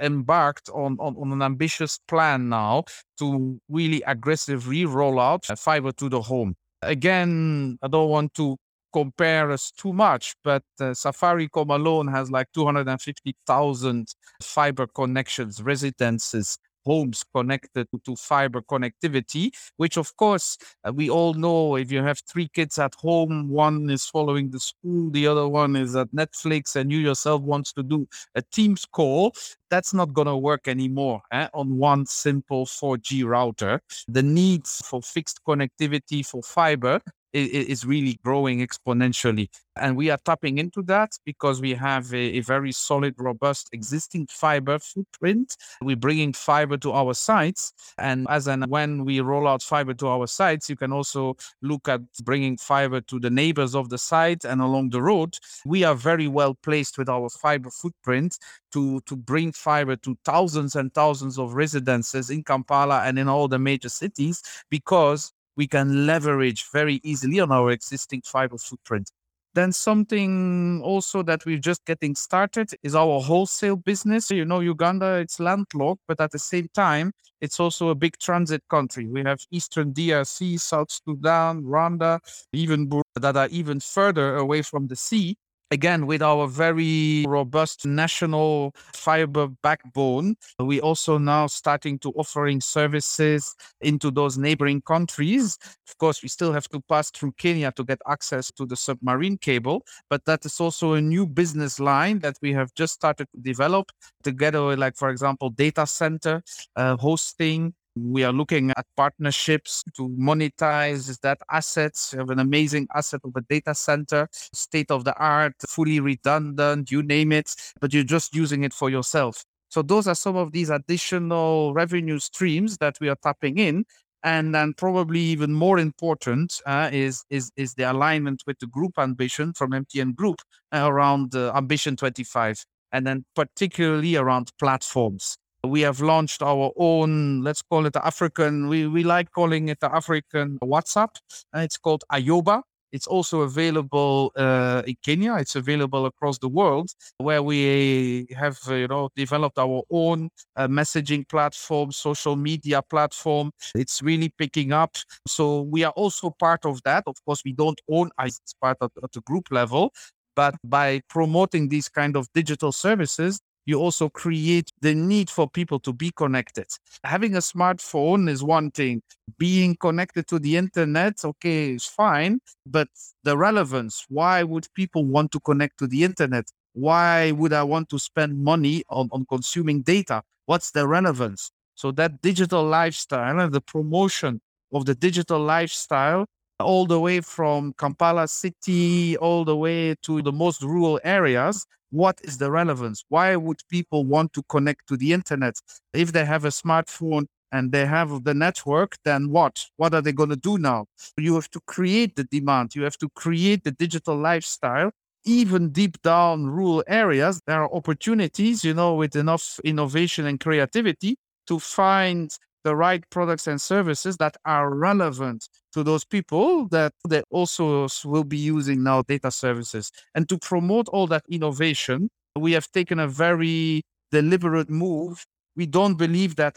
embarked 0.00 0.68
on, 0.70 0.96
on, 0.98 1.16
on, 1.16 1.32
an 1.32 1.42
ambitious 1.42 2.00
plan 2.08 2.48
now 2.48 2.84
to 3.18 3.60
really 3.68 4.02
aggressively 4.06 4.84
roll 4.84 5.20
out 5.20 5.46
fiber 5.58 5.92
to 5.92 6.08
the 6.08 6.20
home. 6.20 6.56
Again, 6.82 7.78
I 7.82 7.88
don't 7.88 8.10
want 8.10 8.34
to 8.34 8.56
compare 8.92 9.50
us 9.50 9.70
too 9.70 9.92
much, 9.92 10.34
but 10.44 10.62
uh, 10.80 10.92
Safaricom 10.92 11.70
alone 11.74 12.08
has 12.08 12.30
like 12.30 12.48
250,000 12.52 14.08
fiber 14.42 14.86
connections, 14.86 15.62
residences 15.62 16.58
homes 16.84 17.24
connected 17.34 17.88
to 18.04 18.16
fiber 18.16 18.60
connectivity, 18.60 19.50
which 19.76 19.96
of 19.96 20.16
course 20.16 20.58
uh, 20.84 20.92
we 20.92 21.10
all 21.10 21.34
know 21.34 21.76
if 21.76 21.90
you 21.92 22.02
have 22.02 22.20
three 22.28 22.48
kids 22.48 22.78
at 22.78 22.94
home, 22.94 23.48
one 23.48 23.90
is 23.90 24.06
following 24.06 24.50
the 24.50 24.60
school, 24.60 25.10
the 25.10 25.26
other 25.26 25.48
one 25.48 25.76
is 25.76 25.96
at 25.96 26.10
Netflix, 26.12 26.76
and 26.76 26.90
you 26.90 26.98
yourself 26.98 27.42
wants 27.42 27.72
to 27.72 27.82
do 27.82 28.06
a 28.34 28.42
Teams 28.52 28.84
call, 28.84 29.32
that's 29.70 29.94
not 29.94 30.12
going 30.12 30.26
to 30.26 30.36
work 30.36 30.68
anymore 30.68 31.22
eh, 31.32 31.48
on 31.54 31.76
one 31.78 32.04
simple 32.04 32.66
4G 32.66 33.24
router. 33.24 33.80
The 34.08 34.22
needs 34.22 34.82
for 34.84 35.00
fixed 35.00 35.40
connectivity 35.46 36.24
for 36.26 36.42
fiber 36.42 37.00
is 37.32 37.84
really 37.84 38.18
growing 38.24 38.66
exponentially. 38.66 39.48
And 39.76 39.96
we 39.96 40.10
are 40.10 40.18
tapping 40.18 40.58
into 40.58 40.82
that 40.82 41.12
because 41.24 41.62
we 41.62 41.72
have 41.74 42.12
a, 42.12 42.38
a, 42.38 42.40
very 42.40 42.72
solid, 42.72 43.14
robust 43.16 43.70
existing 43.72 44.26
fiber 44.30 44.78
footprint. 44.78 45.56
We're 45.80 45.96
bringing 45.96 46.34
fiber 46.34 46.76
to 46.78 46.92
our 46.92 47.14
sites. 47.14 47.72
And 47.96 48.26
as 48.28 48.48
and 48.48 48.66
when 48.66 49.04
we 49.06 49.20
roll 49.20 49.48
out 49.48 49.62
fiber 49.62 49.94
to 49.94 50.08
our 50.08 50.26
sites, 50.26 50.68
you 50.68 50.76
can 50.76 50.92
also 50.92 51.36
look 51.62 51.88
at 51.88 52.02
bringing 52.22 52.58
fiber 52.58 53.00
to 53.00 53.18
the 53.18 53.30
neighbors 53.30 53.74
of 53.74 53.88
the 53.88 53.96
site 53.96 54.44
and 54.44 54.60
along 54.60 54.90
the 54.90 55.00
road. 55.00 55.38
We 55.64 55.84
are 55.84 55.94
very 55.94 56.28
well 56.28 56.54
placed 56.62 56.98
with 56.98 57.08
our 57.08 57.30
fiber 57.30 57.70
footprint 57.70 58.38
to, 58.72 59.00
to 59.06 59.16
bring 59.16 59.52
fiber 59.52 59.96
to 59.96 60.18
thousands 60.24 60.76
and 60.76 60.92
thousands 60.92 61.38
of 61.38 61.54
residences 61.54 62.28
in 62.28 62.44
Kampala 62.44 63.02
and 63.04 63.18
in 63.18 63.26
all 63.28 63.48
the 63.48 63.58
major 63.58 63.88
cities 63.88 64.42
because 64.70 65.32
we 65.56 65.66
can 65.66 66.06
leverage 66.06 66.66
very 66.72 67.00
easily 67.02 67.40
on 67.40 67.52
our 67.52 67.70
existing 67.70 68.22
fiber 68.24 68.58
footprint. 68.58 69.10
Then 69.54 69.72
something 69.72 70.80
also 70.82 71.22
that 71.24 71.44
we're 71.44 71.58
just 71.58 71.84
getting 71.84 72.14
started 72.14 72.70
is 72.82 72.94
our 72.94 73.20
wholesale 73.20 73.76
business. 73.76 74.30
You 74.30 74.46
know, 74.46 74.60
Uganda, 74.60 75.16
it's 75.16 75.38
landlocked, 75.38 76.00
but 76.08 76.20
at 76.20 76.30
the 76.30 76.38
same 76.38 76.68
time, 76.72 77.12
it's 77.42 77.60
also 77.60 77.88
a 77.88 77.94
big 77.94 78.16
transit 78.18 78.62
country. 78.70 79.06
We 79.06 79.22
have 79.24 79.40
Eastern 79.50 79.92
DRC, 79.92 80.58
South 80.58 80.90
Sudan, 80.90 81.62
Rwanda, 81.64 82.20
even 82.54 82.90
that 83.20 83.36
are 83.36 83.48
even 83.48 83.80
further 83.80 84.36
away 84.36 84.62
from 84.62 84.86
the 84.86 84.96
sea 84.96 85.36
again, 85.72 86.06
with 86.06 86.22
our 86.22 86.46
very 86.46 87.24
robust 87.26 87.86
national 87.86 88.74
fiber 88.92 89.48
backbone, 89.62 90.36
we 90.60 90.80
also 90.80 91.16
now 91.16 91.46
starting 91.46 91.98
to 92.00 92.12
offering 92.12 92.60
services 92.60 93.54
into 93.80 94.10
those 94.10 94.36
neighboring 94.36 94.82
countries. 94.82 95.58
Of 95.88 95.96
course, 95.96 96.22
we 96.22 96.28
still 96.28 96.52
have 96.52 96.68
to 96.68 96.80
pass 96.80 97.10
through 97.10 97.32
Kenya 97.38 97.72
to 97.72 97.84
get 97.84 98.00
access 98.06 98.52
to 98.52 98.66
the 98.66 98.76
submarine 98.76 99.38
cable, 99.38 99.84
but 100.10 100.26
that 100.26 100.44
is 100.44 100.60
also 100.60 100.92
a 100.92 101.00
new 101.00 101.26
business 101.26 101.80
line 101.80 102.18
that 102.20 102.36
we 102.42 102.52
have 102.52 102.74
just 102.74 102.92
started 102.92 103.26
to 103.34 103.40
develop 103.40 103.90
together 104.22 104.66
with, 104.66 104.78
like, 104.78 104.96
for 104.96 105.08
example, 105.08 105.48
data 105.48 105.86
center 105.86 106.42
uh, 106.76 106.96
hosting, 106.96 107.72
we 107.94 108.24
are 108.24 108.32
looking 108.32 108.70
at 108.70 108.86
partnerships 108.96 109.82
to 109.96 110.08
monetize 110.10 111.18
that 111.20 111.38
assets. 111.50 112.12
We 112.12 112.18
have 112.18 112.30
an 112.30 112.38
amazing 112.38 112.88
asset 112.94 113.20
of 113.24 113.32
a 113.36 113.42
data 113.42 113.74
center, 113.74 114.28
state 114.32 114.90
of 114.90 115.04
the 115.04 115.14
art, 115.16 115.54
fully 115.68 116.00
redundant, 116.00 116.90
you 116.90 117.02
name 117.02 117.32
it, 117.32 117.54
but 117.80 117.92
you're 117.92 118.04
just 118.04 118.34
using 118.34 118.64
it 118.64 118.72
for 118.72 118.90
yourself. 118.90 119.44
So 119.68 119.82
those 119.82 120.06
are 120.06 120.14
some 120.14 120.36
of 120.36 120.52
these 120.52 120.70
additional 120.70 121.72
revenue 121.74 122.18
streams 122.18 122.78
that 122.78 122.96
we 123.00 123.08
are 123.08 123.16
tapping 123.22 123.58
in. 123.58 123.84
And 124.24 124.54
then 124.54 124.72
probably 124.74 125.18
even 125.18 125.52
more 125.52 125.80
important 125.80 126.60
uh, 126.64 126.90
is, 126.92 127.24
is, 127.28 127.50
is 127.56 127.74
the 127.74 127.90
alignment 127.90 128.44
with 128.46 128.56
the 128.60 128.68
group 128.68 128.92
ambition 128.96 129.52
from 129.52 129.72
MTN 129.72 130.14
Group 130.14 130.36
uh, 130.70 130.86
around 130.88 131.34
uh, 131.34 131.52
Ambition 131.56 131.96
25, 131.96 132.64
and 132.92 133.04
then 133.04 133.24
particularly 133.34 134.14
around 134.14 134.52
platforms 134.60 135.38
we 135.64 135.80
have 135.82 136.00
launched 136.00 136.42
our 136.42 136.72
own, 136.76 137.42
let's 137.42 137.62
call 137.62 137.86
it 137.86 137.92
the 137.92 138.04
African, 138.04 138.68
we, 138.68 138.86
we 138.86 139.04
like 139.04 139.30
calling 139.30 139.68
it 139.68 139.80
the 139.80 139.94
African 139.94 140.58
WhatsApp. 140.62 141.16
And 141.52 141.62
it's 141.62 141.78
called 141.78 142.04
Ayoba. 142.12 142.62
It's 142.90 143.06
also 143.06 143.40
available 143.40 144.32
uh, 144.36 144.82
in 144.86 144.96
Kenya. 145.02 145.36
It's 145.36 145.56
available 145.56 146.04
across 146.04 146.38
the 146.38 146.48
world, 146.48 146.90
where 147.16 147.42
we 147.42 148.26
have, 148.36 148.58
uh, 148.68 148.74
you 148.74 148.86
know, 148.86 149.08
developed 149.16 149.58
our 149.58 149.82
own 149.90 150.28
uh, 150.56 150.68
messaging 150.68 151.26
platform, 151.26 151.90
social 151.90 152.36
media 152.36 152.82
platform. 152.82 153.50
It's 153.74 154.02
really 154.02 154.28
picking 154.36 154.72
up. 154.72 154.96
So 155.26 155.62
we 155.62 155.84
are 155.84 155.92
also 155.92 156.34
part 156.38 156.66
of 156.66 156.82
that. 156.84 157.04
Of 157.06 157.16
course, 157.24 157.40
we 157.46 157.54
don't 157.54 157.80
own 157.88 158.10
it's 158.20 158.54
part 158.60 158.76
of, 158.82 158.90
at 159.02 159.12
the 159.12 159.22
group 159.22 159.48
level, 159.50 159.94
but 160.36 160.54
by 160.62 161.00
promoting 161.08 161.70
these 161.70 161.88
kind 161.88 162.14
of 162.14 162.28
digital 162.34 162.72
services, 162.72 163.40
you 163.64 163.78
also 163.78 164.08
create 164.08 164.70
the 164.80 164.94
need 164.94 165.30
for 165.30 165.48
people 165.48 165.78
to 165.80 165.92
be 165.92 166.10
connected. 166.10 166.66
Having 167.04 167.36
a 167.36 167.38
smartphone 167.38 168.28
is 168.28 168.42
one 168.42 168.70
thing. 168.70 169.02
Being 169.38 169.76
connected 169.76 170.26
to 170.28 170.38
the 170.38 170.56
internet, 170.56 171.24
okay, 171.24 171.72
is 171.72 171.84
fine. 171.84 172.40
But 172.66 172.88
the 173.22 173.36
relevance, 173.36 174.04
why 174.08 174.42
would 174.42 174.66
people 174.74 175.04
want 175.04 175.32
to 175.32 175.40
connect 175.40 175.78
to 175.78 175.86
the 175.86 176.04
internet? 176.04 176.50
Why 176.72 177.32
would 177.32 177.52
I 177.52 177.62
want 177.62 177.88
to 177.90 177.98
spend 177.98 178.42
money 178.42 178.82
on, 178.88 179.08
on 179.12 179.26
consuming 179.26 179.82
data? 179.82 180.22
What's 180.46 180.70
the 180.70 180.88
relevance? 180.88 181.50
So 181.74 181.92
that 181.92 182.20
digital 182.22 182.64
lifestyle 182.64 183.40
and 183.40 183.52
the 183.52 183.60
promotion 183.60 184.40
of 184.72 184.86
the 184.86 184.94
digital 184.94 185.40
lifestyle 185.40 186.26
all 186.62 186.86
the 186.86 187.00
way 187.00 187.20
from 187.20 187.74
Kampala 187.74 188.28
city, 188.28 189.16
all 189.18 189.44
the 189.44 189.56
way 189.56 189.94
to 190.02 190.22
the 190.22 190.32
most 190.32 190.62
rural 190.62 191.00
areas. 191.04 191.66
What 191.90 192.20
is 192.24 192.38
the 192.38 192.50
relevance? 192.50 193.04
Why 193.08 193.36
would 193.36 193.60
people 193.68 194.04
want 194.06 194.32
to 194.32 194.42
connect 194.48 194.88
to 194.88 194.96
the 194.96 195.12
internet? 195.12 195.56
If 195.92 196.12
they 196.12 196.24
have 196.24 196.44
a 196.44 196.48
smartphone 196.48 197.26
and 197.52 197.70
they 197.70 197.84
have 197.84 198.24
the 198.24 198.32
network, 198.32 198.96
then 199.04 199.30
what? 199.30 199.66
What 199.76 199.92
are 199.94 200.00
they 200.00 200.12
going 200.12 200.30
to 200.30 200.36
do 200.36 200.56
now? 200.56 200.86
You 201.18 201.34
have 201.34 201.50
to 201.50 201.60
create 201.66 202.16
the 202.16 202.24
demand. 202.24 202.74
You 202.74 202.84
have 202.84 202.96
to 202.98 203.10
create 203.10 203.64
the 203.64 203.72
digital 203.72 204.16
lifestyle. 204.16 204.90
Even 205.24 205.70
deep 205.70 206.00
down 206.02 206.46
rural 206.46 206.82
areas, 206.88 207.40
there 207.46 207.62
are 207.62 207.72
opportunities, 207.72 208.64
you 208.64 208.74
know, 208.74 208.94
with 208.94 209.14
enough 209.14 209.60
innovation 209.62 210.26
and 210.26 210.40
creativity 210.40 211.16
to 211.46 211.58
find 211.60 212.36
the 212.64 212.76
right 212.76 213.08
products 213.10 213.46
and 213.46 213.60
services 213.60 214.16
that 214.18 214.36
are 214.44 214.74
relevant 214.74 215.48
to 215.72 215.82
those 215.82 216.04
people 216.04 216.68
that 216.68 216.92
they 217.08 217.22
also 217.30 217.88
will 218.04 218.24
be 218.24 218.36
using 218.36 218.82
now 218.82 219.02
data 219.02 219.30
services. 219.30 219.90
And 220.14 220.28
to 220.28 220.38
promote 220.38 220.88
all 220.88 221.06
that 221.08 221.24
innovation, 221.28 222.08
we 222.38 222.52
have 222.52 222.70
taken 222.72 222.98
a 222.98 223.08
very 223.08 223.82
deliberate 224.10 224.70
move. 224.70 225.24
We 225.56 225.66
don't 225.66 225.96
believe 225.96 226.36
that 226.36 226.56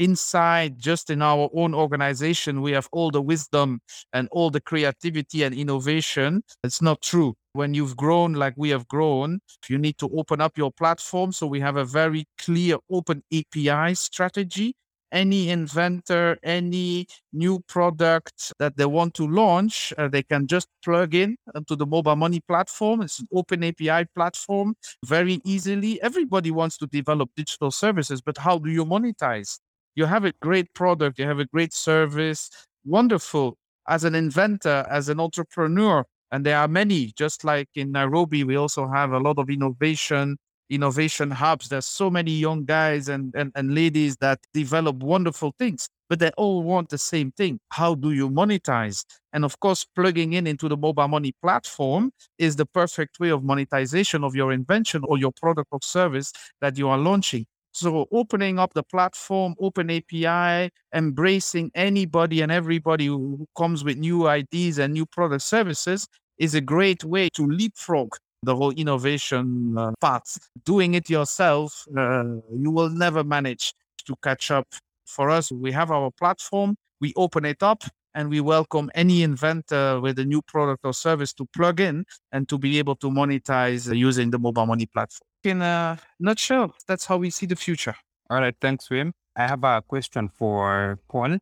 inside 0.00 0.78
just 0.78 1.10
in 1.10 1.20
our 1.20 1.50
own 1.52 1.74
organization 1.74 2.62
we 2.62 2.72
have 2.72 2.88
all 2.90 3.10
the 3.10 3.20
wisdom 3.20 3.78
and 4.14 4.28
all 4.32 4.48
the 4.48 4.60
creativity 4.60 5.42
and 5.42 5.54
innovation 5.54 6.42
it's 6.64 6.80
not 6.80 7.02
true 7.02 7.34
when 7.52 7.74
you've 7.74 7.94
grown 7.98 8.32
like 8.32 8.54
we 8.56 8.70
have 8.70 8.88
grown 8.88 9.38
you 9.68 9.76
need 9.76 9.98
to 9.98 10.08
open 10.16 10.40
up 10.40 10.56
your 10.56 10.72
platform 10.72 11.30
so 11.30 11.46
we 11.46 11.60
have 11.60 11.76
a 11.76 11.84
very 11.84 12.24
clear 12.38 12.76
open 12.90 13.22
api 13.30 13.94
strategy 13.94 14.72
any 15.12 15.50
inventor, 15.50 16.38
any 16.42 17.06
new 17.32 17.60
product 17.60 18.52
that 18.58 18.76
they 18.76 18.86
want 18.86 19.14
to 19.14 19.26
launch, 19.26 19.92
uh, 19.98 20.08
they 20.08 20.22
can 20.22 20.46
just 20.46 20.68
plug 20.84 21.14
in 21.14 21.36
to 21.66 21.76
the 21.76 21.86
mobile 21.86 22.16
money 22.16 22.40
platform. 22.46 23.02
It's 23.02 23.20
an 23.20 23.28
open 23.32 23.64
API 23.64 24.06
platform 24.14 24.74
very 25.04 25.40
easily. 25.44 26.00
Everybody 26.02 26.50
wants 26.50 26.78
to 26.78 26.86
develop 26.86 27.30
digital 27.36 27.70
services, 27.70 28.20
but 28.20 28.38
how 28.38 28.58
do 28.58 28.70
you 28.70 28.84
monetize? 28.84 29.58
You 29.94 30.06
have 30.06 30.24
a 30.24 30.32
great 30.40 30.72
product, 30.74 31.18
you 31.18 31.26
have 31.26 31.40
a 31.40 31.46
great 31.46 31.74
service, 31.74 32.50
wonderful. 32.84 33.56
As 33.88 34.04
an 34.04 34.14
inventor, 34.14 34.86
as 34.88 35.08
an 35.08 35.18
entrepreneur, 35.18 36.04
and 36.30 36.46
there 36.46 36.58
are 36.58 36.68
many, 36.68 37.12
just 37.16 37.42
like 37.44 37.68
in 37.74 37.90
Nairobi, 37.90 38.44
we 38.44 38.54
also 38.56 38.86
have 38.86 39.12
a 39.12 39.18
lot 39.18 39.38
of 39.38 39.50
innovation 39.50 40.36
innovation 40.70 41.30
hubs. 41.30 41.68
There's 41.68 41.86
so 41.86 42.10
many 42.10 42.30
young 42.30 42.64
guys 42.64 43.08
and, 43.08 43.34
and, 43.34 43.52
and 43.54 43.74
ladies 43.74 44.16
that 44.18 44.38
develop 44.54 44.96
wonderful 44.96 45.54
things, 45.58 45.88
but 46.08 46.18
they 46.20 46.30
all 46.36 46.62
want 46.62 46.88
the 46.88 46.98
same 46.98 47.32
thing. 47.32 47.58
How 47.70 47.94
do 47.94 48.12
you 48.12 48.30
monetize? 48.30 49.04
And 49.32 49.44
of 49.44 49.58
course, 49.60 49.84
plugging 49.94 50.32
in 50.32 50.46
into 50.46 50.68
the 50.68 50.76
mobile 50.76 51.08
money 51.08 51.32
platform 51.42 52.12
is 52.38 52.56
the 52.56 52.66
perfect 52.66 53.20
way 53.20 53.30
of 53.30 53.44
monetization 53.44 54.24
of 54.24 54.34
your 54.34 54.52
invention 54.52 55.02
or 55.04 55.18
your 55.18 55.32
product 55.32 55.68
or 55.72 55.80
service 55.82 56.32
that 56.60 56.78
you 56.78 56.88
are 56.88 56.98
launching. 56.98 57.46
So 57.72 58.06
opening 58.10 58.58
up 58.58 58.74
the 58.74 58.82
platform, 58.82 59.54
open 59.60 59.90
API, 59.90 60.70
embracing 60.94 61.70
anybody 61.74 62.40
and 62.40 62.50
everybody 62.50 63.06
who 63.06 63.46
comes 63.56 63.84
with 63.84 63.96
new 63.96 64.26
ideas 64.26 64.78
and 64.78 64.92
new 64.92 65.06
product 65.06 65.42
services 65.42 66.06
is 66.38 66.54
a 66.54 66.60
great 66.60 67.04
way 67.04 67.28
to 67.34 67.46
leapfrog 67.46 68.16
the 68.42 68.56
whole 68.56 68.70
innovation 68.70 69.76
uh, 69.76 69.92
path. 70.00 70.38
Doing 70.64 70.94
it 70.94 71.10
yourself, 71.10 71.86
uh, 71.96 72.24
you 72.52 72.70
will 72.70 72.90
never 72.90 73.22
manage 73.24 73.74
to 74.06 74.14
catch 74.22 74.50
up. 74.50 74.66
For 75.06 75.30
us, 75.30 75.50
we 75.50 75.72
have 75.72 75.90
our 75.90 76.10
platform, 76.10 76.76
we 77.00 77.12
open 77.16 77.44
it 77.44 77.62
up, 77.62 77.82
and 78.14 78.28
we 78.28 78.40
welcome 78.40 78.90
any 78.94 79.22
inventor 79.22 80.00
with 80.00 80.18
a 80.18 80.24
new 80.24 80.42
product 80.42 80.80
or 80.84 80.94
service 80.94 81.32
to 81.34 81.46
plug 81.54 81.80
in 81.80 82.04
and 82.32 82.48
to 82.48 82.58
be 82.58 82.78
able 82.78 82.96
to 82.96 83.08
monetize 83.08 83.94
using 83.94 84.30
the 84.30 84.38
mobile 84.38 84.66
money 84.66 84.86
platform. 84.86 85.26
In 85.44 85.62
a 85.62 85.98
nutshell, 86.18 86.74
that's 86.86 87.06
how 87.06 87.16
we 87.18 87.30
see 87.30 87.46
the 87.46 87.56
future. 87.56 87.94
All 88.28 88.40
right, 88.40 88.54
thanks, 88.60 88.88
Wim. 88.88 89.12
I 89.36 89.46
have 89.46 89.64
a 89.64 89.82
question 89.86 90.28
for 90.28 90.98
Paul. 91.08 91.38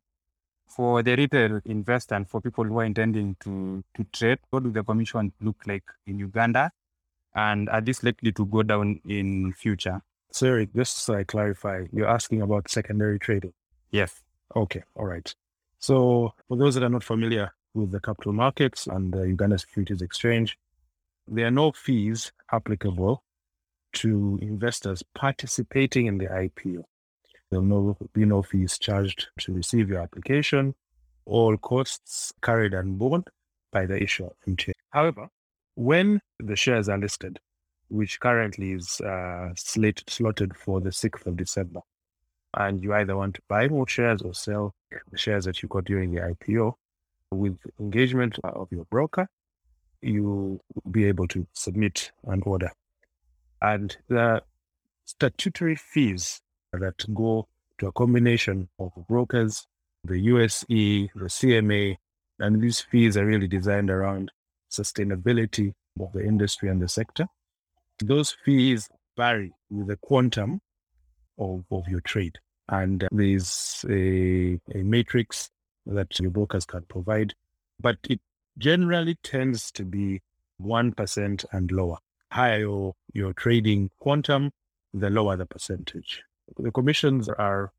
For 0.67 1.01
the 1.01 1.15
retail 1.15 1.59
investor 1.65 2.13
and 2.13 2.29
for 2.29 2.39
people 2.39 2.63
who 2.63 2.79
are 2.79 2.85
intending 2.85 3.35
to, 3.39 3.83
to 3.95 4.03
trade, 4.13 4.37
what 4.51 4.63
do 4.63 4.71
the 4.71 4.83
commission 4.83 5.33
look 5.41 5.57
like 5.65 5.83
in 6.05 6.19
Uganda? 6.19 6.71
And 7.39 7.69
are 7.69 7.79
these 7.79 8.03
likely 8.03 8.33
to 8.33 8.45
go 8.45 8.63
down 8.63 8.99
in 9.07 9.53
future? 9.53 10.01
Sorry, 10.31 10.67
just 10.75 10.97
so 10.97 11.15
I 11.15 11.23
clarify, 11.23 11.85
you're 11.93 12.13
asking 12.17 12.41
about 12.41 12.69
secondary 12.69 13.17
trading. 13.17 13.53
Yes. 13.91 14.21
Okay, 14.55 14.83
all 14.95 15.05
right. 15.05 15.33
So, 15.79 16.33
for 16.47 16.57
those 16.57 16.75
that 16.75 16.83
are 16.83 16.89
not 16.89 17.03
familiar 17.03 17.53
with 17.73 17.91
the 17.91 18.01
capital 18.01 18.33
markets 18.33 18.87
and 18.87 19.13
the 19.13 19.21
Uganda 19.21 19.57
Securities 19.57 20.01
Exchange, 20.01 20.57
there 21.27 21.47
are 21.47 21.51
no 21.51 21.71
fees 21.71 22.33
applicable 22.51 23.23
to 23.93 24.37
investors 24.41 25.01
participating 25.15 26.07
in 26.07 26.17
the 26.17 26.25
IPO. 26.25 26.83
There 27.51 27.61
will 27.61 27.97
be 28.13 28.25
no 28.25 28.41
fees 28.43 28.77
charged 28.77 29.29
to 29.39 29.53
receive 29.53 29.87
your 29.87 30.01
application. 30.01 30.75
All 31.25 31.55
costs 31.57 32.33
carried 32.43 32.73
and 32.73 32.99
borne 32.99 33.23
by 33.71 33.85
the 33.85 34.01
issuer. 34.03 34.31
MTN. 34.45 34.73
However, 34.89 35.29
when 35.79 36.19
the 36.39 36.57
shares 36.57 36.89
are 36.89 36.97
listed, 36.97 37.39
which 37.87 38.19
currently 38.19 38.73
is 38.73 38.99
uh, 38.99 39.47
slated, 39.55 40.09
slotted 40.09 40.53
for 40.53 40.81
the 40.81 40.89
6th 40.89 41.25
of 41.25 41.37
December, 41.37 41.79
and 42.55 42.83
you 42.83 42.93
either 42.93 43.15
want 43.15 43.35
to 43.35 43.41
buy 43.47 43.65
more 43.69 43.87
shares 43.87 44.21
or 44.21 44.33
sell 44.33 44.75
the 45.09 45.17
shares 45.17 45.45
that 45.45 45.63
you 45.63 45.69
got 45.69 45.85
during 45.85 46.13
the 46.13 46.19
IPO, 46.19 46.73
with 47.31 47.57
engagement 47.79 48.37
of 48.43 48.67
your 48.71 48.83
broker, 48.85 49.29
you 50.01 50.59
will 50.75 50.91
be 50.91 51.05
able 51.05 51.29
to 51.29 51.47
submit 51.53 52.11
an 52.25 52.41
order. 52.45 52.71
And 53.61 53.95
the 54.09 54.43
statutory 55.05 55.77
fees 55.77 56.41
that 56.73 57.05
go 57.13 57.47
to 57.77 57.87
a 57.87 57.91
combination 57.93 58.67
of 58.79 58.91
brokers, 59.07 59.65
the 60.03 60.19
USE, 60.19 60.65
the 61.15 61.29
CMA, 61.29 61.95
and 62.37 62.61
these 62.61 62.81
fees 62.81 63.15
are 63.15 63.25
really 63.25 63.47
designed 63.47 63.89
around 63.89 64.31
sustainability 64.71 65.73
of 65.99 66.11
the 66.13 66.23
industry 66.23 66.69
and 66.69 66.81
the 66.81 66.87
sector. 66.87 67.25
Those 68.03 68.35
fees 68.45 68.87
vary 69.17 69.51
with 69.69 69.87
the 69.87 69.97
quantum 69.97 70.61
of, 71.37 71.63
of 71.71 71.87
your 71.87 72.01
trade. 72.01 72.37
And 72.69 73.07
there's 73.11 73.83
a, 73.89 74.59
a 74.73 74.83
matrix 74.83 75.49
that 75.85 76.19
your 76.19 76.31
brokers 76.31 76.65
can 76.65 76.83
provide, 76.83 77.33
but 77.79 77.97
it 78.09 78.21
generally 78.57 79.15
tends 79.23 79.71
to 79.71 79.83
be 79.83 80.21
1% 80.61 81.45
and 81.51 81.71
lower. 81.71 81.97
Higher 82.31 82.59
your, 82.59 82.93
your 83.13 83.33
trading 83.33 83.89
quantum, 83.99 84.51
the 84.93 85.09
lower 85.09 85.35
the 85.35 85.45
percentage. 85.45 86.23
The 86.57 86.71
commissions 86.71 87.27
are 87.29 87.71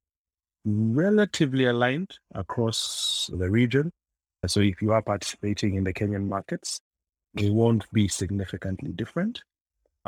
relatively 0.64 1.66
aligned 1.66 2.18
across 2.34 3.30
the 3.32 3.51
region. 3.51 3.93
So 4.47 4.61
if 4.61 4.80
you 4.80 4.93
are 4.93 5.03
participating 5.03 5.74
in 5.74 5.84
the 5.84 5.93
Kenyan 5.93 6.28
markets, 6.28 6.80
it 7.36 7.53
won't 7.53 7.91
be 7.93 8.09
significantly 8.09 8.93
different. 8.93 9.43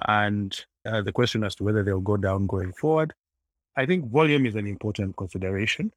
And 0.09 0.59
uh, 0.87 1.03
the 1.03 1.12
question 1.12 1.45
as 1.45 1.55
to 1.57 1.64
whether 1.64 1.83
they'll 1.83 2.01
go 2.01 2.16
down 2.16 2.47
going 2.47 2.72
forward, 2.72 3.12
I 3.76 3.87
think 3.87 4.11
volume 4.11 4.47
is 4.47 4.55
an 4.55 4.66
important 4.66 5.16
consideration. 5.16 5.93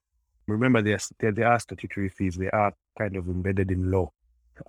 Remember, 0.46 0.82
there, 0.82 0.98
there 1.18 1.48
are 1.48 1.58
statutory 1.58 2.08
fees, 2.08 2.36
they 2.36 2.50
are 2.50 2.72
kind 2.98 3.16
of 3.16 3.26
embedded 3.26 3.70
in 3.70 3.90
law 3.90 4.12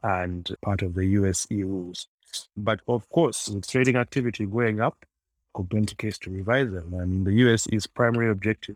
and 0.03 0.49
part 0.61 0.82
of 0.82 0.95
the 0.95 1.05
USE 1.05 1.51
rules. 1.51 2.07
But 2.55 2.82
of 2.88 3.07
course, 3.09 3.47
with 3.49 3.68
trading 3.68 3.95
activity 3.95 4.45
going 4.45 4.82
up, 4.82 5.05
complaint 5.53 5.97
case 5.97 6.18
to 6.20 6.30
revise 6.30 6.72
them. 6.72 6.93
I 6.99 7.05
mean, 7.05 7.24
the 7.24 7.34
USE's 7.34 7.88
primary 7.88 8.30
objective 8.30 8.76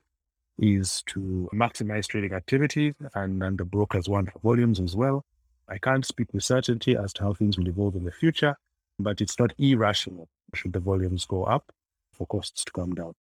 is 0.58 1.04
to 1.08 1.49
maximize 1.54 2.08
trading 2.08 2.34
activity 2.34 2.93
and, 3.16 3.41
and 3.41 3.58
the 3.58 3.66
brokers 3.66 4.08
want 4.08 4.30
volumes 4.43 4.80
as 4.80 4.95
well. 4.95 5.26
I 5.68 5.78
can't 5.78 6.06
speak 6.06 6.34
with 6.34 6.43
certainty 6.43 6.95
as 6.97 7.14
to 7.14 7.24
how 7.24 7.34
things 7.34 7.58
will 7.58 7.68
evolve 7.68 7.95
in 7.95 8.04
the 8.04 8.12
future, 8.12 8.56
but 8.99 9.22
it's 9.22 9.39
not 9.39 9.54
irrational 9.58 10.28
should 10.54 10.74
the 10.74 10.80
volumes 10.80 11.26
go 11.26 11.43
up 11.43 11.72
for 12.12 12.28
costs 12.28 12.64
to 12.66 12.72
come 12.72 12.93
down. 12.93 13.14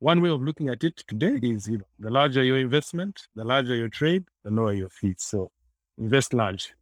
One 0.00 0.20
way 0.20 0.30
of 0.30 0.42
looking 0.42 0.68
at 0.68 0.84
it 0.84 1.02
today 1.08 1.38
is 1.42 1.68
you 1.68 1.78
know, 1.78 1.84
the 1.98 2.10
larger 2.10 2.44
your 2.44 2.58
investment, 2.58 3.26
the 3.34 3.44
larger 3.44 3.74
your 3.74 3.88
trade, 3.88 4.24
the 4.44 4.50
lower 4.50 4.72
your 4.72 4.90
fees. 4.90 5.16
So 5.18 5.50
invest 5.96 6.32
large. 6.34 6.74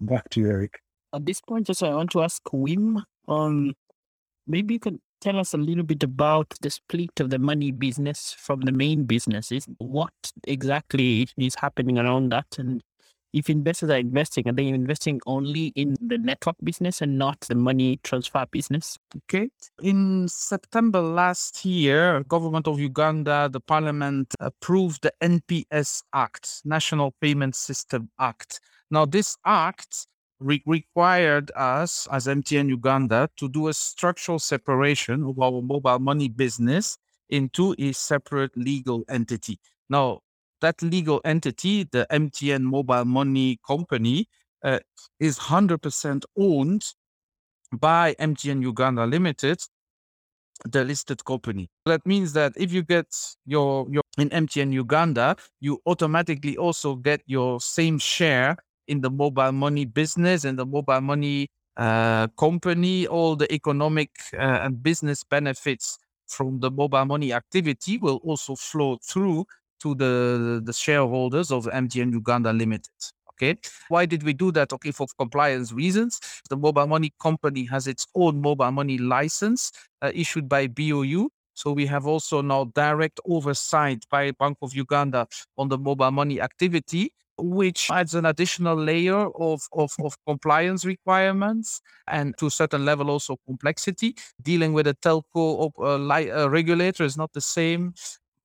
Back 0.00 0.30
to 0.30 0.40
you, 0.40 0.48
Eric. 0.48 0.80
At 1.12 1.26
this 1.26 1.40
point, 1.40 1.66
just 1.66 1.82
I 1.82 1.94
want 1.94 2.10
to 2.12 2.22
ask 2.22 2.42
Wim, 2.44 3.02
um, 3.28 3.74
maybe 4.46 4.74
you 4.74 4.80
can 4.80 5.00
tell 5.24 5.40
us 5.40 5.54
a 5.54 5.56
little 5.56 5.84
bit 5.84 6.02
about 6.02 6.52
the 6.60 6.68
split 6.68 7.18
of 7.18 7.30
the 7.30 7.38
money 7.38 7.70
business 7.70 8.36
from 8.38 8.60
the 8.60 8.72
main 8.72 9.04
businesses. 9.04 9.66
What 9.78 10.12
exactly 10.46 11.26
is 11.38 11.54
happening 11.54 11.98
around 11.98 12.30
that? 12.32 12.58
And 12.58 12.82
if 13.32 13.48
investors 13.48 13.88
are 13.88 13.96
investing, 13.96 14.46
are 14.46 14.52
they 14.52 14.68
investing 14.68 15.20
only 15.26 15.72
in 15.74 15.96
the 15.98 16.18
network 16.18 16.56
business 16.62 17.00
and 17.00 17.16
not 17.16 17.40
the 17.48 17.54
money 17.54 17.98
transfer 18.02 18.44
business? 18.52 18.98
Okay. 19.24 19.48
In 19.82 20.28
September 20.28 21.00
last 21.00 21.64
year, 21.64 22.22
government 22.24 22.68
of 22.68 22.78
Uganda, 22.78 23.48
the 23.50 23.60
parliament 23.60 24.34
approved 24.40 25.02
the 25.02 25.12
NPS 25.22 26.02
Act, 26.12 26.60
National 26.66 27.14
Payment 27.22 27.56
System 27.56 28.10
Act. 28.20 28.60
Now, 28.90 29.06
this 29.06 29.38
act 29.46 30.06
re- 30.40 30.62
required 30.66 31.50
us 31.56 32.06
as 32.10 32.26
MTN 32.26 32.68
Uganda 32.68 33.28
to 33.36 33.48
do 33.48 33.68
a 33.68 33.74
structural 33.74 34.38
separation 34.38 35.24
of 35.24 35.38
our 35.38 35.62
mobile 35.62 35.98
money 35.98 36.28
business 36.28 36.98
into 37.30 37.74
a 37.78 37.92
separate 37.92 38.56
legal 38.56 39.04
entity. 39.08 39.58
Now, 39.88 40.20
that 40.60 40.80
legal 40.82 41.20
entity, 41.24 41.84
the 41.84 42.06
MTN 42.10 42.62
Mobile 42.62 43.04
Money 43.04 43.58
Company, 43.66 44.28
uh, 44.62 44.78
is 45.20 45.38
100% 45.38 46.24
owned 46.38 46.84
by 47.72 48.14
MTN 48.18 48.62
Uganda 48.62 49.04
Limited, 49.04 49.60
the 50.64 50.84
listed 50.84 51.24
company. 51.24 51.68
That 51.84 52.06
means 52.06 52.32
that 52.34 52.52
if 52.56 52.72
you 52.72 52.82
get 52.82 53.06
your, 53.44 53.86
your 53.90 54.02
in 54.16 54.30
MTN 54.30 54.72
Uganda, 54.72 55.36
you 55.60 55.80
automatically 55.86 56.56
also 56.56 56.94
get 56.94 57.20
your 57.26 57.60
same 57.60 57.98
share 57.98 58.56
in 58.88 59.00
the 59.00 59.10
mobile 59.10 59.52
money 59.52 59.84
business 59.84 60.44
and 60.44 60.58
the 60.58 60.66
mobile 60.66 61.00
money 61.00 61.48
uh, 61.76 62.26
company. 62.38 63.06
All 63.06 63.36
the 63.36 63.52
economic 63.52 64.10
uh, 64.32 64.38
and 64.64 64.82
business 64.82 65.24
benefits 65.24 65.98
from 66.26 66.60
the 66.60 66.70
mobile 66.70 67.04
money 67.04 67.32
activity 67.32 67.98
will 67.98 68.16
also 68.24 68.54
flow 68.54 68.98
through 69.02 69.46
to 69.80 69.94
the, 69.94 70.60
the 70.64 70.72
shareholders 70.72 71.50
of 71.50 71.68
MTN 71.72 72.12
Uganda 72.12 72.52
Limited. 72.52 72.92
Okay. 73.34 73.58
Why 73.88 74.06
did 74.06 74.22
we 74.22 74.32
do 74.32 74.52
that? 74.52 74.72
Okay, 74.72 74.92
for 74.92 75.06
compliance 75.18 75.72
reasons. 75.72 76.20
The 76.48 76.56
mobile 76.56 76.86
money 76.86 77.12
company 77.20 77.64
has 77.64 77.86
its 77.88 78.06
own 78.14 78.40
mobile 78.40 78.70
money 78.70 78.96
license 78.98 79.72
uh, 80.02 80.12
issued 80.14 80.48
by 80.48 80.68
BOU. 80.68 81.30
So 81.54 81.72
we 81.72 81.86
have 81.86 82.06
also 82.06 82.42
now 82.42 82.64
direct 82.74 83.20
oversight 83.26 84.04
by 84.10 84.30
Bank 84.32 84.58
of 84.62 84.74
Uganda 84.74 85.26
on 85.58 85.68
the 85.68 85.78
mobile 85.78 86.10
money 86.10 86.40
activity, 86.40 87.12
which 87.38 87.90
adds 87.90 88.14
an 88.14 88.26
additional 88.26 88.76
layer 88.76 89.28
of, 89.36 89.62
of, 89.72 89.92
of 90.02 90.16
compliance 90.26 90.84
requirements 90.84 91.80
and 92.08 92.36
to 92.38 92.46
a 92.46 92.50
certain 92.50 92.84
level 92.84 93.10
also 93.10 93.36
complexity. 93.46 94.14
Dealing 94.42 94.72
with 94.72 94.86
a 94.86 94.94
telco 94.94 95.70
uh, 95.78 95.96
li- 95.96 96.30
uh, 96.30 96.48
regulator 96.48 97.04
is 97.04 97.16
not 97.16 97.32
the 97.32 97.40
same 97.40 97.94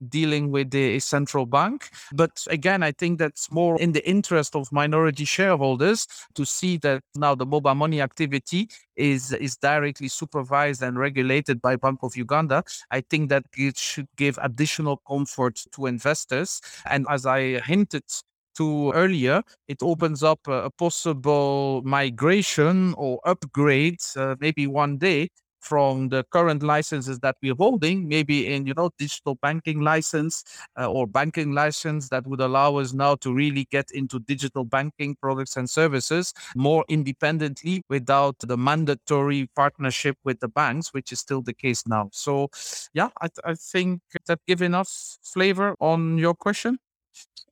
dealing 0.07 0.51
with 0.51 0.71
the 0.71 0.99
central 0.99 1.45
bank. 1.45 1.89
But 2.13 2.45
again, 2.49 2.83
I 2.83 2.91
think 2.91 3.19
that's 3.19 3.51
more 3.51 3.79
in 3.79 3.91
the 3.91 4.07
interest 4.07 4.55
of 4.55 4.71
minority 4.71 5.25
shareholders 5.25 6.07
to 6.35 6.45
see 6.45 6.77
that 6.77 7.03
now 7.15 7.35
the 7.35 7.45
mobile 7.45 7.75
money 7.75 8.01
activity 8.01 8.69
is 8.95 9.33
is 9.33 9.57
directly 9.57 10.07
supervised 10.07 10.81
and 10.83 10.97
regulated 10.97 11.61
by 11.61 11.75
Bank 11.75 11.99
of 12.03 12.15
Uganda. 12.15 12.63
I 12.91 13.01
think 13.01 13.29
that 13.29 13.45
it 13.57 13.77
should 13.77 14.07
give 14.17 14.39
additional 14.41 14.97
comfort 15.07 15.63
to 15.73 15.85
investors. 15.85 16.61
And 16.85 17.05
as 17.09 17.25
I 17.25 17.59
hinted 17.59 18.03
to 18.59 18.91
earlier, 18.93 19.41
it 19.67 19.79
opens 19.81 20.23
up 20.23 20.39
a, 20.47 20.69
possible 20.77 21.81
migration 21.83 22.93
or 22.97 23.19
upgrade, 23.25 23.99
uh, 24.15 24.35
maybe 24.39 24.67
one 24.67 24.97
day 24.97 25.29
from 25.61 26.09
the 26.09 26.23
current 26.31 26.63
licenses 26.63 27.19
that 27.19 27.35
we're 27.43 27.55
holding, 27.55 28.07
maybe 28.07 28.47
in 28.47 28.65
you 28.65 28.73
know 28.73 28.89
digital 28.97 29.35
banking 29.41 29.81
license 29.81 30.43
uh, 30.79 30.89
or 30.89 31.05
banking 31.07 31.51
license 31.51 32.09
that 32.09 32.25
would 32.27 32.39
allow 32.41 32.77
us 32.77 32.93
now 32.93 33.15
to 33.15 33.33
really 33.33 33.65
get 33.71 33.91
into 33.91 34.19
digital 34.19 34.63
banking 34.63 35.15
products 35.21 35.57
and 35.57 35.69
services 35.69 36.33
more 36.55 36.85
independently 36.87 37.81
without 37.89 38.35
the 38.39 38.57
mandatory 38.57 39.49
partnership 39.55 40.17
with 40.23 40.39
the 40.39 40.47
banks, 40.47 40.93
which 40.93 41.11
is 41.11 41.19
still 41.19 41.41
the 41.41 41.53
case 41.53 41.85
now. 41.87 42.09
So, 42.13 42.49
yeah, 42.93 43.09
I, 43.21 43.27
I 43.45 43.55
think 43.55 44.01
that 44.27 44.39
give 44.47 44.61
enough 44.61 44.89
flavor 45.23 45.75
on 45.79 46.17
your 46.17 46.33
question. 46.33 46.79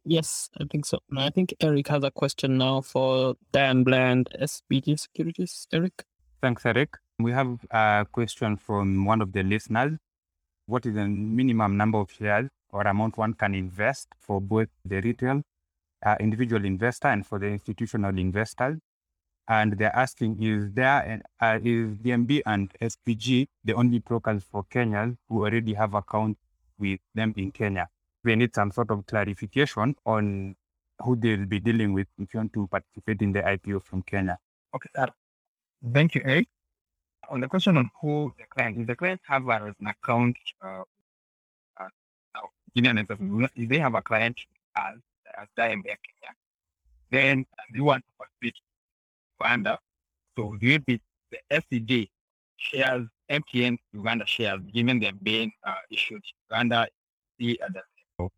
Yes, 0.05 0.49
I 0.59 0.63
think 0.71 0.85
so. 0.85 0.99
I 1.17 1.29
think 1.29 1.53
Eric 1.59 1.89
has 1.89 2.03
a 2.03 2.11
question 2.11 2.57
now 2.57 2.81
for 2.81 3.35
Dan 3.51 3.83
Bland, 3.83 4.29
SBG 4.39 4.97
Securities. 4.99 5.67
Eric? 5.73 6.05
Thanks, 6.41 6.65
Eric. 6.65 6.97
We 7.19 7.31
have 7.31 7.59
a 7.71 8.05
question 8.11 8.55
from 8.57 9.03
one 9.03 9.21
of 9.21 9.33
the 9.33 9.43
listeners. 9.43 9.97
What 10.67 10.85
is 10.85 10.93
the 10.93 11.07
minimum 11.07 11.75
number 11.75 11.97
of 11.97 12.11
shares 12.11 12.47
or 12.69 12.83
amount 12.83 13.17
one 13.17 13.33
can 13.33 13.55
invest 13.55 14.07
for 14.19 14.39
both 14.39 14.67
the 14.85 15.01
retail 15.01 15.41
uh, 16.05 16.15
individual 16.19 16.63
investor 16.63 17.07
and 17.07 17.25
for 17.25 17.39
the 17.39 17.47
institutional 17.47 18.17
investors? 18.17 18.77
And 19.49 19.77
they're 19.77 19.95
asking, 19.95 20.41
is 20.41 20.71
there 20.73 21.21
uh, 21.41 21.59
is 21.63 21.95
DNB 21.97 22.43
and 22.45 22.71
SBG 22.81 23.47
the 23.63 23.73
only 23.73 23.99
brokers 23.99 24.43
for 24.43 24.63
Kenyans 24.65 25.17
who 25.27 25.43
already 25.43 25.73
have 25.73 25.93
accounts 25.93 26.39
with 26.77 26.99
them 27.15 27.33
in 27.35 27.51
Kenya? 27.51 27.89
We 28.23 28.35
need 28.35 28.53
some 28.55 28.71
sort 28.71 28.91
of 28.91 29.05
clarification 29.05 29.95
on 30.05 30.55
who 31.03 31.15
they'll 31.15 31.45
be 31.45 31.59
dealing 31.59 31.93
with 31.93 32.07
if 32.17 32.33
you 32.33 32.39
want 32.39 32.53
to 32.53 32.67
participate 32.67 33.21
in 33.21 33.31
the 33.31 33.41
IPO 33.41 33.83
from 33.83 34.01
Kenya. 34.03 34.37
Okay, 34.75 34.89
sir. 34.95 35.07
Thank 35.93 36.15
you, 36.15 36.21
Eric. 36.25 36.47
On 37.29 37.39
the 37.39 37.47
question 37.47 37.77
on 37.77 37.89
who 38.01 38.33
the 38.37 38.45
client, 38.49 38.79
if 38.79 38.87
the 38.87 38.95
client 38.95 39.21
have 39.27 39.47
an 39.47 39.75
account, 39.85 40.37
uh, 40.61 40.83
uh, 41.79 41.87
if 42.75 43.69
they 43.69 43.79
have 43.79 43.95
a 43.95 44.01
client 44.01 44.37
as 44.75 44.95
as 45.37 45.47
DMB 45.57 45.83
Kenya, 45.83 46.33
then 47.11 47.45
they 47.73 47.79
want 47.79 48.03
to 48.03 48.11
participate 48.17 48.55
Uganda, 49.39 49.79
so 50.35 50.45
will 50.45 50.79
be 50.79 51.01
the 51.31 51.37
SCD 51.51 52.09
shares, 52.57 53.07
MTN 53.29 53.77
Uganda 53.93 54.25
shares, 54.25 54.61
given 54.73 54.99
them 54.99 55.19
being 55.21 55.51
uh, 55.63 55.75
issued 55.91 56.23
Uganda, 56.49 56.87
the 57.37 57.61
other 57.63 57.83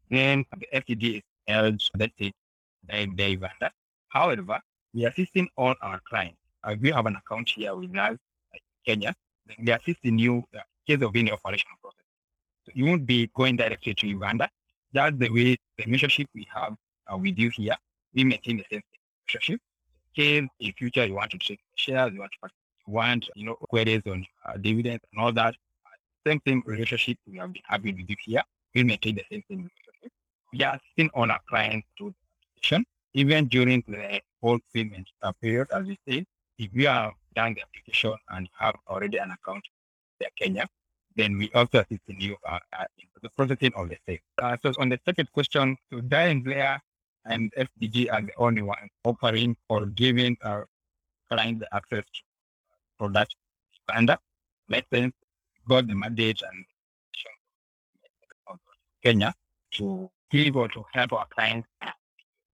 then 0.10 0.46
the 0.58 0.68
FTD 0.74 1.18
is 1.18 1.22
held, 1.48 1.82
say, 1.82 2.34
in 2.90 3.18
Uganda. 3.18 3.72
However, 4.10 4.60
we 4.94 5.06
are 5.06 5.10
assisting 5.10 5.48
all 5.56 5.76
our 5.82 6.00
clients. 6.10 6.38
Uh, 6.64 6.76
we 6.82 6.92
have 6.92 7.06
an 7.06 7.16
account 7.16 7.50
here 7.50 7.76
with 7.76 7.96
us, 7.96 8.18
Kenya. 8.86 9.14
We 9.58 9.72
are 9.72 9.78
assisting 9.78 10.18
you 10.20 10.44
uh, 10.56 10.60
case 10.88 11.02
of 11.02 11.16
any 11.16 11.32
operational 11.32 11.78
process. 11.82 12.06
So 12.66 12.72
you 12.76 12.86
won't 12.86 13.06
be 13.06 13.30
going 13.36 13.56
directly 13.56 13.94
to 13.94 14.08
Uganda. 14.08 14.50
That's 14.92 15.18
the 15.18 15.30
way 15.30 15.58
the 15.78 15.86
relationship 15.86 16.28
we 16.34 16.48
have 16.54 16.76
uh, 17.12 17.18
with 17.18 17.38
you 17.38 17.50
here. 17.50 17.78
We 18.14 18.24
maintain 18.24 18.58
the 18.58 18.66
same 18.72 18.82
relationship. 19.28 19.62
In 20.16 20.50
in 20.60 20.74
future 20.74 21.06
you 21.06 21.14
want 21.14 21.32
to 21.32 21.38
take 21.38 21.62
shares, 21.76 22.12
you 22.14 22.20
want 22.20 22.32
to 22.44 22.50
want 22.88 23.30
you 23.36 23.46
know 23.46 23.56
queries 23.56 24.02
on 24.08 24.26
uh, 24.46 24.58
dividends 24.58 25.04
and 25.14 25.22
all 25.22 25.32
that. 25.32 25.56
Same 26.26 26.40
thing 26.42 26.62
relationship 26.66 27.18
we 27.26 27.38
have 27.38 27.54
been 27.54 27.62
having 27.66 27.96
with 27.96 28.10
you 28.10 28.16
here 28.26 28.44
we 28.74 28.84
maintain 28.84 29.16
the 29.16 29.24
same 29.32 29.44
thing. 29.48 29.70
We 30.54 30.64
are 30.64 30.80
still 30.94 31.10
on 31.14 31.32
our 31.32 31.40
client 31.50 31.84
to 31.98 32.14
application, 32.56 32.86
even 33.14 33.48
during 33.48 33.84
the 33.88 34.22
whole 34.42 34.60
payment 34.74 35.08
period, 35.42 35.68
as 35.72 35.86
we 35.86 36.00
say. 36.08 36.26
If 36.58 36.70
you 36.74 36.88
are 36.90 37.14
done 37.36 37.54
the 37.54 37.62
application 37.62 38.16
and 38.30 38.50
have 38.58 38.76
already 38.88 39.18
an 39.18 39.32
account 39.32 39.64
in 40.20 40.28
Kenya, 40.36 40.68
then 41.16 41.38
we 41.38 41.50
also 41.54 41.80
assist 41.80 42.02
in 42.08 42.20
you 42.20 42.36
uh, 42.48 42.60
uh, 42.78 42.86
in 42.98 43.08
the 43.22 43.30
processing 43.30 43.72
of 43.76 43.90
the 43.90 43.98
sale. 44.06 44.18
Uh, 44.42 44.58
so 44.62 44.74
on 44.80 44.90
the 44.90 45.00
second 45.06 45.32
question, 45.32 45.78
so 45.92 46.02
Dyer 46.02 46.30
and 46.30 46.44
Blair 46.44 46.82
and 47.26 47.52
SBG 47.54 48.12
are 48.12 48.22
the 48.22 48.34
only 48.38 48.62
ones 48.62 48.90
offering 49.04 49.56
or 49.70 49.86
giving 49.86 50.38
our 50.44 50.68
client 51.30 51.60
the 51.60 51.76
access 51.76 52.04
to 52.04 52.22
product 52.98 53.36
standard 53.84 54.18
Let 54.70 54.86
them 54.92 55.14
got 55.68 55.88
the 55.88 55.96
mandate 55.96 56.42
and 56.42 56.66
Kenya 59.04 59.34
to 59.74 60.10
give 60.30 60.56
or 60.56 60.68
to 60.70 60.86
help 60.94 61.14
our 61.14 61.28
clients. 61.28 61.68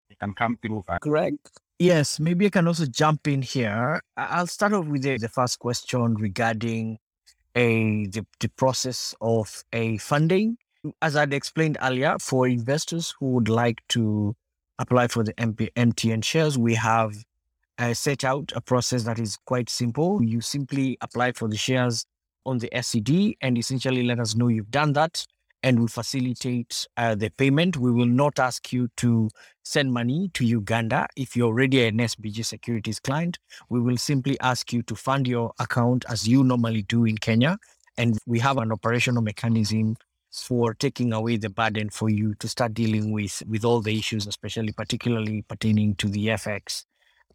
They 0.09 0.15
can 0.19 0.33
come 0.33 0.57
through. 0.61 0.83
Greg. 1.01 1.35
Yes, 1.77 2.19
maybe 2.19 2.45
I 2.45 2.49
can 2.49 2.67
also 2.67 2.85
jump 2.85 3.27
in 3.27 3.41
here. 3.41 4.01
I'll 4.15 4.47
start 4.47 4.73
off 4.73 4.85
with 4.85 5.01
the, 5.01 5.17
the 5.17 5.27
first 5.27 5.59
question 5.59 6.15
regarding 6.15 6.99
a 7.55 8.07
the, 8.07 8.25
the 8.39 8.49
process 8.49 9.13
of 9.19 9.63
a 9.73 9.97
funding. 9.97 10.57
As 11.01 11.15
I'd 11.15 11.33
explained 11.33 11.77
earlier, 11.81 12.15
for 12.19 12.47
investors 12.47 13.13
who 13.19 13.31
would 13.31 13.49
like 13.49 13.81
to 13.89 14.35
apply 14.79 15.07
for 15.07 15.23
the 15.23 15.33
MP, 15.33 15.71
MTN 15.73 16.23
shares, 16.23 16.57
we 16.57 16.75
have 16.75 17.15
uh, 17.77 17.93
set 17.93 18.23
out 18.23 18.53
a 18.55 18.61
process 18.61 19.03
that 19.03 19.19
is 19.19 19.37
quite 19.45 19.69
simple. 19.69 20.23
You 20.23 20.41
simply 20.41 20.97
apply 21.01 21.33
for 21.33 21.49
the 21.49 21.57
shares 21.57 22.05
on 22.45 22.59
the 22.59 22.69
SCD 22.73 23.35
and 23.41 23.57
essentially 23.57 24.03
let 24.03 24.19
us 24.19 24.35
know 24.35 24.47
you've 24.47 24.71
done 24.71 24.93
that 24.93 25.25
and 25.63 25.79
will 25.79 25.87
facilitate 25.87 26.87
uh, 26.97 27.15
the 27.15 27.29
payment. 27.29 27.77
We 27.77 27.91
will 27.91 28.05
not 28.05 28.39
ask 28.39 28.71
you 28.71 28.89
to 28.97 29.29
send 29.63 29.93
money 29.93 30.29
to 30.33 30.45
Uganda 30.45 31.07
if 31.15 31.35
you're 31.35 31.47
already 31.47 31.85
an 31.85 31.97
SBG 31.97 32.45
Securities 32.45 32.99
client. 32.99 33.39
We 33.69 33.81
will 33.81 33.97
simply 33.97 34.39
ask 34.39 34.71
you 34.71 34.83
to 34.83 34.95
fund 34.95 35.27
your 35.27 35.53
account 35.59 36.05
as 36.09 36.27
you 36.27 36.43
normally 36.43 36.83
do 36.83 37.05
in 37.05 37.17
Kenya. 37.17 37.57
And 37.97 38.17
we 38.25 38.39
have 38.39 38.57
an 38.57 38.71
operational 38.71 39.21
mechanism 39.21 39.95
for 40.31 40.73
taking 40.73 41.13
away 41.13 41.37
the 41.37 41.49
burden 41.49 41.89
for 41.89 42.09
you 42.09 42.35
to 42.35 42.47
start 42.47 42.73
dealing 42.73 43.11
with 43.11 43.41
with 43.47 43.63
all 43.63 43.81
the 43.81 43.97
issues, 43.97 44.27
especially 44.27 44.73
particularly 44.73 45.41
pertaining 45.43 45.95
to 45.95 46.07
the 46.07 46.27
FX 46.27 46.83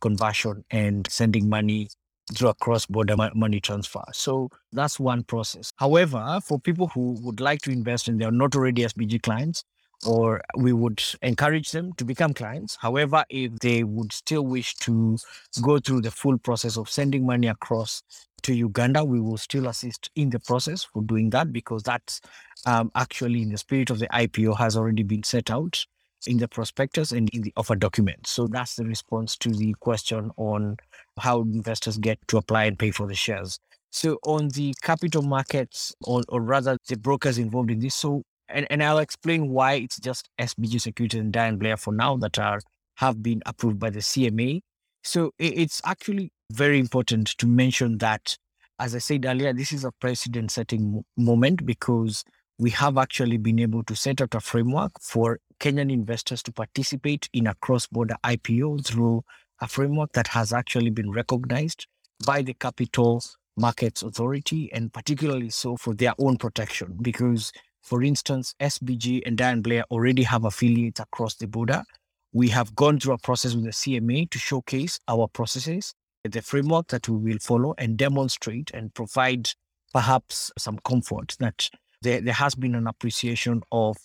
conversion 0.01 0.65
and 0.71 1.09
sending 1.11 1.49
money 1.49 1.89
through 2.35 2.49
a 2.49 2.55
cross-border 2.55 3.17
money 3.35 3.61
transfer. 3.61 4.03
So 4.13 4.51
that's 4.73 5.01
one 5.01 5.25
process. 5.25 5.73
However, 5.77 6.41
for 6.45 6.61
people 6.61 6.89
who 6.89 7.17
would 7.23 7.41
like 7.41 7.63
to 7.63 7.71
invest 7.71 8.09
and 8.09 8.21
they're 8.21 8.31
not 8.31 8.55
already 8.55 8.83
SBG 8.83 9.23
clients, 9.23 9.65
or 10.07 10.41
we 10.57 10.73
would 10.73 11.03
encourage 11.23 11.73
them 11.73 11.93
to 11.95 12.05
become 12.05 12.33
clients. 12.33 12.77
However, 12.81 13.25
if 13.29 13.59
they 13.59 13.85
would 13.85 14.13
still 14.13 14.47
wish 14.47 14.75
to 14.77 15.19
go 15.63 15.79
through 15.79 16.03
the 16.03 16.11
full 16.11 16.39
process 16.39 16.77
of 16.77 16.89
sending 16.89 17.27
money 17.27 17.49
across 17.49 18.03
to 18.43 18.55
Uganda, 18.55 19.05
we 19.05 19.21
will 19.21 19.37
still 19.37 19.69
assist 19.69 20.11
in 20.17 20.31
the 20.31 20.41
process 20.41 20.85
for 20.85 21.03
doing 21.03 21.31
that 21.31 21.53
because 21.53 21.83
that's 21.83 22.21
um, 22.65 22.91
actually 22.95 23.43
in 23.43 23.51
the 23.51 23.59
spirit 23.59 23.91
of 23.91 23.99
the 23.99 24.09
IPO 24.09 24.57
has 24.57 24.77
already 24.77 25.03
been 25.03 25.23
set 25.23 25.51
out 25.51 25.85
in 26.27 26.39
the 26.39 26.49
prospectus 26.49 27.13
and 27.13 27.29
in 27.31 27.43
the 27.43 27.53
offer 27.57 27.77
document. 27.77 28.27
So 28.27 28.47
that's 28.47 28.77
the 28.77 28.85
response 28.85 29.37
to 29.39 29.51
the 29.51 29.75
question 29.81 30.31
on 30.37 30.77
how 31.19 31.43
investors 31.43 31.99
get 31.99 32.19
to 32.29 32.39
apply 32.39 32.65
and 32.65 32.79
pay 32.79 32.91
for 32.91 33.07
the 33.07 33.15
shares. 33.15 33.59
So 33.91 34.19
on 34.25 34.49
the 34.49 34.75
capital 34.83 35.23
markets, 35.23 35.95
or, 36.05 36.23
or 36.29 36.41
rather 36.41 36.77
the 36.89 36.97
brokers 36.97 37.39
involved 37.39 37.71
in 37.71 37.81
this, 37.81 37.95
so 37.95 38.23
and, 38.49 38.67
and 38.71 38.83
I'll 38.83 38.99
explain 38.99 39.49
why 39.49 39.75
it's 39.75 39.99
just 39.99 40.29
SBG 40.41 40.81
Securities 40.81 41.21
and 41.21 41.33
Dyer 41.33 41.49
and 41.49 41.59
Blair 41.59 41.77
for 41.77 41.93
now 41.93 42.17
that 42.19 42.39
are 42.39 42.61
have 42.97 43.23
been 43.23 43.43
approved 43.47 43.79
by 43.79 43.91
the 43.91 44.01
CMA. 44.01 44.61
So 45.03 45.33
it's 45.39 45.81
actually 45.85 46.33
very 46.53 46.79
important 46.79 47.29
to 47.39 47.47
mention 47.47 47.99
that, 47.99 48.37
as 48.79 48.95
I 48.95 48.99
said 48.99 49.25
earlier, 49.25 49.53
this 49.53 49.73
is 49.73 49.85
a 49.85 49.93
precedent 49.93 50.51
setting 50.51 51.03
moment 51.17 51.65
because 51.65 52.25
we 52.59 52.71
have 52.71 52.99
actually 52.99 53.39
been 53.39 53.59
able 53.59 53.83
to 53.85 53.97
set 53.97 54.21
out 54.21 54.35
a 54.35 54.41
framework 54.41 54.93
for 55.01 55.39
Kenyan 55.61 55.93
investors 55.93 56.43
to 56.45 56.53
participate 56.53 57.28
in 57.32 57.47
a 57.47 57.55
cross 57.57 57.87
border 57.87 58.16
IPO 58.24 58.85
through 58.87 59.23
a 59.61 59.69
framework 59.69 60.12
that 60.12 60.27
has 60.28 60.53
actually 60.53 60.91
been 60.91 61.11
recognized 61.11 61.87
by 62.27 62.43
the 62.43 62.55
Capital 62.55 63.23
Markets 63.57 64.03
Authority, 64.03 64.73
and 64.73 64.93
particularly 64.93 65.51
so 65.51 65.77
for 65.77 65.95
their 65.95 66.15
own 66.19 66.39
protection. 66.39 66.97
Because, 67.03 67.53
for 67.82 68.03
instance, 68.03 68.55
SBG 68.59 69.23
and 69.27 69.37
Dyer 69.37 69.53
and 69.53 69.62
Blair 69.62 69.85
already 69.91 70.23
have 70.23 70.45
affiliates 70.45 71.01
across 71.01 71.35
the 71.37 71.47
border. 71.47 71.82
We 72.32 72.49
have 72.49 72.74
gone 72.74 72.99
through 72.99 73.15
a 73.15 73.19
process 73.19 73.55
with 73.55 73.65
the 73.65 73.70
CMA 73.70 74.31
to 74.31 74.39
showcase 74.39 74.99
our 75.09 75.28
processes, 75.28 75.95
the 76.24 76.41
framework 76.41 76.89
that 76.89 77.09
we 77.09 77.16
will 77.16 77.39
follow, 77.39 77.74
and 77.77 77.99
demonstrate 77.99 78.70
and 78.73 78.95
provide 78.95 79.51
perhaps 79.93 80.51
some 80.57 80.78
comfort 80.85 81.37
that 81.41 81.69
there, 82.03 82.20
there 82.20 82.35
has 82.35 82.55
been 82.55 82.74
an 82.74 82.87
appreciation 82.87 83.62
of 83.73 83.97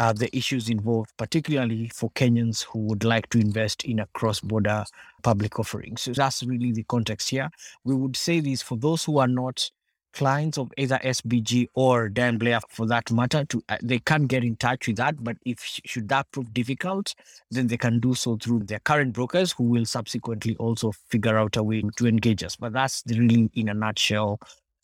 uh, 0.00 0.14
the 0.14 0.34
issues 0.34 0.70
involved, 0.70 1.10
particularly 1.18 1.90
for 1.94 2.10
Kenyans 2.12 2.64
who 2.64 2.78
would 2.80 3.04
like 3.04 3.28
to 3.28 3.38
invest 3.38 3.84
in 3.84 4.00
a 4.00 4.06
cross 4.14 4.40
border 4.40 4.84
public 5.22 5.58
offering. 5.60 5.98
So 5.98 6.12
that's 6.12 6.42
really 6.42 6.72
the 6.72 6.84
context 6.84 7.28
here. 7.28 7.50
We 7.84 7.94
would 7.94 8.16
say 8.16 8.40
this 8.40 8.62
for 8.62 8.78
those 8.78 9.04
who 9.04 9.18
are 9.18 9.28
not 9.28 9.70
clients 10.14 10.56
of 10.56 10.72
either 10.78 10.98
SBG 11.04 11.68
or 11.74 12.08
Dyer 12.08 12.28
and 12.28 12.38
Blair 12.38 12.60
for 12.70 12.86
that 12.86 13.12
matter 13.12 13.44
to 13.44 13.62
uh, 13.68 13.76
they 13.80 14.00
can 14.00 14.26
get 14.26 14.42
in 14.42 14.56
touch 14.56 14.88
with 14.88 14.96
that 14.96 15.22
but 15.22 15.36
if 15.46 15.60
should 15.62 16.08
that 16.08 16.28
prove 16.32 16.52
difficult 16.52 17.14
then 17.52 17.68
they 17.68 17.76
can 17.76 18.00
do 18.00 18.12
so 18.16 18.36
through 18.36 18.58
their 18.64 18.80
current 18.80 19.12
brokers 19.12 19.52
who 19.52 19.62
will 19.62 19.84
subsequently 19.84 20.56
also 20.56 20.90
figure 21.10 21.38
out 21.38 21.56
a 21.56 21.62
way 21.62 21.80
to 21.96 22.08
engage 22.08 22.42
us 22.42 22.56
but 22.56 22.72
that's 22.72 23.04
really 23.06 23.48
in 23.54 23.68
a 23.68 23.74
nutshell 23.74 24.40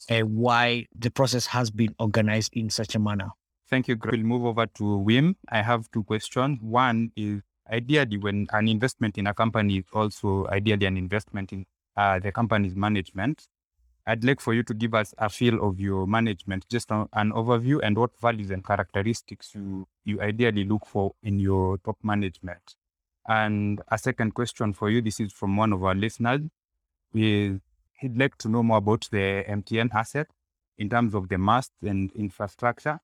and 0.08 0.36
why 0.36 0.86
the 0.96 1.10
process 1.10 1.46
has 1.46 1.72
been 1.72 1.92
organized 1.98 2.52
in 2.54 2.70
such 2.70 2.94
a 2.94 2.98
manner. 3.00 3.30
Thank 3.68 3.88
you. 3.88 3.96
We'll 4.02 4.22
move 4.22 4.44
over 4.44 4.66
to 4.66 4.82
Wim. 4.82 5.34
I 5.48 5.62
have 5.62 5.90
two 5.90 6.04
questions. 6.04 6.58
One 6.62 7.10
is 7.16 7.42
ideally 7.70 8.16
when 8.16 8.46
an 8.52 8.68
investment 8.68 9.18
in 9.18 9.26
a 9.26 9.34
company 9.34 9.78
is 9.78 9.84
also 9.92 10.46
ideally 10.46 10.86
an 10.86 10.96
investment 10.96 11.52
in 11.52 11.66
uh, 11.96 12.20
the 12.20 12.30
company's 12.30 12.76
management. 12.76 13.48
I'd 14.06 14.22
like 14.22 14.40
for 14.40 14.54
you 14.54 14.62
to 14.62 14.74
give 14.74 14.94
us 14.94 15.14
a 15.18 15.28
feel 15.28 15.60
of 15.68 15.80
your 15.80 16.06
management, 16.06 16.68
just 16.68 16.92
an 16.92 17.32
overview 17.32 17.80
and 17.82 17.98
what 17.98 18.16
values 18.20 18.52
and 18.52 18.64
characteristics 18.64 19.50
you, 19.52 19.88
you 20.04 20.20
ideally 20.20 20.62
look 20.62 20.86
for 20.86 21.14
in 21.24 21.40
your 21.40 21.78
top 21.78 21.96
management. 22.04 22.76
And 23.26 23.80
a 23.88 23.98
second 23.98 24.34
question 24.34 24.74
for 24.74 24.90
you, 24.90 25.02
this 25.02 25.18
is 25.18 25.32
from 25.32 25.56
one 25.56 25.72
of 25.72 25.82
our 25.82 25.96
listeners, 25.96 26.42
is 27.14 27.58
he'd 27.98 28.16
like 28.16 28.38
to 28.38 28.48
know 28.48 28.62
more 28.62 28.76
about 28.76 29.08
the 29.10 29.44
MTN 29.48 29.92
asset 29.92 30.28
in 30.78 30.88
terms 30.88 31.12
of 31.12 31.28
the 31.28 31.38
masts 31.38 31.74
and 31.82 32.12
infrastructure 32.12 33.00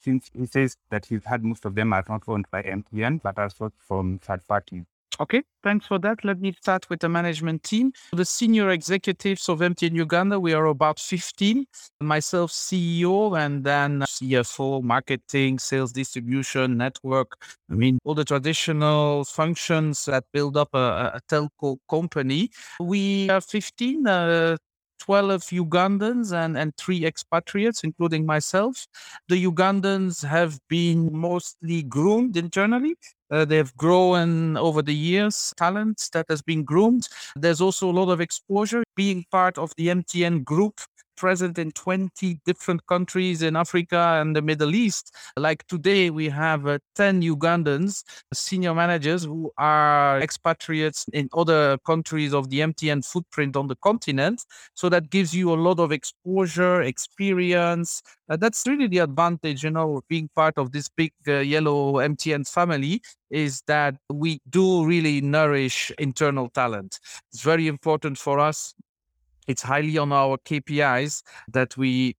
since 0.00 0.30
he 0.34 0.46
says 0.46 0.76
that 0.90 1.06
he's 1.06 1.24
had 1.24 1.44
most 1.44 1.64
of 1.64 1.74
them 1.74 1.92
are 1.92 2.04
not 2.08 2.22
owned 2.28 2.46
by 2.50 2.62
MTN, 2.62 3.22
but 3.22 3.38
are 3.38 3.48
sourced 3.48 3.72
from 3.78 4.18
third 4.18 4.46
parties. 4.46 4.84
Okay, 5.20 5.42
thanks 5.62 5.86
for 5.86 5.98
that. 6.00 6.24
Let 6.24 6.40
me 6.40 6.52
start 6.60 6.90
with 6.90 7.00
the 7.00 7.08
management 7.08 7.62
team. 7.62 7.92
The 8.12 8.24
senior 8.24 8.70
executives 8.70 9.48
of 9.48 9.60
MTN 9.60 9.94
Uganda, 9.94 10.40
we 10.40 10.54
are 10.54 10.66
about 10.66 10.98
15. 10.98 11.66
Myself, 12.00 12.50
CEO, 12.50 13.38
and 13.38 13.62
then 13.62 14.00
CFO, 14.00 14.82
marketing, 14.82 15.60
sales 15.60 15.92
distribution, 15.92 16.76
network. 16.76 17.40
I 17.70 17.74
mean, 17.74 17.98
all 18.04 18.14
the 18.14 18.24
traditional 18.24 19.24
functions 19.24 20.04
that 20.06 20.24
build 20.32 20.56
up 20.56 20.70
a, 20.74 21.12
a 21.14 21.20
telco 21.28 21.78
company. 21.88 22.50
We 22.80 23.30
are 23.30 23.40
15. 23.40 24.06
Uh, 24.06 24.56
12 24.98 25.42
Ugandans 25.42 26.32
and, 26.32 26.56
and 26.56 26.76
three 26.76 27.04
expatriates, 27.04 27.84
including 27.84 28.26
myself. 28.26 28.86
The 29.28 29.44
Ugandans 29.44 30.24
have 30.24 30.58
been 30.68 31.10
mostly 31.12 31.82
groomed 31.82 32.36
internally. 32.36 32.96
Uh, 33.30 33.44
they've 33.44 33.74
grown 33.76 34.56
over 34.56 34.82
the 34.82 34.94
years, 34.94 35.52
talent 35.56 36.08
that 36.12 36.26
has 36.28 36.42
been 36.42 36.62
groomed. 36.62 37.08
There's 37.34 37.60
also 37.60 37.90
a 37.90 37.92
lot 37.92 38.10
of 38.10 38.20
exposure. 38.20 38.84
Being 38.96 39.24
part 39.30 39.58
of 39.58 39.72
the 39.76 39.88
MTN 39.88 40.44
group 40.44 40.80
present 41.16 41.58
in 41.58 41.70
20 41.72 42.40
different 42.44 42.86
countries 42.86 43.42
in 43.42 43.56
Africa 43.56 44.18
and 44.20 44.34
the 44.34 44.42
Middle 44.42 44.74
East. 44.74 45.14
Like 45.36 45.66
today, 45.66 46.10
we 46.10 46.28
have 46.28 46.66
uh, 46.66 46.78
10 46.94 47.22
Ugandans, 47.22 48.04
senior 48.32 48.74
managers 48.74 49.24
who 49.24 49.52
are 49.58 50.20
expatriates 50.20 51.06
in 51.12 51.28
other 51.34 51.78
countries 51.86 52.34
of 52.34 52.50
the 52.50 52.60
MTN 52.60 53.04
footprint 53.04 53.56
on 53.56 53.68
the 53.68 53.76
continent. 53.76 54.44
So 54.74 54.88
that 54.88 55.10
gives 55.10 55.34
you 55.34 55.52
a 55.52 55.54
lot 55.54 55.78
of 55.78 55.92
exposure, 55.92 56.82
experience. 56.82 58.02
Uh, 58.28 58.36
that's 58.36 58.66
really 58.66 58.86
the 58.86 58.98
advantage, 58.98 59.64
you 59.64 59.70
know, 59.70 60.02
being 60.08 60.28
part 60.34 60.58
of 60.58 60.72
this 60.72 60.88
big 60.88 61.12
uh, 61.28 61.38
yellow 61.38 61.94
MTN 61.94 62.48
family 62.48 63.02
is 63.30 63.62
that 63.66 63.96
we 64.12 64.40
do 64.48 64.84
really 64.84 65.20
nourish 65.20 65.90
internal 65.98 66.48
talent. 66.50 67.00
It's 67.32 67.42
very 67.42 67.66
important 67.66 68.18
for 68.18 68.38
us 68.38 68.74
it's 69.46 69.62
highly 69.62 69.98
on 69.98 70.12
our 70.12 70.38
KPIs 70.38 71.22
that 71.52 71.76
we 71.76 72.16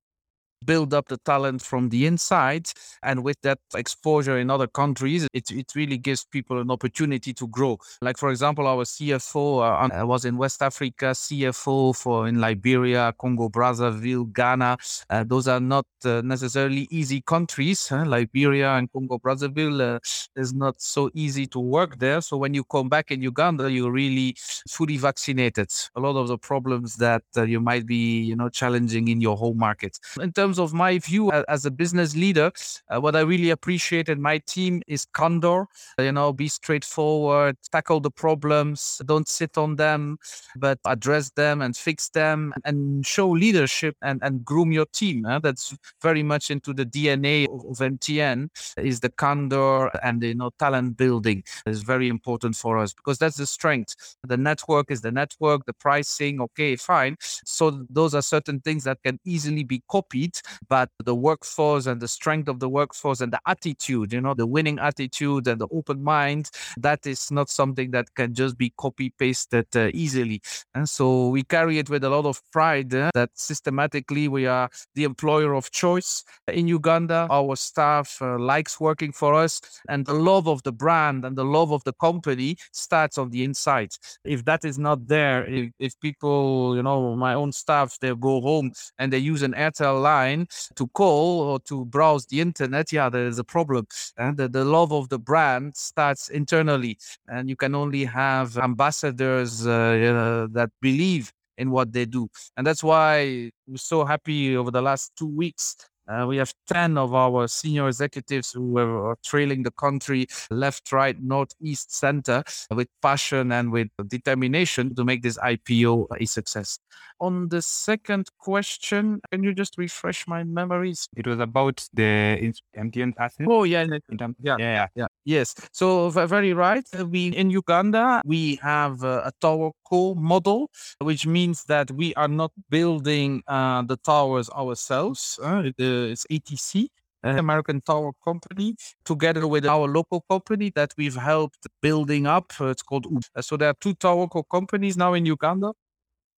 build 0.65 0.93
up 0.93 1.07
the 1.07 1.17
talent 1.17 1.61
from 1.61 1.89
the 1.89 2.05
inside. 2.05 2.69
And 3.03 3.23
with 3.23 3.39
that 3.41 3.59
exposure 3.75 4.37
in 4.37 4.49
other 4.49 4.67
countries, 4.67 5.27
it, 5.33 5.51
it 5.51 5.73
really 5.75 5.97
gives 5.97 6.25
people 6.25 6.59
an 6.59 6.71
opportunity 6.71 7.33
to 7.33 7.47
grow. 7.47 7.77
Like, 8.01 8.17
for 8.17 8.29
example, 8.29 8.67
our 8.67 8.83
CFO 8.83 10.01
uh, 10.01 10.05
was 10.05 10.25
in 10.25 10.37
West 10.37 10.61
Africa, 10.61 11.05
CFO 11.11 11.95
for 11.95 12.27
in 12.27 12.39
Liberia, 12.39 13.13
Congo, 13.19 13.49
Brazzaville, 13.49 14.31
Ghana. 14.33 14.77
Uh, 15.09 15.23
those 15.23 15.47
are 15.47 15.59
not 15.59 15.85
uh, 16.03 16.21
necessarily 16.23 16.87
easy 16.89 17.21
countries. 17.21 17.87
Huh? 17.87 18.05
Liberia 18.05 18.73
and 18.73 18.91
Congo, 18.91 19.17
Brazzaville 19.17 19.95
uh, 19.95 19.99
is 20.35 20.53
not 20.53 20.81
so 20.81 21.09
easy 21.13 21.45
to 21.47 21.59
work 21.59 21.99
there. 21.99 22.21
So 22.21 22.37
when 22.37 22.53
you 22.53 22.63
come 22.63 22.89
back 22.89 23.11
in 23.11 23.21
Uganda, 23.21 23.71
you're 23.71 23.91
really 23.91 24.35
fully 24.69 24.97
vaccinated. 24.97 25.69
A 25.95 25.99
lot 25.99 26.15
of 26.15 26.27
the 26.27 26.37
problems 26.37 26.95
that 26.97 27.23
uh, 27.37 27.43
you 27.43 27.59
might 27.59 27.85
be, 27.85 28.21
you 28.21 28.35
know, 28.35 28.49
challenging 28.49 29.07
in 29.07 29.21
your 29.21 29.37
home 29.37 29.57
market. 29.57 29.99
In 30.21 30.31
terms 30.31 30.54
terms 30.55 30.71
of 30.71 30.73
my 30.73 30.99
view 30.99 31.31
as 31.47 31.65
a 31.65 31.71
business 31.71 32.15
leader, 32.15 32.51
uh, 32.89 32.99
what 32.99 33.15
I 33.15 33.21
really 33.21 33.49
appreciate 33.49 34.09
in 34.09 34.21
my 34.21 34.39
team 34.39 34.81
is 34.87 35.05
candor. 35.13 35.65
You 35.99 36.11
know, 36.11 36.33
be 36.33 36.47
straightforward, 36.47 37.57
tackle 37.71 37.99
the 37.99 38.11
problems, 38.11 39.01
don't 39.05 39.27
sit 39.27 39.57
on 39.57 39.75
them, 39.75 40.17
but 40.55 40.79
address 40.85 41.31
them 41.31 41.61
and 41.61 41.75
fix 41.75 42.09
them 42.09 42.53
and 42.63 43.05
show 43.05 43.29
leadership 43.29 43.95
and, 44.01 44.21
and 44.23 44.45
groom 44.45 44.71
your 44.71 44.85
team. 44.93 45.25
Huh? 45.25 45.39
That's 45.43 45.75
very 46.01 46.23
much 46.23 46.51
into 46.51 46.73
the 46.73 46.85
DNA 46.85 47.45
of, 47.45 47.75
MTN 47.85 48.49
is 48.77 49.01
the 49.01 49.09
candor 49.09 49.89
and 50.01 50.23
you 50.23 50.33
know 50.33 50.49
talent 50.57 50.97
building 50.97 51.43
is 51.65 51.83
very 51.83 52.07
important 52.07 52.55
for 52.55 52.77
us 52.77 52.93
because 52.93 53.17
that's 53.17 53.37
the 53.37 53.45
strength. 53.45 54.15
The 54.23 54.37
network 54.37 54.89
is 54.89 55.01
the 55.01 55.11
network, 55.11 55.65
the 55.65 55.73
pricing, 55.73 56.41
okay, 56.41 56.77
fine. 56.77 57.17
So 57.19 57.85
those 57.89 58.15
are 58.15 58.21
certain 58.21 58.61
things 58.61 58.85
that 58.85 59.03
can 59.03 59.19
easily 59.25 59.63
be 59.63 59.83
copied 59.89 60.39
but 60.69 60.89
the 61.03 61.15
workforce 61.15 61.85
and 61.85 62.01
the 62.01 62.07
strength 62.07 62.47
of 62.47 62.59
the 62.59 62.69
workforce 62.69 63.21
and 63.21 63.31
the 63.31 63.39
attitude, 63.45 64.13
you 64.13 64.21
know, 64.21 64.33
the 64.33 64.47
winning 64.47 64.79
attitude 64.79 65.47
and 65.47 65.59
the 65.59 65.67
open 65.71 66.03
mind, 66.03 66.49
that 66.77 67.05
is 67.05 67.31
not 67.31 67.49
something 67.49 67.91
that 67.91 68.13
can 68.15 68.33
just 68.33 68.57
be 68.57 68.73
copy 68.77 69.11
pasted 69.17 69.67
uh, 69.75 69.89
easily. 69.93 70.41
And 70.73 70.87
so 70.87 71.29
we 71.29 71.43
carry 71.43 71.77
it 71.79 71.89
with 71.89 72.03
a 72.03 72.09
lot 72.09 72.25
of 72.25 72.41
pride 72.51 72.93
uh, 72.93 73.11
that 73.13 73.29
systematically 73.35 74.27
we 74.27 74.45
are 74.45 74.69
the 74.95 75.03
employer 75.03 75.53
of 75.53 75.71
choice 75.71 76.23
in 76.47 76.67
Uganda. 76.67 77.27
Our 77.29 77.55
staff 77.55 78.17
uh, 78.21 78.37
likes 78.37 78.79
working 78.79 79.11
for 79.11 79.33
us, 79.33 79.61
and 79.89 80.05
the 80.05 80.13
love 80.13 80.47
of 80.47 80.63
the 80.63 80.71
brand 80.71 81.25
and 81.25 81.35
the 81.37 81.45
love 81.45 81.71
of 81.71 81.83
the 81.83 81.93
company 81.93 82.57
starts 82.71 83.17
on 83.17 83.29
the 83.29 83.43
inside. 83.43 83.91
If 84.23 84.45
that 84.45 84.65
is 84.65 84.77
not 84.77 85.07
there, 85.07 85.45
if, 85.45 85.71
if 85.79 85.99
people, 85.99 86.75
you 86.75 86.83
know, 86.83 87.15
my 87.15 87.33
own 87.33 87.51
staff, 87.51 87.97
they 87.99 88.13
go 88.15 88.41
home 88.41 88.71
and 88.99 89.11
they 89.11 89.17
use 89.17 89.41
an 89.41 89.53
Airtel 89.53 90.01
line 90.01 90.34
online 90.35 90.47
to 90.75 90.87
call 90.87 91.41
or 91.41 91.59
to 91.61 91.85
browse 91.85 92.25
the 92.27 92.41
internet, 92.41 92.91
yeah, 92.91 93.09
there 93.09 93.27
is 93.27 93.39
a 93.39 93.43
problem. 93.43 93.87
And 94.17 94.37
the, 94.37 94.47
the 94.47 94.65
love 94.65 94.91
of 94.91 95.09
the 95.09 95.19
brand 95.19 95.75
starts 95.75 96.29
internally, 96.29 96.97
and 97.27 97.49
you 97.49 97.55
can 97.55 97.75
only 97.75 98.05
have 98.05 98.57
ambassadors 98.57 99.65
uh, 99.65 100.47
that 100.51 100.69
believe 100.81 101.31
in 101.57 101.71
what 101.71 101.93
they 101.93 102.05
do. 102.05 102.27
And 102.57 102.67
that's 102.67 102.83
why 102.83 103.51
we're 103.67 103.77
so 103.77 104.05
happy 104.05 104.57
over 104.57 104.71
the 104.71 104.81
last 104.81 105.13
two 105.17 105.27
weeks 105.27 105.75
uh, 106.07 106.25
we 106.27 106.37
have 106.37 106.53
10 106.67 106.97
of 106.97 107.13
our 107.13 107.47
senior 107.47 107.87
executives 107.87 108.51
who 108.51 108.77
are 108.77 109.17
trailing 109.23 109.63
the 109.63 109.71
country 109.71 110.27
left, 110.49 110.91
right, 110.91 111.21
north, 111.21 111.51
east, 111.61 111.95
center 111.95 112.43
with 112.71 112.87
passion 113.01 113.51
and 113.51 113.71
with 113.71 113.87
determination 114.07 114.93
to 114.95 115.03
make 115.03 115.21
this 115.21 115.37
IPO 115.37 116.07
a 116.19 116.25
success. 116.25 116.79
On 117.21 117.47
the 117.47 117.61
second 117.61 118.27
question, 118.39 119.21
can 119.31 119.41
you 119.43 119.53
just 119.53 119.77
refresh 119.77 120.27
my 120.27 120.43
memories? 120.43 121.07
It 121.15 121.25
was 121.25 121.39
about 121.39 121.87
the 121.93 122.53
MTN 122.77 123.13
asset. 123.17 123.47
Oh, 123.49 123.63
yeah. 123.63 123.85
yeah, 123.89 124.27
yeah, 124.43 124.55
yeah, 124.57 124.87
yeah. 124.95 125.07
Yes. 125.23 125.55
So, 125.71 126.09
very 126.09 126.53
right. 126.53 126.85
We 127.09 127.27
in 127.27 127.49
Uganda, 127.49 128.21
we 128.25 128.59
have 128.61 129.03
a 129.03 129.31
tower 129.39 129.71
co 129.89 130.13
model, 130.15 130.69
which 130.99 131.25
means 131.25 131.63
that 131.65 131.89
we 131.91 132.13
are 132.15 132.27
not 132.27 132.51
building 132.69 133.43
uh, 133.47 133.81
the 133.83 133.97
towers 133.97 134.49
ourselves. 134.49 135.39
Uh, 135.41 135.71
it's 136.03 136.25
ATC, 136.29 136.87
American 137.23 137.81
Tower 137.81 138.11
Company, 138.23 138.75
together 139.05 139.47
with 139.47 139.65
our 139.65 139.87
local 139.87 140.21
company 140.29 140.71
that 140.75 140.93
we've 140.97 141.15
helped 141.15 141.65
building 141.81 142.27
up. 142.27 142.53
Uh, 142.59 142.67
it's 142.67 142.83
called 142.83 143.05
UB. 143.07 143.23
So 143.41 143.57
there 143.57 143.69
are 143.69 143.75
two 143.79 143.93
tower 143.95 144.27
co 144.27 144.43
companies 144.43 144.97
now 144.97 145.13
in 145.13 145.25
Uganda. 145.25 145.73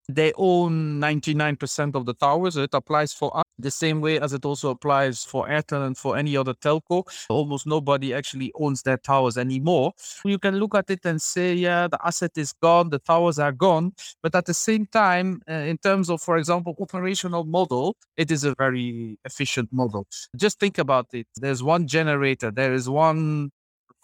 They 0.09 0.31
own 0.35 1.01
99% 1.01 1.95
of 1.95 2.05
the 2.05 2.13
towers. 2.13 2.55
It 2.55 2.69
applies 2.73 3.11
for 3.11 3.35
us 3.35 3.43
the 3.59 3.71
same 3.71 4.01
way 4.01 4.19
as 4.19 4.33
it 4.33 4.45
also 4.45 4.69
applies 4.69 5.23
for 5.23 5.47
Airtel 5.47 5.85
and 5.85 5.97
for 5.97 6.15
any 6.17 6.37
other 6.37 6.53
telco. 6.53 7.03
Almost 7.29 7.67
nobody 7.67 8.13
actually 8.13 8.51
owns 8.55 8.83
their 8.83 8.97
towers 8.97 9.37
anymore. 9.37 9.93
You 10.23 10.39
can 10.39 10.59
look 10.59 10.75
at 10.75 10.89
it 10.89 11.01
and 11.05 11.21
say, 11.21 11.53
yeah, 11.55 11.87
the 11.87 11.99
asset 12.05 12.31
is 12.37 12.53
gone, 12.61 12.89
the 12.89 12.99
towers 12.99 13.39
are 13.39 13.51
gone. 13.51 13.93
But 14.21 14.35
at 14.35 14.45
the 14.45 14.53
same 14.53 14.85
time, 14.85 15.41
uh, 15.49 15.53
in 15.53 15.77
terms 15.77 16.09
of, 16.09 16.21
for 16.21 16.37
example, 16.37 16.75
operational 16.79 17.43
model, 17.43 17.95
it 18.15 18.31
is 18.31 18.43
a 18.43 18.53
very 18.57 19.19
efficient 19.25 19.73
model. 19.73 20.07
Just 20.35 20.59
think 20.59 20.77
about 20.77 21.07
it. 21.13 21.27
There's 21.35 21.63
one 21.63 21.87
generator, 21.87 22.51
there 22.51 22.73
is 22.73 22.87
one 22.89 23.51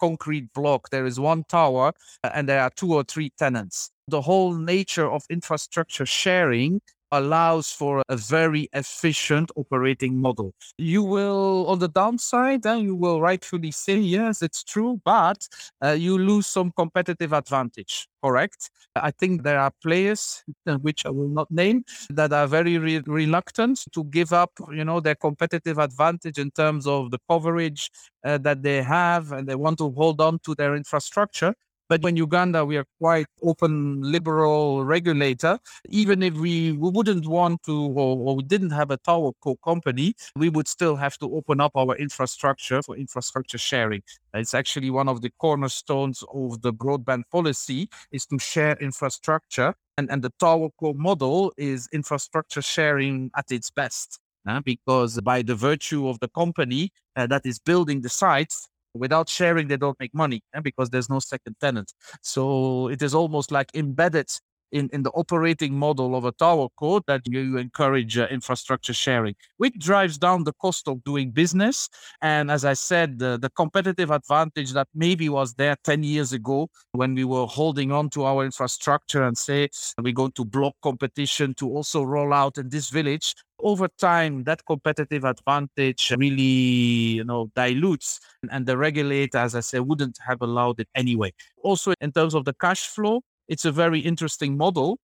concrete 0.00 0.52
block, 0.52 0.90
there 0.90 1.06
is 1.06 1.18
one 1.20 1.44
tower, 1.44 1.92
and 2.22 2.48
there 2.48 2.60
are 2.60 2.70
two 2.70 2.92
or 2.92 3.04
three 3.04 3.30
tenants 3.38 3.90
the 4.08 4.22
whole 4.22 4.54
nature 4.54 5.10
of 5.10 5.24
infrastructure 5.30 6.06
sharing 6.06 6.80
allows 7.12 7.70
for 7.70 8.02
a 8.08 8.16
very 8.16 8.68
efficient 8.72 9.50
operating 9.54 10.20
model. 10.20 10.52
You 10.78 11.02
will, 11.04 11.64
on 11.68 11.78
the 11.78 11.88
downside, 11.88 12.62
then 12.62 12.80
you 12.80 12.96
will 12.96 13.20
rightfully 13.20 13.70
say, 13.70 13.98
yes, 13.98 14.42
it's 14.42 14.64
true, 14.64 15.00
but 15.04 15.46
uh, 15.84 15.92
you 15.92 16.18
lose 16.18 16.48
some 16.48 16.72
competitive 16.76 17.32
advantage. 17.32 18.08
Correct. 18.22 18.70
I 18.96 19.12
think 19.12 19.44
there 19.44 19.60
are 19.60 19.70
players, 19.80 20.42
which 20.80 21.06
I 21.06 21.10
will 21.10 21.28
not 21.28 21.50
name, 21.50 21.84
that 22.10 22.32
are 22.32 22.48
very 22.48 22.78
re- 22.78 23.02
reluctant 23.06 23.84
to 23.92 24.04
give 24.04 24.32
up, 24.32 24.50
you 24.72 24.84
know, 24.84 24.98
their 24.98 25.14
competitive 25.14 25.78
advantage 25.78 26.38
in 26.38 26.50
terms 26.50 26.86
of 26.86 27.12
the 27.12 27.18
coverage 27.30 27.90
uh, 28.24 28.38
that 28.38 28.62
they 28.62 28.82
have, 28.82 29.30
and 29.30 29.46
they 29.48 29.54
want 29.54 29.78
to 29.78 29.90
hold 29.92 30.20
on 30.20 30.40
to 30.40 30.54
their 30.56 30.74
infrastructure. 30.74 31.54
But 31.88 32.04
in 32.04 32.16
Uganda, 32.16 32.64
we 32.64 32.76
are 32.76 32.86
quite 32.98 33.26
open, 33.42 34.00
liberal 34.00 34.84
regulator. 34.84 35.58
Even 35.88 36.22
if 36.22 36.34
we, 36.34 36.72
we 36.72 36.90
wouldn't 36.90 37.26
want 37.26 37.62
to, 37.64 37.76
or, 37.88 38.16
or 38.18 38.36
we 38.36 38.42
didn't 38.42 38.70
have 38.70 38.90
a 38.90 38.96
tower 38.96 39.32
co 39.42 39.56
company, 39.56 40.14
we 40.36 40.48
would 40.48 40.66
still 40.66 40.96
have 40.96 41.18
to 41.18 41.34
open 41.34 41.60
up 41.60 41.72
our 41.76 41.96
infrastructure 41.96 42.82
for 42.82 42.96
infrastructure 42.96 43.58
sharing. 43.58 44.02
It's 44.32 44.54
actually 44.54 44.90
one 44.90 45.08
of 45.08 45.20
the 45.20 45.30
cornerstones 45.38 46.24
of 46.32 46.62
the 46.62 46.72
broadband 46.72 47.24
policy 47.30 47.88
is 48.10 48.26
to 48.26 48.38
share 48.38 48.76
infrastructure. 48.80 49.74
And, 49.96 50.10
and 50.10 50.22
the 50.22 50.32
tower 50.40 50.70
co 50.80 50.94
model 50.94 51.52
is 51.56 51.88
infrastructure 51.92 52.62
sharing 52.62 53.30
at 53.36 53.52
its 53.52 53.70
best. 53.70 54.18
Uh, 54.46 54.60
because 54.60 55.18
by 55.22 55.40
the 55.40 55.54
virtue 55.54 56.06
of 56.06 56.20
the 56.20 56.28
company 56.28 56.92
uh, 57.16 57.26
that 57.26 57.46
is 57.46 57.58
building 57.58 58.02
the 58.02 58.10
sites, 58.10 58.68
Without 58.94 59.28
sharing, 59.28 59.68
they 59.68 59.76
don't 59.76 59.98
make 59.98 60.14
money 60.14 60.42
eh, 60.54 60.60
because 60.60 60.90
there's 60.90 61.10
no 61.10 61.18
second 61.18 61.56
tenant. 61.60 61.92
So 62.22 62.88
it 62.88 63.02
is 63.02 63.14
almost 63.14 63.50
like 63.50 63.70
embedded 63.74 64.28
in, 64.72 64.88
in 64.92 65.02
the 65.02 65.10
operating 65.10 65.74
model 65.74 66.16
of 66.16 66.24
a 66.24 66.32
tower 66.32 66.68
co 66.76 67.00
that 67.06 67.22
you 67.26 67.56
encourage 67.56 68.18
uh, 68.18 68.26
infrastructure 68.30 68.92
sharing, 68.92 69.34
which 69.58 69.78
drives 69.78 70.18
down 70.18 70.44
the 70.44 70.52
cost 70.54 70.88
of 70.88 71.02
doing 71.04 71.30
business. 71.30 71.88
And 72.22 72.50
as 72.50 72.64
I 72.64 72.74
said, 72.74 73.18
the, 73.18 73.38
the 73.38 73.50
competitive 73.50 74.10
advantage 74.10 74.72
that 74.72 74.88
maybe 74.94 75.28
was 75.28 75.54
there 75.54 75.76
10 75.84 76.02
years 76.02 76.32
ago 76.32 76.68
when 76.92 77.14
we 77.14 77.24
were 77.24 77.46
holding 77.46 77.92
on 77.92 78.10
to 78.10 78.24
our 78.24 78.44
infrastructure 78.44 79.22
and 79.22 79.36
say 79.36 79.68
we're 79.98 80.12
going 80.12 80.32
to 80.32 80.44
block 80.44 80.74
competition 80.82 81.54
to 81.54 81.68
also 81.70 82.02
roll 82.02 82.32
out 82.32 82.58
in 82.58 82.68
this 82.68 82.90
village 82.90 83.34
over 83.60 83.88
time, 83.98 84.44
that 84.44 84.64
competitive 84.66 85.24
advantage 85.24 86.12
really, 86.18 86.42
you 86.42 87.24
know, 87.24 87.50
dilutes, 87.54 88.20
and 88.50 88.66
the 88.66 88.76
regulator, 88.76 89.38
as 89.38 89.54
I 89.54 89.60
said, 89.60 89.80
wouldn't 89.80 90.18
have 90.26 90.42
allowed 90.42 90.80
it 90.80 90.88
anyway. 90.94 91.32
Also, 91.62 91.94
in 92.00 92.12
terms 92.12 92.34
of 92.34 92.44
the 92.44 92.54
cash 92.54 92.86
flow, 92.88 93.22
it's 93.48 93.64
a 93.64 93.72
very 93.72 94.00
interesting 94.00 94.56
model 94.56 94.98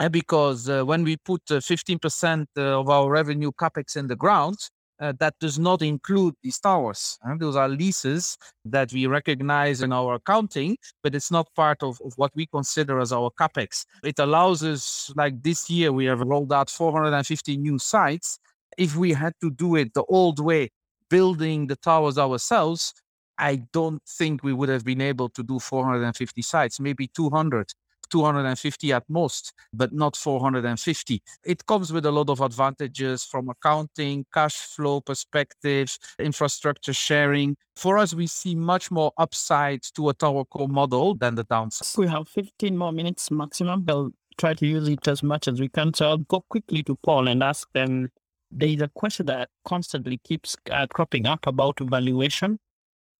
uh, 0.00 0.08
because 0.08 0.68
uh, 0.68 0.82
when 0.84 1.04
we 1.04 1.16
put 1.16 1.42
uh, 1.50 1.54
15% 1.54 2.46
of 2.56 2.88
our 2.88 3.10
revenue 3.10 3.52
capex 3.52 3.96
in 3.96 4.06
the 4.06 4.16
ground, 4.16 4.56
uh, 5.00 5.12
that 5.18 5.34
does 5.40 5.58
not 5.58 5.82
include 5.82 6.34
these 6.42 6.58
towers. 6.60 7.18
And 7.22 7.40
those 7.40 7.56
are 7.56 7.68
leases 7.68 8.36
that 8.64 8.92
we 8.92 9.06
recognize 9.06 9.82
in 9.82 9.92
our 9.92 10.14
accounting, 10.14 10.76
but 11.02 11.14
it's 11.14 11.30
not 11.30 11.48
part 11.54 11.82
of, 11.82 12.00
of 12.04 12.12
what 12.16 12.30
we 12.34 12.46
consider 12.46 13.00
as 13.00 13.12
our 13.12 13.30
capex. 13.38 13.84
It 14.02 14.18
allows 14.18 14.62
us, 14.62 15.12
like 15.16 15.42
this 15.42 15.68
year, 15.68 15.92
we 15.92 16.04
have 16.06 16.20
rolled 16.20 16.52
out 16.52 16.70
450 16.70 17.56
new 17.56 17.78
sites. 17.78 18.38
If 18.78 18.96
we 18.96 19.12
had 19.12 19.34
to 19.40 19.50
do 19.50 19.76
it 19.76 19.94
the 19.94 20.04
old 20.04 20.38
way, 20.38 20.70
building 21.10 21.66
the 21.66 21.76
towers 21.76 22.18
ourselves, 22.18 22.94
I 23.38 23.56
don't 23.72 24.02
think 24.06 24.42
we 24.42 24.52
would 24.52 24.68
have 24.68 24.84
been 24.84 25.00
able 25.00 25.28
to 25.30 25.42
do 25.42 25.58
450 25.58 26.42
sites, 26.42 26.80
maybe 26.80 27.08
200. 27.08 27.72
250 28.10 28.92
at 28.92 29.02
most, 29.08 29.52
but 29.72 29.92
not 29.92 30.16
450. 30.16 31.22
It 31.44 31.66
comes 31.66 31.92
with 31.92 32.06
a 32.06 32.12
lot 32.12 32.30
of 32.30 32.40
advantages 32.40 33.24
from 33.24 33.48
accounting, 33.48 34.26
cash 34.32 34.56
flow 34.56 35.00
perspectives, 35.00 35.98
infrastructure 36.18 36.92
sharing. 36.92 37.56
For 37.76 37.98
us, 37.98 38.14
we 38.14 38.26
see 38.26 38.54
much 38.54 38.90
more 38.90 39.12
upside 39.18 39.82
to 39.96 40.10
a 40.10 40.14
tower 40.14 40.44
co 40.44 40.66
model 40.66 41.14
than 41.14 41.34
the 41.34 41.44
downside. 41.44 41.98
We 41.98 42.08
have 42.08 42.28
15 42.28 42.76
more 42.76 42.92
minutes 42.92 43.30
maximum. 43.30 43.84
We'll 43.84 44.10
try 44.38 44.54
to 44.54 44.66
use 44.66 44.88
it 44.88 45.06
as 45.08 45.22
much 45.22 45.48
as 45.48 45.60
we 45.60 45.68
can. 45.68 45.94
So 45.94 46.08
I'll 46.08 46.18
go 46.18 46.44
quickly 46.48 46.82
to 46.84 46.96
Paul 46.96 47.28
and 47.28 47.42
ask 47.42 47.68
them. 47.72 48.10
There's 48.56 48.82
a 48.82 48.88
question 48.94 49.26
that 49.26 49.48
constantly 49.64 50.18
keeps 50.18 50.56
uh, 50.70 50.86
cropping 50.86 51.26
up 51.26 51.44
about 51.48 51.80
valuation. 51.80 52.60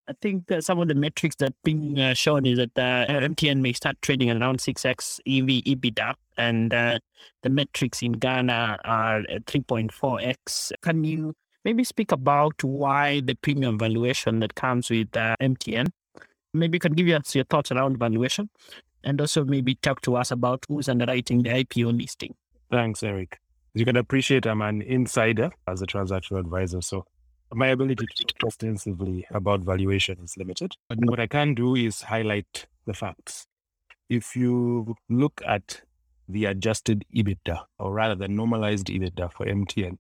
I 0.07 0.13
think 0.21 0.53
some 0.61 0.81
of 0.81 0.89
the 0.89 0.95
metrics 0.95 1.37
that 1.37 1.55
being 1.65 1.99
uh, 1.99 2.13
shown 2.13 2.45
is 2.45 2.59
that 2.59 2.77
uh, 2.77 3.11
MTN 3.11 3.61
may 3.61 3.73
start 3.73 3.97
trading 4.03 4.31
around 4.31 4.59
6x 4.59 5.21
EV 5.27 5.65
EBITDA, 5.65 6.15
and 6.37 6.75
uh, 6.75 6.99
the 7.43 7.49
metrics 7.49 8.03
in 8.03 8.13
Ghana 8.13 8.79
are 8.85 9.23
3.4x. 9.23 10.73
Can 10.83 11.05
you 11.05 11.35
maybe 11.65 11.85
speak 11.85 12.13
about 12.13 12.63
why 12.63 13.21
the 13.21 13.35
premium 13.35 13.79
valuation 13.79 14.41
that 14.41 14.55
comes 14.55 14.91
with 14.91 15.17
uh, 15.17 15.37
MTN? 15.41 15.89
Maybe 16.53 16.77
you 16.77 16.81
can 16.81 16.93
give 16.93 17.09
us 17.09 17.35
your 17.35 17.45
thoughts 17.45 17.73
around 17.73 17.99
valuation, 17.99 18.51
and 19.05 19.19
also 19.21 19.45
maybe 19.45 19.77
talk 19.77 20.03
to 20.03 20.17
us 20.17 20.31
about 20.31 20.65
who's 20.69 20.89
underwriting 20.89 21.45
the 21.45 21.51
IPO 21.51 21.99
listing. 21.99 22.35
Thanks, 22.71 23.03
Eric. 23.03 23.39
As 23.75 23.81
you 23.81 23.87
can 23.87 23.97
appreciate, 23.97 24.47
I'm 24.47 24.61
an 24.61 24.83
insider 24.83 25.51
as 25.67 25.81
a 25.81 25.87
transactional 25.87 26.41
advisor, 26.41 26.83
so 26.83 27.07
my 27.55 27.69
ability 27.69 28.07
to 28.07 28.25
talk 28.25 28.49
extensively 28.49 29.27
about 29.31 29.61
valuation 29.61 30.19
is 30.23 30.37
limited. 30.37 30.73
But 30.89 30.99
what 31.05 31.21
I 31.21 31.27
can 31.27 31.55
do 31.55 31.75
is 31.75 32.03
highlight 32.03 32.67
the 32.87 32.95
facts. 32.95 33.47
If 34.09 34.37
you 34.37 34.97
look 35.09 35.41
at 35.47 35.83
the 36.29 36.47
adjusted 36.47 37.05
EBITDA, 37.15 37.65
or 37.79 37.93
rather 37.93 38.15
the 38.15 38.29
normalized 38.29 38.87
EBITDA 38.87 39.33
for 39.33 39.47
MTN, 39.47 39.99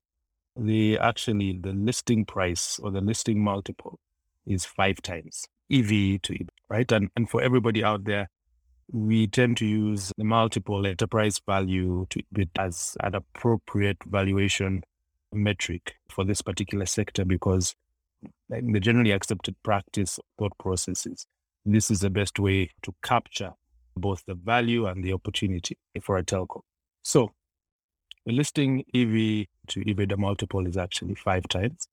the 0.56 0.98
actually 0.98 1.58
the 1.60 1.72
listing 1.72 2.24
price 2.24 2.78
or 2.78 2.90
the 2.90 3.00
listing 3.00 3.42
multiple 3.42 3.98
is 4.46 4.64
five 4.64 5.02
times 5.02 5.46
EV 5.72 6.22
to 6.22 6.32
EBIT, 6.32 6.48
right? 6.68 6.90
And 6.92 7.10
and 7.16 7.28
for 7.28 7.42
everybody 7.42 7.82
out 7.82 8.04
there, 8.04 8.28
we 8.92 9.26
tend 9.26 9.56
to 9.58 9.66
use 9.66 10.12
the 10.16 10.24
multiple 10.24 10.86
enterprise 10.86 11.40
value 11.46 12.06
to 12.10 12.22
EBIT 12.34 12.50
as 12.58 12.96
an 13.00 13.14
appropriate 13.14 13.98
valuation 14.06 14.84
metric 15.34 15.96
for 16.08 16.24
this 16.24 16.42
particular 16.42 16.86
sector 16.86 17.24
because 17.24 17.74
the 18.48 18.80
generally 18.80 19.12
accepted 19.12 19.54
practice 19.62 20.18
thought 20.38 20.56
processes. 20.58 21.26
This 21.64 21.90
is 21.90 22.00
the 22.00 22.10
best 22.10 22.38
way 22.38 22.70
to 22.82 22.94
capture 23.02 23.52
both 23.96 24.24
the 24.26 24.34
value 24.34 24.86
and 24.86 25.02
the 25.02 25.12
opportunity 25.12 25.76
for 26.02 26.18
a 26.18 26.24
telco. 26.24 26.60
So 27.02 27.32
the 28.26 28.32
listing 28.32 28.80
EV 28.94 29.46
to 29.68 29.80
EBITDA 29.84 30.18
multiple 30.18 30.66
is 30.66 30.76
actually 30.76 31.14
five 31.14 31.46
times, 31.48 31.88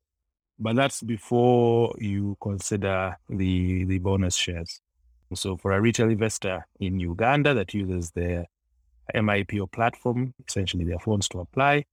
but 0.60 0.76
that's 0.76 1.02
before 1.02 1.94
you 2.00 2.38
consider 2.42 3.18
the, 3.30 3.86
the 3.86 4.00
bonus 4.00 4.36
shares. 4.36 4.82
So 5.34 5.58
for 5.58 5.72
a 5.72 5.82
retail 5.82 6.10
investor 6.10 6.66
in 6.80 7.00
Uganda 7.00 7.54
that 7.54 7.74
uses 7.74 8.12
the 8.12 8.46
MIPO 9.16 9.72
platform, 9.72 10.34
essentially 10.48 10.86
their 10.86 11.00
phones 11.00 11.28
to 11.30 11.40
apply, 11.40 11.86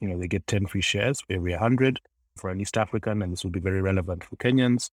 you 0.00 0.08
know, 0.08 0.18
they 0.18 0.28
get 0.28 0.46
10 0.46 0.66
free 0.66 0.80
shares 0.80 1.22
every 1.30 1.52
100 1.52 2.00
for 2.36 2.50
an 2.50 2.60
East 2.60 2.76
African, 2.76 3.22
and 3.22 3.32
this 3.32 3.44
will 3.44 3.50
be 3.50 3.60
very 3.60 3.80
relevant 3.80 4.24
for 4.24 4.36
Kenyans 4.36 4.90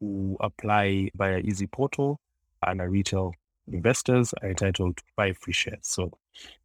who 0.00 0.36
apply 0.40 1.10
via 1.14 1.38
Easy 1.38 1.66
Portal 1.66 2.20
and 2.66 2.80
are 2.80 2.88
retail 2.88 3.34
investors 3.72 4.32
are 4.42 4.48
entitled 4.48 4.96
to 4.96 5.02
five 5.16 5.36
free 5.38 5.52
shares. 5.52 5.80
So 5.82 6.12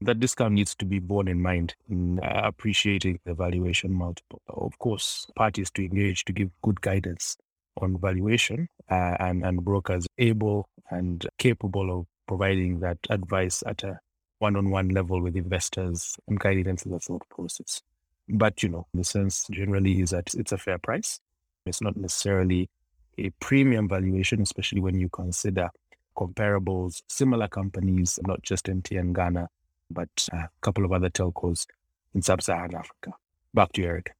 that 0.01 0.19
discount 0.19 0.53
needs 0.53 0.75
to 0.75 0.85
be 0.85 0.99
borne 0.99 1.27
in 1.27 1.41
mind 1.41 1.75
in 1.89 2.19
appreciating 2.23 3.19
the 3.25 3.33
valuation 3.33 3.91
multiple. 3.91 4.41
Of 4.47 4.77
course, 4.79 5.27
parties 5.35 5.71
to 5.71 5.83
engage 5.83 6.25
to 6.25 6.33
give 6.33 6.49
good 6.61 6.81
guidance 6.81 7.37
on 7.77 7.99
valuation 7.99 8.67
uh, 8.89 9.17
and, 9.19 9.43
and 9.43 9.63
brokers 9.63 10.07
able 10.17 10.69
and 10.89 11.25
capable 11.37 11.99
of 11.99 12.05
providing 12.27 12.79
that 12.79 12.99
advice 13.09 13.63
at 13.65 13.83
a 13.83 13.99
one-on-one 14.43 14.89
level 14.89 15.21
with 15.21 15.37
investors 15.37 16.17
and 16.27 16.37
guiding 16.37 16.65
them 16.65 16.75
through 16.75 16.91
the 16.91 16.99
thought 16.99 17.27
process. 17.29 17.81
But 18.27 18.61
you 18.61 18.69
know, 18.69 18.85
the 18.93 19.05
sense 19.05 19.47
generally 19.49 20.01
is 20.01 20.09
that 20.09 20.33
it's 20.35 20.51
a 20.51 20.57
fair 20.57 20.77
price. 20.77 21.21
It's 21.65 21.81
not 21.81 21.95
necessarily 21.95 22.69
a 23.17 23.29
premium 23.39 23.87
valuation, 23.87 24.41
especially 24.41 24.81
when 24.81 24.99
you 24.99 25.07
consider 25.07 25.69
comparables, 26.17 27.01
similar 27.07 27.47
companies, 27.47 28.19
not 28.27 28.41
just 28.43 28.65
MTN 28.65 29.13
Ghana, 29.13 29.47
but 29.89 30.27
a 30.33 30.49
couple 30.61 30.83
of 30.83 30.91
other 30.91 31.09
telcos 31.09 31.65
in 32.13 32.21
sub-Saharan 32.21 32.75
Africa. 32.75 33.11
Back 33.53 33.71
to 33.73 33.81
you, 33.81 33.87
Eric. 33.87 34.13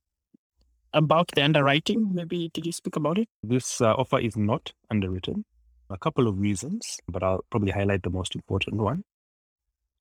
About 0.94 1.32
the 1.36 1.44
underwriting, 1.44 2.12
maybe 2.14 2.50
did 2.54 2.66
you 2.66 2.72
speak 2.72 2.96
about 2.96 3.18
it? 3.18 3.28
This 3.42 3.82
uh, 3.82 3.94
offer 3.94 4.20
is 4.20 4.38
not 4.38 4.72
underwritten. 4.90 5.44
A 5.90 5.98
couple 5.98 6.28
of 6.28 6.40
reasons, 6.40 7.00
but 7.10 7.24
I'll 7.24 7.44
probably 7.50 7.72
highlight 7.72 8.04
the 8.04 8.10
most 8.10 8.36
important 8.36 8.78
one. 8.78 9.04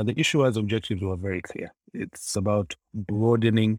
The 0.02 0.18
issuer's 0.18 0.56
objectives 0.56 1.02
were 1.02 1.16
very 1.16 1.42
clear. 1.42 1.72
It's 1.94 2.36
about 2.36 2.74
broadening 2.94 3.78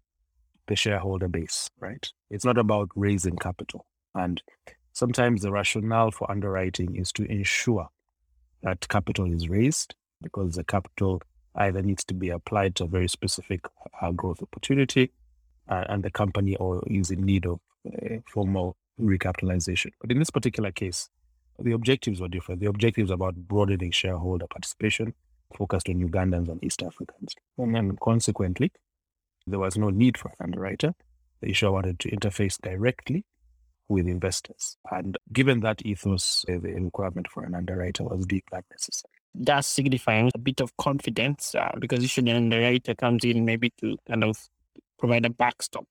the 0.67 0.75
shareholder 0.75 1.27
base, 1.27 1.69
right? 1.79 2.07
It's 2.29 2.45
not 2.45 2.57
about 2.57 2.89
raising 2.95 3.35
capital. 3.37 3.85
And 4.15 4.41
sometimes 4.93 5.41
the 5.41 5.51
rationale 5.51 6.11
for 6.11 6.29
underwriting 6.31 6.95
is 6.95 7.11
to 7.13 7.23
ensure 7.25 7.89
that 8.61 8.87
capital 8.87 9.31
is 9.31 9.49
raised 9.49 9.95
because 10.21 10.55
the 10.55 10.63
capital 10.63 11.21
either 11.55 11.81
needs 11.81 12.03
to 12.05 12.13
be 12.13 12.29
applied 12.29 12.75
to 12.75 12.85
a 12.85 12.87
very 12.87 13.09
specific 13.09 13.61
uh, 14.01 14.11
growth 14.11 14.41
opportunity 14.41 15.11
uh, 15.67 15.83
and 15.89 16.03
the 16.03 16.11
company 16.11 16.55
or 16.55 16.81
is 16.87 17.11
in 17.11 17.25
need 17.25 17.45
of 17.45 17.59
formal 18.27 18.75
recapitalization. 18.99 19.91
But 19.99 20.11
in 20.11 20.19
this 20.19 20.29
particular 20.29 20.71
case, 20.71 21.09
the 21.59 21.73
objectives 21.73 22.21
were 22.21 22.27
different. 22.27 22.61
The 22.61 22.67
objectives 22.67 23.11
about 23.11 23.35
broadening 23.35 23.91
shareholder 23.91 24.47
participation, 24.47 25.13
focused 25.55 25.89
on 25.89 25.95
Ugandans 25.95 26.49
and 26.49 26.63
East 26.63 26.83
Africans. 26.83 27.35
And 27.57 27.75
then 27.75 27.97
consequently, 28.01 28.71
there 29.45 29.59
was 29.59 29.77
no 29.77 29.89
need 29.89 30.17
for 30.17 30.29
an 30.29 30.35
underwriter. 30.41 30.93
The 31.41 31.49
issuer 31.49 31.71
wanted 31.71 31.99
to 31.99 32.11
interface 32.11 32.59
directly 32.61 33.25
with 33.89 34.07
investors. 34.07 34.77
And 34.91 35.17
given 35.31 35.59
that 35.61 35.85
ethos, 35.85 36.45
the 36.47 36.57
requirement 36.57 37.27
for 37.29 37.43
an 37.43 37.55
underwriter 37.55 38.03
was 38.03 38.25
deep 38.25 38.45
deemed 38.49 38.63
unnecessary. 38.69 39.11
That's 39.35 39.67
signifying 39.67 40.31
a 40.33 40.37
bit 40.37 40.61
of 40.61 40.75
confidence 40.77 41.55
uh, 41.55 41.71
because 41.79 42.01
usually 42.01 42.31
an 42.31 42.37
underwriter 42.37 42.95
comes 42.95 43.23
in 43.23 43.45
maybe 43.45 43.71
to 43.81 43.97
kind 44.07 44.23
of 44.23 44.37
provide 44.99 45.25
a 45.25 45.29
backstop. 45.29 45.87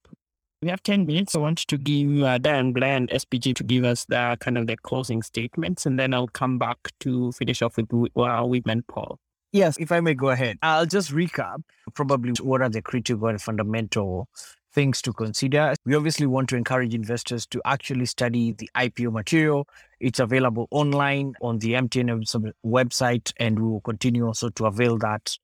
We 0.61 0.69
have 0.69 0.81
10 0.81 1.05
minutes. 1.05 1.35
I 1.35 1.39
want 1.39 1.57
to 1.57 1.77
give 1.77 2.23
uh, 2.23 2.37
Dyer 2.37 2.55
and 2.55 2.73
Blair 2.73 3.01
SBG, 3.01 3.53
to 3.55 3.63
give 3.65 3.83
us 3.83 4.05
the 4.05 4.37
kind 4.39 4.57
of 4.57 4.65
their 4.65 4.77
closing 4.77 5.21
statements, 5.21 5.85
and 5.85 5.99
then 5.99 6.13
I'll 6.13 6.29
come 6.29 6.57
back 6.57 6.77
to 7.01 7.33
finish 7.33 7.61
off 7.61 7.75
with 7.75 7.93
uh, 7.93 8.43
Women 8.45 8.83
Paul. 8.87 9.19
Yes, 9.53 9.77
if 9.79 9.91
I 9.91 10.01
may 10.01 10.15
go 10.15 10.29
ahead, 10.29 10.57
I'll 10.61 10.85
just 10.85 11.11
recap 11.11 11.61
probably 11.93 12.33
what 12.41 12.61
are 12.61 12.69
the 12.69 12.81
critical 12.81 13.27
and 13.27 13.41
fundamental 13.41 14.27
things 14.73 15.01
to 15.03 15.13
consider. 15.13 15.75
We 15.85 15.95
obviously 15.95 16.25
want 16.25 16.49
to 16.49 16.57
encourage 16.57 16.93
investors 16.93 17.45
to 17.47 17.61
actually 17.63 18.07
study 18.07 18.51
the 18.51 18.69
IPO 18.75 19.13
material. 19.13 19.67
It's 19.99 20.19
available 20.19 20.67
online 20.71 21.35
on 21.41 21.59
the 21.59 21.73
MTN 21.73 22.51
website, 22.65 23.31
and 23.37 23.59
we 23.59 23.69
will 23.69 23.81
continue 23.81 24.25
also 24.25 24.49
to 24.49 24.65
avail 24.65 24.97
that 24.97 25.37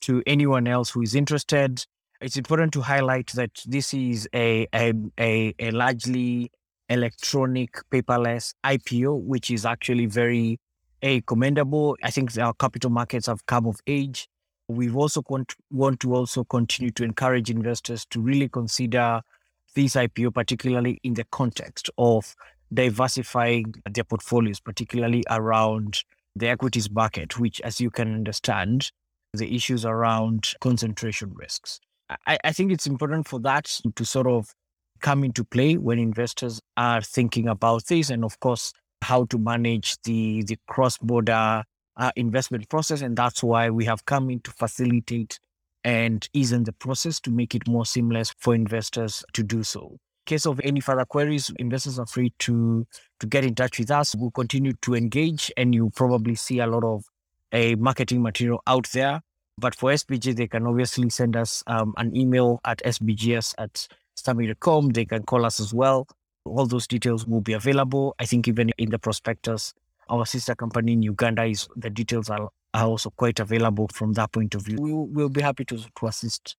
to 0.00 0.22
anyone 0.26 0.66
else 0.66 0.90
who 0.90 1.02
is 1.02 1.14
interested 1.14 1.84
it's 2.20 2.36
important 2.36 2.72
to 2.74 2.82
highlight 2.82 3.28
that 3.28 3.50
this 3.66 3.94
is 3.94 4.28
a, 4.34 4.66
a, 4.74 4.92
a, 5.18 5.54
a 5.58 5.70
largely 5.70 6.50
electronic 6.88 7.70
paperless 7.90 8.52
IPO, 8.64 9.22
which 9.22 9.50
is 9.50 9.64
actually 9.64 10.06
very 10.06 10.58
a 11.02 11.20
commendable. 11.22 11.96
I 12.02 12.10
think 12.10 12.36
our 12.38 12.54
capital 12.54 12.90
markets 12.90 13.26
have 13.26 13.46
come 13.46 13.66
of 13.66 13.80
age. 13.86 14.28
We've 14.68 14.96
also 14.96 15.22
want, 15.28 16.00
to 16.00 16.14
also 16.14 16.44
continue 16.44 16.92
to 16.92 17.04
encourage 17.04 17.50
investors 17.50 18.06
to 18.10 18.20
really 18.20 18.48
consider 18.48 19.22
this 19.74 19.94
IPO, 19.94 20.34
particularly 20.34 21.00
in 21.02 21.14
the 21.14 21.24
context 21.24 21.90
of 21.98 22.34
diversifying 22.72 23.74
their 23.90 24.04
portfolios, 24.04 24.60
particularly 24.60 25.24
around 25.28 26.04
the 26.36 26.48
equities 26.48 26.90
market, 26.90 27.38
which, 27.38 27.60
as 27.62 27.80
you 27.80 27.90
can 27.90 28.14
understand, 28.14 28.92
the 29.34 29.54
issues 29.54 29.84
around 29.84 30.52
concentration 30.60 31.32
risks. 31.34 31.80
I, 32.26 32.38
I 32.44 32.52
think 32.52 32.72
it's 32.72 32.86
important 32.86 33.28
for 33.28 33.40
that 33.40 33.80
to 33.94 34.04
sort 34.04 34.26
of 34.26 34.54
come 35.00 35.24
into 35.24 35.44
play 35.44 35.76
when 35.76 35.98
investors 35.98 36.60
are 36.76 37.00
thinking 37.00 37.48
about 37.48 37.86
this, 37.86 38.10
and 38.10 38.24
of 38.24 38.38
course, 38.40 38.72
how 39.02 39.24
to 39.26 39.38
manage 39.38 39.96
the 40.02 40.42
the 40.44 40.58
cross 40.66 40.98
border 40.98 41.64
uh, 41.96 42.10
investment 42.16 42.68
process. 42.68 43.02
And 43.02 43.16
that's 43.16 43.42
why 43.42 43.70
we 43.70 43.84
have 43.84 44.04
come 44.04 44.30
in 44.30 44.40
to 44.40 44.50
facilitate 44.50 45.38
and 45.84 46.28
ease 46.32 46.52
in 46.52 46.64
the 46.64 46.72
process 46.72 47.20
to 47.20 47.30
make 47.30 47.54
it 47.54 47.66
more 47.66 47.86
seamless 47.86 48.34
for 48.38 48.54
investors 48.54 49.24
to 49.32 49.42
do 49.42 49.62
so. 49.62 49.98
In 50.26 50.36
case 50.36 50.46
of 50.46 50.60
any 50.62 50.80
further 50.80 51.04
queries, 51.04 51.50
investors 51.58 51.98
are 51.98 52.06
free 52.06 52.32
to 52.40 52.86
to 53.20 53.26
get 53.26 53.44
in 53.44 53.54
touch 53.54 53.78
with 53.78 53.90
us. 53.90 54.14
We'll 54.14 54.30
continue 54.30 54.74
to 54.82 54.94
engage, 54.94 55.50
and 55.56 55.74
you 55.74 55.90
probably 55.90 56.34
see 56.34 56.60
a 56.60 56.66
lot 56.66 56.84
of 56.84 57.04
a 57.52 57.74
marketing 57.76 58.22
material 58.22 58.62
out 58.66 58.88
there 58.92 59.22
but 59.60 59.74
for 59.74 59.92
SBG, 59.92 60.34
they 60.36 60.48
can 60.48 60.66
obviously 60.66 61.10
send 61.10 61.36
us 61.36 61.62
um, 61.66 61.92
an 61.98 62.16
email 62.16 62.60
at 62.64 62.82
sbgs 62.82 63.54
at 63.58 63.86
stanbic.com. 64.16 64.88
They 64.90 65.04
can 65.04 65.22
call 65.22 65.44
us 65.44 65.60
as 65.60 65.74
well. 65.74 66.08
All 66.50 66.66
those 66.66 66.86
details 66.86 67.26
will 67.26 67.40
be 67.40 67.52
available. 67.52 68.14
I 68.18 68.26
think 68.26 68.48
even 68.48 68.70
in 68.78 68.90
the 68.90 68.98
prospectus, 68.98 69.72
our 70.08 70.26
sister 70.26 70.54
company 70.54 70.92
in 70.92 71.02
Uganda 71.02 71.44
is 71.44 71.68
the 71.76 71.90
details 71.90 72.28
are, 72.28 72.50
are 72.74 72.86
also 72.86 73.10
quite 73.10 73.40
available 73.40 73.88
from 73.92 74.12
that 74.14 74.32
point 74.32 74.54
of 74.54 74.62
view. 74.62 74.76
We'll, 74.80 75.06
we'll 75.06 75.28
be 75.28 75.42
happy 75.42 75.64
to, 75.66 75.78
to 75.78 76.06
assist 76.06 76.56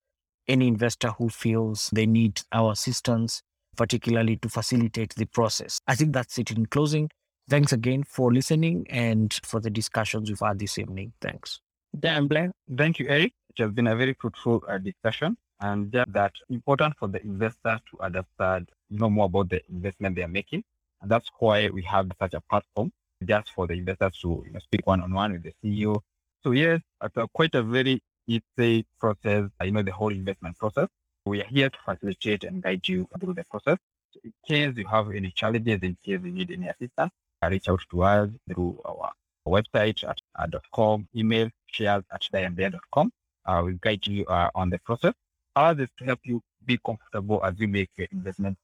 any 0.47 0.67
investor 0.67 1.09
who 1.09 1.29
feels 1.29 1.89
they 1.93 2.05
need 2.05 2.41
our 2.51 2.71
assistance, 2.71 3.41
particularly 3.75 4.37
to 4.37 4.49
facilitate 4.49 5.15
the 5.15 5.25
process. 5.25 5.79
I 5.87 5.95
think 5.95 6.13
that's 6.13 6.37
it 6.37 6.51
in 6.51 6.65
closing. 6.67 7.09
Thanks 7.49 7.73
again 7.73 8.03
for 8.03 8.33
listening 8.33 8.85
and 8.89 9.37
for 9.43 9.59
the 9.59 9.69
discussions 9.69 10.29
we've 10.29 10.39
had 10.39 10.59
this 10.59 10.77
evening. 10.77 11.13
Thanks. 11.21 11.59
Dyer 11.99 12.17
and 12.17 12.29
Blair. 12.29 12.51
Thank 12.77 12.99
you, 12.99 13.07
Eric. 13.09 13.33
It 13.49 13.61
has 13.61 13.71
been 13.71 13.87
a 13.87 13.95
very 13.95 14.15
fruitful 14.19 14.63
uh, 14.67 14.77
discussion 14.77 15.35
and 15.59 15.91
just 15.91 16.11
that 16.13 16.31
important 16.49 16.95
for 16.97 17.07
the 17.07 17.21
investors 17.21 17.79
to 17.91 18.01
understand 18.01 18.69
know 18.91 19.09
more 19.09 19.25
about 19.25 19.49
the 19.49 19.61
investment 19.69 20.15
they 20.15 20.23
are 20.23 20.27
making. 20.27 20.63
And 21.01 21.09
that's 21.09 21.29
why 21.39 21.69
we 21.69 21.81
have 21.83 22.09
such 22.19 22.33
a 22.33 22.41
platform 22.41 22.91
just 23.25 23.51
for 23.51 23.67
the 23.67 23.73
investors 23.73 24.19
to 24.21 24.43
you 24.45 24.53
know, 24.53 24.59
speak 24.59 24.85
one 24.85 25.01
on 25.01 25.13
one 25.13 25.33
with 25.33 25.43
the 25.43 25.53
CEO. 25.63 26.01
So 26.43 26.51
yes, 26.51 26.81
it's 27.03 27.31
quite 27.33 27.55
a 27.55 27.63
very 27.63 28.01
easy 28.27 28.85
process, 28.99 29.49
you 29.63 29.71
know, 29.71 29.83
the 29.83 29.91
whole 29.91 30.11
investment 30.11 30.57
process. 30.57 30.87
We 31.25 31.41
are 31.41 31.47
here 31.47 31.69
to 31.69 31.77
facilitate 31.85 32.43
and 32.43 32.63
guide 32.63 32.87
you 32.87 33.07
through 33.19 33.35
the 33.35 33.43
process. 33.43 33.77
In 34.23 34.33
case 34.47 34.73
you 34.75 34.87
have 34.87 35.11
any 35.11 35.31
challenges, 35.31 35.79
in 35.83 35.97
case 36.03 36.19
you 36.23 36.31
need 36.31 36.51
any 36.51 36.67
assistance, 36.67 37.11
reach 37.47 37.69
out 37.69 37.81
to 37.91 38.03
us 38.03 38.29
through 38.49 38.79
our 38.85 39.11
website 39.47 40.03
at 40.03 40.19
uh, 40.35 40.59
.com, 40.73 41.07
email 41.15 41.49
shares 41.67 42.03
at 42.11 42.21
diambear.com. 42.33 43.11
Uh, 43.45 43.61
we'll 43.63 43.77
guide 43.81 44.05
you 44.05 44.25
uh, 44.25 44.49
on 44.55 44.69
the 44.69 44.79
process. 44.79 45.13
Ours 45.55 45.79
is 45.79 45.89
to 45.97 46.05
help 46.05 46.19
you 46.23 46.41
be 46.65 46.79
comfortable 46.85 47.43
as 47.43 47.53
you 47.57 47.67
make 47.67 47.89
your 47.97 48.07
investment 48.11 48.57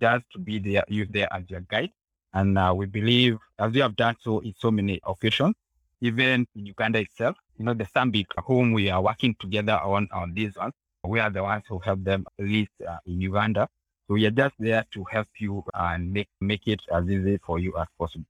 just 0.00 0.24
to 0.32 0.38
be 0.38 0.58
there, 0.58 0.84
use 0.88 1.08
there 1.10 1.32
as 1.32 1.42
your 1.48 1.60
guide. 1.60 1.90
And 2.32 2.58
uh, 2.58 2.74
we 2.76 2.86
believe, 2.86 3.38
as 3.58 3.72
we 3.72 3.80
have 3.80 3.96
done 3.96 4.16
so 4.20 4.40
in 4.40 4.54
so 4.58 4.70
many 4.70 5.00
occasions, 5.06 5.54
even 6.00 6.46
in 6.56 6.66
Uganda 6.66 6.98
itself, 6.98 7.36
you 7.58 7.64
know, 7.64 7.74
the 7.74 7.84
Stanbic, 7.84 8.26
whom 8.44 8.72
we 8.72 8.90
are 8.90 9.00
working 9.00 9.36
together 9.40 9.74
on, 9.74 10.08
on 10.12 10.34
these 10.34 10.56
ones, 10.56 10.74
we 11.04 11.20
are 11.20 11.30
the 11.30 11.42
ones 11.42 11.64
who 11.68 11.78
help 11.78 12.02
them 12.02 12.26
least 12.38 12.72
uh, 12.86 12.96
in 13.06 13.20
Uganda. 13.20 13.68
So 14.06 14.14
we 14.14 14.26
are 14.26 14.30
just 14.30 14.54
there 14.58 14.84
to 14.92 15.04
help 15.04 15.28
you 15.38 15.64
and 15.74 16.12
make, 16.12 16.28
make 16.40 16.66
it 16.66 16.80
as 16.92 17.08
easy 17.08 17.38
for 17.38 17.58
you 17.58 17.72
as 17.78 17.86
possible. 17.98 18.26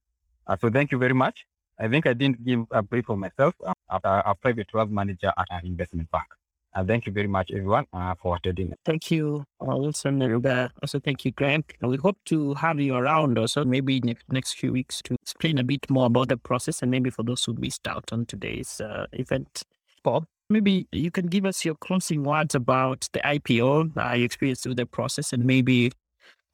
Uh, 0.46 0.56
so 0.60 0.70
thank 0.70 0.92
you 0.92 0.98
very 0.98 1.14
much. 1.14 1.46
I 1.78 1.88
think 1.88 2.06
I 2.06 2.12
didn't 2.12 2.44
give 2.44 2.66
a 2.70 2.82
brief 2.82 3.08
of 3.08 3.18
myself. 3.18 3.54
I'm 3.88 4.00
a, 4.04 4.34
private 4.40 4.72
wealth 4.72 4.90
manager 4.90 5.32
at 5.36 5.46
an 5.50 5.66
investment 5.66 6.10
bank. 6.10 6.26
And 6.74 6.88
thank 6.88 7.06
you 7.06 7.12
very 7.12 7.28
much, 7.28 7.52
everyone, 7.52 7.86
uh, 7.92 8.14
for 8.20 8.36
attending. 8.36 8.74
Thank 8.84 9.10
you, 9.10 9.44
uh, 9.60 9.76
Wilson 9.76 10.20
and 10.22 10.70
Also, 10.82 10.98
thank 10.98 11.24
you, 11.24 11.30
Grant. 11.30 11.72
And 11.80 11.90
we 11.90 11.96
hope 11.96 12.18
to 12.26 12.54
have 12.54 12.80
you 12.80 12.96
around 12.96 13.38
also 13.38 13.64
maybe 13.64 13.98
in 13.98 14.06
the 14.06 14.16
next 14.28 14.54
few 14.54 14.72
weeks 14.72 15.00
to 15.02 15.14
explain 15.22 15.58
a 15.58 15.64
bit 15.64 15.88
more 15.88 16.06
about 16.06 16.28
the 16.28 16.36
process 16.36 16.82
and 16.82 16.90
maybe 16.90 17.10
for 17.10 17.22
those 17.22 17.44
who 17.44 17.54
missed 17.54 17.86
out 17.86 18.12
on 18.12 18.26
today's 18.26 18.80
uh, 18.80 19.06
event. 19.12 19.62
Bob, 20.02 20.26
maybe 20.50 20.88
you 20.90 21.12
can 21.12 21.28
give 21.28 21.46
us 21.46 21.64
your 21.64 21.76
closing 21.76 22.24
words 22.24 22.56
about 22.56 23.08
the 23.12 23.20
IPO, 23.20 23.96
uh, 23.96 24.14
your 24.14 24.26
experience 24.26 24.62
through 24.62 24.74
the 24.74 24.86
process, 24.86 25.32
and 25.32 25.44
maybe 25.44 25.92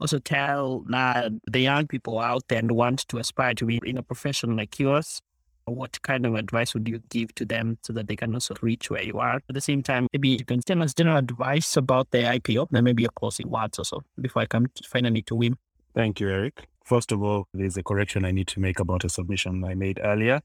also 0.01 0.19
tell 0.19 0.85
uh, 0.93 1.31
the 1.51 1.61
young 1.61 1.87
people 1.87 2.19
out 2.19 2.43
there 2.49 2.59
and 2.59 2.73
want 2.73 3.09
to 3.09 3.19
aspire 3.19 3.55
to 3.55 3.65
be 3.65 3.81
in 3.85 3.97
a 3.97 4.03
profession 4.03 4.57
like 4.57 4.79
yours 4.79 5.23
what 5.71 6.01
kind 6.03 6.27
of 6.27 6.35
advice 6.35 6.75
would 6.75 6.89
you 6.89 7.01
give 7.09 7.35
to 7.37 7.45
them 7.45 7.79
so 7.83 7.93
that 7.93 8.09
they 8.09 8.17
can 8.17 8.35
also 8.35 8.55
reach 8.61 8.91
where 8.91 9.03
you 9.03 9.19
are? 9.19 9.37
At 9.37 9.55
the 9.55 9.61
same 9.61 9.83
time 9.83 10.07
maybe 10.13 10.31
you 10.31 10.45
can 10.45 10.61
tell 10.61 10.83
us 10.83 10.95
general 10.95 11.19
advice 11.19 11.77
about 11.77 12.11
the 12.11 12.19
ipo 12.19 12.67
and 12.73 12.85
maybe 12.85 13.05
a 13.05 13.09
closing 13.09 13.49
words 13.49 13.79
also 13.79 14.03
before 14.21 14.43
i 14.43 14.47
come 14.47 14.67
to 14.67 14.89
finally 14.89 15.23
to 15.23 15.35
wim. 15.35 15.55
Thank 15.95 16.21
you 16.21 16.29
eric. 16.29 16.67
First 16.85 17.13
of 17.13 17.23
all 17.23 17.47
there's 17.55 17.77
a 17.77 17.83
correction 17.83 18.25
i 18.25 18.31
need 18.31 18.49
to 18.49 18.61
make 18.61 18.81
about 18.81 19.05
a 19.05 19.09
submission 19.09 19.65
i 19.65 19.75
made 19.75 20.01
earlier. 20.03 20.41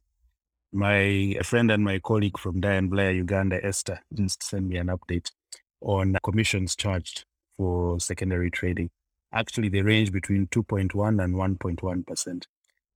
My 0.71 1.37
friend 1.43 1.71
and 1.71 1.83
my 1.83 1.99
colleague 1.99 2.37
from 2.37 2.59
Dyer 2.59 2.77
and 2.79 2.89
Blair, 2.89 3.13
Uganda, 3.13 3.63
Esther, 3.65 4.01
just 4.13 4.43
sent 4.43 4.67
me 4.67 4.75
an 4.75 4.87
update 4.87 5.31
on 5.79 6.17
commissions 6.21 6.75
charged 6.75 7.23
for 7.55 7.99
secondary 7.99 8.51
trading. 8.51 8.89
Actually 9.33 9.69
they 9.69 9.81
range 9.81 10.11
between 10.11 10.47
2.1 10.47 11.23
and 11.23 11.35
1.1%. 11.35 12.43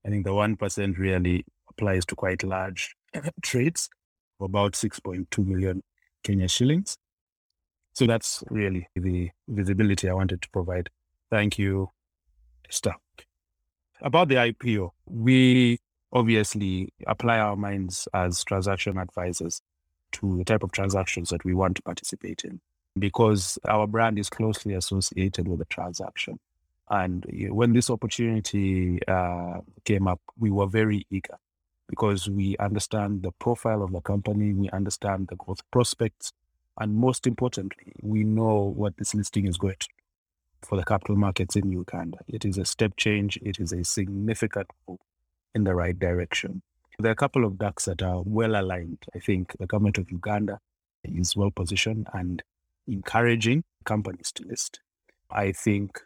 I 0.05 0.09
think 0.09 0.25
the 0.25 0.31
1% 0.31 0.97
really 0.97 1.45
applies 1.79 2.05
to 2.05 2.15
quite 2.15 2.43
large 2.43 2.95
trades 3.41 3.89
of 4.39 4.45
about 4.45 4.73
6.2 4.73 5.45
million 5.45 5.81
Kenya 6.23 6.47
shillings. 6.47 6.97
So 7.93 8.05
that's 8.05 8.43
really 8.49 8.87
the 8.95 9.29
visibility 9.47 10.09
I 10.09 10.13
wanted 10.13 10.41
to 10.41 10.49
provide. 10.49 10.89
Thank 11.29 11.57
you, 11.57 11.89
Esther. 12.67 12.95
About 14.01 14.27
the 14.27 14.35
IPO, 14.35 14.91
we 15.05 15.79
obviously 16.11 16.93
apply 17.07 17.39
our 17.39 17.55
minds 17.55 18.07
as 18.13 18.43
transaction 18.43 18.97
advisors 18.97 19.61
to 20.13 20.37
the 20.37 20.45
type 20.45 20.63
of 20.63 20.71
transactions 20.71 21.29
that 21.29 21.43
we 21.45 21.53
want 21.53 21.75
to 21.75 21.81
participate 21.81 22.43
in 22.43 22.59
because 22.97 23.59
our 23.67 23.85
brand 23.85 24.17
is 24.17 24.29
closely 24.29 24.73
associated 24.73 25.47
with 25.47 25.59
the 25.59 25.65
transaction. 25.65 26.39
And 26.89 27.25
when 27.49 27.73
this 27.73 27.89
opportunity 27.89 28.99
uh, 29.07 29.59
came 29.85 30.07
up, 30.07 30.19
we 30.39 30.49
were 30.49 30.65
very 30.65 31.05
eager 31.11 31.37
because 31.89 32.29
we 32.29 32.55
understand 32.57 33.23
the 33.23 33.31
profile 33.31 33.81
of 33.81 33.91
the 33.91 33.99
company, 34.01 34.53
we 34.53 34.69
understand 34.69 35.27
the 35.27 35.35
growth 35.35 35.61
prospects, 35.71 36.31
and 36.79 36.93
most 36.93 37.25
importantly, 37.25 37.93
we 38.01 38.23
know 38.23 38.73
what 38.75 38.95
this 38.97 39.15
listing 39.15 39.47
is 39.47 39.57
going 39.57 39.75
to 39.79 39.87
do 39.87 40.67
for 40.67 40.77
the 40.77 40.85
capital 40.85 41.15
markets 41.15 41.55
in 41.55 41.71
Uganda. 41.71 42.19
It 42.27 42.45
is 42.45 42.57
a 42.57 42.65
step 42.65 42.95
change, 42.95 43.37
it 43.41 43.59
is 43.59 43.73
a 43.73 43.83
significant 43.83 44.67
move 44.87 44.99
in 45.55 45.63
the 45.63 45.73
right 45.73 45.97
direction. 45.97 46.61
There 46.99 47.09
are 47.09 47.13
a 47.13 47.15
couple 47.15 47.43
of 47.43 47.57
ducks 47.57 47.85
that 47.85 48.03
are 48.03 48.21
well 48.23 48.55
aligned. 48.55 49.05
I 49.15 49.19
think 49.19 49.55
the 49.57 49.65
government 49.65 49.97
of 49.97 50.11
Uganda 50.11 50.59
is 51.03 51.35
well 51.35 51.49
positioned 51.49 52.07
and 52.13 52.43
encouraging 52.87 53.63
companies 53.85 54.31
to 54.33 54.45
list. 54.45 54.79
I 55.31 55.53
think 55.53 56.01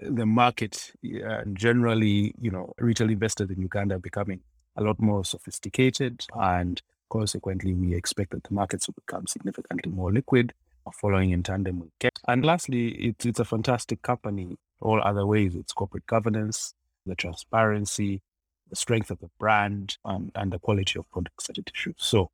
the 0.00 0.26
market 0.26 0.92
uh, 1.04 1.42
generally, 1.52 2.34
you 2.40 2.50
know, 2.50 2.72
retail 2.78 3.10
investors 3.10 3.50
in 3.50 3.60
Uganda 3.60 3.96
are 3.96 4.00
becoming 4.00 4.40
a 4.78 4.82
lot 4.82 4.98
more 4.98 5.24
sophisticated 5.24 6.24
and 6.40 6.80
consequently 7.10 7.74
we 7.74 7.94
expect 7.94 8.30
that 8.30 8.44
the 8.44 8.54
markets 8.54 8.86
will 8.86 8.94
become 8.94 9.26
significantly 9.26 9.90
more 9.90 10.12
liquid 10.12 10.54
following 10.92 11.30
in 11.30 11.42
tandem 11.42 11.80
with 11.80 11.90
CAPE. 11.98 12.18
And 12.26 12.44
lastly, 12.44 12.88
it's, 12.88 13.26
it's 13.26 13.40
a 13.40 13.44
fantastic 13.44 14.02
company 14.02 14.56
all 14.80 15.02
other 15.02 15.26
ways. 15.26 15.54
It's 15.54 15.72
corporate 15.72 16.06
governance, 16.06 16.74
the 17.06 17.14
transparency, 17.14 18.22
the 18.70 18.76
strength 18.76 19.10
of 19.10 19.18
the 19.20 19.30
brand, 19.38 19.96
and, 20.04 20.30
and 20.34 20.52
the 20.52 20.58
quality 20.58 20.98
of 20.98 21.10
products 21.10 21.46
that 21.46 21.58
it 21.58 21.70
issues. 21.74 21.96
So 21.98 22.30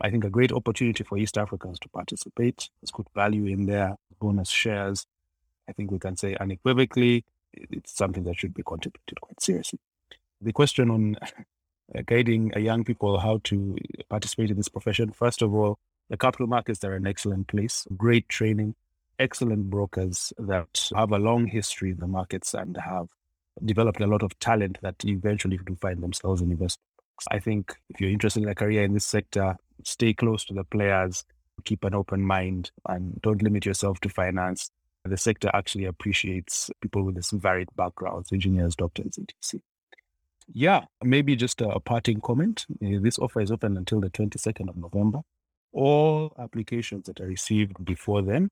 I 0.00 0.10
think 0.10 0.24
a 0.24 0.30
great 0.30 0.52
opportunity 0.52 1.04
for 1.04 1.18
East 1.18 1.36
Africans 1.36 1.78
to 1.80 1.88
participate. 1.88 2.68
There's 2.80 2.90
good 2.90 3.08
value 3.14 3.46
in 3.46 3.66
there, 3.66 3.96
bonus 4.20 4.48
shares. 4.48 5.06
I 5.68 5.72
think 5.72 5.90
we 5.90 5.98
can 5.98 6.16
say 6.16 6.36
unequivocally, 6.36 7.24
it's 7.52 7.96
something 7.96 8.24
that 8.24 8.38
should 8.38 8.54
be 8.54 8.62
contemplated 8.62 9.20
quite 9.20 9.40
seriously. 9.40 9.80
The 10.40 10.52
question 10.52 10.90
on 10.90 11.16
Uh, 11.94 12.02
guiding 12.04 12.52
uh, 12.56 12.58
young 12.58 12.84
people 12.84 13.18
how 13.18 13.40
to 13.44 13.76
participate 14.08 14.50
in 14.50 14.56
this 14.56 14.68
profession, 14.68 15.12
first 15.12 15.42
of 15.42 15.54
all, 15.54 15.78
the 16.08 16.16
capital 16.16 16.46
markets 16.46 16.82
are 16.84 16.94
an 16.94 17.06
excellent 17.06 17.48
place, 17.48 17.86
great 17.96 18.28
training, 18.28 18.74
excellent 19.18 19.70
brokers 19.70 20.32
that 20.38 20.90
have 20.94 21.12
a 21.12 21.18
long 21.18 21.46
history 21.46 21.90
in 21.90 21.98
the 21.98 22.06
markets 22.06 22.54
and 22.54 22.76
have 22.76 23.08
developed 23.64 24.00
a 24.00 24.06
lot 24.06 24.22
of 24.22 24.38
talent 24.38 24.78
that 24.82 24.96
eventually 25.04 25.58
do 25.64 25.74
find 25.76 26.02
themselves 26.02 26.42
in 26.42 26.50
investment. 26.50 26.86
I 27.30 27.38
think 27.38 27.74
if 27.88 28.00
you're 28.00 28.10
interested 28.10 28.42
in 28.42 28.48
a 28.48 28.54
career 28.54 28.84
in 28.84 28.92
this 28.92 29.06
sector, 29.06 29.56
stay 29.84 30.12
close 30.12 30.44
to 30.46 30.54
the 30.54 30.64
players, 30.64 31.24
keep 31.64 31.84
an 31.84 31.94
open 31.94 32.22
mind, 32.22 32.70
and 32.88 33.20
don't 33.22 33.42
limit 33.42 33.64
yourself 33.64 34.00
to 34.00 34.08
finance. 34.08 34.70
The 35.04 35.16
sector 35.16 35.50
actually 35.54 35.84
appreciates 35.84 36.70
people 36.80 37.04
with 37.04 37.14
this 37.14 37.30
varied 37.30 37.68
backgrounds, 37.76 38.32
engineers, 38.32 38.76
doctors, 38.76 39.18
etc. 39.18 39.60
Yeah, 40.52 40.84
maybe 41.02 41.36
just 41.36 41.60
a, 41.60 41.80
parting 41.80 42.20
comment. 42.20 42.66
Uh, 42.70 43.00
this 43.00 43.18
offer 43.18 43.40
is 43.40 43.50
open 43.50 43.76
until 43.76 44.00
the 44.00 44.10
22nd 44.10 44.68
of 44.68 44.76
November. 44.76 45.20
All 45.72 46.32
applications 46.38 47.06
that 47.06 47.20
are 47.20 47.26
received 47.26 47.84
before 47.84 48.22
then 48.22 48.48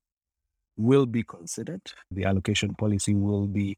will 0.77 1.05
be 1.05 1.23
considered. 1.23 1.81
The 2.11 2.25
allocation 2.25 2.75
policy 2.75 3.15
will 3.15 3.47
be 3.47 3.77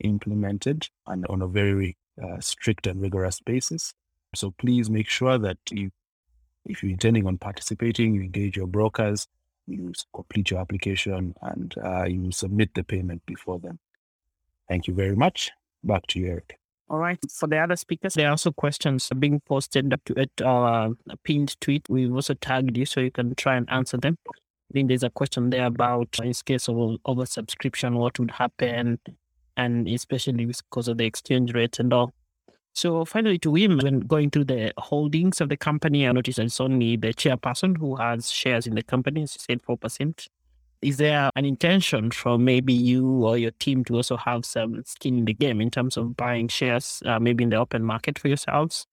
implemented 0.00 0.88
and 1.06 1.26
on 1.28 1.42
a 1.42 1.46
very 1.46 1.96
uh, 2.22 2.40
strict 2.40 2.86
and 2.86 3.00
rigorous 3.00 3.40
basis. 3.40 3.92
So 4.34 4.52
please 4.58 4.88
make 4.90 5.08
sure 5.08 5.38
that 5.38 5.58
you 5.70 5.90
if 6.66 6.82
you're 6.82 6.92
intending 6.92 7.26
on 7.26 7.36
participating, 7.36 8.14
you 8.14 8.22
engage 8.22 8.56
your 8.56 8.66
brokers, 8.66 9.28
you 9.66 9.92
complete 10.14 10.50
your 10.50 10.60
application, 10.60 11.34
and 11.42 11.74
uh, 11.84 12.04
you 12.04 12.32
submit 12.32 12.70
the 12.74 12.82
payment 12.82 13.20
before 13.26 13.58
then. 13.58 13.78
Thank 14.68 14.86
you 14.86 14.94
very 14.94 15.14
much. 15.14 15.50
Back 15.82 16.06
to 16.08 16.18
you, 16.18 16.28
Eric. 16.28 16.58
All 16.90 16.98
right. 16.98 17.18
For 17.30 17.46
the 17.46 17.58
other 17.58 17.76
speakers, 17.76 18.14
there 18.14 18.28
are 18.28 18.32
also 18.32 18.52
questions 18.52 19.10
being 19.18 19.40
posted 19.40 19.94
to 20.04 20.14
at 20.18 20.42
our 20.44 20.90
uh, 21.10 21.14
pinned 21.24 21.58
tweet. 21.60 21.88
We've 21.88 22.12
also 22.12 22.34
tagged 22.34 22.76
you 22.76 22.84
so 22.84 23.00
you 23.00 23.10
can 23.10 23.34
try 23.34 23.56
and 23.56 23.68
answer 23.70 23.96
them. 23.96 24.18
I 24.28 24.72
think 24.72 24.88
there's 24.88 25.02
a 25.02 25.10
question 25.10 25.50
there 25.50 25.66
about 25.66 26.18
in 26.22 26.32
case 26.44 26.68
of 26.68 26.76
oversubscription, 27.06 27.94
what 27.94 28.18
would 28.18 28.32
happen, 28.32 28.98
and 29.56 29.88
especially 29.88 30.44
because 30.44 30.88
of 30.88 30.98
the 30.98 31.04
exchange 31.04 31.54
rate 31.54 31.78
and 31.78 31.92
all. 31.92 32.12
So 32.74 33.04
finally, 33.04 33.38
to 33.38 33.52
Wim, 33.52 33.82
when 33.82 34.00
going 34.00 34.30
through 34.30 34.46
the 34.46 34.72
holdings 34.76 35.40
of 35.40 35.48
the 35.48 35.56
company, 35.56 36.08
I 36.08 36.12
noticed 36.12 36.40
it's 36.40 36.60
only 36.60 36.96
the 36.96 37.14
chairperson 37.14 37.78
who 37.78 37.96
has 37.96 38.30
shares 38.30 38.66
in 38.66 38.74
the 38.74 38.82
company, 38.82 39.22
as 39.22 39.36
you 39.36 39.54
said, 39.54 39.62
4%. 39.62 40.28
Is 40.84 40.98
there 40.98 41.30
an 41.34 41.46
intention 41.46 42.10
for 42.10 42.38
maybe 42.38 42.74
you 42.74 43.24
or 43.24 43.38
your 43.38 43.52
team 43.52 43.84
to 43.84 43.94
also 43.94 44.18
have 44.18 44.44
some 44.44 44.82
skin 44.84 45.16
in 45.16 45.24
the 45.24 45.32
game 45.32 45.62
in 45.62 45.70
terms 45.70 45.96
of 45.96 46.14
buying 46.14 46.46
shares, 46.48 47.02
uh, 47.06 47.18
maybe 47.18 47.42
in 47.42 47.48
the 47.48 47.56
open 47.56 47.82
market 47.82 48.18
for 48.18 48.28
yourselves? 48.28 48.86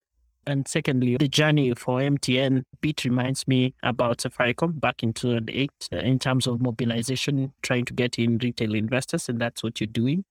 And 0.47 0.65
secondly, 0.69 1.18
the 1.18 1.27
journey 1.27 1.73
for 1.73 1.99
MTN 1.99 2.63
bit 2.80 3.03
reminds 3.03 3.45
me 3.45 3.76
about 3.84 4.19
Safaricom 4.19 4.80
back 4.80 5.03
in 5.03 5.11
2008 5.11 5.69
uh, 5.91 5.97
in 5.97 6.18
terms 6.18 6.47
of 6.47 6.61
mobilization, 6.61 7.51
trying 7.61 7.84
to 7.84 7.93
get 7.93 8.18
in 8.18 8.38
retail 8.38 8.73
investors, 8.73 9.27
and 9.27 9.41
that's 9.41 9.61
what 9.61 9.81
you're 9.81 9.88
doing. 9.88 10.23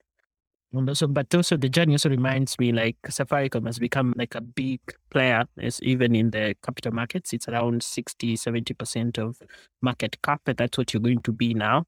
And 0.73 0.89
also, 0.89 1.09
but 1.09 1.35
also 1.35 1.57
the 1.57 1.69
journey 1.69 1.95
also 1.95 2.11
reminds 2.11 2.59
me 2.59 2.73
like 2.73 2.97
Safaricom 3.07 3.67
has 3.67 3.79
become 3.79 4.15
like 4.17 4.37
a 4.37 4.41
big 4.41 4.81
player, 5.11 5.45
is 5.57 5.81
even 5.83 6.15
in 6.15 6.31
the 6.31 6.55
capital 6.63 6.93
markets. 6.93 7.33
It's 7.33 7.49
around 7.49 7.83
60, 7.83 8.37
70% 8.37 9.19
of 9.19 9.43
market 9.83 10.23
cap, 10.23 10.43
and 10.47 10.57
that's 10.57 10.79
what 10.79 10.95
you're 10.95 11.03
going 11.03 11.23
to 11.23 11.33
be 11.33 11.55
now. 11.55 11.87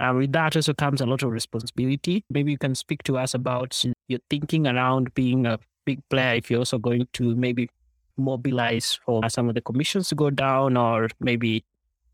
And 0.00 0.18
with 0.18 0.32
that 0.32 0.56
also 0.56 0.74
comes 0.74 1.00
a 1.00 1.06
lot 1.06 1.22
of 1.22 1.30
responsibility. 1.30 2.24
Maybe 2.28 2.50
you 2.50 2.58
can 2.58 2.74
speak 2.74 3.02
to 3.04 3.16
us 3.16 3.32
about 3.32 3.82
your 4.08 4.20
thinking 4.28 4.66
around 4.66 5.14
being 5.14 5.46
a 5.46 5.58
big 5.84 6.00
player 6.10 6.34
if 6.34 6.50
you're 6.50 6.58
also 6.58 6.78
going 6.78 7.06
to 7.14 7.34
maybe 7.36 7.70
mobilize 8.16 8.98
for 9.04 9.28
some 9.28 9.48
of 9.48 9.54
the 9.54 9.60
commissions 9.60 10.08
to 10.08 10.14
go 10.14 10.30
down 10.30 10.76
or 10.76 11.08
maybe 11.20 11.64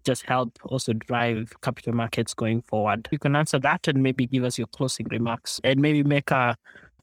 just 0.04 0.24
help 0.24 0.58
also 0.64 0.92
drive 0.92 1.52
capital 1.62 1.94
markets 1.94 2.34
going 2.34 2.62
forward? 2.62 3.08
You 3.10 3.18
can 3.18 3.36
answer 3.36 3.58
that 3.60 3.88
and 3.88 4.02
maybe 4.02 4.26
give 4.26 4.44
us 4.44 4.58
your 4.58 4.66
closing 4.68 5.06
remarks 5.10 5.60
and 5.64 5.80
maybe 5.80 6.02
make 6.02 6.30
a 6.30 6.56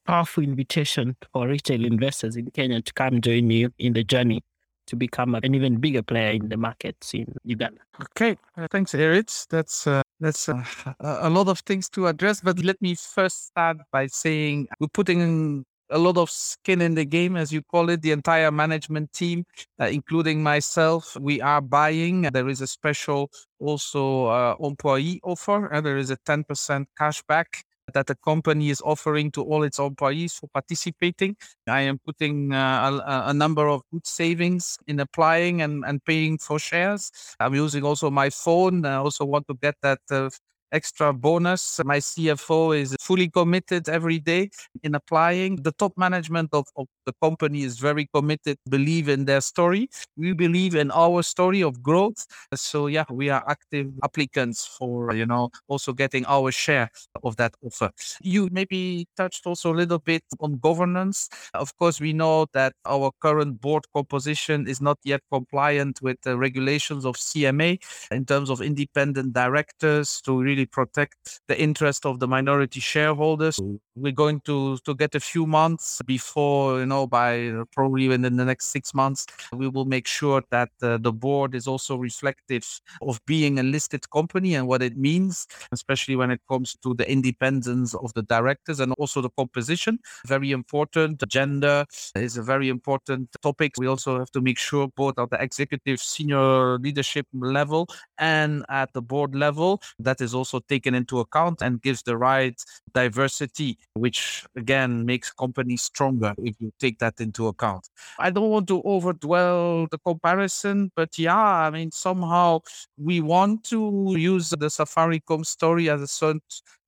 powerful 0.05 0.43
invitation 0.43 1.15
for 1.31 1.47
retail 1.47 1.85
investors 1.85 2.35
in 2.35 2.49
Kenya 2.51 2.81
to 2.81 2.93
come 2.93 3.21
join 3.21 3.49
you 3.49 3.71
in 3.77 3.93
the 3.93 4.03
journey 4.03 4.41
to 4.87 4.95
become 4.95 5.35
an 5.35 5.53
even 5.53 5.77
bigger 5.77 6.01
player 6.01 6.31
in 6.31 6.49
the 6.49 6.57
markets 6.57 7.13
in 7.13 7.31
Uganda. 7.43 7.79
Okay, 8.01 8.35
uh, 8.57 8.67
thanks, 8.71 8.95
Eric. 8.95 9.29
That's 9.49 9.85
uh, 9.85 10.01
that's 10.19 10.49
uh, 10.49 10.63
a 10.99 11.29
lot 11.29 11.47
of 11.47 11.59
things 11.59 11.89
to 11.89 12.07
address, 12.07 12.41
but 12.41 12.57
let 12.63 12.81
me 12.81 12.95
first 12.95 13.47
start 13.47 13.77
by 13.91 14.07
saying 14.07 14.67
we're 14.79 14.87
putting 14.87 15.63
a 15.89 15.97
lot 15.97 16.17
of 16.17 16.29
skin 16.29 16.81
in 16.81 16.95
the 16.95 17.05
game, 17.05 17.35
as 17.35 17.51
you 17.51 17.61
call 17.61 17.89
it. 17.89 18.01
The 18.01 18.11
entire 18.11 18.51
management 18.51 19.13
team, 19.13 19.45
uh, 19.79 19.85
including 19.85 20.43
myself, 20.43 21.17
we 21.19 21.41
are 21.41 21.61
buying. 21.61 22.23
There 22.23 22.49
is 22.49 22.61
a 22.61 22.67
special 22.67 23.31
also 23.59 24.25
uh, 24.25 24.55
employee 24.59 25.19
offer, 25.23 25.67
and 25.67 25.85
there 25.85 25.97
is 25.97 26.11
a 26.11 26.17
10% 26.17 26.85
cashback 26.99 27.63
that 27.93 28.07
the 28.07 28.15
company 28.15 28.69
is 28.69 28.81
offering 28.85 29.31
to 29.31 29.41
all 29.43 29.63
its 29.63 29.79
employees 29.79 30.33
for 30.33 30.47
participating. 30.53 31.35
I 31.67 31.81
am 31.81 31.99
putting 31.99 32.53
uh, 32.53 33.01
a, 33.05 33.29
a, 33.29 33.33
number 33.33 33.67
of 33.67 33.81
good 33.91 34.05
savings 34.05 34.77
in 34.87 34.99
applying 34.99 35.61
and, 35.61 35.83
and 35.85 36.03
paying 36.05 36.37
for 36.37 36.59
shares. 36.59 37.11
I'm 37.39 37.55
using 37.55 37.83
also 37.83 38.09
my 38.09 38.29
phone. 38.29 38.85
I 38.85 38.95
also 38.95 39.25
want 39.25 39.47
to 39.47 39.55
get 39.55 39.75
that 39.81 39.99
uh, 40.11 40.29
extra 40.71 41.13
bonus. 41.13 41.79
My 41.85 41.97
CFO 41.97 42.77
is 42.77 42.95
fully 42.99 43.29
committed 43.29 43.89
every 43.89 44.19
day 44.19 44.49
in 44.83 44.95
applying. 44.95 45.57
The 45.57 45.71
top 45.73 45.93
management 45.97 46.49
of, 46.53 46.67
of 46.75 46.87
the 47.05 47.13
company 47.21 47.63
is 47.63 47.79
very 47.79 48.07
committed, 48.13 48.57
believe 48.69 49.09
in 49.09 49.25
their 49.25 49.41
story. 49.41 49.89
We 50.17 50.33
believe 50.33 50.75
in 50.75 50.91
our 50.91 51.23
story 51.23 51.61
of 51.61 51.81
growth. 51.81 52.25
So 52.53 52.87
yeah, 52.87 53.05
we 53.09 53.29
are 53.29 53.43
active 53.47 53.91
applicants 54.03 54.65
for, 54.65 55.13
you 55.13 55.25
know, 55.25 55.49
also 55.67 55.93
getting 55.93 56.25
our 56.27 56.51
share 56.51 56.89
of 57.23 57.35
that 57.37 57.53
offer. 57.65 57.91
You 58.21 58.49
maybe 58.51 59.07
touched 59.17 59.45
also 59.47 59.73
a 59.73 59.77
little 59.77 59.99
bit 59.99 60.23
on 60.39 60.57
governance. 60.57 61.29
Of 61.53 61.75
course, 61.77 61.99
we 61.99 62.13
know 62.13 62.47
that 62.53 62.73
our 62.85 63.11
current 63.21 63.61
board 63.61 63.85
composition 63.95 64.67
is 64.67 64.81
not 64.81 64.97
yet 65.03 65.21
compliant 65.31 66.01
with 66.01 66.17
the 66.21 66.37
regulations 66.37 67.05
of 67.05 67.15
CMA 67.15 67.79
in 68.11 68.25
terms 68.25 68.49
of 68.49 68.61
independent 68.61 69.33
directors 69.33 70.21
to 70.21 70.39
really 70.39 70.58
really 70.59 70.65
protect 70.65 71.41
the 71.47 71.59
interest 71.59 72.05
of 72.05 72.19
the 72.19 72.27
minority 72.27 72.79
shareholders. 72.79 73.59
We're 73.95 74.11
going 74.11 74.41
to 74.41 74.77
to 74.85 74.95
get 74.95 75.15
a 75.15 75.19
few 75.19 75.45
months 75.45 76.01
before, 76.05 76.79
you 76.79 76.85
know, 76.85 77.07
by 77.07 77.51
probably 77.75 78.07
within 78.07 78.37
the 78.37 78.45
next 78.45 78.71
six 78.71 78.93
months, 78.93 79.25
we 79.53 79.67
will 79.67 79.85
make 79.85 80.07
sure 80.07 80.41
that 80.51 80.69
uh, 80.81 80.97
the 80.97 81.11
board 81.11 81.55
is 81.55 81.67
also 81.67 81.97
reflective 81.97 82.65
of 83.01 83.19
being 83.25 83.59
a 83.59 83.63
listed 83.63 84.09
company 84.09 84.55
and 84.55 84.67
what 84.67 84.81
it 84.81 84.97
means, 84.97 85.47
especially 85.71 86.15
when 86.15 86.31
it 86.31 86.41
comes 86.47 86.77
to 86.83 86.93
the 86.93 87.09
independence 87.09 87.93
of 87.95 88.13
the 88.13 88.23
directors 88.23 88.79
and 88.79 88.93
also 88.97 89.21
the 89.21 89.29
composition. 89.37 89.99
Very 90.27 90.51
important. 90.51 91.23
Gender 91.27 91.85
is 92.15 92.37
a 92.37 92.43
very 92.43 92.69
important 92.69 93.29
topic. 93.41 93.71
We 93.77 93.87
also 93.87 94.19
have 94.19 94.31
to 94.31 94.41
make 94.41 94.57
sure 94.57 94.87
both 94.95 95.19
at 95.19 95.29
the 95.29 95.41
executive 95.41 95.99
senior 95.99 96.79
leadership 96.79 97.25
level 97.33 97.87
and 98.17 98.65
at 98.69 98.93
the 98.93 99.01
board 99.01 99.35
level 99.35 99.81
that 99.99 100.21
is 100.21 100.33
also 100.33 100.48
also 100.49 100.65
taken 100.67 100.95
into 100.95 101.19
account 101.19 101.61
and 101.61 101.81
gives 101.81 102.03
the 102.03 102.17
right 102.17 102.61
diversity, 102.93 103.77
which 103.93 104.45
again 104.55 105.05
makes 105.05 105.31
companies 105.31 105.83
stronger 105.83 106.33
if 106.39 106.55
you 106.59 106.71
take 106.79 106.99
that 106.99 107.19
into 107.19 107.47
account. 107.47 107.87
I 108.17 108.29
don't 108.29 108.49
want 108.49 108.67
to 108.69 108.81
overdwell 108.83 109.89
the 109.89 109.99
comparison, 109.99 110.91
but 110.95 111.17
yeah, 111.17 111.37
I 111.37 111.69
mean, 111.69 111.91
somehow 111.91 112.61
we 112.97 113.21
want 113.21 113.63
to 113.65 114.15
use 114.17 114.49
the 114.49 114.69
Safaricom 114.69 115.45
story 115.45 115.89
as 115.89 116.01
a 116.01 116.07
certain 116.07 116.41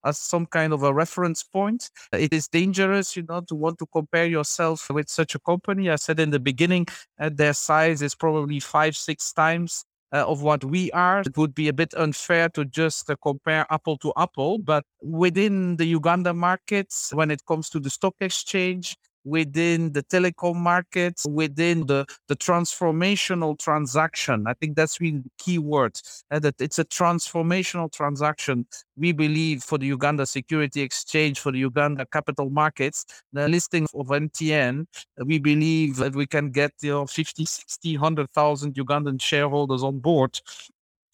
as 0.03 0.17
some 0.17 0.47
kind 0.47 0.73
of 0.73 0.81
a 0.81 0.91
reference 0.91 1.43
point. 1.43 1.91
It 2.11 2.33
is 2.33 2.47
dangerous, 2.47 3.15
you 3.15 3.23
know, 3.29 3.41
to 3.41 3.53
want 3.53 3.77
to 3.77 3.85
compare 3.93 4.25
yourself 4.25 4.89
with 4.89 5.09
such 5.09 5.35
a 5.35 5.39
company. 5.39 5.91
I 5.91 5.97
said 5.97 6.19
in 6.19 6.31
the 6.31 6.39
beginning, 6.39 6.87
uh, 7.19 7.29
their 7.31 7.53
size 7.53 8.01
is 8.01 8.15
probably 8.15 8.59
five, 8.59 8.95
six 8.95 9.31
times 9.31 9.85
uh, 10.13 10.25
of 10.27 10.41
what 10.41 10.63
we 10.63 10.91
are. 10.91 11.21
It 11.21 11.37
would 11.37 11.55
be 11.55 11.67
a 11.67 11.73
bit 11.73 11.93
unfair 11.95 12.49
to 12.49 12.65
just 12.65 13.09
uh, 13.09 13.15
compare 13.21 13.65
apple 13.69 13.97
to 13.99 14.13
apple, 14.17 14.59
but 14.59 14.83
within 15.01 15.77
the 15.77 15.85
Uganda 15.85 16.33
markets, 16.33 17.11
when 17.13 17.31
it 17.31 17.45
comes 17.47 17.69
to 17.69 17.79
the 17.79 17.89
stock 17.89 18.15
exchange, 18.19 18.97
within 19.23 19.93
the 19.93 20.03
telecom 20.03 20.55
markets, 20.55 21.25
within 21.27 21.85
the, 21.87 22.05
the 22.27 22.35
transformational 22.35 23.57
transaction. 23.57 24.45
I 24.47 24.53
think 24.53 24.75
that's 24.75 24.99
really 24.99 25.19
the 25.19 25.31
key 25.37 25.57
word, 25.57 25.99
uh, 26.31 26.39
that 26.39 26.59
it's 26.59 26.79
a 26.79 26.85
transformational 26.85 27.91
transaction. 27.91 28.65
We 28.97 29.11
believe 29.11 29.63
for 29.63 29.77
the 29.77 29.87
Uganda 29.87 30.25
Security 30.25 30.81
Exchange, 30.81 31.39
for 31.39 31.51
the 31.51 31.59
Uganda 31.59 32.05
capital 32.05 32.49
markets, 32.49 33.05
the 33.33 33.47
listing 33.47 33.87
of 33.93 34.07
MTN, 34.07 34.85
we 35.25 35.39
believe 35.39 35.97
that 35.97 36.15
we 36.15 36.25
can 36.25 36.51
get 36.51 36.71
you 36.81 36.91
know, 36.91 37.05
50, 37.05 37.45
60, 37.45 37.97
100,000 37.97 38.73
Ugandan 38.75 39.21
shareholders 39.21 39.83
on 39.83 39.99
board 39.99 40.39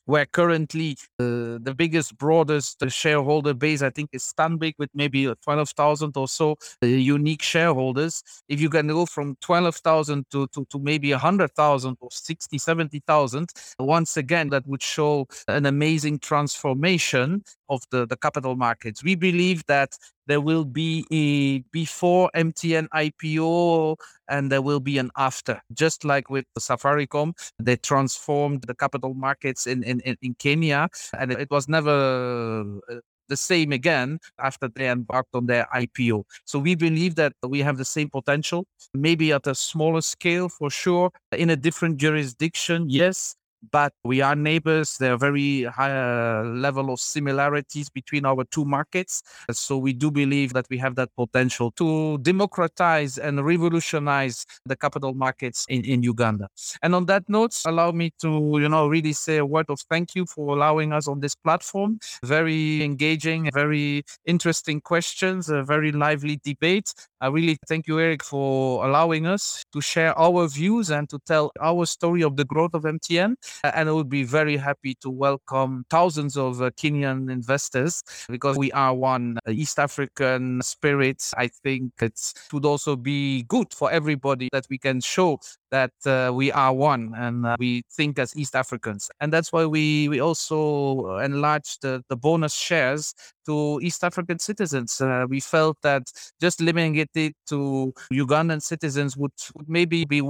where 0.07 0.25
currently 0.25 0.97
uh, 1.19 1.59
the 1.61 1.73
biggest, 1.75 2.17
broadest 2.17 2.81
shareholder 2.89 3.53
base, 3.53 3.81
I 3.81 3.89
think, 3.89 4.09
is 4.13 4.23
Stanbic 4.23 4.73
with 4.79 4.89
maybe 4.93 5.31
12,000 5.43 6.15
or 6.15 6.27
so 6.27 6.55
uh, 6.81 6.88
unique 6.88 7.41
shareholders. 7.41 8.23
If 8.47 8.61
you 8.61 8.69
can 8.69 8.88
go 8.88 9.05
from 9.05 9.35
12,000 9.41 10.25
to, 10.31 10.47
to, 10.47 10.65
to 10.71 10.79
maybe 10.79 11.11
100,000 11.11 11.97
or 11.99 12.09
60, 12.09 12.57
70,000, 12.57 13.49
once 13.79 14.15
again, 14.15 14.49
that 14.49 14.65
would 14.65 14.81
show 14.81 15.27
an 15.49 15.65
amazing 15.65 16.19
transformation 16.19 17.43
of 17.69 17.81
the, 17.91 18.07
the 18.07 18.15
capital 18.15 18.55
markets. 18.55 19.03
We 19.03 19.15
believe 19.15 19.65
that 19.67 19.97
there 20.28 20.41
will 20.41 20.66
be 20.66 21.06
a 21.12 21.60
before 21.72 22.30
MTN 22.36 22.88
IPO 22.94 23.98
and 24.30 24.52
there 24.52 24.62
will 24.62 24.80
be 24.80 24.98
an 24.98 25.10
after. 25.18 25.62
Just 25.74 26.06
like 26.06 26.30
with 26.30 26.45
Safaricom, 26.60 27.34
they 27.60 27.78
transformed 27.78 28.64
the 28.64 28.76
capital 28.76 29.14
markets 29.14 29.68
in, 29.68 29.84
in, 29.84 30.02
in 30.22 30.36
Kenya 30.36 30.90
and 31.18 31.32
it 31.32 31.49
was 31.49 31.68
never 31.68 32.80
uh, 32.90 32.95
the 33.28 33.38
same 33.38 33.72
again 33.72 34.20
after 34.40 34.68
they 34.68 34.90
embarked 34.90 35.34
on 35.34 35.45
their 35.48 35.68
IPO. 35.74 36.24
So 36.45 36.60
we 36.60 36.76
believe 36.76 37.16
that 37.16 37.34
we 37.44 37.60
have 37.60 37.78
the 37.78 37.86
same 37.86 38.10
potential, 38.10 38.66
maybe 38.94 39.32
at 39.32 39.48
a 39.48 39.56
smaller 39.56 40.02
scale 40.02 40.49
for 40.49 40.70
sure, 40.70 41.12
in 41.32 41.49
a 41.49 41.56
different 41.56 41.98
jurisdiction, 41.98 42.90
yes, 42.90 43.36
but 43.72 43.94
we 44.03 44.22
are 44.22 44.35
neighbors. 44.35 44.98
There 44.98 45.14
are 45.14 45.18
very 45.18 45.64
high 45.64 45.91
uh, 45.91 46.44
level 46.44 46.91
of 46.91 46.99
similarities 46.99 47.89
between 47.89 48.26
our 48.26 48.44
two 48.45 48.65
markets. 48.65 49.23
So 49.52 49.77
we 49.77 49.94
do 49.94 50.11
believe 50.11 50.53
that 50.53 50.68
we 50.69 50.77
have 50.77 50.95
that 50.95 51.10
potential 51.15 51.72
to 51.72 52.18
democratize 52.19 53.18
and 53.18 53.45
revolutionize 53.45 54.45
the 54.65 54.76
capital 54.76 55.14
markets 55.14 55.65
in, 55.69 55.84
in 55.85 56.03
Uganda. 56.03 56.49
And 56.81 56.95
on 56.95 57.06
that 57.06 57.23
note, 57.27 57.61
allow 57.65 57.91
me 57.91 58.11
to, 58.22 58.57
you 58.61 58.69
know, 58.69 58.88
really 58.88 59.14
say 59.14 59.38
a 59.38 59.45
word 59.45 59.65
of 59.69 59.80
thank 59.89 60.15
you 60.15 60.26
for 60.26 60.56
allowing 60.56 60.94
us 60.94 61.07
on 61.07 61.19
this 61.19 61.35
platform. 61.35 61.99
Very 62.23 62.84
engaging, 62.84 63.49
very 63.53 64.03
interesting 64.26 64.81
questions, 64.81 65.49
a 65.49 65.64
very 65.64 65.91
lively 65.91 66.39
debate. 66.44 66.94
I 67.22 67.27
really 67.27 67.57
thank 67.68 67.88
you, 67.88 67.99
Eric, 67.99 68.23
for 68.23 68.85
allowing 68.85 69.26
us 69.26 69.64
to 69.73 69.81
share 69.81 70.18
our 70.18 70.48
views 70.48 70.89
and 70.89 71.10
to 71.10 71.19
tell 71.26 71.52
our 71.61 71.85
story 71.85 72.23
of 72.23 72.35
the 72.35 72.45
growth 72.45 72.73
of 72.73 72.84
MTN. 72.84 73.35
And 73.63 73.89
I 73.89 73.91
would 73.91 74.09
be 74.09 74.23
very 74.23 74.57
happy 74.57 74.95
to 75.01 75.09
welcome 75.09 75.85
thousands 75.89 76.38
of 76.38 76.61
uh, 76.61 76.71
Kenyan 76.71 77.31
investors 77.31 78.03
because 78.29 78.57
we 78.57 78.71
are 78.71 78.93
one 78.93 79.38
uh, 79.47 79.51
East 79.51 79.79
African 79.79 80.61
spirit. 80.61 81.23
I 81.38 81.47
think 81.47 81.93
it 82.01 82.34
would 82.53 82.65
also 82.65 82.95
be 82.95 83.43
good 83.43 83.73
for 83.73 83.91
everybody 83.91 84.49
that 84.51 84.67
we 84.69 84.77
can 84.77 85.01
show 85.01 85.39
that 85.72 85.91
uh, 86.06 86.31
we 86.34 86.52
are 86.52 86.73
one 86.73 87.14
and 87.15 87.45
uh, 87.45 87.56
we 87.60 87.84
think 87.91 88.19
as 88.19 88.35
East 88.35 88.56
Africans. 88.56 89.10
And 89.19 89.31
that's 89.31 89.52
why 89.52 89.65
we, 89.65 90.10
we 90.10 90.19
also 90.19 91.18
enlarged 91.18 91.81
the, 91.81 92.03
the 92.10 92.15
bonus 92.15 92.53
shares 92.53 93.14
to 93.45 93.80
East 93.81 94.03
African 94.03 94.39
citizens. 94.39 94.99
Uh, 94.99 95.26
we 95.27 95.39
felt 95.39 95.77
that 95.81 96.03
just 96.39 96.61
limiting 96.61 96.95
it 96.95 97.34
to 97.48 97.94
Ugandan 98.11 98.61
citizens 98.61 99.15
would, 99.15 99.31
would 99.56 99.69
maybe 99.69 100.06
be 100.06 100.22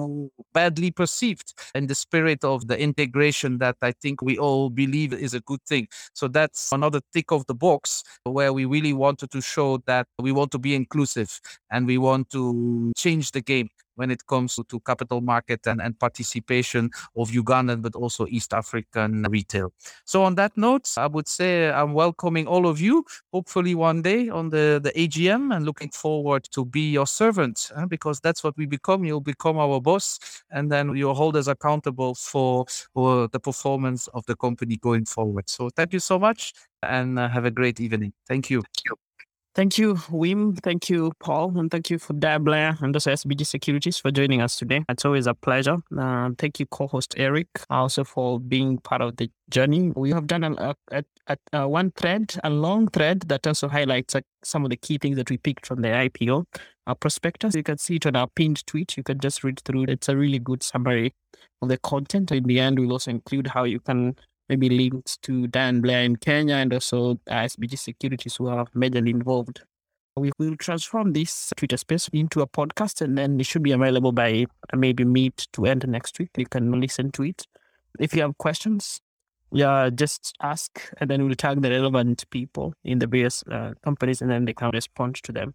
badly 0.53 0.91
perceived 0.91 1.53
in 1.76 1.88
the 1.88 1.95
spirit 1.95 2.43
of 2.43 2.68
the 2.68 2.80
integration 2.80 3.57
that 3.57 3.76
I 3.81 3.91
think 3.91 4.22
we 4.22 4.38
all 4.38 4.69
believe 4.69 5.14
is 5.14 5.34
a 5.34 5.41
good 5.41 5.61
thing. 5.68 5.88
So 6.14 6.27
that's 6.27 6.72
another 6.72 7.01
tick 7.14 7.31
of 7.31 7.45
the 7.47 7.55
box 7.55 8.03
where 8.23 8.53
we 8.53 8.65
really 8.65 8.93
wanted 8.93 9.31
to 9.31 9.41
show 9.41 9.80
that 9.88 10.07
we 10.19 10.31
want 10.31 10.51
to 10.51 10.59
be 10.59 10.76
inclusive 10.76 11.39
and 11.72 11.88
we 11.88 11.97
want 11.97 12.30
to 12.31 12.93
change 12.95 13.31
the 13.31 13.41
game 13.41 13.69
when 13.98 14.11
it 14.11 14.26
comes 14.28 14.56
to, 14.56 14.64
to 14.65 14.80
capital 14.82 15.22
market 15.22 15.68
and, 15.68 15.82
and 15.82 15.99
participation 15.99 16.90
of 17.15 17.30
Ugandan, 17.30 17.82
but 17.82 17.95
also 17.95 18.26
East 18.28 18.53
African 18.53 19.24
retail. 19.30 19.74
So 20.06 20.24
on 20.24 20.36
that 20.36 20.56
note, 20.56 20.90
I 20.98 21.07
would 21.07 21.28
say 21.28 21.69
I'm 21.69 21.94
welcoming 21.94 22.48
all 22.48 22.68
of 22.68 22.80
you, 22.80 23.03
hopefully 23.34 23.76
one 23.76 24.02
day 24.02 24.30
on 24.30 24.49
the, 24.49 24.80
the 24.82 24.91
AGM 24.91 25.56
and 25.56 25.65
looking 25.65 25.90
forward 25.90 26.45
to 26.52 26.65
be 26.65 26.91
your 26.91 27.07
servant 27.07 27.72
uh, 27.76 27.86
because 27.86 28.19
that's 28.19 28.44
what 28.44 28.56
we 28.57 28.65
become. 28.65 29.03
You'll 29.03 29.22
become 29.22 29.57
our 29.57 29.82
boss 29.82 30.19
and 30.52 30.72
then 30.72 30.95
you'll 30.95 31.15
hold 31.15 31.36
us 31.36 31.48
accountable 31.48 32.15
for, 32.15 32.65
for 32.94 33.28
the 33.30 33.40
performance 33.40 34.07
of 34.14 34.26
the 34.28 34.36
company 34.36 34.78
going 34.78 35.06
forward. 35.06 35.49
So 35.49 35.69
thank 35.76 35.94
you 35.94 35.99
so 35.99 36.19
much 36.19 36.53
and 36.84 37.19
uh, 37.19 37.28
have 37.30 37.45
a 37.45 37.52
great 37.52 37.80
evening. 37.80 38.14
Thank 38.28 38.49
you. 38.49 38.61
Thank 38.61 38.86
you. 38.86 39.06
Thank 39.57 39.79
you, 39.79 39.95
Wim. 39.95 40.59
Thank 40.61 40.88
you, 40.88 41.13
Paul. 41.19 41.57
And 41.57 41.71
thank 41.71 41.89
you 41.89 41.97
for 41.97 42.13
Dyer 42.13 42.38
Blair 42.38 42.77
and 42.79 42.95
also 42.95 43.11
SBG 43.11 43.43
Securities 43.43 43.97
for 43.97 44.11
joining 44.11 44.39
us 44.39 44.55
today. 44.55 44.85
It's 44.88 45.03
always 45.03 45.25
a 45.25 45.34
pleasure. 45.34 45.77
Uh, 45.97 46.29
thank 46.38 46.59
you, 46.59 46.67
co 46.67 46.85
host 46.85 47.15
Eric, 47.17 47.47
also 47.67 48.03
for 48.03 48.39
being 48.39 48.77
part 48.77 49.01
of 49.01 49.17
the 49.17 49.31
journey. 49.49 49.91
We 49.95 50.11
have 50.11 50.27
done 50.27 50.43
a, 50.43 50.75
a, 50.91 51.03
a, 51.25 51.38
a 51.53 51.67
one 51.67 51.89
thread, 51.89 52.35
a 52.43 52.51
long 52.51 52.88
thread 52.89 53.21
that 53.29 53.47
also 53.47 53.67
highlights 53.67 54.13
uh, 54.13 54.21
some 54.43 54.63
of 54.63 54.69
the 54.69 54.77
key 54.77 54.99
things 54.99 55.15
that 55.15 55.31
we 55.31 55.38
picked 55.38 55.65
from 55.65 55.81
the 55.81 55.88
IPO. 55.88 56.45
Our 56.85 56.93
prospectus, 56.93 57.55
you 57.55 57.63
can 57.63 57.79
see 57.79 57.95
it 57.95 58.05
on 58.05 58.15
our 58.15 58.27
pinned 58.27 58.63
tweet. 58.67 58.95
You 58.95 59.01
can 59.01 59.19
just 59.19 59.43
read 59.43 59.59
through 59.61 59.85
it. 59.85 59.89
It's 59.89 60.07
a 60.07 60.15
really 60.15 60.38
good 60.38 60.61
summary 60.61 61.15
of 61.63 61.69
the 61.69 61.79
content. 61.79 62.31
In 62.31 62.43
the 62.43 62.59
end, 62.59 62.77
we'll 62.77 62.91
also 62.91 63.09
include 63.09 63.47
how 63.47 63.63
you 63.63 63.79
can 63.79 64.17
maybe 64.49 64.69
links 64.69 65.18
to 65.18 65.48
Dyer 65.48 65.74
Blair 65.74 66.03
in 66.03 66.15
Kenya 66.15 66.56
and 66.56 66.74
also 66.74 67.19
SBG 67.30 67.78
Securities 67.78 68.36
who 68.36 68.48
are 68.48 68.65
majorly 68.76 69.10
involved. 69.10 69.61
We 70.15 70.32
will 70.40 70.56
transform 70.56 71.14
this 71.14 71.53
Twitter 71.56 71.78
space 71.78 72.07
into 72.11 72.41
a 72.41 72.48
podcast 72.48 73.02
and 73.02 73.18
then 73.18 73.40
it 73.40 73.45
should 73.45 73.61
be 73.61 73.72
available 73.72 74.11
by 74.11 74.45
maybe 74.76 75.03
mid 75.03 75.38
to 75.53 75.65
end 75.65 75.88
next 75.88 76.18
week. 76.18 76.32
You 76.38 76.48
can 76.48 76.80
listen 76.80 77.11
to 77.11 77.24
it. 77.24 77.45
If 77.99 78.15
you 78.15 78.24
have 78.24 78.38
questions, 78.38 78.99
yeah, 79.52 79.90
just 79.94 80.36
ask 80.41 80.91
and 80.98 81.10
then 81.10 81.26
we'll 81.26 81.36
tag 81.36 81.61
the 81.61 81.69
relevant 81.69 82.28
people 82.32 82.74
in 82.84 82.99
the 82.99 83.07
various 83.07 83.44
uh, 83.52 83.74
companies 83.84 84.22
and 84.22 84.32
then 84.32 84.45
they 84.45 84.53
can 84.53 84.72
respond 84.72 85.15
to 85.24 85.32
them. 85.32 85.53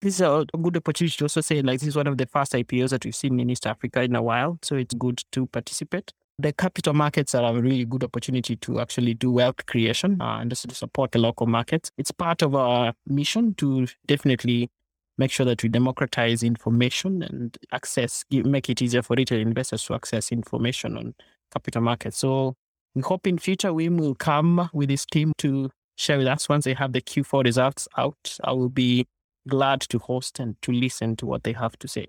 This 0.00 0.14
is 0.14 0.20
a 0.20 0.46
good 0.62 0.76
opportunity 0.76 1.16
to 1.16 1.24
also 1.24 1.40
say 1.40 1.60
like 1.60 1.80
this 1.80 1.88
is 1.88 1.96
one 1.96 2.06
of 2.06 2.18
the 2.18 2.26
first 2.26 2.52
IPOs 2.52 2.90
that 2.90 3.04
we've 3.04 3.16
seen 3.16 3.40
in 3.40 3.50
East 3.50 3.66
Africa 3.66 4.02
in 4.02 4.14
a 4.14 4.22
while. 4.22 4.60
So 4.62 4.76
it's 4.76 4.94
good 4.94 5.24
to 5.32 5.46
participate 5.46 6.12
the 6.38 6.52
capital 6.52 6.94
markets 6.94 7.34
are 7.34 7.52
a 7.52 7.60
really 7.60 7.84
good 7.84 8.04
opportunity 8.04 8.54
to 8.56 8.78
actually 8.80 9.14
do 9.14 9.30
wealth 9.30 9.66
creation 9.66 10.20
uh, 10.22 10.38
and 10.40 10.50
to 10.50 10.74
support 10.74 11.10
the 11.12 11.18
local 11.18 11.46
markets. 11.46 11.90
It's 11.98 12.12
part 12.12 12.42
of 12.42 12.54
our 12.54 12.94
mission 13.06 13.54
to 13.54 13.88
definitely 14.06 14.70
make 15.16 15.32
sure 15.32 15.44
that 15.46 15.62
we 15.64 15.68
democratize 15.68 16.44
information 16.44 17.24
and 17.24 17.58
access, 17.72 18.24
make 18.30 18.70
it 18.70 18.80
easier 18.80 19.02
for 19.02 19.14
retail 19.16 19.40
investors 19.40 19.82
to 19.84 19.94
access 19.94 20.30
information 20.30 20.96
on 20.96 21.14
capital 21.52 21.82
markets. 21.82 22.18
So 22.18 22.54
we 22.94 23.02
hope 23.02 23.26
in 23.26 23.38
future 23.38 23.72
we 23.72 23.88
will 23.88 24.14
come 24.14 24.70
with 24.72 24.90
this 24.90 25.04
team 25.04 25.32
to 25.38 25.70
share 25.96 26.18
with 26.18 26.28
us 26.28 26.48
once 26.48 26.64
they 26.64 26.74
have 26.74 26.92
the 26.92 27.00
Q4 27.00 27.42
results 27.42 27.88
out. 27.96 28.38
I 28.44 28.52
will 28.52 28.68
be 28.68 29.06
glad 29.48 29.80
to 29.80 29.98
host 29.98 30.38
and 30.38 30.54
to 30.62 30.70
listen 30.70 31.16
to 31.16 31.26
what 31.26 31.42
they 31.42 31.52
have 31.52 31.76
to 31.80 31.88
say. 31.88 32.06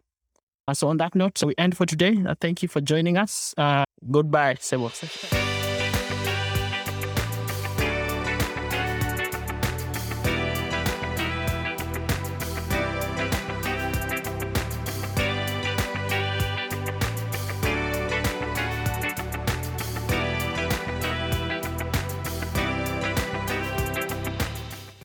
Uh, 0.68 0.74
so 0.76 0.88
on 0.88 0.98
that 0.98 1.16
note, 1.16 1.36
so 1.36 1.48
we 1.48 1.56
end 1.58 1.76
for 1.76 1.88
today. 1.88 2.16
Uh, 2.28 2.36
thank 2.40 2.62
you 2.62 2.68
for 2.68 2.80
joining 2.80 3.18
us. 3.18 3.56
Uh, 3.58 3.86
goodbye, 4.02 4.58
Sebo. 4.60 4.92